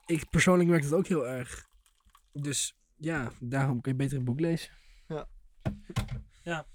ik 0.06 0.30
persoonlijk 0.30 0.70
merk 0.70 0.84
dat 0.84 0.94
ook 0.94 1.08
heel 1.08 1.28
erg. 1.28 1.68
Dus 2.34 2.78
ja, 2.96 3.32
daarom 3.40 3.82
kun 3.82 3.92
je 3.92 3.98
beter 3.98 4.18
een 4.18 4.26
boek 4.26 4.40
lezen. 4.40 4.72
ja 6.44 6.66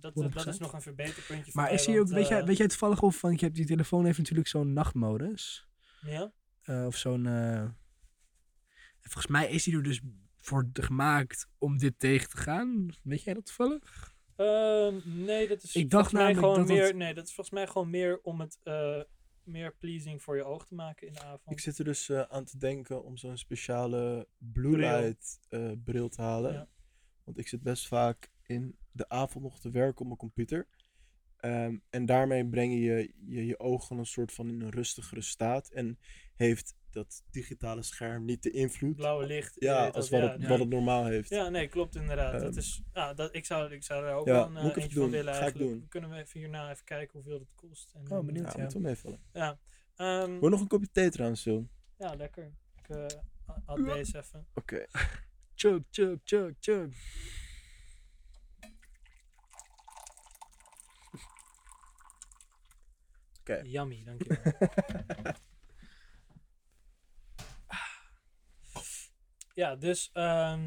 dat, 0.00 0.02
dat 0.14 0.14
100%. 0.14 0.48
is 0.48 0.58
nog 0.58 0.72
een 0.72 0.82
verbeterpuntje 0.82 1.52
voor 1.52 1.62
Maar 1.62 1.72
is 1.72 1.86
hier 1.86 2.00
ook, 2.00 2.08
weet, 2.08 2.28
jij, 2.28 2.40
eh, 2.40 2.46
weet 2.46 2.56
jij 2.56 2.66
toevallig 2.68 3.02
of, 3.02 3.20
want 3.20 3.38
je 3.40 3.44
hebt 3.44 3.56
die 3.56 3.66
telefoon 3.66 4.04
heeft 4.04 4.18
natuurlijk 4.18 4.48
zo'n 4.48 4.72
nachtmodus. 4.72 5.68
Ja? 6.00 6.32
Eh, 6.62 6.86
of 6.86 6.96
zo'n. 6.96 7.26
eh, 7.26 7.60
en 7.60 7.76
volgens 9.00 9.26
mij 9.26 9.48
is 9.50 9.64
die 9.64 9.76
er 9.76 9.82
dus 9.82 10.00
voor 10.36 10.68
gemaakt 10.72 11.48
om 11.58 11.78
dit 11.78 11.98
tegen 11.98 12.28
te 12.28 12.36
gaan. 12.36 12.88
Weet 13.02 13.22
jij 13.22 13.34
dat 13.34 13.46
toevallig? 13.46 14.14
Ehm, 14.38 15.00
nee, 15.24 15.48
dat 15.48 15.62
is 15.62 15.76
Ik 15.76 15.90
dacht 15.90 16.10
volgens 16.10 16.12
mij 16.12 16.22
namelijk 16.22 16.38
gewoon 16.46 16.58
dat 16.66 16.76
meer. 16.76 16.86
het- 16.86 16.96
Nee, 16.96 17.14
dat 17.14 17.26
is 17.26 17.34
volgens 17.34 17.56
mij 17.56 17.66
gewoon 17.66 17.90
meer 17.90 18.20
om 18.22 18.40
het 18.40 18.58
eh, 18.62 19.00
meer 19.42 19.74
pleasing 19.78 20.22
voor 20.22 20.36
je 20.36 20.44
oog 20.44 20.66
te 20.66 20.74
maken 20.74 21.06
in 21.06 21.12
de 21.12 21.20
avond. 21.22 21.50
Ik 21.50 21.60
zit 21.60 21.78
er 21.78 21.84
dus 21.84 22.08
eh, 22.08 22.20
aan 22.20 22.44
te 22.44 22.58
denken 22.58 23.04
om 23.04 23.16
zo'n 23.16 23.36
speciale 23.36 24.28
blue 24.38 24.70
Bril. 24.72 25.00
light 25.00 25.38
eh, 25.48 25.70
bril 25.84 26.08
te 26.08 26.22
halen. 26.22 26.52
Ja. 26.52 26.68
Want 27.24 27.38
ik 27.38 27.48
zit 27.48 27.62
best 27.62 27.86
vaak 27.86 28.30
in 28.42 28.76
de 28.92 29.08
avond 29.08 29.44
nog 29.44 29.60
te 29.60 29.70
werken 29.70 30.00
op 30.00 30.06
mijn 30.06 30.18
computer. 30.18 30.68
Ehm, 31.36 31.76
en 31.90 32.06
daarmee 32.06 32.46
breng 32.48 32.72
je 32.72 32.80
je, 32.80 33.12
je 33.26 33.46
je 33.46 33.58
ogen 33.58 33.98
een 33.98 34.06
soort 34.06 34.32
van 34.32 34.48
in 34.48 34.60
een 34.60 34.70
rustigere 34.70 35.22
staat. 35.22 35.68
En 35.70 35.98
heeft 36.36 36.74
dat 37.04 37.22
digitale 37.30 37.82
scherm 37.82 38.24
niet 38.24 38.42
de 38.42 38.50
invloed 38.50 38.96
Blauwe 38.96 39.26
licht. 39.26 39.56
ja, 39.58 39.84
weet 39.84 39.94
als 39.94 40.08
dat, 40.08 40.20
wat, 40.20 40.28
ja, 40.28 40.34
het, 40.34 40.42
ja. 40.42 40.48
wat 40.48 40.58
het 40.58 40.68
normaal 40.68 41.04
heeft. 41.06 41.28
Ja, 41.28 41.48
nee, 41.48 41.68
klopt 41.68 41.94
inderdaad. 41.94 42.32
dat 42.32 42.42
Ehm, 42.50 42.58
is, 42.58 42.82
ja, 42.92 43.14
dat, 43.14 43.34
ik, 43.34 43.44
zou, 43.46 43.72
ik 43.72 43.82
zou 43.84 44.04
er 44.04 44.14
ook 44.14 44.26
Ja, 44.26 44.32
wel 44.32 44.46
een 44.46 44.56
eh, 44.70 44.82
eentje 44.82 45.00
van 45.00 45.10
willen 45.10 45.34
Ga 45.34 45.40
eigenlijk. 45.40 45.70
doen. 45.70 45.88
Kunnen 45.88 46.10
we 46.10 46.16
even 46.16 46.40
hierna 46.40 46.70
even 46.70 46.84
kijken 46.84 47.12
hoeveel 47.12 47.38
het 47.38 47.54
kost. 47.54 47.92
En 47.94 48.12
Oh, 48.18 48.24
benieuwd. 48.24 48.46
Ja, 48.46 48.52
ja. 48.56 48.62
moet 48.62 48.72
wel 48.72 48.82
meevallen. 48.82 49.20
Ja, 49.32 49.58
Ehm, 49.96 50.38
Wil 50.38 50.48
nog 50.48 50.60
een 50.60 50.66
kopje 50.68 50.88
thee 50.92 51.10
trouwens, 51.10 51.40
Sil? 51.44 51.60
ja 51.98 52.14
lekker. 52.14 52.52
Ik 52.82 52.88
eh, 52.96 53.06
had 53.64 53.78
Ja. 53.78 53.94
deze 53.94 54.18
even. 54.18 54.46
Oké. 54.54 54.86
Chug, 55.60 55.82
chug, 55.90 56.18
chug, 56.24 56.52
chug. 56.60 56.94
Oké. 63.40 63.60
Yummy, 63.64 64.02
dankjewel. 64.04 64.52
ja, 69.58 69.76
dus 69.76 70.10
ehm, 70.12 70.64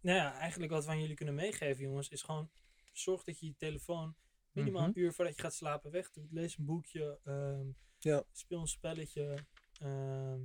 nou 0.00 0.18
ja, 0.18 0.38
eigenlijk 0.38 0.72
wat 0.72 0.84
we 0.84 0.90
aan 0.90 1.00
jullie 1.00 1.14
kunnen 1.16 1.34
meegeven, 1.34 1.82
jongens, 1.82 2.08
is 2.08 2.22
gewoon 2.22 2.50
zorg 2.92 3.24
dat 3.24 3.40
je 3.40 3.46
je 3.46 3.56
telefoon 3.56 4.16
minimaal 4.52 4.80
Mhm. 4.80 4.90
een 4.90 4.98
uur 5.04 5.12
voordat 5.12 5.36
je 5.36 5.42
gaat 5.42 5.54
slapen 5.54 5.90
wegdoet. 5.90 6.32
Lees 6.32 6.58
een 6.58 6.64
boekje, 6.64 7.20
ehm, 7.24 7.66
Ja. 7.98 8.24
speel 8.32 8.60
een 8.60 8.66
spelletje. 8.66 9.46
ehm, 9.80 10.42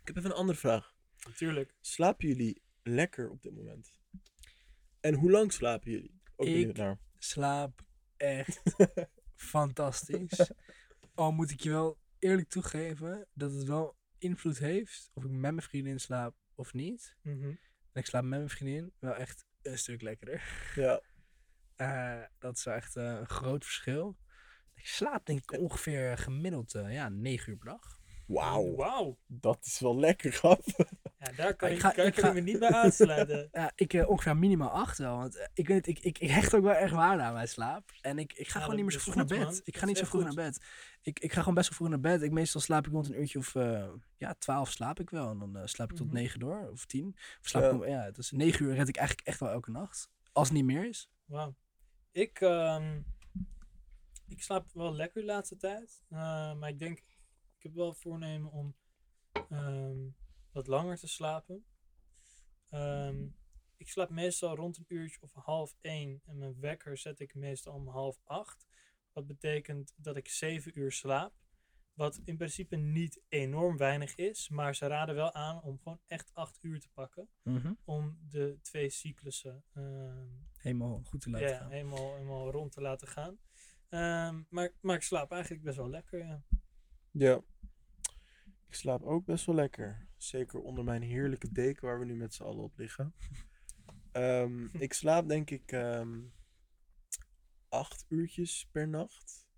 Ik 0.00 0.06
heb 0.14 0.16
even 0.16 0.30
een 0.30 0.36
andere 0.36 0.58
vraag. 0.58 0.94
natuurlijk. 1.26 1.74
Slapen 1.80 2.28
jullie 2.28 2.62
lekker 2.82 3.30
op 3.30 3.42
dit 3.42 3.54
moment? 3.54 3.98
En 5.00 5.14
hoe 5.14 5.30
lang 5.30 5.52
slapen 5.52 5.90
jullie? 5.90 6.20
Ook 6.36 6.46
Ik- 6.46 6.76
naar. 6.76 6.98
Slaap 7.18 7.82
echt 8.16 8.62
fantastisch. 9.34 10.50
Al 11.14 11.32
moet 11.32 11.50
ik 11.50 11.60
je 11.60 11.70
wel 11.70 11.98
eerlijk 12.18 12.48
toegeven 12.48 13.26
dat 13.34 13.52
het 13.52 13.64
wel 13.64 13.96
invloed 14.28 14.58
heeft 14.58 15.10
of 15.14 15.24
ik 15.24 15.30
met 15.30 15.40
mijn 15.40 15.62
vriendin 15.62 16.00
slaap 16.00 16.34
of 16.54 16.72
niet. 16.72 17.16
Mhm. 17.22 17.48
En 17.92 18.02
ik 18.02 18.06
slaap 18.06 18.22
met 18.22 18.38
mijn 18.38 18.50
vriendin 18.50 18.92
wel 18.98 19.14
echt 19.14 19.44
een 19.62 19.78
stuk 19.78 20.02
lekkerder. 20.02 20.72
Ja. 20.74 21.00
Eh, 21.76 22.22
dat 22.38 22.56
is 22.56 22.64
wel 22.64 22.74
echt 22.74 22.96
eh, 22.96 23.04
een 23.04 23.28
groot 23.28 23.64
verschil. 23.64 24.16
Ik 24.74 24.86
slaap 24.86 25.26
denk 25.26 25.38
ik 25.38 25.60
ongeveer 25.60 26.18
gemiddeld 26.18 26.74
eh, 26.74 26.92
ja, 26.92 27.08
9 27.08 27.52
uur 27.52 27.58
per 27.58 27.66
dag. 27.66 27.95
Wauw. 28.26 28.74
Wauw. 28.74 29.18
Dat 29.26 29.58
is 29.64 29.78
wel 29.80 29.98
lekker, 29.98 30.32
grap. 30.32 30.62
Ja, 31.18 31.32
daar 31.32 31.54
kan 31.54 31.68
Ik 31.68 31.74
ik, 31.74 31.80
ga- 31.80 31.90
kan 31.90 32.06
ik 32.06 32.16
ik 32.16 32.20
ga- 32.24 32.32
me 32.32 32.40
niet 32.40 32.58
bij 32.58 32.70
aansluiten. 32.70 33.48
Ja, 33.52 33.72
ik 33.74 33.92
eh, 33.94 34.08
ongeveer 34.08 34.36
minimaal 34.36 34.70
8 34.70 34.98
wel. 34.98 35.16
Want 35.16 35.36
eh, 35.36 35.46
ik 35.54 35.68
weet 35.68 35.76
het, 35.76 35.86
ik, 35.86 35.98
ik, 36.04 36.18
ik 36.18 36.30
hecht 36.30 36.54
ook 36.54 36.62
wel 36.62 36.72
echt 36.74 36.92
waarde 36.92 37.22
aan 37.22 37.32
mijn 37.32 37.48
slaap. 37.48 37.90
En 38.00 38.18
ik, 38.18 38.32
ik 38.32 38.48
ga 38.48 38.58
Ja, 38.58 38.60
gewoon 38.64 38.76
niet 38.76 38.84
meer 38.84 38.94
zo 38.94 39.00
vroeg 39.00 39.14
naar 39.14 39.26
goed, 39.28 39.36
bed. 39.36 39.44
man. 39.46 39.60
Ik 39.64 39.74
ga 39.74 39.78
Dat 39.80 39.88
niet 39.88 39.98
zo 39.98 40.04
vroeg 40.04 40.22
echt 40.24 40.34
naar 40.34 40.44
bed. 40.44 40.60
Ik, 41.02 41.18
ik 41.20 41.32
ga 41.32 41.38
gewoon 41.38 41.54
best 41.54 41.68
wel 41.68 41.76
vroeg 41.78 41.88
naar 41.88 42.00
bed. 42.00 42.22
Ik, 42.22 42.30
meestal 42.32 42.60
slaap 42.60 42.86
ik 42.86 42.92
rond 42.92 43.08
een 43.08 43.20
uurtje 43.20 43.38
of 43.38 43.54
eh, 43.54 43.88
ja, 44.16 44.34
12 44.38 44.70
slaap 44.70 45.00
ik 45.00 45.10
wel. 45.10 45.30
En 45.30 45.38
dan 45.38 45.68
slaap 45.68 45.90
ik 45.90 45.96
tot 45.96 46.06
Mhm. 46.06 46.16
9 46.16 46.40
door, 46.40 46.68
of 46.72 46.86
10. 46.86 47.08
Of 47.40 47.48
slaap 47.48 47.62
Ja. 47.62 47.68
ik 47.68 47.74
om, 47.74 47.86
ja, 47.86 48.10
dus 48.10 48.30
9 48.30 48.64
uur 48.66 48.74
red 48.74 48.88
ik 48.88 48.96
eigenlijk 48.96 49.28
echt 49.28 49.40
wel 49.40 49.50
elke 49.50 49.70
nacht. 49.70 50.10
Als 50.32 50.48
het 50.48 50.56
niet 50.56 50.66
meer 50.66 50.88
is. 50.88 51.10
Wauw. 51.24 51.54
Ik, 52.12 52.40
ehm, 52.40 53.00
ik 54.28 54.42
slaap 54.42 54.66
wel 54.72 54.94
lekker 54.94 55.20
de 55.20 55.26
laatste 55.26 55.56
tijd. 55.56 56.02
Eh, 56.10 56.54
maar 56.54 56.68
ik 56.68 56.78
denk, 56.78 57.02
ik 57.56 57.62
heb 57.62 57.74
wel 57.74 57.94
voornemen 57.94 58.50
om 58.50 58.76
ehm, 59.50 60.08
wat 60.52 60.66
langer 60.66 60.96
te 60.96 61.06
slapen. 61.08 61.64
Ehm, 62.70 63.26
ik 63.76 63.88
slaap 63.88 64.10
meestal 64.10 64.54
rond 64.54 64.78
een 64.78 64.84
uurtje 64.88 65.20
of 65.20 65.32
half 65.32 65.74
één. 65.80 66.20
En 66.24 66.38
mijn 66.38 66.60
wekker 66.60 66.98
zet 66.98 67.20
ik 67.20 67.34
meestal 67.34 67.74
om 67.74 67.88
half 67.88 68.20
acht. 68.24 68.66
Wat 69.12 69.26
betekent 69.26 69.92
dat 69.96 70.16
ik 70.16 70.28
zeven 70.28 70.78
uur 70.78 70.92
slaap. 70.92 71.34
Wat 71.92 72.20
in 72.24 72.36
principe 72.36 72.76
niet 72.76 73.20
enorm 73.28 73.76
weinig 73.76 74.14
is. 74.14 74.48
Maar 74.48 74.74
ze 74.74 74.86
raden 74.86 75.14
wel 75.14 75.32
aan 75.32 75.62
om 75.62 75.78
gewoon 75.78 76.00
echt 76.06 76.34
acht 76.34 76.58
uur 76.62 76.80
te 76.80 76.88
pakken. 76.92 77.28
Om 77.84 78.18
de 78.28 78.58
twee 78.62 78.90
cyclussen 78.90 79.64
ehm, 79.72 80.28
Helemaal 80.56 81.00
goed 81.04 81.20
te 81.20 81.30
laten 81.30 81.48
ja, 81.48 81.58
gaan. 81.58 81.70
helemaal, 81.70 82.14
helemaal 82.14 82.50
rond 82.50 82.72
te 82.72 82.80
laten 82.80 83.08
gaan. 83.08 83.38
Maar, 84.48 84.72
maar 84.80 84.96
ik 84.96 85.02
slaap 85.02 85.32
eigenlijk 85.32 85.62
best 85.62 85.76
wel 85.76 85.88
lekker, 85.90 86.18
ja. 86.18 86.42
Ja. 87.18 87.42
Ik 88.68 88.74
slaap 88.74 89.02
ook 89.02 89.24
best 89.24 89.46
wel 89.46 89.54
lekker. 89.54 90.08
Zeker 90.16 90.60
onder 90.60 90.84
mijn 90.84 91.02
heerlijke 91.02 91.52
deken 91.52 91.86
waar 91.86 91.98
we 91.98 92.04
nu 92.04 92.14
met 92.14 92.34
z'n 92.34 92.42
allen 92.42 92.62
op 92.64 92.78
liggen. 92.78 93.14
Ehm, 94.12 94.64
ik 94.72 94.92
slaap 94.92 95.28
denk 95.28 95.50
ik 95.50 95.72
ehm, 95.72 96.20
acht 97.68 98.04
uurtjes 98.08 98.68
per 98.72 98.88
nacht. 98.88 99.48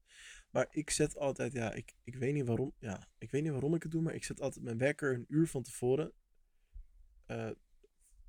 Maar 0.50 0.66
ik 0.70 0.90
zet 0.90 1.16
altijd, 1.16 1.52
ja, 1.52 1.72
ik, 1.72 1.94
ik, 2.04 2.16
weet 2.16 2.34
niet 2.34 2.46
waarom, 2.46 2.72
ja, 2.78 3.08
ik 3.18 3.30
weet 3.30 3.42
niet 3.42 3.52
waarom 3.52 3.74
ik 3.74 3.82
het 3.82 3.92
doe, 3.92 4.02
maar 4.02 4.14
ik 4.14 4.24
zet 4.24 4.40
altijd 4.40 4.64
mijn 4.64 4.78
wekker 4.78 5.14
een 5.14 5.24
uur 5.28 5.48
van 5.48 5.62
tevoren. 5.62 6.12
eh, 7.26 7.50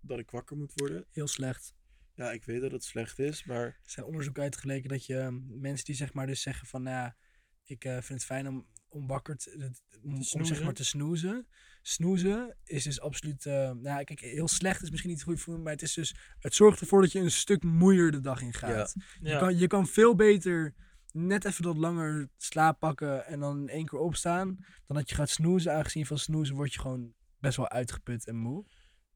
dat 0.02 0.20
ik 0.20 0.32
wakker 0.32 0.58
moet 0.58 0.74
worden. 0.76 1.06
Heel 1.12 1.28
slecht. 1.28 1.76
Ja, 2.14 2.32
ik 2.32 2.44
weet 2.46 2.62
dat 2.62 2.72
het 2.72 2.84
slecht 2.84 3.20
is, 3.20 3.44
maar 3.44 3.66
Er 3.66 3.80
zijn 3.84 4.06
onderzoeken 4.06 4.44
uitgeleken 4.44 4.90
dat 4.90 5.06
je 5.06 5.18
ehm, 5.18 5.60
mensen 5.62 5.86
die 5.86 5.96
zeg 5.96 6.14
maar 6.14 6.28
dus 6.28 6.42
zeggen 6.42 6.68
van 6.68 6.84
nou 6.84 6.96
ja, 6.96 7.18
ik 7.64 7.86
eh, 7.86 7.94
vind 7.94 8.08
het 8.08 8.26
fijn 8.26 8.48
om, 8.48 8.68
om 8.90 9.08
wakker 9.08 9.38
te, 9.38 9.72
om, 10.02 10.14
om 10.14 10.24
zeg 10.24 10.26
snoezen. 10.26 10.64
maar 10.64 10.74
te 10.74 10.86
snoezen. 10.86 11.48
Snoezen 11.82 12.56
is 12.64 12.84
dus 12.84 13.02
absoluut, 13.02 13.46
eh, 13.46 13.72
nou 13.72 14.04
kijk, 14.04 14.20
heel 14.20 14.48
slecht 14.48 14.82
is 14.82 14.90
misschien 14.90 15.12
niet 15.12 15.24
goed 15.24 15.42
voor 15.42 15.60
maar 15.60 15.72
het 15.72 15.82
is 15.82 15.94
dus, 15.94 16.16
het 16.40 16.54
zorgt 16.54 16.82
ervoor 16.82 17.02
dat 17.02 17.12
je 17.12 17.20
een 17.20 17.32
stuk 17.32 17.64
moeier 17.64 18.12
de 18.12 18.20
dag 18.20 18.42
in 18.42 18.54
gaat. 18.54 18.96
Je, 19.22 19.38
kan, 19.38 19.58
je 19.58 19.68
kan 19.68 19.88
veel 19.88 20.16
beter 20.16 20.74
net 21.12 21.46
even 21.46 21.64
wat 21.64 21.78
langer 21.78 22.30
slaap 22.38 22.80
pakken 22.80 23.26
en 23.26 23.40
dan 23.40 23.60
in 23.62 23.70
één 23.70 23.86
keer 23.86 24.00
opstaan, 24.00 24.58
dan 24.86 24.98
dat 24.98 25.10
je 25.10 25.16
gaat 25.16 25.30
snoezen. 25.30 25.74
Aangezien 25.74 26.06
van 26.06 26.18
snoezen 26.18 26.56
word 26.56 26.74
je 26.74 26.80
gewoon 26.80 27.14
best 27.40 27.58
wel 27.58 27.70
uitgeput 27.70 28.28
en 28.28 28.36
moe. 28.36 28.66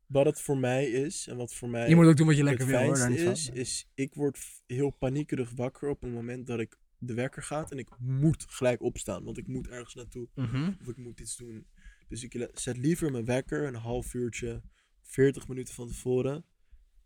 wat 0.07 0.25
het 0.25 0.41
voor 0.41 0.57
mij 0.57 0.85
is 0.85 1.27
en 1.27 1.37
wat 1.37 1.53
voor 1.53 1.69
mij 1.69 1.89
Je 1.89 1.95
moet 1.95 2.05
ook 2.05 2.17
doen 2.17 2.27
wat 2.27 2.37
je 2.37 2.43
lekker 2.43 2.65
wil 2.65 2.79
hoor. 2.79 3.09
is, 3.09 3.49
is 3.49 3.87
ik 3.93 4.13
word 4.13 4.39
heel 4.67 4.89
paniekerig 4.89 5.51
wakker 5.55 5.89
op 5.89 6.01
het 6.01 6.11
moment 6.11 6.47
dat 6.47 6.59
ik 6.59 6.77
de 7.05 7.13
wekker 7.13 7.43
gaat 7.43 7.71
en 7.71 7.77
ik 7.77 7.89
moet 7.99 8.45
gelijk 8.47 8.81
opstaan, 8.81 9.23
want 9.23 9.37
ik 9.37 9.47
moet 9.47 9.67
ergens 9.67 9.93
naartoe 9.93 10.27
Mhm. 10.35 10.71
of 10.81 10.87
ik 10.87 10.97
moet 10.97 11.19
iets 11.19 11.37
doen. 11.37 11.67
Dus 12.07 12.23
ik 12.23 12.49
zet 12.53 12.77
liever 12.77 13.11
mijn 13.11 13.25
wekker 13.25 13.63
een 13.67 13.75
half 13.75 14.13
uurtje, 14.13 14.61
40 15.01 15.47
minuten 15.47 15.73
van 15.73 15.87
tevoren, 15.87 16.45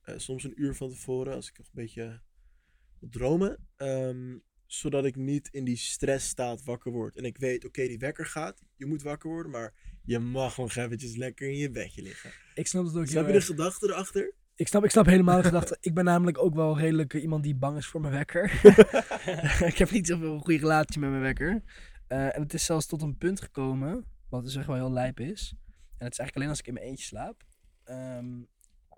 eh, 0.01 0.17
soms 0.17 0.43
een 0.43 0.61
uur 0.61 0.75
van 0.75 0.89
tevoren 0.89 1.33
als 1.33 1.49
ik 1.49 1.57
nog 1.57 1.67
een 1.67 1.73
beetje 1.73 2.21
wil 2.99 3.09
dromen, 3.09 3.67
ehm, 3.75 4.37
zodat 4.65 5.05
ik 5.05 5.15
niet 5.15 5.47
in 5.51 5.63
die 5.63 5.75
stressstaat 5.77 6.63
wakker 6.63 6.91
word. 6.91 7.15
En 7.15 7.23
ik 7.23 7.37
weet, 7.37 7.65
oké, 7.65 7.87
die 7.87 7.97
wekker 7.97 8.25
gaat, 8.25 8.61
je 8.75 8.85
moet 8.85 9.01
wakker 9.01 9.29
worden, 9.29 9.51
maar 9.51 9.73
je 10.03 10.19
mag 10.19 10.57
nog 10.57 10.75
eventjes 10.75 11.15
lekker 11.15 11.47
in 11.47 11.57
je 11.57 11.71
bedje 11.71 12.01
liggen. 12.01 12.31
Ik 12.55 12.67
snap 12.67 12.83
het 12.85 12.91
ook 12.95 12.99
heel 13.03 13.11
Snap 13.11 13.27
je 13.27 13.33
de 13.33 13.41
gedachte 13.41 13.85
erachter? 13.87 14.33
Ik 14.57 14.67
snap, 14.67 14.83
ik 14.83 14.89
snap 14.89 15.05
helemaal 15.05 15.37
de 15.37 15.43
gedachte. 15.43 15.77
Ik 15.81 15.93
ben 15.93 16.03
namelijk 16.03 16.37
ook 16.37 16.55
wel 16.55 16.77
redelijk 16.77 17.13
eh, 17.13 17.21
iemand 17.21 17.43
die 17.43 17.55
bang 17.55 17.77
is 17.77 17.87
voor 17.87 18.01
mijn 18.01 18.13
wekker. 18.13 18.43
ik 19.71 19.77
heb 19.77 19.91
niet 19.91 20.07
zoveel 20.07 20.33
een 20.33 20.41
goede 20.41 20.59
relatie 20.59 20.99
met 20.99 21.09
mijn 21.09 21.21
wekker. 21.21 21.63
Eh, 22.07 22.35
en 22.35 22.41
het 22.41 22.53
is 22.53 22.65
zelfs 22.65 22.85
tot 22.85 23.01
een 23.01 23.17
punt 23.17 23.41
gekomen, 23.41 24.05
wat 24.29 24.43
dus 24.43 24.55
echt 24.55 24.67
wel 24.67 24.75
heel 24.75 24.91
lijp 24.91 25.19
is. 25.19 25.55
En 25.97 26.05
het 26.05 26.11
is 26.11 26.19
eigenlijk 26.19 26.35
alleen 26.35 26.49
als 26.49 26.59
ik 26.59 26.67
in 26.67 26.73
mijn 26.73 26.85
eentje 26.85 27.05
slaap. 27.05 27.43
Ehm, 27.83 28.41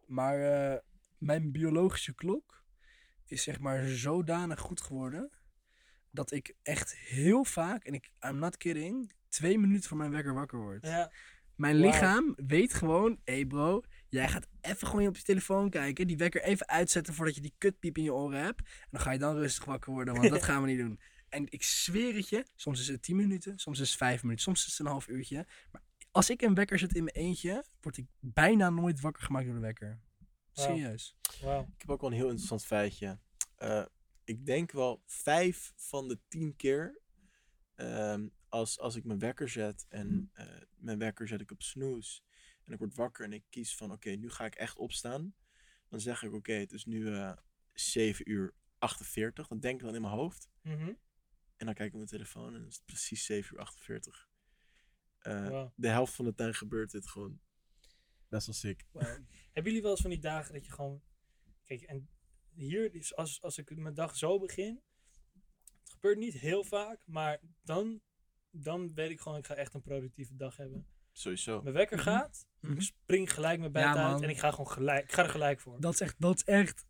maar 0.06 0.42
eh, 0.42 0.78
mijn 1.18 1.52
biologische 1.52 2.16
klok 2.16 2.64
is 3.26 3.44
zeg 3.44 3.60
maar 3.60 3.86
zodanig 3.86 4.60
goed 4.60 4.82
geworden 4.82 5.30
dat 6.12 6.32
ik 6.32 6.56
echt 6.64 6.96
heel 6.96 7.44
vaak, 7.44 7.84
en 7.84 7.94
ik, 7.94 8.12
I'm 8.22 8.38
not 8.38 8.58
kidding, 8.58 9.12
twee 9.30 9.60
minuten 9.60 9.90
voor 9.90 9.98
mijn 9.98 10.12
wekker 10.12 10.34
wakker 10.34 10.60
word. 10.60 10.86
Ja. 10.86 11.12
Mijn 11.56 11.76
lichaam 11.76 12.34
weet 12.36 12.74
gewoon, 12.74 13.20
hé 13.24 13.34
hey 13.34 13.46
bro, 13.46 13.84
jij 14.10 14.28
gaat 14.28 14.48
even 14.62 14.88
gewoon 14.88 15.08
op 15.08 15.16
je 15.16 15.24
telefoon 15.24 15.70
kijken, 15.70 16.08
die 16.08 16.18
wekker 16.18 16.44
even 16.44 16.68
uitzetten 16.68 17.14
voordat 17.14 17.36
je 17.36 17.42
die 17.42 17.54
kutpiep 17.58 17.98
in 17.98 18.04
je 18.04 18.14
oren 18.14 18.44
hebt. 18.44 18.60
En 18.60 18.88
dan 18.92 19.02
ga 19.02 19.12
je 19.12 19.20
dan 19.20 19.36
rustig 19.36 19.66
wakker 19.66 19.94
worden, 19.94 20.14
want 20.14 20.30
dat 20.30 20.44
gaan 20.50 20.62
we 20.62 20.68
niet 20.68 20.78
doen. 20.78 21.00
En 21.30 21.46
ik 21.50 21.64
zweer 21.64 22.16
het 22.16 22.30
je, 22.30 22.46
soms 22.56 22.80
is 22.80 22.88
het 22.88 23.02
10 23.02 23.16
minuten, 23.16 23.60
soms 23.60 23.80
is 23.80 23.90
het 23.90 23.98
5 23.98 24.24
minuten, 24.24 24.44
soms 24.44 24.66
is 24.66 24.72
het 24.72 24.80
een 24.80 24.92
half 24.92 25.08
uurtje. 25.08 25.48
Maar 25.72 25.82
als 26.12 26.30
ik 26.30 26.42
een 26.42 26.54
wekker 26.54 26.80
zet 26.80 26.96
in 26.96 27.04
mijn 27.04 27.16
eentje, 27.16 27.66
word 27.82 27.98
ik 27.98 28.08
bijna 28.20 28.70
nooit 28.70 29.00
wakker 29.00 29.24
gemaakt 29.24 29.46
door 29.46 29.56
de 29.56 29.62
wekker. 29.62 30.00
Serieus. 30.52 31.16
Ik 31.74 31.82
heb 31.82 31.90
ook 31.90 32.02
wel 32.02 32.10
een 32.10 32.16
heel 32.16 32.28
interessant 32.28 32.66
feitje. 32.66 33.20
Eh, 33.56 33.86
ik 34.24 34.46
denk 34.46 34.72
wel 34.72 35.04
vijf 35.06 35.74
van 35.76 36.08
de 36.08 36.20
tien 36.28 36.56
keer 36.56 37.02
ehm, 37.76 38.28
als, 38.50 38.80
als 38.80 38.96
ik 38.96 39.04
mijn 39.04 39.20
wekker 39.20 39.50
zet 39.50 39.86
en 39.90 40.30
eh, 40.34 40.46
mijn 40.76 41.00
wekker 41.00 41.28
zet 41.28 41.42
ik 41.42 41.52
op 41.52 41.62
snooze 41.62 42.22
en 42.70 42.76
ik 42.76 42.80
word 42.80 42.96
wakker 42.96 43.26
en 43.26 43.34
ik 43.34 43.44
kies 43.50 43.76
van 43.76 43.92
oké, 43.92 44.10
nu 44.10 44.30
ga 44.30 44.46
ik 44.46 44.56
echt 44.56 44.78
opstaan. 44.78 45.36
Dan 45.88 46.00
zeg 46.00 46.24
ik 46.24 46.34
oké, 46.34 46.54
het 46.54 46.72
is 46.72 46.86
nu 46.86 47.14
eh 47.16 47.38
7 47.74 48.32
uur 48.32 48.54
48. 48.78 49.48
Dan 49.48 49.60
denk 49.60 49.80
ik 49.80 49.86
dan 49.86 49.96
in 49.96 50.02
mijn 50.02 50.14
hoofd. 50.14 50.50
Mhm. 50.62 50.94
En 51.56 51.66
dan 51.66 51.74
kijk 51.74 51.88
ik 51.88 51.94
op 51.94 51.98
mijn 51.98 52.08
telefoon 52.08 52.54
en 52.54 52.60
dan 52.60 52.68
is 52.68 52.76
het 52.76 52.86
precies 52.86 53.26
7 53.26 53.54
uur 53.56 53.62
48. 53.62 54.28
Eh. 55.20 55.68
De 55.76 55.88
helft 55.88 56.14
van 56.14 56.26
de 56.26 56.34
tijd 56.34 56.56
gebeurt 56.56 56.92
dit 56.92 57.08
gewoon. 57.08 57.40
Best 58.28 58.46
wel 58.46 58.56
sick. 58.56 58.86
Hebben 59.54 59.72
jullie 59.72 59.82
wel 59.82 59.92
eens 59.92 60.02
van 60.02 60.10
die 60.10 60.20
dagen 60.20 60.54
dat 60.54 60.66
je 60.66 60.72
gewoon... 60.72 61.02
Kijk, 61.64 61.82
en 61.82 62.10
hier, 62.54 62.94
is 62.94 63.16
als, 63.16 63.42
als 63.42 63.58
ik 63.58 63.76
mijn 63.76 63.94
dag 63.94 64.16
zo 64.16 64.40
begin... 64.40 64.82
Het 65.80 65.90
gebeurt 65.90 66.18
niet 66.18 66.34
heel 66.34 66.64
vaak, 66.64 67.02
maar 67.06 67.40
dan, 67.62 68.02
dan 68.52 68.94
weet 68.94 69.10
ik 69.10 69.20
gewoon, 69.20 69.38
ik 69.38 69.46
ga 69.46 69.56
echt 69.56 69.74
een 69.74 69.82
productieve 69.82 70.36
dag 70.36 70.58
hebben. 70.58 70.88
Sowieso. 71.20 71.62
Mijn 71.62 71.76
wekker 71.76 71.98
Mhm. 71.98 72.06
gaat, 72.06 72.46
Mhm. 72.60 72.74
ik 72.74 72.82
spring 72.82 73.34
gelijk 73.34 73.60
mijn 73.60 73.72
bed 73.72 73.82
Ja, 73.82 73.94
uit 73.96 74.12
man. 74.12 74.24
en 74.24 74.30
ik 74.30 74.38
ga 74.40 74.50
gewoon 74.52 74.72
gelijk, 74.72 75.04
ik 75.04 75.12
ga 75.12 75.24
er 75.24 75.30
gelijk 75.30 75.60
voor. 75.60 75.80
Dat 75.82 75.94
is 75.94 76.02
echt, 76.02 76.16
dat 76.18 76.36
is 76.38 76.44
echt 76.44 76.86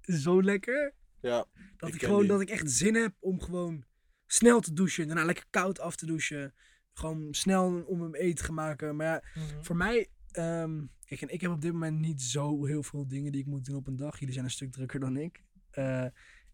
zo 0.00 0.42
lekker. 0.42 0.94
Ja, 1.20 1.46
Dat 1.76 1.88
Ik 1.88 1.94
ik, 1.94 2.02
gewoon, 2.04 2.18
die. 2.20 2.28
dat 2.28 2.40
ik 2.40 2.50
echt 2.50 2.70
zin 2.70 2.94
heb 2.94 3.14
om 3.20 3.40
gewoon 3.40 3.84
snel 4.26 4.60
te 4.60 4.72
douchen. 4.72 5.06
Daarna 5.06 5.24
lekker 5.24 5.44
koud 5.50 5.80
af 5.80 5.96
te 5.96 6.06
douchen. 6.06 6.54
Gewoon 6.92 7.34
snel 7.34 7.82
om 7.84 8.02
hem 8.02 8.14
eten 8.14 8.34
te 8.34 8.44
gaan 8.44 8.54
maken. 8.54 8.96
Maar 8.96 9.06
ja, 9.06 9.22
Mhm. 9.42 9.62
voor 9.62 9.76
mij... 9.76 10.08
ehm, 10.30 10.82
kijk, 11.04 11.20
en 11.20 11.28
ik 11.28 11.40
heb 11.40 11.50
op 11.50 11.60
dit 11.60 11.72
moment 11.72 11.98
niet 11.98 12.22
zo 12.22 12.64
heel 12.64 12.82
veel 12.82 13.06
dingen 13.06 13.32
die 13.32 13.40
ik 13.40 13.46
moet 13.46 13.64
doen 13.64 13.76
op 13.76 13.86
een 13.86 13.96
dag. 13.96 14.18
Jullie 14.18 14.34
zijn 14.34 14.44
een 14.44 14.50
stuk 14.50 14.72
drukker 14.72 15.00
dan 15.00 15.16
ik. 15.16 15.44
Eh, 15.70 16.06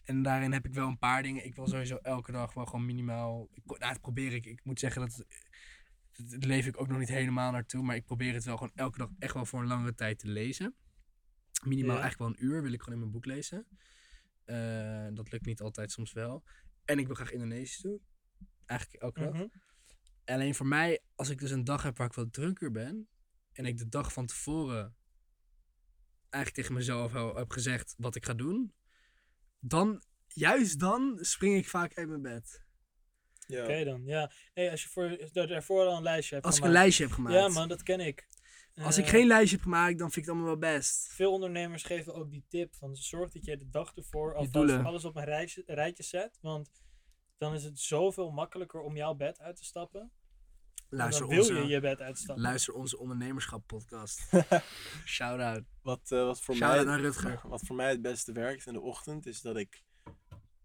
en 0.05 0.23
daarin 0.23 0.53
heb 0.53 0.67
ik 0.67 0.75
wel 0.75 0.87
een 0.89 0.99
paar 0.99 1.23
dingen. 1.23 1.45
Ik 1.45 1.55
wil 1.55 1.67
sowieso 1.69 1.97
elke 1.97 2.33
dag 2.33 2.55
wel 2.55 2.67
gewoon 2.67 2.87
minimaal... 2.87 3.49
Ik, 3.53 3.63
nou, 3.67 3.93
dat 3.93 4.01
probeer 4.01 4.33
ik. 4.35 4.47
Ik 4.47 4.61
moet 4.65 4.79
zeggen 4.81 5.01
dat... 5.01 5.25
Dat 6.29 6.45
leef 6.45 6.67
ik 6.67 6.81
ook 6.81 6.89
nog 6.89 6.99
niet 6.99 7.09
helemaal 7.09 7.53
naartoe. 7.53 7.83
Maar 7.83 7.97
ik 7.97 8.05
probeer 8.05 8.35
het 8.35 8.45
wel 8.45 8.57
gewoon 8.57 8.73
elke 8.75 8.99
dag 8.99 9.09
echt 9.19 9.35
wel 9.35 9.45
voor 9.47 9.61
een 9.61 9.67
langere 9.67 9.95
tijd 9.95 10.19
te 10.19 10.29
lezen. 10.29 10.75
Minimaal 11.65 11.97
Ja. 11.97 12.03
eigenlijk 12.03 12.33
wel 12.33 12.41
een 12.41 12.51
uur 12.53 12.63
wil 12.63 12.73
ik 12.73 12.79
gewoon 12.79 12.95
in 12.95 13.01
mijn 13.01 13.11
boek 13.13 13.25
lezen. 13.25 13.67
Eh, 14.45 15.09
dat 15.13 15.31
lukt 15.33 15.45
niet 15.47 15.61
altijd, 15.61 15.93
soms 15.93 16.13
wel. 16.13 16.45
En 16.85 16.99
ik 16.99 17.07
wil 17.07 17.15
graag 17.15 17.31
Indonesisch 17.33 17.81
doen. 17.81 18.01
Eigenlijk 18.67 19.03
elke 19.03 19.21
dag. 19.21 19.33
Mhm. 19.33 19.47
Alleen 20.25 20.55
voor 20.55 20.67
mij, 20.67 21.01
als 21.15 21.29
ik 21.29 21.39
dus 21.39 21.51
een 21.51 21.65
dag 21.65 21.83
heb 21.83 21.97
waar 21.97 22.07
ik 22.07 22.13
wat 22.13 22.33
drukker 22.33 22.71
ben. 22.71 23.09
En 23.53 23.65
ik 23.65 23.79
de 23.79 23.89
dag 23.89 24.13
van 24.13 24.27
tevoren 24.27 24.97
eigenlijk 26.31 26.55
tegen 26.55 26.75
mezelf 26.75 27.35
heb 27.35 27.51
gezegd 27.51 27.95
wat 27.99 28.15
ik 28.15 28.25
ga 28.25 28.35
doen. 28.35 28.75
Dan, 29.59 30.03
juist 30.27 30.79
dan, 30.79 31.19
spring 31.21 31.57
ik 31.57 31.69
vaak 31.69 31.95
uit 31.95 32.09
mijn 32.09 32.23
bed. 32.23 32.63
Ja. 33.51 33.63
Oké 33.63 33.85
dan, 33.85 34.03
ja. 34.05 34.31
Hey, 34.55 34.71
als 34.71 34.83
je 34.83 34.89
voor, 34.89 35.19
dat 35.33 35.49
daarvoor 35.49 35.85
al 35.87 35.97
een 35.97 36.03
lijstje 36.03 36.35
hebt 36.35 36.47
Als 36.47 36.57
ik 36.57 36.61
een 36.63 36.67
gemaakt. 36.69 36.83
lijstje 36.85 37.05
heb 37.05 37.13
gemaakt. 37.15 37.35
Ja 37.35 37.49
man, 37.49 37.69
dat 37.69 37.83
ken 37.83 38.01
ik. 38.01 38.29
Als 38.75 38.99
ik 38.99 39.05
Eh, 39.05 39.11
geen 39.11 39.27
lijstje 39.27 39.57
heb 39.57 39.65
gemaakt, 39.65 39.99
dan 39.99 40.11
vind 40.11 40.17
ik 40.17 40.23
het 40.25 40.31
allemaal 40.31 40.59
wel 40.59 40.73
best. 40.77 41.09
Veel 41.13 41.33
ondernemers 41.33 41.83
geven 41.83 42.15
ook 42.15 42.31
die 42.31 42.45
tip 42.49 42.75
van 42.75 42.97
zorg 42.97 43.31
dat 43.31 43.45
je 43.45 43.57
de 43.57 43.71
dag 43.71 43.93
ervoor 43.97 44.35
alvast 44.35 44.85
alles 44.85 45.05
op 45.05 45.17
een 45.17 45.25
rijtje, 45.25 45.63
rijtje 45.67 46.03
zet. 46.03 46.39
Want 46.41 46.71
dan 47.39 47.55
is 47.55 47.65
het 47.65 47.79
zoveel 47.81 48.31
makkelijker 48.31 48.81
om 48.81 48.97
jouw 48.97 49.15
bed 49.15 49.41
uit 49.41 49.57
te 49.57 49.65
stappen. 49.65 50.01
En 50.91 50.97
Luister 50.97 51.21
dan 51.27 51.35
wil 51.35 51.39
onze, 51.41 51.55
je 51.55 51.67
je 51.67 51.81
bed 51.81 52.01
uitstappen. 52.01 52.45
luister 52.45 52.75
onze 52.75 52.99
ondernemerschap 52.99 53.67
podcast. 53.67 54.31
Shout-out. 55.05 55.65
Wat, 55.83 56.01
eh, 56.13 56.25
wat, 56.25 56.41
voor 56.41 56.55
Shout-out 56.55 56.85
mij, 56.85 56.95
naar 56.95 57.01
Rutger. 57.05 57.41
wat 57.49 57.63
voor 57.67 57.77
mij 57.77 57.89
het 57.91 58.03
beste 58.03 58.33
werkt 58.33 58.67
in 58.67 58.73
de 58.73 58.81
ochtend 58.81 59.27
is 59.27 59.41
dat 59.41 59.57
ik 59.57 59.83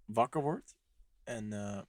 wakker 0.06 0.42
word. 0.42 0.76
En 1.24 1.54
eh, 1.54 1.82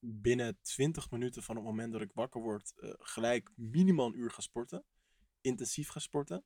binnen 0.00 0.58
20 0.62 1.10
minuten 1.10 1.42
van 1.42 1.56
het 1.56 1.64
moment 1.64 1.92
dat 1.92 2.00
ik 2.02 2.12
wakker 2.12 2.40
word, 2.40 2.72
eh, 2.80 2.90
gelijk 2.98 3.50
minimaal 3.54 4.06
een 4.06 4.18
uur 4.18 4.30
ga 4.30 4.40
sporten. 4.40 4.84
Intensief 5.40 5.88
ga 5.88 5.98
sporten. 6.00 6.44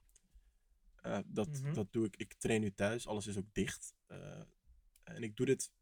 Eh, 0.97 1.19
dat, 1.27 1.49
Mhm. 1.49 1.73
dat 1.75 1.93
doe 1.93 2.07
ik. 2.07 2.17
Ik 2.17 2.35
train 2.35 2.61
nu 2.61 2.75
thuis, 2.75 3.07
alles 3.07 3.27
is 3.27 3.37
ook 3.37 3.55
dicht. 3.55 3.95
Eh, 4.07 4.43
en 5.03 5.23
ik 5.23 5.37
doe 5.37 5.47
dit 5.47 5.73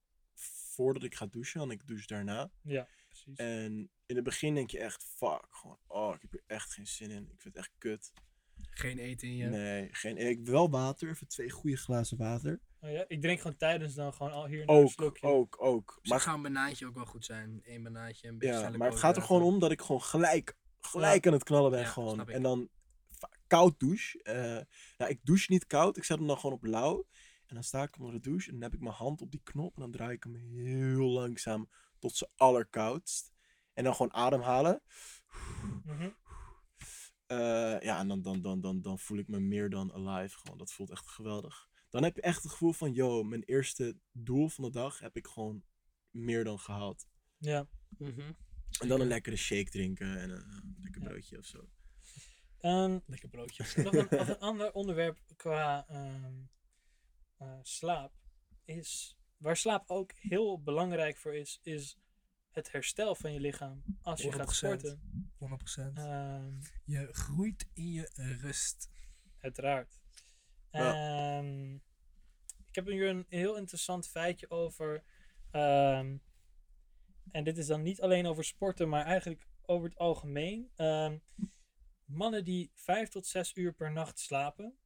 voordat 0.75 1.03
ik 1.03 1.15
ga 1.15 1.27
douchen, 1.27 1.61
en 1.61 1.71
ik 1.71 1.87
douche 1.87 2.07
daarna. 2.07 2.51
Ja, 2.63 2.89
precies. 3.09 3.37
En 3.37 3.91
in 4.07 4.15
het 4.17 4.25
begin 4.25 4.55
denk 4.55 4.71
je 4.71 4.79
echt, 4.79 5.05
fuck, 5.05 5.47
gewoon, 5.51 5.79
oh, 5.87 6.15
ik 6.15 6.23
heb 6.23 6.31
hier 6.31 6.43
echt 6.47 6.73
geen 6.73 6.87
zin 6.87 7.11
in. 7.11 7.23
Ik 7.23 7.41
vind 7.41 7.55
het 7.55 7.57
echt 7.57 7.73
kut. 7.79 8.13
Geen 8.57 8.99
eten 8.99 9.29
in 9.29 9.37
je. 9.37 9.47
Nee, 9.47 9.89
geen, 9.95 10.17
ik 10.17 10.45
wel 10.47 10.71
water, 10.71 11.09
even 11.09 11.29
twee 11.29 11.51
goede 11.51 11.77
glazen 11.77 12.17
water. 12.17 12.61
Oh 12.85 12.91
ja? 12.91 13.05
Ik 13.09 13.21
drink 13.21 13.41
gewoon 13.41 13.57
tijdens 13.57 13.95
dan 13.95 14.13
gewoon 14.13 14.33
al 14.33 14.47
hier 14.47 14.61
een 14.63 14.69
Ook, 14.69 14.91
slokje. 14.91 15.27
ook, 15.27 15.57
ook. 15.61 15.99
Maar 16.03 16.21
zou 16.21 16.37
een 16.37 16.43
banaantje 16.43 16.87
ook 16.87 16.95
wel 16.95 17.07
goed 17.07 17.25
zijn. 17.25 17.61
Eén 17.65 17.83
banaantje, 17.83 18.29
een 18.29 18.39
beetje 18.39 18.59
ja, 18.59 18.71
maar 18.71 18.89
het 18.91 18.99
gaat 18.99 19.17
er 19.17 19.23
gewoon 19.23 19.43
om 19.43 19.59
dat 19.59 19.71
ik 19.71 19.81
gewoon 19.81 20.03
gelijk, 20.03 20.57
gelijk 20.81 21.27
aan 21.27 21.33
het 21.33 21.45
knallen 21.45 21.71
ben. 21.71 21.81
Ja, 21.81 21.87
gewoon. 21.87 22.15
snap 22.15 22.29
ik. 22.29 22.35
En 22.35 22.43
dan 22.43 22.69
va- 23.09 23.31
koud 23.47 23.81
douche. 23.81 24.23
Eh, 24.23 24.65
nou, 24.97 25.11
ik 25.11 25.21
douche 25.23 25.47
niet 25.53 25.67
koud, 25.67 25.97
ik 25.97 26.05
zet 26.05 26.19
hem 26.19 26.27
dan 26.27 26.39
gewoon 26.39 26.57
op 26.57 26.65
lauw. 26.65 27.07
En 27.47 27.55
dan 27.55 27.65
sta 27.65 27.83
ik 27.83 27.99
onder 27.99 28.13
de 28.15 28.21
douche 28.21 28.47
en 28.49 28.53
dan 28.55 28.63
heb 28.63 28.75
ik 28.75 28.81
mijn 28.81 28.95
hand 28.95 29.21
op 29.21 29.31
die 29.31 29.41
knop. 29.43 29.75
En 29.77 29.83
dan 29.83 29.91
draai 29.91 30.13
ik 30.13 30.23
hem 30.23 30.35
heel 30.35 31.09
langzaam 31.09 31.69
tot 31.99 32.17
ze 32.17 32.29
allerkoudst. 32.37 33.33
En 33.75 33.85
dan 33.85 33.95
gewoon 33.95 34.13
ademhalen. 34.15 34.83
Mhm. 35.85 36.09
Eh, 37.27 37.81
ja, 37.81 37.99
en 37.99 38.09
dan, 38.09 38.23
dan, 38.23 38.43
dan, 38.43 38.61
dan, 38.61 38.81
dan 38.83 38.99
voel 38.99 39.19
ik 39.19 39.29
me 39.29 39.41
meer 39.41 39.71
dan 39.71 39.93
alive. 39.93 40.39
Gewoon, 40.39 40.59
dat 40.59 40.73
voelt 40.73 40.91
echt 40.91 41.09
geweldig. 41.09 41.69
Dan 41.93 42.03
heb 42.03 42.15
je 42.17 42.23
echt 42.23 42.43
het 42.43 42.53
gevoel 42.53 42.73
van, 42.73 42.93
yo, 42.93 43.23
mijn 43.23 43.43
eerste 43.43 43.99
doel 44.13 44.49
van 44.49 44.65
de 44.65 44.71
dag 44.71 44.99
heb 44.99 45.17
ik 45.17 45.27
gewoon 45.27 45.65
meer 46.11 46.45
dan 46.45 46.59
gehaald. 46.59 47.07
Ja. 47.39 47.69
Mhm. 47.99 48.33
En 48.81 48.89
dan 48.89 49.01
een 49.01 49.07
lekkere 49.07 49.37
shake 49.37 49.71
drinken 49.71 50.21
en 50.21 50.31
een, 50.31 50.47
een 50.53 50.77
lekker 50.83 51.03
Ja. 51.03 51.09
broodje 51.09 51.39
of 51.39 51.45
zo. 51.47 51.69
Ehm, 52.59 52.99
Lekker 53.07 53.29
broodje. 53.29 53.83
nog, 53.83 53.93
een, 54.11 54.39
ander 54.39 54.73
onderwerp 54.73 55.19
qua 55.37 55.87
ehm, 55.89 56.35
eh, 57.37 57.59
slaap 57.63 58.13
is, 58.65 59.17
waar 59.37 59.57
slaap 59.57 59.91
ook 59.91 60.13
heel 60.13 60.63
belangrijk 60.63 61.17
voor 61.17 61.35
is, 61.35 61.59
is 61.63 61.99
het 62.51 62.73
herstel 62.73 63.15
van 63.15 63.33
je 63.33 63.41
lichaam 63.41 63.83
als 64.03 64.23
je 64.23 64.33
gaat 64.33 64.41
100%. 64.41 64.81
sporten. 64.81 65.03
100%. 65.37 65.99
Ehm, 65.99 66.61
Je 66.85 67.09
groeit 67.13 67.69
in 67.73 67.91
je 67.93 68.11
rust. 68.41 68.91
Uiteraard. 69.39 70.01
Ehm, 70.73 71.75
ik 72.69 72.75
heb 72.75 72.87
hier 72.87 73.09
een 73.09 73.27
heel 73.29 73.57
interessant 73.57 74.09
feitje 74.09 74.51
over. 74.51 75.05
ehm, 75.51 76.17
en 77.31 77.45
dit 77.45 77.59
is 77.59 77.67
dan 77.67 77.83
niet 77.83 78.01
alleen 78.01 78.27
over 78.27 78.45
sporten, 78.45 78.89
maar 78.89 79.05
eigenlijk 79.05 79.47
over 79.63 79.89
het 79.89 79.99
algemeen. 79.99 80.71
Ehm, 80.77 81.19
mannen 82.05 82.45
die 82.45 82.71
vijf 82.75 83.09
tot 83.09 83.27
zes 83.27 83.57
uur 83.57 83.73
per 83.73 83.93
nacht 83.93 84.19
slapen, 84.19 84.79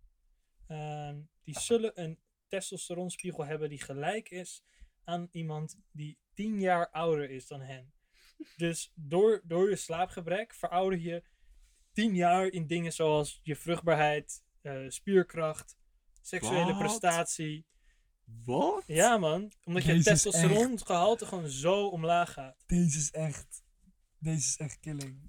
die 1.42 1.58
zullen 1.58 2.02
een 2.02 2.18
testosteronspiegel 2.48 3.44
hebben 3.44 3.68
die 3.68 3.82
gelijk 3.82 4.30
is 4.30 4.64
aan 5.04 5.28
iemand 5.30 5.78
die 5.90 6.18
tien 6.34 6.60
jaar 6.60 6.90
ouder 6.90 7.30
is 7.30 7.46
dan 7.46 7.60
hen. 7.60 7.92
Dus 8.56 8.92
door, 8.94 9.40
door 9.44 9.70
je 9.70 9.76
slaapgebrek 9.76 10.54
verouder 10.54 10.98
je 10.98 11.22
tien 11.92 12.14
jaar 12.14 12.46
in 12.46 12.66
dingen 12.66 12.92
zoals 12.92 13.40
je 13.42 13.56
vruchtbaarheid, 13.56 14.44
eh, 14.66 14.88
spierkracht, 14.88 15.76
seksuele 16.20 16.76
prestatie. 16.76 17.66
Wat? 18.44 18.84
Ja 18.86 19.16
man, 19.16 19.52
omdat 19.64 19.84
je 19.84 20.02
testosterongehalte 20.02 21.26
gewoon 21.26 21.48
zo 21.48 21.86
omlaag 21.86 22.32
gaat. 22.32 22.64
Deze 22.66 22.98
is 22.98 23.10
echt. 23.10 23.64
Deze 24.18 24.46
is 24.48 24.56
echt 24.56 24.80
killing. 24.80 25.20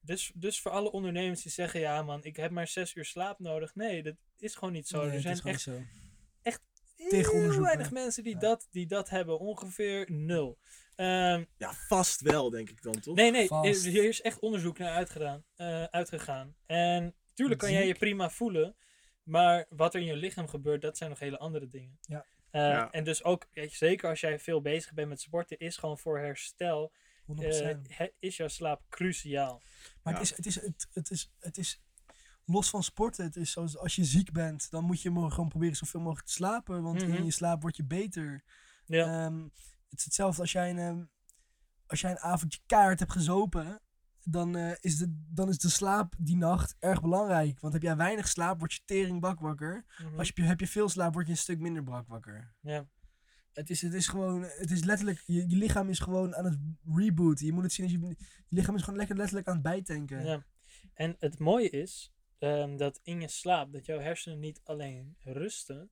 Dus, 0.00 0.32
dus 0.34 0.60
voor 0.60 0.70
alle 0.70 0.92
ondernemers 0.92 1.42
die 1.42 1.52
zeggen, 1.52 1.80
ja 1.80 2.02
man, 2.02 2.24
ik 2.24 2.36
heb 2.36 2.50
maar 2.50 2.66
zes 2.66 2.94
uur 2.94 3.04
slaap 3.04 3.38
nodig. 3.38 3.74
Nee, 3.74 4.02
dat 4.02 4.14
is 4.38 4.54
gewoon 4.54 4.72
niet 4.72 4.88
zo. 4.88 5.04
Nee, 5.04 5.10
er 5.10 5.20
zijn 5.20 5.40
echt 5.42 5.60
zo. 5.60 5.82
heel 6.96 7.30
onderzoek, 7.32 7.64
weinig 7.64 7.90
mensen 7.90 8.22
die, 8.22 8.32
Ja. 8.32 8.38
dat, 8.38 8.68
die 8.70 8.86
dat 8.86 9.08
hebben. 9.08 9.38
Ongeveer 9.38 10.10
nul. 10.10 10.58
Ehm, 10.94 11.44
Ja, 11.56 11.72
vast 11.72 12.20
wel, 12.20 12.50
denk 12.50 12.70
ik 12.70 12.82
dan, 12.82 13.00
toch? 13.00 13.16
nee, 13.16 13.30
nee, 13.30 13.46
Vast. 13.46 13.86
er, 13.86 14.04
is 14.04 14.20
echt 14.20 14.38
onderzoek 14.38 14.78
naar 14.78 14.94
uitgedaan, 14.94 15.44
eh, 15.54 15.84
uitgegaan. 15.84 16.54
En 16.66 17.14
tuurlijk 17.38 17.60
kan 17.60 17.72
jij 17.72 17.86
je 17.86 17.94
prima 17.94 18.30
voelen. 18.30 18.76
Maar 19.22 19.66
wat 19.68 19.94
er 19.94 20.00
in 20.00 20.06
je 20.06 20.16
lichaam 20.16 20.48
gebeurt, 20.48 20.82
dat 20.82 20.96
zijn 20.96 21.10
nog 21.10 21.18
hele 21.18 21.38
andere 21.38 21.68
dingen. 21.68 21.98
Ja. 22.00 22.24
Eh, 22.50 22.60
Ja. 22.60 22.90
En 22.90 23.04
dus 23.04 23.24
ook, 23.24 23.46
weet 23.52 23.70
je, 23.70 23.76
zeker 23.76 24.08
als 24.08 24.20
jij 24.20 24.38
veel 24.38 24.60
bezig 24.60 24.92
bent 24.92 25.08
met 25.08 25.20
sporten, 25.20 25.58
is 25.58 25.76
gewoon 25.76 25.98
voor 25.98 26.18
herstel, 26.18 26.92
100%. 27.26 27.88
eh, 27.98 28.06
is 28.18 28.36
jouw 28.36 28.48
slaap 28.48 28.82
cruciaal. 28.88 29.62
Maar 30.02 30.12
Ja. 30.14 30.18
het, 30.20 30.28
is, 30.30 30.36
het, 30.36 30.46
is, 30.46 30.54
het, 30.54 30.86
het, 30.92 31.10
is, 31.10 31.32
het 31.38 31.58
is 31.58 31.82
los 32.44 32.70
van 32.70 32.82
sporten. 32.82 33.24
Het 33.24 33.36
is 33.36 33.50
zoals 33.52 33.76
als 33.78 33.96
je 33.96 34.04
ziek 34.04 34.32
bent, 34.32 34.70
dan 34.70 34.84
moet 34.84 35.02
je 35.02 35.10
gewoon 35.28 35.48
proberen 35.48 35.76
zoveel 35.76 36.00
mogelijk 36.00 36.26
te 36.26 36.32
slapen. 36.32 36.82
Want 36.82 37.02
Mhm. 37.02 37.14
in 37.14 37.24
je 37.24 37.30
slaap 37.30 37.62
word 37.62 37.76
je 37.76 37.84
beter. 37.84 38.44
Ja. 38.86 39.24
Ehm, 39.26 39.42
het 39.88 39.98
is 39.98 40.04
hetzelfde 40.04 40.40
als 40.40 40.52
jij 40.52 40.70
een, 40.70 40.78
ehm, 40.78 41.04
als 41.86 42.00
jij 42.00 42.10
een 42.10 42.18
avondje 42.18 42.60
kaart 42.66 42.98
hebt 42.98 43.12
gezopen. 43.12 43.80
Dan, 44.24 44.56
eh, 44.56 44.72
is 44.80 44.96
de, 44.96 45.24
dan 45.30 45.48
is 45.48 45.58
de 45.58 45.68
slaap 45.68 46.14
die 46.18 46.36
nacht 46.36 46.76
erg 46.78 47.00
belangrijk. 47.00 47.60
Want 47.60 47.72
heb 47.72 47.82
jij 47.82 47.96
weinig 47.96 48.28
slaap, 48.28 48.58
word 48.58 48.72
je 48.72 48.80
tering 48.84 49.20
bak 49.20 49.40
wakker. 49.40 49.84
Mhm. 50.02 50.18
Als 50.18 50.32
je, 50.34 50.42
heb 50.42 50.60
je 50.60 50.66
veel 50.66 50.88
slaap, 50.88 51.14
word 51.14 51.26
je 51.26 51.32
een 51.32 51.38
stuk 51.38 51.58
minder 51.58 51.82
brak 51.82 52.08
wakker. 52.08 52.54
Ja. 52.60 52.88
Het 53.52 53.70
is, 53.70 53.82
het 53.82 53.94
is 53.94 54.06
gewoon, 54.06 54.42
het 54.42 54.70
is 54.70 54.84
letterlijk, 54.84 55.22
je, 55.26 55.48
je 55.48 55.56
lichaam 55.56 55.88
is 55.88 55.98
gewoon 55.98 56.34
aan 56.34 56.44
het 56.44 56.58
rebooten. 56.94 57.46
Je 57.46 57.52
moet 57.52 57.62
het 57.62 57.72
zien 57.72 57.84
als 57.84 57.94
je, 57.94 58.16
je 58.48 58.56
lichaam 58.56 58.74
is 58.74 58.82
gewoon 58.82 58.98
lekker 58.98 59.16
letterlijk 59.16 59.48
aan 59.48 59.54
het 59.54 59.62
bijtanken. 59.62 60.24
Ja. 60.24 60.44
En 60.94 61.16
het 61.18 61.38
mooie 61.38 61.70
is 61.70 62.12
ehm, 62.38 62.76
dat 62.76 63.00
in 63.02 63.20
je 63.20 63.28
slaap, 63.28 63.72
dat 63.72 63.86
jouw 63.86 63.98
hersenen 63.98 64.38
niet 64.38 64.60
alleen 64.64 65.16
rusten, 65.22 65.90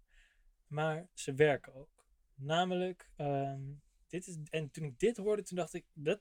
maar 0.66 1.08
ze 1.14 1.34
werken 1.34 1.74
ook. 1.74 2.04
Namelijk, 2.34 3.10
ehm, 3.16 3.62
dit 4.08 4.26
is, 4.26 4.38
en 4.50 4.70
toen 4.70 4.84
ik 4.84 4.98
dit 4.98 5.16
hoorde, 5.16 5.42
toen 5.42 5.56
dacht 5.56 5.74
ik, 5.74 5.84
dat 5.92 6.20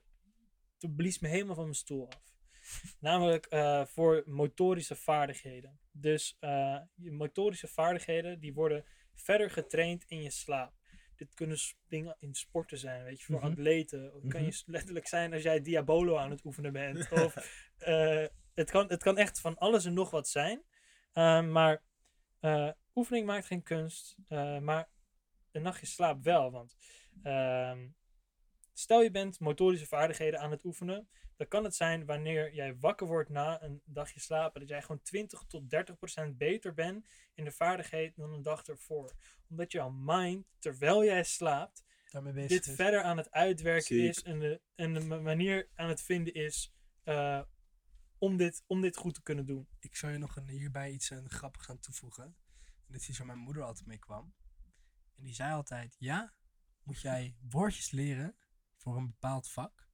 toen 0.86 0.96
blies 0.96 1.18
me 1.18 1.28
helemaal 1.28 1.54
van 1.54 1.64
mijn 1.64 1.74
stoel 1.76 2.08
af. 2.08 2.34
Namelijk 3.00 3.46
eh, 3.46 3.84
voor 3.86 4.22
motorische 4.26 4.96
vaardigheden. 4.96 5.80
Dus 5.92 6.36
eh, 6.40 6.78
je 6.94 7.12
motorische 7.12 7.68
vaardigheden, 7.68 8.40
die 8.40 8.54
worden 8.54 8.84
verder 9.14 9.50
getraind 9.50 10.04
in 10.08 10.22
je 10.22 10.30
slaap. 10.30 10.74
Dit 11.16 11.34
kunnen 11.34 11.56
dingen 11.88 12.16
in 12.18 12.34
sporten 12.34 12.78
zijn, 12.78 13.04
weet 13.04 13.18
je, 13.20 13.24
voor 13.24 13.36
Mhm. 13.40 13.46
atleten. 13.50 14.02
Het 14.02 14.12
kan 14.32 14.40
Mhm. 14.42 14.50
je 14.50 14.62
letterlijk 14.66 15.06
zijn 15.06 15.32
als 15.32 15.42
jij 15.42 15.60
Diabolo 15.62 16.16
aan 16.16 16.30
het 16.30 16.44
oefenen 16.44 16.72
bent. 16.72 17.08
Of 17.24 17.36
eh, 17.78 18.26
het, 18.54 18.70
kan, 18.70 18.88
het 18.88 19.02
kan 19.02 19.18
echt 19.18 19.40
van 19.40 19.58
alles 19.58 19.84
en 19.84 19.94
nog 19.94 20.10
wat 20.10 20.28
zijn. 20.28 20.62
Ehm, 21.12 21.52
maar 21.52 21.82
oefening 22.94 23.26
maakt 23.26 23.46
geen 23.46 23.62
kunst. 23.62 24.16
maar 24.60 24.88
een 25.52 25.62
nachtje 25.62 25.86
slaap 25.86 26.22
wel. 26.22 26.50
Want 26.50 26.76
ehm, 27.22 27.88
stel 28.78 29.02
je 29.02 29.10
bent 29.10 29.40
motorische 29.40 29.86
vaardigheden 29.86 30.40
aan 30.40 30.50
het 30.50 30.64
oefenen. 30.64 31.08
Dan 31.36 31.48
kan 31.48 31.64
het 31.64 31.74
zijn 31.74 32.04
wanneer 32.06 32.54
jij 32.54 32.76
wakker 32.78 33.06
wordt 33.06 33.30
na 33.30 33.62
een 33.62 33.82
dagje 33.84 34.20
slapen. 34.20 34.60
Dat 34.60 34.68
jij 34.68 34.82
gewoon 34.82 35.02
20 35.02 35.44
tot 35.46 35.70
30 35.70 35.96
procent 35.96 36.38
beter 36.38 36.74
bent 36.74 37.06
in 37.34 37.44
de 37.44 37.52
vaardigheid 37.52 38.16
dan 38.16 38.32
een 38.32 38.42
dag 38.42 38.62
ervoor. 38.66 39.12
Omdat 39.48 39.72
jouw 39.72 39.90
mind, 39.90 40.46
terwijl 40.58 41.04
jij 41.04 41.24
slaapt, 41.24 41.84
Daarmee 42.10 42.32
bezig 42.32 42.48
dit 42.48 42.66
is. 42.66 42.74
verder 42.74 43.02
aan 43.02 43.16
het 43.16 43.30
uitwerken 43.30 43.84
Ziek. 43.96 44.08
is 44.08 44.22
en 44.22 44.38
de, 44.38 44.60
en 44.74 44.94
de 44.94 45.00
ma- 45.00 45.20
manier 45.20 45.68
aan 45.74 45.88
het 45.88 46.02
vinden 46.02 46.34
is 46.34 46.72
eh, 47.04 47.42
om, 48.18 48.36
dit, 48.36 48.64
om 48.66 48.80
dit 48.80 48.96
goed 48.96 49.14
te 49.14 49.22
kunnen 49.22 49.46
doen. 49.46 49.68
Ik 49.80 49.96
zou 49.96 50.12
je 50.12 50.18
nog 50.18 50.36
een, 50.36 50.48
hierbij 50.48 50.90
iets 50.90 51.10
een 51.10 51.30
grappigs 51.30 51.68
aan 51.70 51.78
toevoegen. 51.80 52.24
En 52.64 52.92
dit 52.92 53.00
is 53.00 53.08
iets 53.08 53.18
waar 53.18 53.26
mijn 53.26 53.38
moeder 53.38 53.62
altijd 53.62 53.86
mee 53.86 53.98
kwam. 53.98 54.34
En 55.16 55.22
die 55.24 55.34
zei 55.34 55.52
altijd, 55.52 55.96
ja, 55.98 56.34
moet 56.82 57.00
jij 57.00 57.36
woordjes 57.40 57.90
leren 57.90 58.36
voor 58.86 58.96
een 58.96 59.06
bepaald 59.06 59.48
vak, 59.48 59.88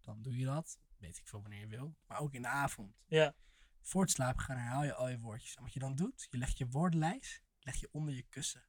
dan 0.00 0.22
doe 0.22 0.36
je 0.36 0.44
dat, 0.44 0.78
weet 0.98 1.18
ik 1.18 1.26
veel 1.26 1.40
wanneer 1.40 1.60
je 1.60 1.66
wil, 1.66 1.96
maar 2.06 2.18
ook 2.18 2.34
in 2.34 2.42
de 2.42 2.48
avond. 2.48 3.02
Ja. 3.06 3.34
Voor 3.80 4.02
het 4.02 4.10
slapen 4.10 4.44
gaan 4.44 4.56
herhaal 4.56 4.84
je 4.84 4.94
al 4.94 5.08
je 5.08 5.18
woordjes. 5.18 5.54
En 5.54 5.62
wat 5.62 5.72
je 5.72 5.78
dan 5.78 5.94
doet, 5.94 6.26
je 6.30 6.38
legt 6.38 6.58
je 6.58 6.66
woordenlijst 6.68 7.42
leg 7.60 7.74
je 7.74 7.88
onder 7.92 8.14
je 8.14 8.22
kussen. 8.28 8.64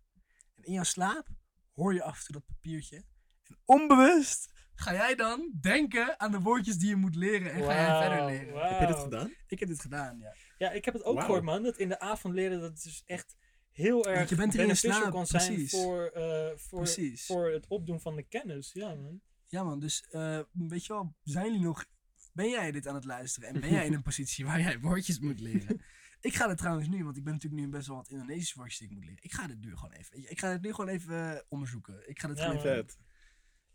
En 0.55 0.63
in 0.63 0.73
jouw 0.73 0.83
slaap 0.83 1.27
hoor 1.73 1.93
je 1.93 2.03
af 2.03 2.17
en 2.17 2.25
toe 2.25 2.33
dat 2.35 2.45
papiertje. 2.45 3.03
En 3.43 3.57
onbewust 3.65 4.51
ga 4.73 4.93
jij 4.93 5.15
dan 5.15 5.51
denken 5.61 6.19
aan 6.19 6.31
de 6.31 6.39
woordjes 6.39 6.77
die 6.77 6.89
je 6.89 6.95
moet 6.95 7.15
leren 7.15 7.51
en 7.51 7.63
ga 7.63 7.73
jij 7.73 8.07
verder 8.07 8.25
leren. 8.25 8.67
Heb 8.67 8.79
je 8.79 8.87
dit 8.87 8.99
gedaan? 8.99 9.33
Ik 9.47 9.59
heb 9.59 9.69
dit 9.69 9.81
gedaan, 9.81 10.19
ja. 10.19 10.35
Ja, 10.57 10.71
ik 10.71 10.85
heb 10.85 10.93
het 10.93 11.03
ook 11.03 11.19
gehoord, 11.19 11.43
man. 11.43 11.63
Dat 11.63 11.77
in 11.77 11.89
de 11.89 11.99
avond 11.99 12.33
leren, 12.33 12.59
dat 12.59 12.81
dus 12.83 13.03
echt 13.05 13.35
heel 13.71 14.05
erg 14.05 14.29
je 14.29 14.35
bent 14.35 14.53
erin 14.53 14.65
beneficial 14.65 14.99
slaap, 14.99 15.11
kan 15.11 15.27
zijn 15.27 15.53
precies. 15.53 15.71
voor, 15.81 16.05
eh, 16.05 16.57
voor, 16.57 16.79
Precies. 16.79 17.25
voor 17.25 17.51
het 17.51 17.67
opdoen 17.67 18.01
van 18.01 18.15
de 18.15 18.23
kennis. 18.23 18.73
Ja, 18.73 18.95
man. 18.95 19.21
Ja 19.55 19.63
man, 19.63 19.79
dus 19.79 20.05
eh, 20.09 20.39
weet 20.51 20.85
je 20.85 20.93
wel, 20.93 21.15
zijn 21.23 21.45
jullie 21.45 21.61
nog... 21.61 21.85
Ben 22.33 22.49
jij 22.49 22.71
dit 22.71 22.87
aan 22.87 22.95
het 22.95 23.05
luisteren 23.05 23.49
en 23.49 23.59
ben 23.59 23.69
jij 23.69 23.85
in 23.85 23.93
een 23.93 24.01
positie 24.11 24.45
waar 24.45 24.59
jij 24.59 24.79
woordjes 24.79 25.19
moet 25.19 25.39
leren? 25.39 25.81
Ik 26.21 26.35
ga 26.35 26.49
het 26.49 26.57
trouwens 26.57 26.87
nu, 26.87 27.03
want 27.03 27.17
ik 27.17 27.23
ben 27.23 27.33
natuurlijk 27.33 27.61
nu 27.61 27.69
best 27.69 27.87
wel 27.87 27.97
wat 27.97 28.09
Indonesische 28.09 28.57
woordjes 28.57 28.79
die 28.79 28.87
ik 28.87 28.93
moet 28.93 29.03
leren. 29.03 29.23
Ik 29.23 29.33
ga 29.33 29.47
dit 29.47 29.59
nu 29.59 29.75
gewoon 29.75 29.91
even, 29.91 30.29
ik 30.31 30.39
ga 30.39 30.49
het 30.49 30.61
nu 30.61 30.73
gewoon 30.73 30.89
even 30.89 31.35
eh, 31.35 31.41
onderzoeken. 31.49 32.09
Ik 32.09 32.19
ga 32.19 32.27
dit 32.27 32.37
Ja, 32.37 32.43
gewoon 32.43 32.57
even, 32.57 32.75
Vet. 32.75 32.97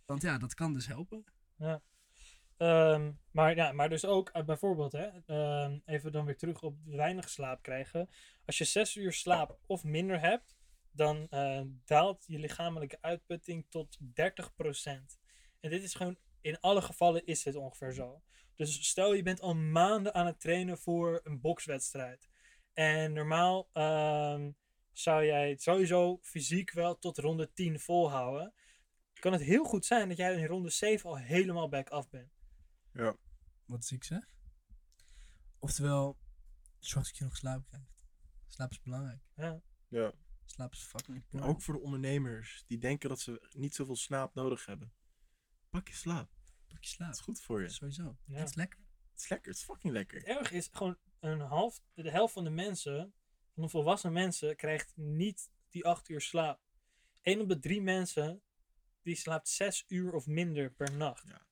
want 0.07 0.23
ja, 0.23 0.39
dat 0.39 0.55
kan 0.55 0.73
dus 0.73 0.87
helpen. 0.87 1.25
Ehm, 2.57 3.13
maar, 3.31 3.57
ja, 3.57 3.73
maar 3.73 3.89
dus 3.89 4.05
ook 4.05 4.29
eh, 4.29 4.45
bijvoorbeeld, 4.45 4.93
hè, 4.93 5.09
ehm, 5.27 5.79
even 5.85 6.13
dan 6.13 6.25
weer 6.25 6.37
terug 6.37 6.63
op 6.63 6.77
weinig 6.85 7.29
slaap 7.29 7.63
krijgen. 7.63 8.09
Als 8.45 8.59
je 8.59 8.65
zes 8.65 8.97
uur 8.97 9.13
slaap 9.13 9.59
of 9.67 9.85
minder 9.85 10.21
hebt, 10.21 10.57
dan 10.91 11.27
daalt 11.85 12.25
je 12.27 12.39
lichamelijke 12.39 12.99
uitputting 13.01 13.67
tot 13.69 13.99
30%. 14.01 15.20
En 15.61 15.71
dit 15.71 15.83
is 15.83 15.95
gewoon, 15.95 16.19
in 16.41 16.61
alle 16.61 16.83
gevallen 16.83 17.27
is 17.27 17.43
dit 17.43 17.55
ongeveer 17.55 17.93
zo. 17.93 18.23
Dus 18.57 18.89
stel 18.89 19.15
je 19.15 19.23
bent 19.23 19.41
al 19.41 19.55
maanden 19.55 20.15
aan 20.15 20.27
het 20.27 20.41
trainen 20.41 20.79
voor 20.79 21.21
een 21.25 21.41
bokswedstrijd. 21.41 22.31
En 22.73 23.13
normaal 23.13 23.69
ehm, 23.73 24.51
zou 24.93 25.25
jij 25.25 25.51
het 25.51 25.63
sowieso 25.63 26.19
fysiek 26.23 26.73
wel 26.73 26.99
tot 26.99 27.19
ronde 27.19 27.53
10 27.53 27.81
volhouden. 27.81 28.55
Kan 29.13 29.33
het 29.33 29.43
heel 29.43 29.65
goed 29.65 29.85
zijn 29.85 30.09
dat 30.09 30.17
jij 30.17 30.35
in 30.35 30.47
ronde 30.47 30.71
7 30.71 31.11
al 31.11 31.19
helemaal 31.19 31.69
back 31.69 31.89
af 31.89 32.09
bent. 32.09 32.33
Wat 33.65 33.83
is 33.83 33.93
ik 33.93 34.05
zeg? 34.05 34.25
Oftewel, 35.59 36.19
zorg 36.79 37.07
dat 37.07 37.17
je 37.17 37.25
nog 37.25 37.37
slaap 37.37 37.65
krijgt. 37.67 38.07
Slaap 38.49 38.71
is 38.71 38.83
belangrijk. 38.83 39.23
Ja. 39.37 39.61
Ja. 39.89 40.13
Slaap 40.45 40.73
is 40.73 40.83
fucking 40.83 41.25
belangrijk. 41.29 41.57
ook 41.57 41.63
voor 41.63 41.75
de 41.75 41.81
ondernemers 41.81 42.65
die 42.67 42.79
denken 42.79 43.09
dat 43.09 43.21
ze 43.21 43.49
niet 43.51 43.75
zoveel 43.75 43.97
slaap 43.97 44.35
nodig 44.35 44.67
hebben. 44.67 44.93
Pak 45.71 45.89
je 45.89 45.95
slaap. 45.95 46.31
Pak 46.69 46.85
je 46.85 46.89
slaap. 46.91 47.09
Dat 47.09 47.19
is 47.19 47.25
goed 47.25 47.41
voor 47.41 47.63
je. 47.63 47.69
Sowieso. 47.69 48.17
Ja. 48.27 48.39
Het 48.39 48.49
is 48.49 48.55
lekker. 48.55 48.79
Het 49.11 49.21
is 49.21 49.29
lekker, 49.29 49.49
het 49.51 49.61
is 49.61 49.65
fucking 49.67 49.93
lekker. 49.93 50.19
Het 50.19 50.27
erg 50.27 50.51
is 50.53 50.69
gewoon, 50.73 50.99
een 51.21 51.41
half, 51.41 51.81
de 51.95 52.11
helft 52.11 52.33
van 52.33 52.45
de 52.45 52.51
mensen, 52.51 53.15
van 53.55 53.63
de 53.63 53.69
volwassen 53.69 54.13
mensen, 54.13 54.57
krijgt 54.57 54.93
niet 54.97 55.51
die 55.71 55.85
acht 55.87 56.09
uur 56.09 56.21
slaap. 56.21 56.61
Eén 57.23 57.41
op 57.41 57.49
de 57.49 57.59
drie 57.59 57.83
mensen, 57.83 58.43
die 59.03 59.15
slaapt 59.17 59.49
zes 59.49 59.85
uur 59.89 60.13
of 60.13 60.27
minder 60.27 60.73
per 60.73 60.93
nacht. 60.97 61.29
Ja. 61.29 61.47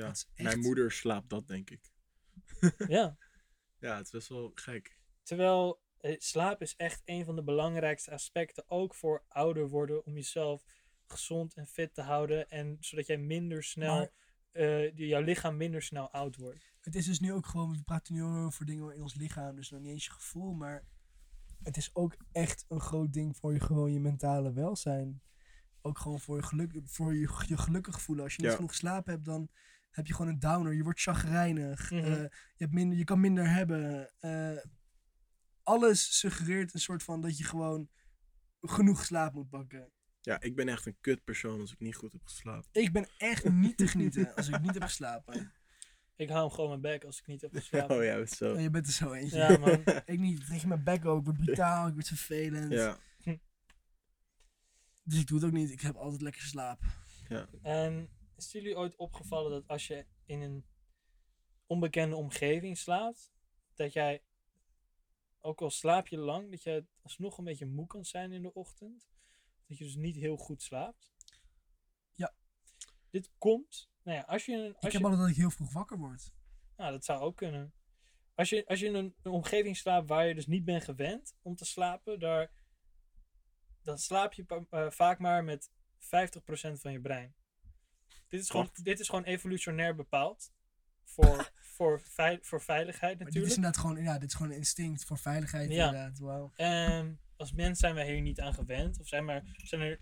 Dat 0.00 0.16
is 0.16 0.26
echt- 0.34 0.42
Mijn 0.48 0.60
moeder 0.60 0.92
slaapt 0.92 1.30
dat, 1.30 1.46
denk 1.46 1.70
ik. 1.70 1.90
Ja. 2.88 3.16
Ja, 3.78 3.96
het 3.96 4.04
is 4.06 4.10
best 4.12 4.28
wel 4.28 4.50
gek. 4.54 4.98
Terwijl 5.22 5.82
eh, 5.98 6.16
slaap 6.18 6.60
is 6.62 6.76
echt 6.76 7.02
een 7.04 7.24
van 7.24 7.36
de 7.36 7.42
belangrijkste 7.42 8.10
aspecten, 8.10 8.64
ook 8.70 8.94
voor 8.94 9.24
ouder 9.28 9.68
worden, 9.68 10.04
om 10.04 10.14
jezelf 10.14 10.64
gezond 11.12 11.54
en 11.54 11.66
fit 11.66 11.94
te 11.94 12.02
houden. 12.02 12.48
En 12.48 12.76
zodat 12.80 13.06
jij 13.06 13.18
minder 13.18 13.62
snel, 13.64 13.96
Maar- 13.96 14.10
eh, 14.52 14.96
jouw 14.96 15.20
lichaam 15.22 15.56
minder 15.56 15.82
snel 15.82 16.10
oud 16.10 16.36
wordt. 16.36 16.72
Het 16.80 16.94
is 16.94 17.04
dus 17.06 17.20
nu 17.20 17.32
ook 17.32 17.46
gewoon, 17.46 17.72
we 17.76 17.82
praten 17.82 18.14
nu 18.14 18.22
over 18.22 18.66
dingen 18.66 18.94
in 18.94 19.02
ons 19.02 19.14
lichaam, 19.14 19.56
dus 19.56 19.70
nog 19.70 19.80
niet 19.80 19.90
eens 19.92 20.04
je 20.04 20.10
gevoel, 20.10 20.52
maar 20.52 20.84
het 21.62 21.76
is 21.76 21.94
ook 21.94 22.16
echt 22.32 22.64
een 22.68 22.80
groot 22.80 23.12
ding 23.12 23.36
voor 23.36 23.52
je, 23.52 23.60
gewoon 23.60 23.92
je 23.92 24.00
mentale 24.00 24.52
welzijn. 24.52 25.22
Ook 25.82 25.98
gewoon 25.98 26.20
voor 26.20 26.36
je, 26.36 26.42
geluk, 26.42 26.72
voor 26.84 27.14
je, 27.14 27.44
je 27.46 27.56
gelukkig 27.56 28.00
voelen. 28.02 28.24
Als 28.24 28.34
je 28.34 28.40
niet 28.40 28.50
Ja. 28.50 28.56
genoeg 28.56 28.70
geslapen 28.70 29.12
hebt, 29.12 29.24
dan 29.24 29.48
heb 29.90 30.06
je 30.06 30.14
gewoon 30.14 30.30
een 30.32 30.38
downer. 30.38 30.72
Je 30.74 30.82
wordt 30.82 31.00
chagrijnig. 31.00 31.90
Mhm. 31.90 32.04
eh, 32.04 32.16
je, 32.20 32.30
hebt 32.56 32.72
minder, 32.72 32.98
je 32.98 33.04
kan 33.04 33.20
minder 33.20 33.50
hebben. 33.50 34.12
eh, 34.20 34.56
alles 35.62 36.18
suggereert 36.18 36.74
een 36.74 36.80
soort 36.80 37.02
van 37.02 37.20
dat 37.20 37.38
je 37.38 37.44
gewoon 37.44 37.88
genoeg 38.60 39.04
slaap 39.04 39.32
moet 39.34 39.48
pakken. 39.48 39.92
Ja, 40.24 40.40
ik 40.40 40.56
ben 40.56 40.68
echt 40.68 40.86
een 40.86 40.96
kut 41.00 41.24
persoon 41.24 41.60
als 41.60 41.72
ik 41.72 41.80
niet 41.80 41.96
goed 41.96 42.12
heb 42.12 42.22
geslapen. 42.24 42.68
Ik 42.72 42.92
ben 42.92 43.08
echt 43.16 43.50
niet 43.50 43.76
te 43.76 43.86
genieten 43.86 44.34
als 44.34 44.48
ik 44.48 44.60
niet 44.60 44.74
heb 44.74 44.82
geslapen. 44.82 45.52
Ik 46.16 46.28
hou 46.28 46.40
hem 46.40 46.50
gewoon 46.50 46.68
mijn 46.68 46.80
bek 46.80 47.04
als 47.04 47.18
ik 47.18 47.26
niet 47.26 47.40
heb 47.40 47.54
geslapen. 47.56 47.96
Oh 47.96 48.04
ja, 48.04 48.18
het 48.18 48.30
is 48.30 48.36
zo. 48.36 48.52
Oh, 48.54 48.60
je 48.60 48.70
bent 48.70 48.86
er 48.86 48.92
zo 48.92 49.12
eentje. 49.12 49.38
Ja, 49.38 49.58
man. 49.58 49.82
Ik 50.04 50.18
niet. 50.18 50.38
Ik 50.38 50.44
trek 50.44 50.64
mijn 50.64 50.84
bek 50.84 51.04
ook. 51.04 51.18
Ik 51.18 51.24
word 51.24 51.36
brutaal. 51.36 51.86
Ik 51.86 51.94
word 51.94 52.08
vervelend. 52.08 52.72
Ja, 52.72 52.98
Dus 55.02 55.20
ik 55.20 55.26
doe 55.26 55.38
het 55.38 55.46
ook 55.46 55.52
niet. 55.52 55.70
Ik 55.70 55.80
heb 55.80 55.96
altijd 55.96 56.20
lekker 56.22 56.42
slaap. 56.42 56.80
En 57.62 58.08
is 58.36 58.52
jullie 58.52 58.76
ooit 58.76 58.96
opgevallen 58.96 59.50
dat 59.50 59.68
als 59.68 59.86
je 59.86 60.06
in 60.26 60.40
een 60.40 60.64
onbekende 61.66 62.16
omgeving 62.16 62.78
slaapt, 62.78 63.32
dat 63.74 63.92
jij, 63.92 64.22
ook 65.40 65.60
al 65.60 65.70
slaap 65.70 66.08
je 66.08 66.18
lang, 66.18 66.50
dat 66.50 66.62
je 66.62 66.86
alsnog 67.02 67.38
een 67.38 67.44
beetje 67.44 67.66
moe 67.66 67.86
kan 67.86 68.04
zijn 68.04 68.32
in 68.32 68.42
de 68.42 68.54
ochtend? 68.54 69.11
Dat 69.72 69.80
je 69.80 69.86
dus 69.92 69.96
niet 70.02 70.16
heel 70.16 70.36
goed 70.36 70.62
slaapt? 70.62 71.12
Ja. 72.14 72.34
Dit 73.10 73.30
komt, 73.38 73.90
nou 74.02 74.16
ja, 74.18 74.22
als 74.24 74.44
je, 74.46 74.52
een- 74.52 74.66
Ik 74.68 74.74
als 74.74 74.82
heb 74.82 74.92
je 74.92 74.98
altijd 75.02 75.20
dat 75.20 75.30
ik 75.30 75.36
heel 75.36 75.50
vroeg 75.50 75.72
wakker 75.72 75.98
word. 75.98 76.32
nou, 76.76 76.92
dat 76.92 77.04
zou 77.04 77.20
ook 77.20 77.36
kunnen. 77.36 77.72
Als 78.34 78.48
je, 78.48 78.66
als 78.66 78.80
je 78.80 78.86
in 78.86 78.94
een, 78.94 79.14
een 79.22 79.32
omgeving 79.32 79.76
slaapt 79.76 80.08
waar 80.08 80.26
je 80.26 80.34
dus 80.34 80.46
niet 80.46 80.64
bent 80.64 80.84
gewend 80.84 81.34
om 81.42 81.56
te 81.56 81.64
slapen, 81.64 82.18
daar, 82.20 82.52
dan 83.82 83.98
slaap 83.98 84.32
je 84.32 84.66
eh, 84.70 84.90
vaak 84.90 85.18
maar 85.18 85.44
met 85.44 85.70
50% 85.98 86.80
van 86.80 86.92
je 86.92 87.00
brein. 87.00 87.34
Dit 88.28 88.40
is 88.40 88.50
gewoon, 88.50 88.70
dit 88.72 89.00
is 89.00 89.08
gewoon 89.08 89.24
evolutionair 89.24 89.94
bepaald. 89.94 90.52
Voor, 91.04 91.50
voor, 91.76 92.00
vei- 92.00 92.38
voor 92.42 92.60
veiligheid 92.62 93.18
Maar 93.18 93.26
dit 93.30 93.34
is 93.34 93.40
natuurlijk. 93.42 93.54
inderdaad 93.56 93.80
gewoon, 93.80 94.02
ja, 94.14 94.18
dit 94.18 94.28
is 94.28 94.34
gewoon 94.36 94.50
een 94.52 94.58
instinct 94.58 95.04
voor 95.04 95.18
veiligheid. 95.18 95.70
Ja. 95.70 95.86
Inderdaad. 95.86 96.18
Wauw. 96.18 96.52
En 96.56 97.20
als 97.42 97.52
mens 97.52 97.78
zijn 97.78 97.94
wij 97.94 98.12
hier 98.12 98.20
niet 98.20 98.40
aan 98.40 98.54
gewend. 98.54 99.00
Of 99.00 99.08
zijn, 99.08 99.24
maar, 99.24 99.42
zijn 99.56 99.80
er 99.80 100.00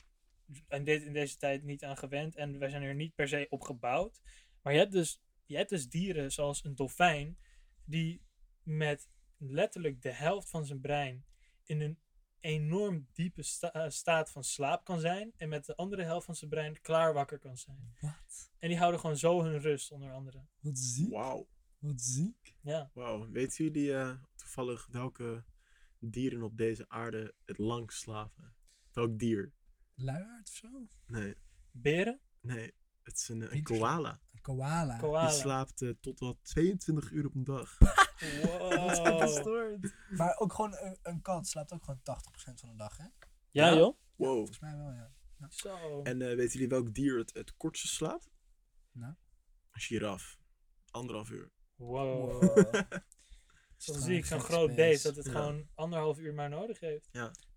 in, 0.69 0.85
dit, 0.85 1.03
in 1.03 1.13
deze 1.13 1.37
tijd 1.37 1.63
niet 1.63 1.85
aan 1.85 1.97
gewend. 1.97 2.37
En 2.37 2.59
wij 2.59 2.69
zijn 2.71 2.83
er 2.83 2.95
niet 2.95 3.15
per 3.15 3.29
se 3.29 3.47
op 3.49 3.63
gebouwd. 3.63 4.21
Maar 4.63 4.73
je 4.73 4.79
hebt 4.79 4.93
dus, 4.93 5.21
je 5.47 5.57
hebt 5.57 5.71
dus 5.71 5.89
dieren 5.89 6.33
zoals 6.33 6.65
een 6.65 6.75
dolfijn. 6.75 7.39
Die 7.85 8.23
met 8.63 9.09
letterlijk 9.37 10.03
de 10.03 10.13
helft 10.13 10.51
van 10.51 10.65
zijn 10.67 10.81
brein 10.81 11.25
in 11.65 11.81
een 11.81 11.99
enorm 12.41 13.09
diepe 13.13 13.43
sta- 13.43 13.73
eh, 13.73 13.91
staat 13.91 14.31
van 14.31 14.45
slaap 14.45 14.85
kan 14.85 15.01
zijn. 15.01 15.33
En 15.37 15.49
met 15.49 15.65
de 15.65 15.77
andere 15.77 16.03
helft 16.03 16.27
van 16.27 16.35
zijn 16.35 16.51
brein 16.51 16.81
klaar 16.81 17.13
wakker 17.13 17.39
kan 17.39 17.57
zijn. 17.57 17.95
Wat? 18.01 18.51
En 18.59 18.69
die 18.69 18.79
houden 18.79 19.01
gewoon 19.01 19.17
zo 19.17 19.43
hun 19.43 19.61
rust, 19.61 19.91
onder 19.91 20.13
andere. 20.13 20.47
Wat 20.61 20.79
ziek. 20.79 21.11
wauw. 21.11 21.49
Wat 21.79 22.01
ziek. 22.01 22.57
Ja. 22.61 22.91
Wauw. 22.95 23.31
Weten 23.31 23.65
jullie 23.65 23.95
eh, 23.95 24.13
toevallig 24.35 24.87
welke 24.91 25.45
dieren 26.01 26.43
op 26.43 26.57
deze 26.57 26.89
aarde 26.89 27.35
het 27.45 27.59
langst 27.59 28.01
slapen? 28.01 28.55
Welk 28.93 29.19
dier? 29.19 29.53
Luiaard 29.95 30.49
of 30.49 30.55
zo? 30.55 30.69
Nee, 31.07 31.35
Beren? 31.71 32.21
nee. 32.41 32.79
Het 33.03 33.17
is 33.19 33.29
een, 33.29 33.63
koala. 33.63 34.21
Een 34.33 34.41
koala. 34.41 34.97
Koala. 34.99 35.29
Die 35.29 35.39
slaapt 35.39 35.83
eh, 35.83 35.91
tot 36.01 36.21
wel 36.21 36.39
22 36.43 37.11
uur 37.11 37.27
op 37.27 37.35
een 37.35 37.45
dag. 37.45 37.79
Wow. 38.43 39.21
Gestoord. 39.21 39.95
Maar 40.11 40.37
ook 40.39 40.53
gewoon 40.53 40.75
een, 40.77 40.99
een 41.03 41.23
kat 41.23 41.47
slaapt 41.47 41.73
ook 41.73 41.85
gewoon 41.85 42.01
80% 42.01 42.03
van 42.55 42.69
de 42.71 42.77
dag, 42.77 42.97
hè? 42.97 43.05
Ja, 43.05 43.11
Ja? 43.51 43.75
joh. 43.77 43.97
Wow. 44.17 44.37
Volgens 44.37 44.59
mij 44.61 44.77
wel, 44.77 44.93
ja. 44.93 45.11
Zo. 45.49 46.03
En 46.03 46.23
eh, 46.23 46.37
weten 46.37 46.53
jullie 46.53 46.69
welk 46.69 46.95
dier 46.95 47.19
het, 47.19 47.35
het 47.35 47.57
kortste 47.57 47.89
slaapt? 47.89 48.31
Nou? 48.93 49.15
Een 49.71 49.81
giraf. 49.81 50.39
Anderhalf 50.91 51.31
uur. 51.31 51.51
Wow. 51.77 52.43
Zo 53.81 53.93
Gewoon 53.93 54.09
zie 54.09 54.17
ik 54.17 54.25
zo'n 54.27 54.41
groot 54.41 54.71
space. 54.73 54.89
beest 54.89 55.03
dat 55.03 55.17
het 55.17 55.27
Ja. 55.27 55.33
gewoon 55.33 55.69
anderhalf 55.75 56.19
uur 56.19 56.35
maar 56.35 56.49
nodig 56.49 56.81
heeft. 56.81 57.09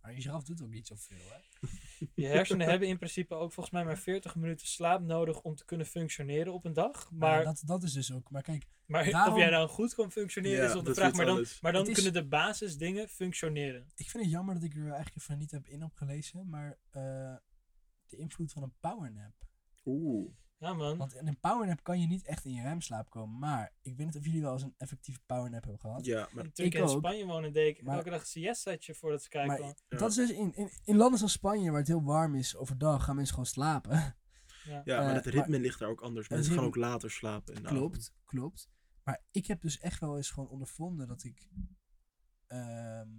Maar 0.01 0.13
je 0.15 0.21
giraf 0.21 0.43
doet 0.43 0.61
ook 0.61 0.69
niet 0.69 0.87
zoveel, 0.87 1.17
hè? 1.29 1.67
Je 2.15 2.25
hersenen 2.25 2.67
hebben 2.69 2.87
in 2.87 2.97
principe 2.97 3.33
ook 3.35 3.51
volgens 3.53 3.75
mij 3.75 3.83
maar 3.85 3.97
40 3.97 4.35
minuten 4.35 4.67
slaap 4.67 5.01
nodig 5.01 5.41
om 5.41 5.55
te 5.55 5.65
kunnen 5.65 5.85
functioneren 5.85 6.53
op 6.53 6.65
een 6.65 6.73
dag. 6.73 7.11
Maar 7.11 7.19
Maar, 7.35 7.43
dat, 7.43 7.61
dat 7.65 7.83
is 7.83 7.93
dus 7.93 8.13
ook. 8.13 8.29
Maar 8.29 8.41
kijk, 8.41 8.65
maar 8.85 9.09
daarom- 9.09 9.33
of 9.33 9.39
jij 9.39 9.49
nou 9.49 9.67
goed 9.69 9.93
kan 9.93 10.11
functioneren 10.11 10.63
Ja, 10.63 10.69
is 10.69 10.75
op 10.75 10.85
de 10.85 10.93
vraag. 10.93 11.13
Maar 11.13 11.25
dan, 11.25 11.45
maar 11.61 11.71
dan 11.73 11.87
is- 11.87 11.93
kunnen 11.93 12.13
de 12.13 12.25
basisdingen 12.27 13.09
functioneren. 13.09 13.87
ik 13.95 14.09
vind 14.09 14.23
het 14.23 14.31
jammer 14.33 14.53
dat 14.53 14.63
ik 14.63 14.73
er 14.75 14.81
eigenlijk 14.87 15.15
even 15.15 15.37
niet 15.37 15.51
heb 15.51 15.67
in 15.67 15.81
heb 15.81 15.93
gelezen. 15.93 16.49
Maar 16.49 16.77
eh, 16.89 17.35
de 18.07 18.17
invloed 18.17 18.51
van 18.51 18.63
een 18.63 18.73
powernap. 18.79 19.33
Oeh. 19.85 20.31
Ja 20.63 20.73
man. 20.73 20.97
Want 20.97 21.13
in 21.15 21.27
een 21.27 21.39
powernap 21.39 21.83
kan 21.83 21.99
je 22.01 22.07
niet 22.07 22.25
echt 22.25 22.45
in 22.45 22.53
je 22.53 22.61
remslaap 22.61 23.09
komen. 23.09 23.39
Maar 23.39 23.73
ik 23.81 23.95
weet 23.97 24.05
niet 24.05 24.15
of 24.17 24.25
jullie 24.25 24.41
wel 24.41 24.53
eens 24.53 24.61
een 24.63 24.75
effectieve 24.77 25.19
powernap 25.25 25.61
hebben 25.63 25.79
gehad. 25.79 26.05
Ja, 26.05 26.29
maar 26.33 26.43
Toen 26.51 26.65
ik 26.65 26.73
ik 26.73 26.79
in 26.79 26.81
ook. 26.87 26.97
Spanje 26.97 27.25
woonde, 27.25 27.51
deed 27.51 27.77
ik 27.77 27.83
Maar- 27.83 27.95
elke 27.97 28.09
dag 28.09 28.19
een 28.19 28.25
siestaatje 28.27 28.95
voordat 28.95 29.21
ze 29.23 29.29
kijken 29.29 29.59
Maar. 29.61 29.75
Ja. 29.89 29.97
dat 29.97 30.09
is 30.09 30.15
dus 30.15 30.31
in, 30.31 30.55
in, 30.55 30.69
in 30.83 30.95
landen 30.95 31.17
zoals 31.17 31.33
Spanje, 31.33 31.69
waar 31.69 31.79
het 31.79 31.87
heel 31.87 32.03
warm 32.03 32.35
is 32.35 32.55
overdag, 32.55 33.03
gaan 33.03 33.15
mensen 33.15 33.33
gewoon 33.33 33.49
slapen. 33.49 34.15
Ja. 34.63 34.81
ja, 34.85 34.97
maar 34.99 35.09
Eh, 35.09 35.15
het 35.15 35.25
ritme 35.25 35.59
ligt 35.59 35.79
daar 35.79 35.89
ook 35.89 36.01
anders. 36.01 36.27
Mensen 36.29 36.53
gaan 36.53 36.63
ook 36.63 36.75
later 36.75 37.11
slapen. 37.11 37.53
in 37.55 37.61
de 37.61 37.67
avond. 37.67 37.81
klopt, 37.81 38.13
klopt. 38.25 38.69
Maar 39.03 39.23
ik 39.31 39.47
heb 39.47 39.61
dus 39.61 39.79
echt 39.79 39.99
wel 39.99 40.17
eens 40.17 40.29
gewoon 40.31 40.49
ondervonden 40.49 41.07
dat 41.07 41.23
ik. 41.23 41.47
ehm, 42.47 43.09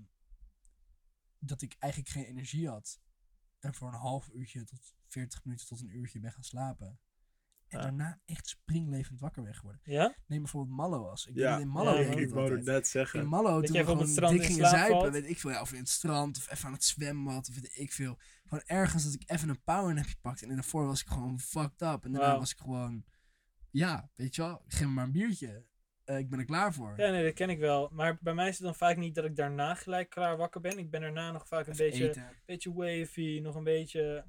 dat 1.38 1.62
ik 1.62 1.76
eigenlijk 1.78 2.12
geen 2.12 2.24
energie 2.24 2.68
had. 2.68 3.00
En 3.58 3.74
voor 3.74 3.88
een 3.88 3.94
half 3.98 4.28
uurtje 4.32 4.64
tot 4.64 4.94
40 5.08 5.44
minuten 5.44 5.66
tot 5.66 5.80
een 5.80 5.96
uurtje 5.96 6.20
ben 6.20 6.32
gaan 6.32 6.42
slapen. 6.44 6.98
En 7.74 7.80
Ja. 7.80 7.86
daarna 7.86 8.18
echt 8.24 8.46
springlevend 8.48 9.20
wakker 9.20 9.42
ben 9.42 9.54
geworden. 9.54 9.80
Ja? 9.84 10.14
Neem 10.26 10.42
bijvoorbeeld 10.42 10.76
Mallo's. 10.76 11.26
Ik 11.26 11.36
Ja, 11.36 11.58
in 11.58 11.68
Mallo 11.68 11.90
Ja, 12.00 12.10
ik, 12.10 12.30
wou 12.30 12.54
het 12.56 12.64
net 12.64 12.88
zeggen. 12.88 13.20
In 13.20 13.26
Mallo, 13.26 13.60
toen 13.60 13.76
we 13.76 13.82
gewoon 13.82 13.98
het 13.98 14.08
strand 14.08 14.32
dik 14.32 14.40
in 14.42 14.46
gingen 14.46 14.68
slaap 14.68 14.86
zuipen, 14.88 15.12
weet 15.12 15.28
ik 15.30 15.38
veel. 15.38 15.50
Ja, 15.50 15.60
of 15.60 15.72
in 15.72 15.78
het 15.78 15.88
strand, 15.88 16.36
of 16.36 16.50
even 16.50 16.66
aan 16.66 16.72
het 16.72 16.84
zwembad, 16.84 17.48
of 17.48 17.54
weet 17.54 17.78
ik 17.78 17.92
veel. 17.92 18.18
Gewoon 18.42 18.64
ergens 18.66 19.04
dat 19.04 19.14
ik 19.14 19.22
even 19.30 19.48
een 19.48 19.62
powernapje 19.62 20.16
pakte. 20.20 20.46
En 20.46 20.54
daarvoor 20.54 20.86
was 20.86 21.00
ik 21.00 21.08
gewoon 21.08 21.40
fucked 21.40 21.82
up. 21.82 22.04
En 22.04 22.12
daarna 22.12 22.38
was 22.38 22.50
ik 22.52 22.58
gewoon, 22.58 23.04
ja, 23.70 24.10
weet 24.14 24.34
je 24.34 24.42
wel, 24.42 24.62
geef 24.66 24.80
me 24.86 24.92
maar 24.92 25.04
een 25.04 25.12
biertje. 25.12 25.64
Eh, 26.04 26.18
ik 26.18 26.28
ben 26.30 26.38
er 26.38 26.44
klaar 26.44 26.74
voor. 26.74 26.94
Ja, 26.96 27.10
nee, 27.10 27.24
dat 27.24 27.32
ken 27.34 27.50
ik 27.50 27.58
wel. 27.58 27.88
Maar 27.92 28.18
bij 28.20 28.34
mij 28.34 28.48
is 28.48 28.54
het 28.56 28.64
dan 28.64 28.74
vaak 28.74 28.96
niet 28.96 29.14
dat 29.14 29.24
ik 29.24 29.36
daarna 29.36 29.74
gelijk 29.74 30.10
klaar 30.10 30.36
wakker 30.36 30.60
ben. 30.60 30.78
Ik 30.78 30.90
ben 30.90 31.00
daarna 31.00 31.30
nog 31.32 31.48
vaak 31.48 31.66
een 31.66 31.72
Even 31.72 31.84
beetje, 31.86 32.08
eten. 32.08 32.28
beetje 32.46 32.72
wavy, 32.74 33.40
nog 33.42 33.54
een 33.54 33.64
beetje 33.64 34.24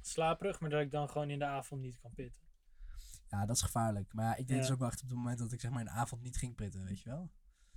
slaperig. 0.00 0.60
Maar 0.60 0.70
dat 0.70 0.80
ik 0.80 0.90
dan 0.90 1.08
gewoon 1.08 1.30
in 1.30 1.38
de 1.38 1.44
avond 1.44 1.80
niet 1.80 1.98
kan 1.98 2.14
pitten. 2.14 2.42
Ja, 3.28 3.46
dat 3.46 3.56
is 3.56 3.62
gevaarlijk. 3.62 4.12
Maar 4.14 4.24
ja, 4.24 4.36
ik 4.36 4.46
deed 4.48 4.56
Ja. 4.56 4.62
dus 4.62 4.70
ook 4.72 4.78
wel 4.78 4.88
echt 4.88 5.02
op 5.02 5.08
het 5.08 5.16
moment 5.16 5.38
dat 5.38 5.52
ik 5.52 5.60
zeg 5.60 5.70
maar 5.70 5.80
in 5.80 5.86
de 5.86 5.92
avond 5.92 6.22
niet 6.22 6.36
ging 6.36 6.54
pitten, 6.54 6.84
weet 6.84 7.00
je 7.00 7.08
wel. 7.10 7.30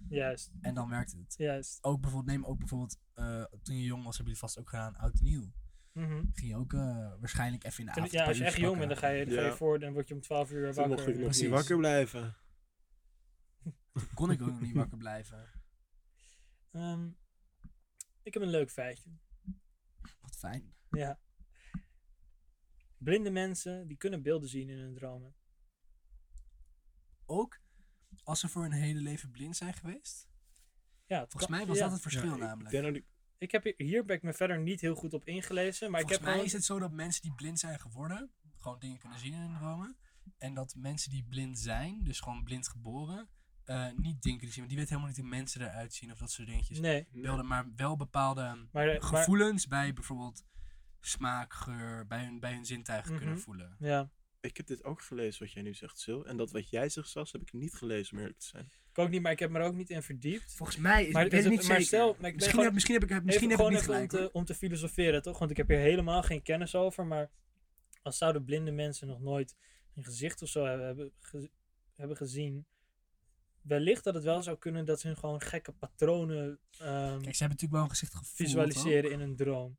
Juist, 0.09 0.51
En 0.61 0.73
dan 0.73 0.89
werkte 0.89 1.17
het. 1.17 1.33
juist. 1.37 1.83
Ook 1.83 2.01
bijvoorbeeld, 2.01 2.35
neem 2.37 2.45
ook 2.45 2.57
bijvoorbeeld, 2.59 2.99
eh, 3.13 3.43
toen 3.63 3.75
je 3.75 3.83
jong 3.83 4.03
was, 4.03 4.17
heb 4.17 4.25
je 4.25 4.31
het 4.31 4.41
vast 4.41 4.59
ook 4.59 4.69
gedaan, 4.69 4.95
oud 4.95 5.17
en 5.19 5.23
nieuw. 5.23 5.51
Mhm. 5.91 6.23
Ging 6.33 6.49
je 6.51 6.55
ook 6.55 6.73
eh, 6.73 7.13
waarschijnlijk 7.19 7.63
even 7.63 7.79
in 7.79 7.85
de 7.85 7.91
Toen- 7.91 8.01
avond 8.03 8.15
ja, 8.19 8.25
als 8.27 8.37
je 8.37 8.43
echt 8.43 8.57
jong 8.57 8.77
bent, 8.77 8.89
dan 8.89 8.97
ga 8.97 9.07
je, 9.07 9.25
dan 9.25 9.33
ga 9.35 9.41
je 9.45 9.51
voor, 9.55 9.79
dan 9.79 9.93
word 9.93 10.07
je 10.07 10.13
om 10.13 10.21
12 10.21 10.51
uur 10.51 10.65
Toen 10.65 10.75
wakker. 10.75 10.87
mocht 10.95 11.07
ik 11.07 11.13
nog 11.15 11.23
Precies. 11.23 11.41
niet 11.41 11.51
wakker 11.51 11.77
blijven. 11.77 12.35
wakker. 13.93 14.13
Kon 14.13 14.31
ik 14.31 14.41
ook 14.41 14.47
nog 14.47 14.61
niet 14.61 14.75
wakker 14.75 14.97
blijven. 14.97 15.49
Ehm, 16.71 17.07
ik 18.23 18.33
heb 18.33 18.43
een 18.43 18.49
leuk 18.49 18.71
feitje. 18.71 19.09
Wat 20.21 20.35
fijn. 20.37 20.73
Ja. 20.91 21.19
Blinde 22.97 23.29
mensen, 23.29 23.87
die 23.87 23.97
kunnen 23.97 24.21
beelden 24.21 24.49
zien 24.49 24.69
in 24.69 24.77
hun 24.77 24.93
dromen. 24.93 25.33
Ook 27.31 27.59
als 28.23 28.39
ze 28.39 28.47
voor 28.47 28.61
hun 28.61 28.71
hele 28.71 28.99
leven 29.01 29.31
blind 29.31 29.55
zijn 29.57 29.73
geweest. 29.73 30.27
Ja, 31.05 31.19
het 31.19 31.31
Volgens 31.31 31.45
kan- 31.51 31.51
mij 31.59 31.67
was 31.67 31.77
ja. 31.77 31.83
dat 31.83 31.91
het 31.91 32.01
verschil 32.01 32.37
Ja, 32.37 32.45
namelijk. 32.45 32.95
ik- 32.95 33.05
Ik 33.37 33.51
heb 33.51 33.63
hier, 33.63 33.73
hier 33.77 34.05
ben 34.05 34.15
ik 34.15 34.21
me 34.23 34.33
verder 34.33 34.59
niet 34.59 34.81
heel 34.81 34.95
goed 34.95 35.13
op 35.13 35.25
ingelezen. 35.25 35.91
Maar 35.91 35.99
Volgens 35.99 36.03
ik 36.03 36.09
heb 36.09 36.21
mij 36.21 36.31
gewoon... 36.31 36.45
is 36.45 36.53
het 36.53 36.63
zo 36.65 36.79
dat 36.79 36.91
mensen 36.91 37.21
die 37.21 37.33
blind 37.33 37.59
zijn 37.59 37.79
geworden, 37.79 38.31
gewoon 38.57 38.79
dingen 38.79 38.97
kunnen 38.97 39.19
zien 39.19 39.33
in 39.33 39.39
hun 39.39 39.57
dromen. 39.57 39.97
En 40.37 40.53
dat 40.53 40.75
mensen 40.75 41.09
die 41.11 41.23
blind 41.23 41.59
zijn, 41.59 42.03
dus 42.03 42.19
gewoon 42.19 42.43
blind 42.43 42.67
geboren, 42.67 43.29
eh, 43.63 43.87
niet 43.95 44.21
dingen 44.21 44.39
zien, 44.41 44.55
want 44.55 44.67
die 44.69 44.77
weet 44.77 44.89
helemaal 44.89 45.09
niet 45.09 45.17
hoe 45.19 45.27
mensen 45.27 45.61
eruit 45.61 45.93
zien 45.93 46.11
of 46.11 46.17
dat 46.17 46.31
soort 46.31 46.47
dingetjes. 46.47 46.79
Nee, 46.79 47.07
Wel, 47.11 47.43
maar 47.43 47.65
wel 47.75 47.95
bepaalde 47.95 48.41
ehm, 48.41 48.57
maar, 48.71 48.85
maar 48.85 49.01
gevoelens 49.01 49.67
bij 49.67 49.93
bijvoorbeeld 49.93 50.43
smaak, 50.99 51.53
geur, 51.53 52.07
bij 52.07 52.23
hun, 52.23 52.39
bij 52.39 52.53
hun 52.53 52.65
zintuigen 52.65 53.15
kunnen 53.17 53.33
Mhm. 53.33 53.43
voelen. 53.43 53.75
ja, 53.79 54.09
Ik 54.41 54.57
heb 54.57 54.67
dit 54.67 54.83
ook 54.83 55.01
gelezen 55.01 55.43
wat 55.43 55.51
jij 55.53 55.63
nu 55.63 55.73
zegt, 55.73 55.99
Sil. 56.03 56.25
En 56.25 56.37
dat 56.37 56.51
wat 56.51 56.69
jij 56.69 56.89
zegt, 56.89 57.09
Sas, 57.09 57.31
heb 57.31 57.41
ik 57.41 57.53
niet 57.53 57.73
gelezen, 57.73 58.13
om 58.13 58.19
eerlijk 58.19 58.39
te 58.39 58.45
zijn. 58.47 58.69
ik 58.91 58.97
ook 58.97 59.09
niet, 59.09 59.21
maar 59.21 59.31
ik 59.31 59.39
heb 59.39 59.49
me 59.49 59.59
er 59.59 59.65
ook 59.65 59.73
niet 59.75 59.89
in 59.89 60.03
verdiept. 60.03 60.53
Volgens 60.55 60.77
mij 60.77 61.05
is 61.05 61.13
Maar 61.13 61.25
ik 61.25 61.31
het 61.31 61.43
is 61.43 61.49
niet 61.49 61.57
maar 61.57 61.65
zeker. 61.67 61.83
stel, 61.85 62.15
maar 62.19 62.29
ik 62.29 62.35
misschien, 62.35 62.49
gewoon- 62.49 62.63
heb, 62.65 62.73
misschien 62.73 62.93
heb 62.99 63.03
ik, 63.03 63.09
misschien 63.23 63.49
heb 63.49 63.59
ik 63.59 63.65
gewoon 63.65 63.71
niet 63.71 63.81
even 63.81 64.01
om 64.01 64.07
gelijk. 64.09 64.31
te, 64.31 64.37
om 64.37 64.45
te 64.45 64.53
filosoferen, 64.55 65.21
toch? 65.21 65.39
Want 65.39 65.51
ik 65.51 65.57
heb 65.57 65.67
hier 65.67 65.77
helemaal 65.77 66.23
geen 66.23 66.41
kennis 66.41 66.75
over, 66.75 67.05
maar 67.05 67.31
als 68.01 68.17
zouden 68.17 68.43
blinde 68.43 68.71
mensen 68.71 69.07
nog 69.07 69.21
nooit 69.21 69.55
een 69.95 70.03
gezicht 70.03 70.41
of 70.41 70.49
zo 70.49 70.65
hebben, 70.65 70.85
hebben, 70.85 71.11
ge- 71.19 71.49
hebben 71.95 72.17
gezien, 72.17 72.65
wellicht 73.61 74.03
dat 74.03 74.13
het 74.13 74.23
wel 74.23 74.43
zou 74.43 74.57
kunnen 74.57 74.85
dat 74.85 74.99
ze 74.99 75.07
hun 75.07 75.17
gewoon 75.17 75.41
gekke 75.41 75.71
patronen 75.71 76.59
ehm, 76.77 77.21
Kijk, 77.21 77.35
ze 77.35 77.43
hebben 77.43 77.57
natuurlijk 77.57 77.71
wel 77.71 77.81
een 77.83 77.89
gezicht 77.89 78.13
gevoeld. 78.13 78.35
visualiseren 78.35 79.11
in 79.11 79.19
een 79.19 79.35
droom. 79.35 79.77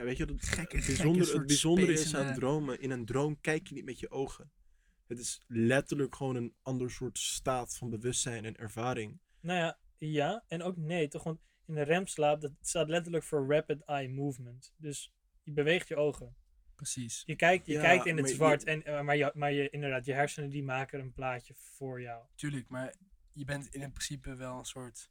Ja, 0.00 0.06
weet 0.06 0.16
je, 0.16 0.26
wat 0.26 0.34
het, 0.34 0.44
Gekke- 0.44 0.76
het, 0.76 0.84
gekke 0.84 0.86
bijzondere, 1.02 1.38
het 1.38 1.46
bijzondere 1.46 1.92
is 1.92 2.14
aan 2.14 2.34
dromen. 2.34 2.80
In 2.80 2.90
een 2.90 3.04
droom 3.04 3.40
kijk 3.40 3.66
je 3.68 3.74
niet 3.74 3.84
met 3.84 3.98
je 4.00 4.10
ogen. 4.10 4.50
Het 5.06 5.18
is 5.18 5.42
letterlijk 5.46 6.14
gewoon 6.14 6.36
een 6.36 6.54
ander 6.62 6.90
soort 6.90 7.18
staat 7.18 7.76
van 7.76 7.90
bewustzijn 7.90 8.44
en 8.44 8.56
ervaring. 8.56 9.20
Nou 9.40 9.58
ja, 9.58 9.78
ja 9.98 10.44
en 10.48 10.62
ook 10.62 10.76
nee, 10.76 11.08
toch? 11.08 11.22
Want 11.24 11.40
in 11.66 11.74
de 11.74 11.82
remslaap, 11.82 12.40
dat 12.40 12.52
staat 12.60 12.88
letterlijk 12.88 13.24
voor 13.24 13.46
rapid 13.54 13.84
eye 13.84 14.08
movement. 14.08 14.74
Dus 14.76 15.12
je 15.42 15.52
beweegt 15.52 15.88
je 15.88 15.96
ogen. 15.96 16.36
Precies. 16.74 17.22
Je 17.26 17.36
kijkt, 17.36 17.66
je 17.66 17.72
Ja, 17.72 17.80
kijkt 17.80 18.06
in 18.06 18.10
het 18.12 18.20
maar 18.20 18.28
je- 18.30 18.36
zwart, 18.36 18.64
en, 18.64 18.84
eh, 18.84 19.00
maar, 19.02 19.16
je, 19.16 19.30
maar 19.34 19.52
je, 19.52 19.70
inderdaad, 19.70 20.04
je 20.04 20.12
hersenen 20.12 20.50
die 20.50 20.62
maken 20.64 21.00
een 21.00 21.12
plaatje 21.12 21.54
voor 21.56 22.00
jou. 22.00 22.24
Tuurlijk, 22.34 22.68
maar 22.68 22.94
je 23.32 23.44
bent 23.44 23.66
in 23.66 23.80
het 23.80 23.92
principe 23.92 24.34
wel 24.34 24.58
een 24.58 24.64
soort... 24.64 25.10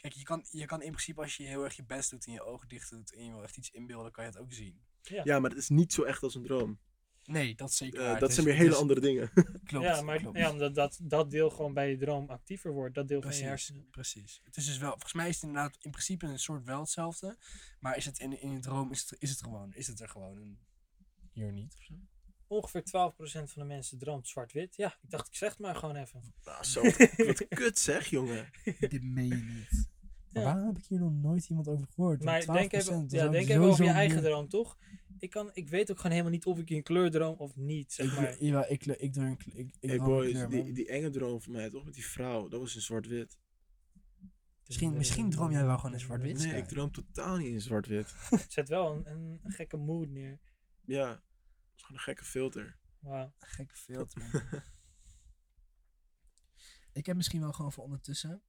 Kijk, 0.00 0.14
je 0.14 0.22
kan, 0.22 0.44
je 0.50 0.64
kan 0.66 0.82
in 0.82 0.90
principe 0.90 1.20
als 1.20 1.36
je 1.36 1.44
heel 1.46 1.64
erg 1.64 1.76
je 1.76 1.84
best 1.84 2.10
doet 2.10 2.26
en 2.26 2.32
je 2.32 2.42
ogen 2.42 2.68
dicht 2.68 2.90
doet 2.90 3.14
en 3.14 3.24
je 3.24 3.30
wil 3.30 3.42
echt 3.42 3.56
iets 3.56 3.70
inbeelden, 3.70 4.12
kan 4.12 4.24
je 4.24 4.30
het 4.30 4.38
ook 4.38 4.52
zien. 4.52 4.80
Ja. 5.02 5.20
Ja, 5.24 5.38
maar 5.40 5.50
het 5.50 5.58
is 5.58 5.68
niet 5.68 5.92
zo 5.92 6.02
echt 6.02 6.22
als 6.22 6.34
een 6.34 6.42
droom. 6.42 6.78
Nee, 7.24 7.54
dat 7.54 7.72
zeker 7.72 8.00
Eh, 8.00 8.18
dat 8.18 8.32
zijn 8.32 8.46
is- 8.46 8.52
weer 8.52 8.62
hele 8.62 8.70
is- 8.74 8.76
andere 8.80 9.00
dingen. 9.00 9.30
Klopt, 9.64 9.84
ja, 9.86 10.00
maar 10.02 10.18
klopt. 10.18 10.38
ja, 10.38 10.50
omdat 10.50 10.74
dat, 10.74 10.98
dat 11.02 11.30
deel 11.30 11.50
gewoon 11.50 11.74
bij 11.74 11.90
je 11.90 11.96
droom 11.96 12.28
actiever 12.30 12.72
wordt. 12.72 12.94
Dat 12.94 13.08
deel 13.08 13.20
van 13.22 13.30
je 13.30 13.36
Precies, 13.36 13.48
hersenen. 13.50 13.90
precies. 13.90 14.40
Het 14.44 14.56
is 14.56 14.66
dus 14.66 14.78
wel, 14.78 14.90
volgens 14.90 15.12
mij 15.12 15.28
is 15.28 15.34
het 15.34 15.42
inderdaad 15.44 15.76
in 15.80 15.90
principe 15.90 16.26
een 16.26 16.38
soort 16.38 16.64
wel 16.64 16.80
hetzelfde. 16.80 17.36
Maar 17.80 17.96
is 17.96 18.04
het 18.04 18.18
in, 18.18 18.40
in 18.40 18.50
een 18.50 18.60
droom, 18.60 18.90
is 18.90 19.00
het, 19.00 19.20
is 19.20 19.30
het 19.30 19.42
gewoon, 19.42 19.74
is 19.74 19.86
het 19.86 20.00
er 20.00 20.08
gewoon 20.08 20.36
een, 20.36 20.58
hier 21.32 21.52
niet 21.52 21.74
of 21.78 21.82
zo? 21.84 21.94
Ongeveer 22.50 22.82
12% 22.82 22.82
van 23.22 23.62
de 23.62 23.64
mensen 23.64 23.98
droomt 23.98 24.28
zwart-wit. 24.28 24.76
Ja, 24.76 24.96
ik 25.02 25.10
dacht, 25.10 25.26
ik 25.26 25.34
zeg 25.34 25.50
het 25.50 25.58
maar 25.58 25.74
gewoon 25.74 25.96
even. 25.96 26.34
Nou, 26.44 26.64
zo, 26.64 26.82
wat, 27.26 27.48
kut 27.60 27.78
zeg, 27.78 28.06
jongen. 28.06 28.50
Dit 28.78 29.02
meen 29.02 29.28
je 29.28 29.34
niet. 29.34 29.88
Ja. 30.28 30.42
Waarom 30.42 30.66
heb 30.66 30.78
ik 30.78 30.86
hier 30.86 30.98
nog 30.98 31.12
nooit 31.12 31.48
iemand 31.48 31.68
over 31.68 31.86
gehoord? 31.94 32.24
Maar 32.24 32.46
denk 32.46 32.72
even, 32.72 33.02
12% 33.02 33.06
is 33.06 33.12
ja, 33.12 33.26
ook 33.26 33.32
denk 33.32 33.48
even 33.48 33.62
over 33.62 33.84
je 33.84 33.90
eigen 33.90 34.22
droom, 34.22 34.48
toch? 34.48 34.78
Ik, 35.18 35.30
kan, 35.30 35.50
ik 35.52 35.68
weet 35.68 35.90
ook 35.90 35.96
gewoon 35.96 36.12
helemaal 36.12 36.32
niet 36.32 36.44
of 36.44 36.58
ik 36.58 36.70
in 36.70 36.82
kleur 36.82 37.10
droom 37.10 37.34
of 37.36 37.56
niet, 37.56 37.92
zeg 37.92 38.16
maar. 38.16 38.30
Ik, 38.30 38.40
ja, 38.40 38.66
ik, 38.66 38.86
ik, 38.86 39.14
doe 39.14 39.24
een 39.24 39.36
kle- 39.36 39.52
ik, 39.52 39.74
ik 39.80 39.88
Hey 39.88 39.98
droom 39.98 40.08
boys, 40.08 40.32
kleur, 40.32 40.48
die, 40.48 40.72
die 40.72 40.88
enge 40.88 41.10
droom 41.10 41.40
van 41.40 41.52
mij, 41.52 41.70
toch? 41.70 41.84
Met 41.84 41.94
die 41.94 42.06
vrouw, 42.06 42.48
dat 42.48 42.60
was 42.60 42.74
in 42.74 42.80
zwart-wit. 42.80 43.38
Misschien, 44.66 44.96
misschien 44.96 45.30
droom 45.30 45.50
jij 45.50 45.64
wel 45.64 45.76
gewoon 45.76 45.92
in 45.92 46.00
zwart-wit. 46.00 46.38
Nee, 46.38 46.48
Sky. 46.48 46.56
ik 46.56 46.68
droom 46.68 46.92
totaal 46.92 47.36
niet 47.36 47.46
in 47.46 47.60
zwart-wit. 47.60 48.14
Zet 48.48 48.68
wel 48.68 48.92
een, 48.92 49.06
een, 49.06 49.40
gekke 49.42 49.76
mood 49.76 50.08
neer. 50.08 50.38
Ja, 50.84 51.22
is 51.80 51.86
gewoon 51.86 52.00
een 52.00 52.06
gekke 52.06 52.24
filter. 52.24 52.78
Wauw. 52.98 53.34
Gekke 53.38 53.76
filter. 53.76 54.22
man. 54.32 54.62
ik 57.00 57.06
heb 57.06 57.16
misschien 57.16 57.40
wel 57.40 57.52
gewoon 57.52 57.72
voor 57.72 57.84
ondertussen. 57.84 58.42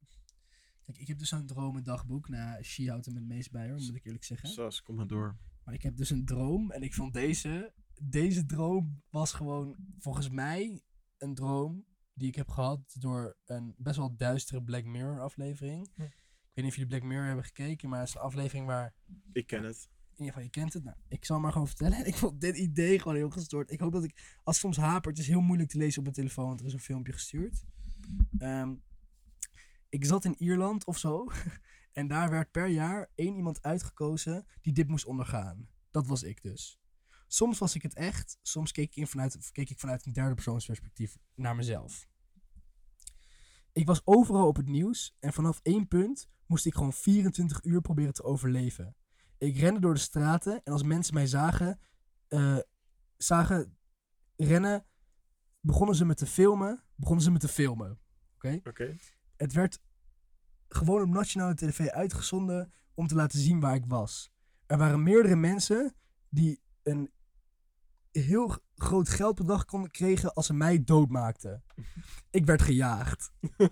Kijk, 0.81 0.97
ik 0.97 1.07
heb 1.07 1.17
dus 1.17 1.29
zo'n 1.29 1.45
dromendagboek. 1.45 2.29
Nou, 2.29 2.63
She 2.63 2.89
houdt 2.89 3.05
met 3.05 3.15
het 3.15 3.25
meest 3.25 3.51
bij 3.51 3.69
hoor, 3.69 3.79
moet 3.79 3.95
ik 3.95 4.05
eerlijk 4.05 4.23
zeggen. 4.23 4.49
Sas, 4.49 4.81
kom 4.81 4.95
maar 4.95 5.07
door. 5.07 5.37
Maar 5.63 5.73
ik 5.73 5.81
heb 5.81 5.97
dus 5.97 6.09
een 6.09 6.25
droom 6.25 6.71
en 6.71 6.81
ik 6.81 6.93
vond 6.93 7.13
deze. 7.13 7.73
Deze 8.01 8.45
droom 8.45 9.03
was 9.09 9.33
gewoon 9.33 9.75
volgens 9.97 10.29
mij 10.29 10.83
een 11.17 11.35
droom 11.35 11.85
die 12.13 12.27
ik 12.27 12.35
heb 12.35 12.49
gehad 12.49 12.95
door 12.99 13.37
een 13.45 13.75
best 13.77 13.97
wel 13.97 14.15
duistere 14.15 14.63
Black 14.63 14.83
Mirror 14.83 15.21
aflevering. 15.21 15.91
Hm. 15.95 16.01
Ik 16.01 16.57
weet 16.57 16.65
niet 16.65 16.65
of 16.65 16.75
jullie 16.75 16.89
Black 16.89 17.03
Mirror 17.03 17.25
hebben 17.25 17.45
gekeken, 17.45 17.89
maar 17.89 17.99
het 17.99 18.07
is 18.07 18.15
een 18.15 18.21
aflevering 18.21 18.65
waar 18.65 18.93
Ik 19.31 19.47
ken 19.47 19.63
het. 19.63 19.89
Ieder 20.25 20.33
geval, 20.33 20.43
je 20.43 20.49
kent 20.49 20.73
het. 20.73 20.83
Nou, 20.83 20.97
ik 21.07 21.25
zal 21.25 21.39
maar 21.39 21.51
gewoon 21.51 21.67
vertellen. 21.67 21.97
En 22.01 22.05
ik 22.05 22.15
vond 22.15 22.41
dit 22.41 22.57
idee 22.57 22.99
gewoon 22.99 23.15
heel 23.15 23.29
gestoord. 23.29 23.71
Ik 23.71 23.79
hoop 23.79 23.91
dat 23.91 24.03
ik, 24.03 24.39
als 24.43 24.61
het 24.61 24.65
soms 24.65 24.77
hapert, 24.77 25.17
het 25.17 25.25
is 25.25 25.31
heel 25.31 25.41
moeilijk 25.41 25.69
te 25.69 25.77
lezen 25.77 25.97
op 25.97 26.03
mijn 26.03 26.15
telefoon, 26.15 26.47
want 26.47 26.59
er 26.59 26.65
is 26.65 26.73
een 26.73 26.79
filmpje 26.79 27.13
gestuurd. 27.13 27.63
Ehm, 28.37 28.73
ik 29.89 30.05
zat 30.05 30.25
in 30.25 30.35
Ierland 30.37 30.85
of 30.85 30.97
zo. 30.97 31.25
En 31.91 32.07
daar 32.07 32.29
werd 32.29 32.51
per 32.51 32.67
jaar 32.67 33.11
één 33.15 33.35
iemand 33.35 33.61
uitgekozen 33.61 34.45
die 34.61 34.73
dit 34.73 34.87
moest 34.87 35.05
ondergaan. 35.05 35.67
Dat 35.89 36.07
was 36.07 36.23
ik 36.23 36.41
dus. 36.41 36.79
Soms 37.27 37.57
was 37.57 37.75
ik 37.75 37.81
het 37.81 37.93
echt, 37.93 38.39
soms 38.41 38.71
keek 38.71 38.89
ik, 38.89 38.95
in 38.95 39.07
vanuit, 39.07 39.51
keek 39.51 39.69
ik 39.69 39.79
vanuit 39.79 40.05
een 40.05 40.13
derde 40.13 40.33
persoonsperspectief 40.33 41.17
naar 41.35 41.55
mezelf. 41.55 42.07
Ik 43.71 43.85
was 43.85 44.01
overal 44.03 44.47
op 44.47 44.55
het 44.55 44.67
nieuws 44.67 45.15
en 45.19 45.33
vanaf 45.33 45.59
één 45.63 45.87
punt 45.87 46.29
moest 46.45 46.65
ik 46.65 46.73
gewoon 46.73 46.93
24 46.93 47.63
uur 47.63 47.81
proberen 47.81 48.13
te 48.13 48.23
overleven. 48.23 48.95
Ik 49.41 49.57
rende 49.57 49.79
door 49.79 49.93
de 49.93 49.99
straten 49.99 50.61
en 50.63 50.73
als 50.73 50.83
mensen 50.83 51.13
mij 51.13 51.27
zagen, 51.27 51.79
eh, 52.27 52.57
zagen 53.17 53.77
rennen, 54.35 54.85
begonnen 55.59 55.95
ze 55.95 56.05
me 56.05 56.13
te 56.13 56.25
filmen, 56.25 56.83
begonnen 56.95 57.23
ze 57.23 57.31
me 57.31 57.37
te 57.37 57.47
filmen. 57.47 57.99
Oké. 58.35 58.59
Het 59.37 59.53
werd 59.53 59.79
gewoon 60.67 61.01
op 61.01 61.09
nationale 61.09 61.55
tv 61.55 61.87
uitgezonden 61.87 62.73
om 62.93 63.07
te 63.07 63.15
laten 63.15 63.39
zien 63.39 63.59
waar 63.59 63.75
ik 63.75 63.85
was. 63.85 64.31
Er 64.65 64.77
waren 64.77 65.03
meerdere 65.03 65.35
mensen 65.35 65.95
die 66.29 66.61
een 66.83 67.11
heel 68.11 68.57
groot 68.75 69.09
geldbedrag 69.09 69.65
konden 69.65 69.91
kregen 69.91 70.33
als 70.33 70.45
ze 70.45 70.53
mij 70.53 70.83
doodmaakten. 70.83 71.63
Ik 72.29 72.45
werd 72.45 72.61
gejaagd. 72.61 73.31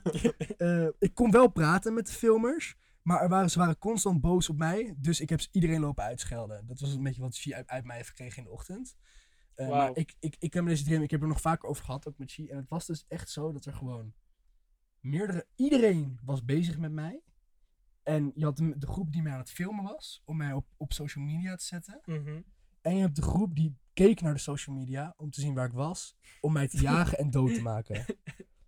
Eh, 0.58 0.88
ik 1.00 1.14
kon 1.14 1.32
wel 1.32 1.48
praten 1.48 1.94
met 1.94 2.08
de 2.08 2.14
filmers, 2.14 2.76
maar 3.02 3.22
er 3.22 3.30
waren, 3.30 3.50
ze 3.50 3.60
waren 3.60 3.78
constant 3.78 4.22
boos 4.22 4.50
op 4.50 4.58
mij, 4.58 4.96
dus 4.98 5.20
ik 5.20 5.30
heb 5.30 5.42
ze 5.42 5.48
iedereen 5.52 5.80
lopen 5.80 6.04
uitschelden. 6.04 6.68
Dat 6.68 6.80
was 6.80 6.94
een 6.94 7.04
beetje 7.04 7.22
wat 7.22 7.36
She 7.36 7.56
uit, 7.56 7.70
uit 7.70 7.86
mij 7.86 7.96
heeft 7.96 8.10
gekregen 8.10 8.38
in 8.38 8.44
de 8.44 8.50
ochtend. 8.50 8.96
Eh. 9.56 9.70
Maar 9.70 9.96
ik, 9.96 10.16
ik, 10.20 10.36
ik 10.40 10.54
heb 10.54 10.64
me 10.64 10.70
deze 10.70 10.84
dream, 10.84 11.02
ik 11.02 11.12
heb 11.12 11.22
er 11.22 11.28
nog 11.28 11.42
vaker 11.42 11.70
over 11.70 11.84
gehad, 11.84 12.08
ook 12.08 12.18
met 12.18 12.32
She. 12.32 12.48
En 12.50 12.58
het 12.58 12.70
was 12.70 12.86
dus 12.86 13.06
echt 13.08 13.30
zo 13.30 13.52
dat 13.52 13.66
er 13.66 13.74
gewoon 13.74 14.14
meerdere, 15.00 15.48
iedereen 15.56 16.20
was 16.24 16.46
bezig 16.46 16.78
met 16.78 16.92
mij. 16.92 17.22
En 18.04 18.32
je 18.36 18.44
had 18.44 18.58
de, 18.58 18.78
de 18.78 18.88
groep 18.88 19.12
die 19.12 19.22
mij 19.22 19.32
aan 19.32 19.40
het 19.40 19.52
filmen 19.52 19.84
was, 19.84 20.22
om 20.26 20.38
mij 20.38 20.54
op, 20.54 20.66
op 20.78 20.94
social 20.94 21.26
media 21.26 21.56
te 21.56 21.66
zetten. 21.66 22.02
Mhm. 22.06 22.42
En 22.82 22.96
je 22.96 23.02
hebt 23.02 23.16
de 23.16 23.22
groep 23.22 23.56
die 23.56 23.78
keek 23.94 24.22
naar 24.22 24.34
de 24.34 24.40
social 24.40 24.76
media 24.76 25.14
om 25.18 25.30
te 25.30 25.42
zien 25.42 25.54
waar 25.54 25.66
ik 25.66 25.74
was, 25.74 26.16
om 26.42 26.54
mij 26.54 26.68
te 26.68 26.82
jagen 26.92 27.18
en 27.18 27.30
dood 27.30 27.54
te 27.54 27.62
maken. 27.62 28.06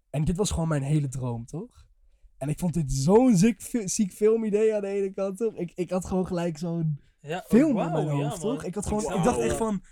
En 0.09 0.23
dit 0.23 0.37
was 0.37 0.51
gewoon 0.51 0.67
mijn 0.67 0.83
hele 0.83 1.07
droom, 1.07 1.45
toch? 1.45 1.85
En 2.41 2.49
ik 2.49 2.59
vond 2.59 2.73
dit 2.73 2.91
zo'n 2.91 3.37
ziek, 3.37 3.61
ziek 3.85 4.11
filmidee 4.11 4.75
aan 4.75 4.81
de 4.81 4.87
ene 4.87 5.13
kant, 5.13 5.37
toch? 5.37 5.55
Ik, 5.55 5.71
ik 5.75 5.89
had 5.89 6.05
gewoon 6.05 6.27
gelijk 6.27 6.57
zo'n 6.57 6.99
Ja, 7.19 7.37
oh, 7.37 7.45
film 7.45 7.69
in 7.69 7.75
mijn 7.75 8.07
hoofd, 8.07 8.39
toch? 8.39 8.63
Ik, 8.63 8.75
had 8.75 8.85
gewoon, 8.85 9.13
ik 9.17 9.23
dacht 9.23 9.39
echt 9.39 9.57
van, 9.57 9.83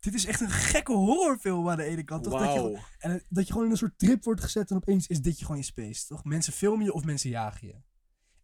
dit 0.00 0.14
is 0.14 0.26
echt 0.26 0.40
een 0.40 0.50
gekke 0.50 0.92
horrorfilm 0.92 1.68
aan 1.68 1.76
de 1.76 1.84
ene 1.84 2.04
kant, 2.04 2.24
toch? 2.24 2.40
Dat 2.40 2.52
je, 2.52 2.80
en 2.98 3.24
dat 3.28 3.46
je 3.46 3.52
gewoon 3.52 3.66
in 3.66 3.72
een 3.72 3.78
soort 3.78 3.98
trip 3.98 4.24
wordt 4.24 4.40
gezet 4.40 4.70
en 4.70 4.76
opeens 4.76 5.06
is 5.06 5.20
dit 5.20 5.38
je 5.38 5.44
gewoon 5.44 5.60
je 5.60 5.66
space, 5.66 6.06
toch? 6.06 6.24
Mensen 6.24 6.52
filmen 6.52 6.84
je 6.84 6.92
of 6.92 7.04
mensen 7.04 7.30
jagen 7.30 7.66
je. 7.66 7.74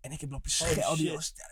En 0.01 0.12
ik 0.12 0.20
heb 0.20 0.31
lopen 0.31 0.51
shit. 0.51 0.99
joh, 0.99 1.19
stel 1.19 1.47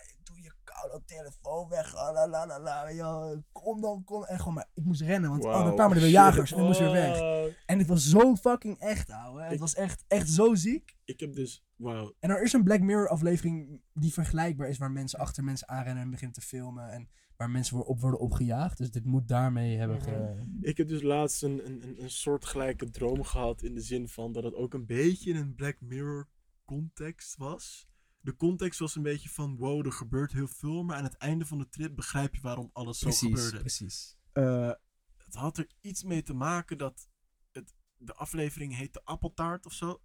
koude 0.79 1.05
telefoon 1.05 1.69
weg, 1.69 1.93
la 1.93 2.27
la 2.27 2.45
la 2.47 2.59
la, 2.59 2.93
joh, 2.93 3.37
kom 3.51 3.81
dan, 3.81 4.03
kom. 4.03 4.23
En 4.23 4.37
gewoon 4.37 4.53
maar, 4.53 4.69
ik 4.73 4.83
moest 4.83 5.01
rennen, 5.01 5.29
want 5.29 5.45
oh, 5.45 5.63
dan 5.63 5.73
kwamen 5.73 5.95
er 5.95 6.01
weer 6.01 6.11
jagers 6.11 6.51
en 6.51 6.59
ik 6.59 6.65
moest 6.65 6.79
weer 6.79 6.91
weg. 6.91 7.19
Wow. 7.19 7.49
En 7.65 7.77
het 7.77 7.87
was 7.87 8.09
zo 8.09 8.35
fucking 8.35 8.79
echt, 8.79 9.09
ouwe. 9.09 9.41
Het 9.41 9.51
Ik- 9.51 9.59
was 9.59 9.75
echt, 9.75 10.03
echt 10.07 10.29
zo 10.29 10.55
ziek. 10.55 10.97
Ik 11.05 11.19
heb 11.19 11.33
dus, 11.33 11.65
wauw. 11.75 12.13
En 12.19 12.29
er 12.29 12.43
is 12.43 12.53
een 12.53 12.63
Black 12.63 12.79
Mirror 12.81 13.09
aflevering 13.09 13.81
die 13.93 14.13
vergelijkbaar 14.13 14.69
is, 14.69 14.77
waar 14.77 14.91
mensen 14.91 15.19
achter 15.19 15.43
mensen 15.43 15.67
aanrennen 15.67 16.03
en 16.03 16.09
beginnen 16.09 16.35
te 16.39 16.47
filmen. 16.47 16.89
En 16.89 17.09
waar 17.37 17.49
mensen 17.49 17.77
voor 17.77 17.85
op 17.85 18.01
worden 18.01 18.19
opgejaagd. 18.19 18.77
Dus 18.77 18.91
dit 18.91 19.05
moet 19.05 19.27
daarmee 19.27 19.77
hebben 19.77 20.01
ge... 20.01 20.43
Ik 20.61 20.77
heb 20.77 20.87
dus 20.87 21.01
laatst 21.01 21.43
een, 21.43 21.65
een, 21.65 21.83
een, 21.83 22.03
een 22.03 22.09
soortgelijke 22.09 22.89
droom 22.89 23.23
gehad 23.23 23.61
in 23.61 23.73
de 23.73 23.81
zin 23.81 24.07
van 24.07 24.31
dat 24.31 24.43
het 24.43 24.53
ook 24.55 24.73
een 24.73 24.85
beetje 24.85 25.29
in 25.29 25.35
een 25.35 25.55
Black 25.55 25.75
Mirror 25.79 26.27
context 26.65 27.37
was. 27.37 27.87
De 28.21 28.35
context 28.35 28.79
was 28.79 28.95
een 28.95 29.03
beetje 29.03 29.29
van, 29.29 29.57
wow, 29.57 29.85
er 29.85 29.91
gebeurt 29.91 30.31
heel 30.31 30.47
veel, 30.47 30.83
maar 30.83 30.97
aan 30.97 31.03
het 31.03 31.17
einde 31.17 31.45
van 31.45 31.57
de 31.57 31.69
trip 31.69 31.95
begrijp 31.95 32.35
je 32.35 32.41
waarom 32.41 32.69
alles 32.73 32.99
zo 32.99 33.11
gebeurde. 33.11 33.59
precies. 33.59 34.17
Eh, 34.31 34.71
het 35.17 35.35
had 35.35 35.57
er 35.57 35.67
iets 35.81 36.03
mee 36.03 36.23
te 36.23 36.33
maken 36.33 36.77
dat 36.77 37.09
het, 37.51 37.73
de 37.97 38.13
aflevering 38.13 38.75
heette 38.75 39.01
Appeltaart 39.03 39.65
of 39.65 39.73
zo. 39.73 40.01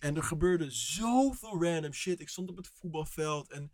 En 0.00 0.16
er 0.16 0.22
gebeurde 0.22 0.70
zoveel 0.70 1.62
random 1.62 1.92
shit. 1.92 2.20
Ik 2.20 2.28
stond 2.28 2.50
op 2.50 2.56
het 2.56 2.68
voetbalveld 2.68 3.50
en, 3.50 3.72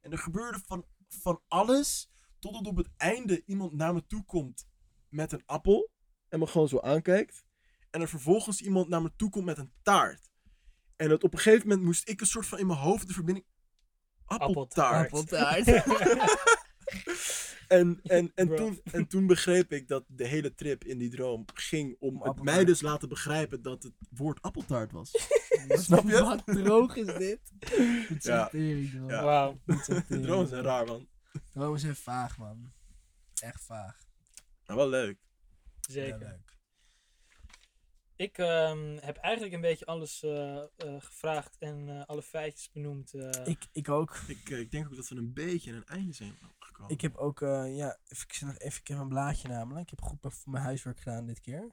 en 0.00 0.12
er 0.12 0.18
gebeurde 0.18 0.60
van, 0.66 0.86
van 1.08 1.42
alles. 1.48 2.10
Totdat 2.38 2.66
op 2.66 2.76
het 2.76 2.88
einde 2.96 3.42
iemand 3.44 3.72
naar 3.72 3.94
me 3.94 4.06
toe 4.06 4.24
komt 4.24 4.68
met 5.08 5.32
een 5.32 5.42
appel. 5.46 5.90
En 6.28 6.38
me 6.38 6.46
gewoon 6.46 6.68
zo 6.68 6.80
aankijkt. 6.80 7.44
En 7.90 8.00
er 8.00 8.08
vervolgens 8.08 8.60
iemand 8.60 8.88
naar 8.88 9.02
me 9.02 9.12
toe 9.16 9.30
komt 9.30 9.44
met 9.44 9.58
een 9.58 9.72
taart. 9.82 10.27
En 10.98 11.08
dat 11.08 11.24
op 11.24 11.32
een 11.32 11.38
gegeven 11.38 11.68
moment 11.68 11.86
moest 11.86 12.08
ik 12.08 12.20
een 12.20 12.26
soort 12.26 12.46
van 12.46 12.58
in 12.58 12.66
mijn 12.66 12.78
hoofd 12.78 13.06
de 13.06 13.12
verbinding... 13.12 13.46
Appeltaart. 14.24 15.12
Appeltaart. 15.12 15.66
En, 17.68 18.00
en, 18.02 18.32
en, 18.34 18.46
Bro. 18.46 18.56
toen, 18.56 18.80
en 18.92 19.06
toen 19.06 19.26
begreep 19.26 19.72
ik 19.72 19.88
dat 19.88 20.04
de 20.06 20.26
hele 20.26 20.54
trip 20.54 20.84
in 20.84 20.98
die 20.98 21.10
droom 21.10 21.44
ging 21.54 21.96
om 21.98 22.14
het 22.14 22.26
appeltaart. 22.28 22.56
mij 22.56 22.64
dus 22.64 22.80
laten 22.80 23.08
begrijpen 23.08 23.62
dat 23.62 23.82
het 23.82 23.92
woord 24.10 24.42
appeltaart 24.42 24.92
was. 24.92 25.10
Snap 25.68 26.08
je? 26.08 26.22
Wat 26.24 26.42
droog 26.46 26.96
is 26.96 27.06
dit? 27.06 27.40
Dit 28.08 28.18
is 28.18 28.24
Ja. 28.24 28.40
echt 28.40 28.50
tering, 28.50 28.90
droom. 28.90 29.08
Ja. 29.08 29.24
Wauw. 29.24 29.60
De 29.66 30.20
dromen 30.20 30.48
zijn 30.48 30.62
droom. 30.62 30.74
raar, 30.74 30.86
man. 30.86 31.08
Dromen 31.52 31.80
zijn 31.80 31.96
vaag, 31.96 32.38
man. 32.38 32.72
Echt 33.34 33.64
vaag. 33.64 33.96
Maar 34.66 34.76
wel 34.76 34.88
leuk. 34.88 35.18
Zeker. 35.80 36.20
Ja, 36.20 36.26
leuk. 36.28 36.57
Ik 38.18 38.38
ehm, 38.38 38.96
heb 39.00 39.16
eigenlijk 39.16 39.54
een 39.54 39.60
beetje 39.60 39.86
alles 39.86 40.22
eh, 40.22 40.56
eh, 40.56 40.66
gevraagd 40.98 41.56
en 41.58 41.88
eh, 41.88 42.06
alle 42.06 42.22
feitjes 42.22 42.70
benoemd. 42.70 43.14
eh. 43.14 43.46
Ik, 43.46 43.68
ik 43.72 43.88
ook. 43.88 44.16
Ik, 44.28 44.48
ik 44.48 44.70
denk 44.70 44.86
ook 44.86 44.96
dat 44.96 45.08
we 45.08 45.16
een 45.16 45.32
beetje 45.32 45.70
aan 45.70 45.76
een 45.76 45.86
einde 45.86 46.12
zijn 46.12 46.34
gekomen. 46.58 46.90
Ik 46.92 47.00
heb 47.00 47.16
ook, 47.16 47.40
eh, 47.42 47.76
ja, 47.76 47.98
even, 48.08 48.24
ik 48.26 48.32
zit 48.32 48.48
nog 48.48 48.58
even, 48.58 48.80
heb 48.84 48.98
een 48.98 49.08
blaadje 49.08 49.48
namelijk. 49.48 49.82
Ik 49.82 49.98
heb 49.98 50.08
goed 50.08 50.22
mijn- 50.22 50.34
mijn 50.44 50.64
huiswerk 50.64 50.98
gedaan 51.00 51.26
dit 51.26 51.40
keer. 51.40 51.72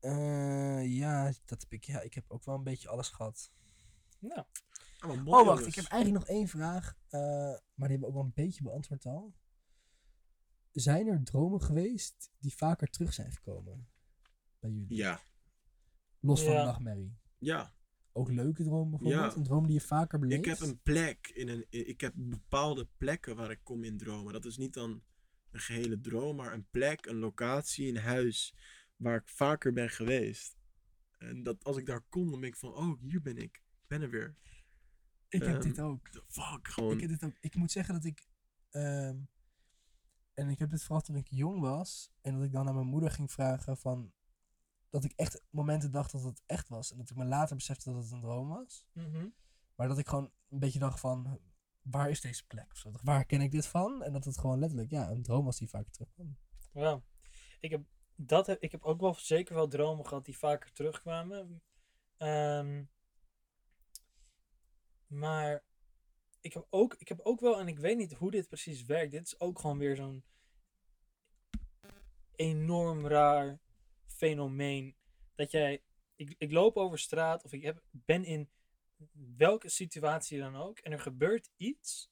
Eh, 0.00 0.96
ja, 0.96 1.32
dat 1.44 1.60
heb 1.60 1.72
ik, 1.72 1.84
ja, 1.84 2.00
ik 2.00 2.14
heb 2.14 2.24
ook 2.30 2.44
wel 2.44 2.54
een 2.54 2.62
beetje 2.62 2.88
alles 2.88 3.08
gehad. 3.08 3.52
Nou, 4.18 4.44
mooi, 5.00 5.40
Oh, 5.40 5.46
wacht, 5.46 5.66
ik 5.66 5.74
heb 5.74 5.84
eigenlijk 5.84 6.26
nog 6.26 6.36
één 6.36 6.48
vraag. 6.48 6.94
eh, 7.08 7.20
maar 7.74 7.88
die 7.88 7.98
hebben 7.98 8.00
we 8.00 8.06
ook 8.06 8.14
wel 8.14 8.22
een 8.24 8.32
beetje 8.34 8.62
beantwoord 8.62 9.06
al. 9.06 9.34
Zijn 10.72 11.06
er 11.06 11.22
dromen 11.24 11.62
geweest 11.62 12.30
die 12.38 12.56
vaker 12.56 12.88
terug 12.90 13.12
zijn 13.14 13.32
gekomen? 13.32 13.88
Bij 14.58 14.70
jullie? 14.70 14.96
Ja. 14.96 15.20
Los 16.20 16.42
van 16.42 16.52
Ja. 16.52 16.58
de 16.60 16.64
nachtmerrie. 16.66 17.16
Ja. 17.38 17.72
Ook 18.12 18.30
leuke 18.30 18.62
dromen 18.62 18.90
bijvoorbeeld? 18.90 19.32
Ja. 19.32 19.38
Een 19.38 19.44
droom 19.44 19.66
die 19.66 19.74
je 19.74 19.80
vaker 19.80 20.18
beleeft? 20.18 20.44
Ik 20.46 20.50
heb 20.50 20.60
een 20.60 20.80
plek 20.82 21.28
in 21.34 21.48
een. 21.48 21.66
Ik 21.70 22.00
heb 22.00 22.12
bepaalde 22.16 22.88
plekken 22.96 23.36
waar 23.36 23.50
ik 23.50 23.60
kom 23.62 23.84
in 23.84 23.98
dromen. 23.98 24.32
Dat 24.32 24.44
is 24.44 24.56
niet 24.56 24.74
dan 24.74 25.02
een 25.50 25.60
gehele 25.60 26.00
droom, 26.00 26.36
maar 26.36 26.52
een 26.52 26.66
plek, 26.70 27.06
een 27.06 27.18
locatie, 27.18 27.88
een 27.88 27.96
huis 28.02 28.54
waar 28.96 29.16
ik 29.16 29.28
vaker 29.28 29.72
ben 29.72 29.90
geweest. 29.90 30.56
En 31.18 31.42
dat 31.42 31.64
als 31.64 31.76
ik 31.76 31.86
daar 31.86 32.00
kom, 32.08 32.30
dan 32.30 32.40
ben 32.40 32.48
ik 32.48 32.56
van, 32.56 32.74
oh, 32.74 33.00
hier 33.00 33.20
ben 33.22 33.36
ik. 33.36 33.56
Ik 33.56 33.86
ben 33.86 34.02
er 34.02 34.10
weer. 34.10 34.36
Ik 35.28 35.42
heb 35.42 35.54
Ehm, 35.54 35.62
dit 35.62 35.80
ook. 35.80 36.08
Fuck, 36.28 36.68
gewoon. 36.68 36.92
Ik, 36.92 37.00
heb 37.00 37.10
dit 37.10 37.24
ook. 37.24 37.36
ik 37.40 37.54
moet 37.54 37.70
zeggen 37.72 37.94
dat 37.94 38.04
ik. 38.04 38.26
ehm, 38.70 39.16
en 40.34 40.48
ik 40.48 40.58
heb 40.58 40.70
dit 40.70 40.82
vooral 40.82 41.00
toen 41.00 41.16
ik 41.16 41.26
jong 41.30 41.60
was. 41.60 42.10
En 42.20 42.34
dat 42.34 42.42
ik 42.42 42.52
dan 42.52 42.68
aan 42.68 42.74
mijn 42.74 42.86
moeder 42.86 43.10
ging 43.10 43.32
vragen 43.32 43.76
van. 43.76 44.12
Dat 44.90 45.04
ik 45.04 45.12
echt 45.16 45.42
momenten 45.50 45.90
dacht 45.90 46.12
dat 46.12 46.22
het 46.22 46.42
echt 46.46 46.68
was. 46.68 46.92
En 46.92 46.98
dat 46.98 47.10
ik 47.10 47.16
me 47.16 47.24
later 47.24 47.56
besefte 47.56 47.92
dat 47.92 48.02
het 48.02 48.12
een 48.12 48.20
droom 48.20 48.48
was. 48.48 48.86
mhm. 48.92 49.28
Maar 49.74 49.88
dat 49.88 49.98
ik 49.98 50.08
gewoon 50.08 50.30
een 50.48 50.58
beetje 50.58 50.78
dacht 50.78 51.00
van. 51.00 51.40
Waar 51.82 52.10
is 52.10 52.20
deze 52.20 52.46
plek? 52.46 52.72
Of. 52.84 53.02
Waar 53.02 53.24
ken 53.24 53.40
ik 53.40 53.50
dit 53.50 53.66
van? 53.66 54.02
En 54.02 54.12
dat 54.12 54.24
het 54.24 54.38
gewoon 54.38 54.58
letterlijk 54.58 54.90
ja, 54.90 55.10
een 55.10 55.22
droom 55.22 55.44
was 55.44 55.58
die 55.58 55.68
vaker 55.68 55.92
terugkwam. 55.92 56.36
Wauw. 56.72 57.02
Ik 57.60 57.70
heb, 57.70 57.84
dat 58.14 58.46
heb, 58.46 58.60
ik 58.62 58.72
heb 58.72 58.82
ook 58.82 59.00
wel 59.00 59.14
zeker 59.14 59.54
wel 59.54 59.68
dromen 59.68 60.06
gehad 60.06 60.24
die 60.24 60.38
vaker 60.38 60.72
terugkwamen. 60.72 61.62
Ehm, 62.16 62.84
maar 65.06 65.64
ik 66.40 66.52
heb, 66.52 66.66
ook, 66.70 66.94
ik 66.94 67.08
heb 67.08 67.20
ook 67.20 67.40
wel, 67.40 67.58
en 67.58 67.68
ik 67.68 67.78
weet 67.78 67.96
niet 67.96 68.12
hoe 68.12 68.30
dit 68.30 68.48
precies 68.48 68.84
werkt. 68.84 69.12
Dit 69.12 69.26
is 69.26 69.40
ook 69.40 69.58
gewoon 69.58 69.78
weer 69.78 69.96
zo'n 69.96 70.24
enorm 72.36 73.06
raar 73.06 73.60
fenomeen. 74.20 74.96
Dat 75.34 75.50
jij, 75.50 75.82
ik, 76.16 76.34
ik 76.38 76.52
loop 76.52 76.76
over 76.76 76.98
straat 76.98 77.44
of 77.44 77.52
ik 77.52 77.62
heb, 77.62 77.82
ben 77.90 78.24
in 78.24 78.50
welke 79.36 79.68
situatie 79.68 80.38
dan 80.38 80.56
ook. 80.56 80.78
En 80.78 80.92
er 80.92 81.00
gebeurt 81.00 81.50
iets. 81.56 82.10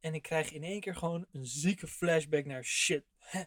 En 0.00 0.14
ik 0.14 0.22
krijg 0.22 0.52
in 0.52 0.62
één 0.62 0.80
keer 0.80 0.94
gewoon 0.96 1.26
een 1.32 1.46
zieke 1.46 1.86
flashback 1.86 2.44
naar 2.44 2.64
shit. 2.64 3.04
Hè? 3.18 3.42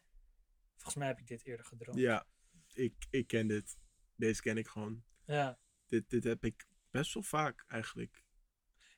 Volgens 0.73 0.95
mij 0.95 1.07
heb 1.07 1.19
ik 1.19 1.27
dit 1.27 1.45
eerder 1.45 1.65
gedroomd. 1.65 1.99
Ja, 1.99 2.27
ik, 2.73 2.93
ik 3.09 3.27
ken 3.27 3.47
dit. 3.47 3.77
Deze 4.15 4.41
ken 4.41 4.57
ik 4.57 4.67
gewoon. 4.67 5.03
Ja, 5.25 5.59
Dit, 5.87 6.09
dit 6.09 6.23
heb 6.23 6.45
ik 6.45 6.67
best 6.91 7.13
wel 7.13 7.23
vaak 7.23 7.63
eigenlijk. 7.67 8.23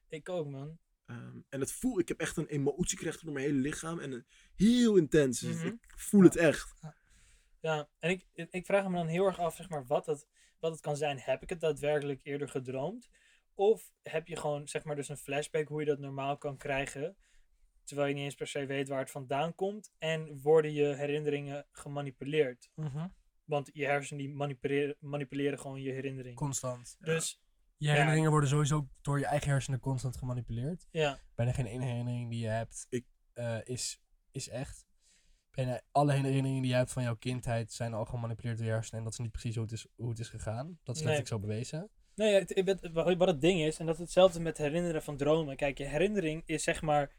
ik 0.07 0.29
ook, 0.29 0.47
man. 0.47 0.79
Ehm, 1.05 1.39
en 1.49 1.59
het 1.59 1.71
voel, 1.71 1.99
ik 1.99 2.07
heb 2.07 2.19
echt 2.19 2.37
een 2.37 2.47
emotie 2.47 2.97
gekregen 2.97 3.25
door 3.25 3.33
mijn 3.33 3.45
hele 3.45 3.59
lichaam. 3.59 3.99
En 3.99 4.11
een, 4.11 4.25
heel 4.55 4.95
intens. 4.97 5.39
Dus 5.39 5.55
Mhm. 5.55 5.67
ik 5.67 5.93
voel 5.97 6.23
het 6.23 6.35
echt. 6.35 6.73
Ja, 6.81 6.95
en 7.99 8.09
ik, 8.09 8.25
ik 8.33 8.65
vraag 8.65 8.87
me 8.87 8.95
dan 8.95 9.07
heel 9.07 9.25
erg 9.25 9.39
af, 9.39 9.55
zeg 9.55 9.69
maar, 9.69 9.85
wat 9.85 10.05
het, 10.05 10.27
wat 10.59 10.71
het 10.71 10.81
kan 10.81 10.97
zijn. 10.97 11.19
Heb 11.19 11.41
ik 11.43 11.49
het 11.49 11.59
daadwerkelijk 11.59 12.19
eerder 12.23 12.49
gedroomd? 12.49 13.09
Of 13.53 13.91
heb 14.03 14.27
je 14.27 14.35
gewoon, 14.35 14.67
zeg 14.67 14.83
maar, 14.83 14.95
dus 14.95 15.09
een 15.09 15.17
flashback 15.17 15.67
hoe 15.67 15.79
je 15.79 15.85
dat 15.85 15.99
normaal 15.99 16.37
kan 16.37 16.57
krijgen, 16.57 17.17
terwijl 17.83 18.07
je 18.07 18.13
niet 18.13 18.23
eens 18.23 18.35
per 18.35 18.47
se 18.47 18.65
weet 18.65 18.87
waar 18.87 18.99
het 18.99 19.11
vandaan 19.11 19.55
komt, 19.55 19.91
en 19.97 20.41
worden 20.41 20.73
je 20.73 20.85
herinneringen 20.95 21.67
gemanipuleerd? 21.71 22.69
Want 23.43 23.69
je 23.73 23.85
hersenen 23.85 24.23
die 24.25 24.33
manipuleren, 24.33 24.95
manipuleren 24.99 25.59
gewoon 25.59 25.81
je 25.81 25.91
herinneringen. 25.91 26.35
Constant. 26.37 26.95
Dus, 26.99 27.41
Je 27.77 27.89
herinneringen 27.89 28.31
worden 28.31 28.49
sowieso 28.49 28.87
door 29.01 29.19
je 29.19 29.25
eigen 29.25 29.49
hersenen 29.49 29.79
constant 29.79 30.17
gemanipuleerd. 30.17 30.87
ja, 30.91 31.19
Bijna 31.35 31.51
geen 31.51 31.65
ene 31.65 31.85
herinnering 31.85 32.29
die 32.29 32.39
je 32.39 32.47
hebt 32.47 32.85
Ik- 32.89 33.05
eh, 33.33 33.57
is, 33.63 34.01
is 34.31 34.49
echt. 34.49 34.85
Bijna 35.57 35.81
alle 35.91 36.11
herinneringen 36.13 36.61
die 36.61 36.71
je 36.71 36.77
hebt 36.77 36.91
van 36.91 37.03
jouw 37.03 37.15
kindheid 37.15 37.71
zijn 37.71 37.93
al 37.93 38.05
gemanipuleerd 38.05 38.57
door 38.57 38.65
je 38.65 38.71
hersenen. 38.71 38.97
En 38.99 39.03
dat 39.03 39.13
is 39.13 39.19
niet 39.19 39.31
precies 39.31 39.55
hoe 39.55 39.63
het 39.63 39.73
is, 39.73 39.87
hoe 39.95 40.09
het 40.09 40.19
is 40.19 40.29
gegaan. 40.29 40.79
Dat 40.83 40.95
is 40.95 41.01
Nee. 41.01 41.25
zo 41.25 41.39
bewezen. 41.39 41.89
Nee, 42.15 42.33
het, 42.33 42.89
wat 43.17 43.27
het 43.27 43.41
ding 43.41 43.61
is, 43.61 43.79
en 43.79 43.85
dat 43.85 43.95
is 43.95 44.01
hetzelfde 44.01 44.39
met 44.39 44.57
herinneren 44.57 45.03
van 45.03 45.17
dromen. 45.17 45.55
Kijk, 45.55 45.77
je 45.77 45.85
herinnering 45.85 46.43
is 46.45 46.63
zeg 46.63 46.81
maar. 46.81 47.11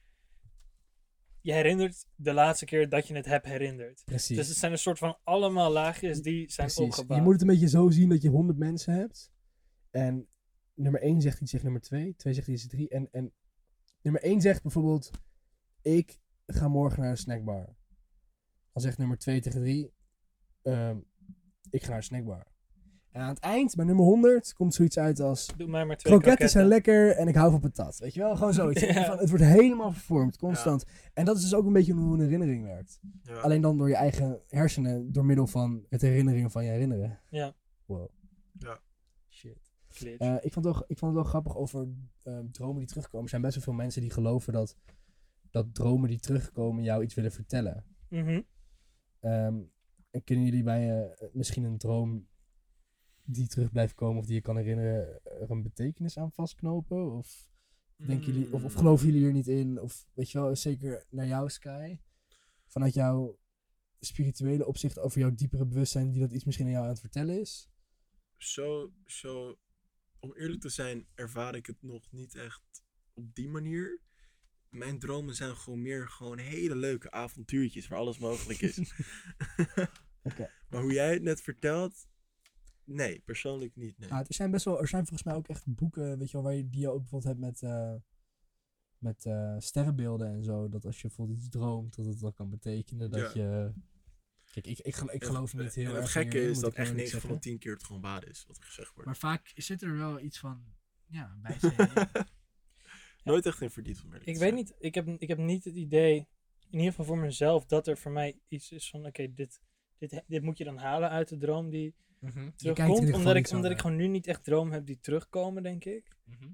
Je 1.41 1.53
herinnert 1.53 2.05
de 2.15 2.33
laatste 2.33 2.65
keer 2.65 2.89
dat 2.89 3.07
je 3.09 3.15
het 3.15 3.27
hebt 3.27 3.47
herinnerd. 3.47 4.03
Precies. 4.05 4.37
Dus 4.37 4.49
het 4.49 4.57
zijn 4.57 4.73
een 4.73 4.79
soort 4.79 4.99
van 4.99 5.19
allemaal 5.25 5.71
laagjes 5.71 6.23
die 6.23 6.51
zijn 6.51 6.67
Precies. 6.67 6.85
opgebouwd. 6.85 7.19
Je 7.19 7.25
moet 7.25 7.33
het 7.33 7.43
een 7.43 7.49
beetje 7.49 7.69
zo 7.69 7.91
zien 7.91 8.09
dat 8.09 8.23
je 8.23 8.29
100 8.29 8.59
mensen 8.59 8.95
hebt. 8.95 9.31
En 9.91 10.29
nummer 10.75 11.03
1 11.03 11.21
zegt 11.21 11.41
iets, 11.41 11.51
zegt 11.51 11.63
nummer 11.65 11.81
2. 11.81 12.15
2 12.17 12.35
zegt 12.35 12.49
iets, 12.49 12.67
3. 12.69 12.89
En, 12.89 13.09
en 13.13 13.33
nummer 14.03 14.23
1 14.23 14.41
zegt 14.41 14.63
bijvoorbeeld: 14.63 15.11
Ik 15.83 16.21
ga 16.47 16.69
morgen 16.69 17.01
naar 17.01 17.11
een 17.11 17.17
snackbar. 17.17 17.77
Dan 18.79 18.87
zegt 18.87 18.99
nummer 18.99 19.19
2 19.19 19.41
tegen 19.41 19.61
3: 19.61 19.93
Ik 21.71 21.83
ga 21.83 21.91
naar 21.91 22.03
snackbar. 22.03 22.47
En 23.11 23.21
aan 23.21 23.29
het 23.29 23.39
eind, 23.39 23.75
bij 23.75 23.85
nummer 23.85 24.05
100, 24.05 24.53
komt 24.53 24.75
zoiets 24.75 24.99
uit 24.99 25.21
als: 25.21 25.47
Doe 25.57 25.69
mij 25.69 25.85
maar 25.85 25.97
twee 25.97 26.13
Kroketten 26.13 26.49
zijn 26.49 26.67
lekker 26.67 27.17
en 27.17 27.29
ik 27.29 27.35
hou 27.35 27.51
van 27.51 27.61
patat. 27.61 27.99
Weet 27.99 28.15
je 28.15 28.21
wel? 28.21 28.37
Gewoon 28.37 28.53
zoiets. 28.53 28.81
Ja. 28.87 29.05
Van, 29.05 29.19
het 29.19 29.29
wordt 29.29 29.45
helemaal 29.45 29.93
vervormd, 29.93 30.37
constant. 30.37 30.85
En 31.15 31.25
dat 31.25 31.37
is 31.37 31.43
dus 31.43 31.55
ook 31.55 31.67
een 31.67 31.73
beetje 31.73 31.93
hoe 31.93 32.15
een 32.15 32.21
herinnering 32.21 32.65
werkt. 32.65 33.01
Ja. 33.23 33.41
Alleen 33.41 33.61
dan 33.61 33.79
door 33.79 33.89
je 33.89 33.95
eigen 33.95 34.41
hersenen, 34.49 35.13
door 35.13 35.25
middel 35.25 35.47
van 35.47 35.85
het 35.89 36.01
herinneringen 36.01 36.51
van 36.51 36.65
je 36.65 36.71
herinneren. 36.71 37.21
Ja. 37.31 37.55
Wow. 37.85 38.11
Ja. 38.59 38.81
Shit. 39.29 39.73
Eh, 40.19 40.35
ik, 40.41 40.53
vond 40.53 40.65
het 40.65 40.75
wel, 40.75 40.85
ik 40.87 40.99
vond 40.99 41.15
het 41.15 41.23
wel 41.23 41.31
grappig 41.31 41.57
over 41.57 41.89
eh, 42.23 42.39
dromen 42.51 42.79
die 42.79 42.89
terugkomen. 42.89 43.25
Er 43.25 43.31
zijn 43.31 43.43
best 43.43 43.55
wel 43.55 43.65
veel 43.65 43.73
mensen 43.73 44.01
die 44.01 44.11
geloven 44.11 44.53
dat, 44.53 44.77
dat 45.51 45.75
dromen 45.75 46.09
die 46.09 46.21
terugkomen 46.21 46.85
jou 46.85 47.03
iets 47.03 47.15
willen 47.15 47.33
vertellen. 47.33 47.85
Mhm. 48.09 48.41
Ehm, 49.21 49.61
en 50.11 50.25
kunnen 50.25 50.45
jullie 50.45 50.63
bij 50.63 51.03
eh, 51.03 51.29
misschien 51.33 51.65
een 51.65 51.79
droom 51.79 52.29
die 53.23 53.49
terug 53.49 53.71
blijft 53.71 53.95
komen 53.95 54.19
of 54.19 54.27
die 54.27 54.35
je 54.35 54.41
kan 54.41 54.57
herinneren, 54.57 55.21
er 55.25 55.51
een 55.51 55.63
betekenis 55.63 56.19
aan 56.19 56.33
vastknopen? 56.33 57.13
Of, 57.13 57.49
denken 57.97 58.33
jullie, 58.33 58.53
of, 58.53 58.75
geloven 58.75 59.07
jullie 59.07 59.27
er 59.27 59.33
niet 59.33 59.49
in? 59.49 59.81
Of 59.81 60.07
weet 60.15 60.31
je 60.31 60.39
wel, 60.39 60.57
zeker 60.57 61.07
naar 61.11 61.27
jou, 61.27 61.51
Sky, 61.51 61.99
vanuit 62.67 62.95
jouw 62.95 63.39
spirituele 64.01 64.67
opzicht 64.67 64.99
over 64.99 65.21
jouw 65.21 65.35
diepere 65.35 65.67
bewustzijn, 65.67 66.11
die 66.11 66.21
dat 66.21 66.33
iets 66.33 66.45
misschien 66.45 66.67
aan 66.67 66.73
jou 66.73 66.85
aan 66.85 66.91
het 66.91 67.01
vertellen 67.01 67.41
is? 67.41 67.71
Zo, 68.37 68.93
zo, 69.07 69.59
om 70.21 70.35
eerlijk 70.35 70.61
te 70.61 70.69
zijn, 70.69 71.07
ervaar 71.15 71.55
ik 71.55 71.67
het 71.67 71.83
nog 71.83 72.13
niet 72.13 72.35
echt 72.35 72.85
op 73.15 73.35
die 73.35 73.49
manier. 73.49 74.01
Mijn 74.71 74.99
dromen 74.99 75.35
zijn 75.35 75.57
gewoon 75.57 75.83
meer 75.83 76.09
gewoon 76.09 76.39
hele 76.39 76.77
leuke 76.77 77.11
avontuurtjes 77.11 77.89
waar 77.89 77.99
alles 77.99 78.19
mogelijk 78.19 78.61
is. 78.61 78.79
Oké. 80.23 80.51
Maar 80.69 80.83
hoe 80.83 80.93
jij 80.93 81.13
het 81.13 81.23
net 81.23 81.41
vertelt, 81.43 82.07
nee, 82.85 83.21
persoonlijk 83.21 83.77
niet. 83.77 83.99
Nee. 83.99 84.09
Nou, 84.09 84.25
er 84.29 84.35
zijn 84.35 84.51
best 84.51 84.65
wel, 84.65 84.81
er 84.81 84.89
zijn 84.89 85.07
volgens 85.07 85.29
mij 85.29 85.35
ook 85.37 85.49
echt 85.49 85.65
boeken, 85.67 86.19
weet 86.19 86.27
je 86.31 86.37
wel, 86.37 86.43
waar 86.47 86.55
je 86.55 86.69
die 86.69 86.81
je 86.81 86.91
ook 86.91 87.01
bijvoorbeeld 87.01 87.33
hebt 87.37 87.47
met, 87.47 87.63
eh, 87.63 87.95
met 88.99 89.25
eh, 89.25 89.55
sterrenbeelden 89.59 90.29
en 90.29 90.45
zo. 90.45 90.69
Dat 90.69 90.85
als 90.85 91.01
je 91.01 91.07
bijvoorbeeld 91.07 91.39
iets 91.39 91.49
droomt, 91.49 91.97
dat 91.97 92.07
het 92.07 92.21
wel 92.21 92.33
kan 92.33 92.51
betekenen 92.51 93.11
dat 93.11 93.33
Ja. 93.35 93.43
je... 93.43 93.73
Kijk, 94.53 94.67
ik, 94.67 94.79
ik, 94.79 94.97
ik 94.97 95.25
geloof 95.25 95.53
En- 95.55 95.59
niet 95.63 95.75
heel 95.75 95.85
en 95.85 95.91
erg 95.95 96.01
het 96.01 96.11
gekke 96.11 96.41
is 96.41 96.59
dat 96.59 96.75
echt 96.75 96.89
eerlijk 96.89 96.97
9 96.97 97.11
van 97.11 97.21
de 97.21 97.35
zeggen. 97.35 97.41
10 97.51 97.59
keer 97.59 97.73
het 97.73 97.85
gewoon 97.85 98.03
waar 98.03 98.29
is, 98.29 98.45
wat 98.47 98.57
er 98.57 98.63
gezegd 98.65 98.89
wordt. 98.89 99.05
Maar 99.07 99.17
vaak 99.17 99.53
zit 99.55 99.83
er 99.83 99.97
wel 99.97 100.21
iets 100.21 100.39
van, 100.39 100.65
ja, 101.07 101.39
wijsheden. 101.43 102.11
Nooit 103.29 103.47
echt 103.47 103.61
in 103.61 103.71
verdiept 103.71 103.99
van 103.99 104.15
Ik 104.25 104.37
weet 104.37 104.55
niet, 104.55 104.75
ik 104.79 104.95
heb, 104.95 105.09
ik 105.19 105.29
heb 105.29 105.39
niet 105.39 105.65
het 105.65 105.75
idee, 105.77 106.15
in 106.71 106.79
ieder 106.79 106.89
geval 106.89 107.05
voor 107.05 107.19
mezelf, 107.19 107.65
dat 107.67 107.87
er 107.87 107.99
voor 107.99 108.13
mij 108.13 108.39
iets 108.49 108.71
is 108.73 108.91
van: 108.91 109.07
oké, 109.07 109.35
dit, 109.35 109.61
dit, 109.99 110.23
dit 110.27 110.43
moet 110.43 110.59
je 110.59 110.65
dan 110.65 110.79
halen 110.79 111.11
uit 111.11 111.29
de 111.29 111.37
droom 111.39 111.71
die 111.71 111.95
kijkt 112.75 112.89
in 112.91 112.95
terugkomt. 112.97 113.17
Omdat, 113.19 113.37
ik, 113.37 113.47
omdat 113.57 113.71
ik 113.71 113.79
gewoon 113.81 113.97
nu 113.97 114.07
niet 114.09 114.27
echt 114.27 114.45
dromen 114.45 114.73
heb 114.73 114.87
die 114.87 114.99
terugkomen, 115.01 115.63
denk 115.63 115.85
ik. 115.85 116.17
Mhm. 116.25 116.49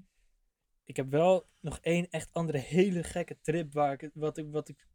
Ik 0.83 0.95
heb 0.95 1.09
wel 1.09 1.47
nog 1.61 1.79
één 1.81 2.09
echt 2.09 2.33
andere 2.33 2.57
hele 2.57 3.03
gekke 3.03 3.37
trip 3.41 3.73
waar 3.73 3.93
ik, 3.93 4.01
het- 4.01 4.11
wat, 4.15 4.37
ik, 4.37 4.45
wat 4.51 4.69
ik 4.69 4.87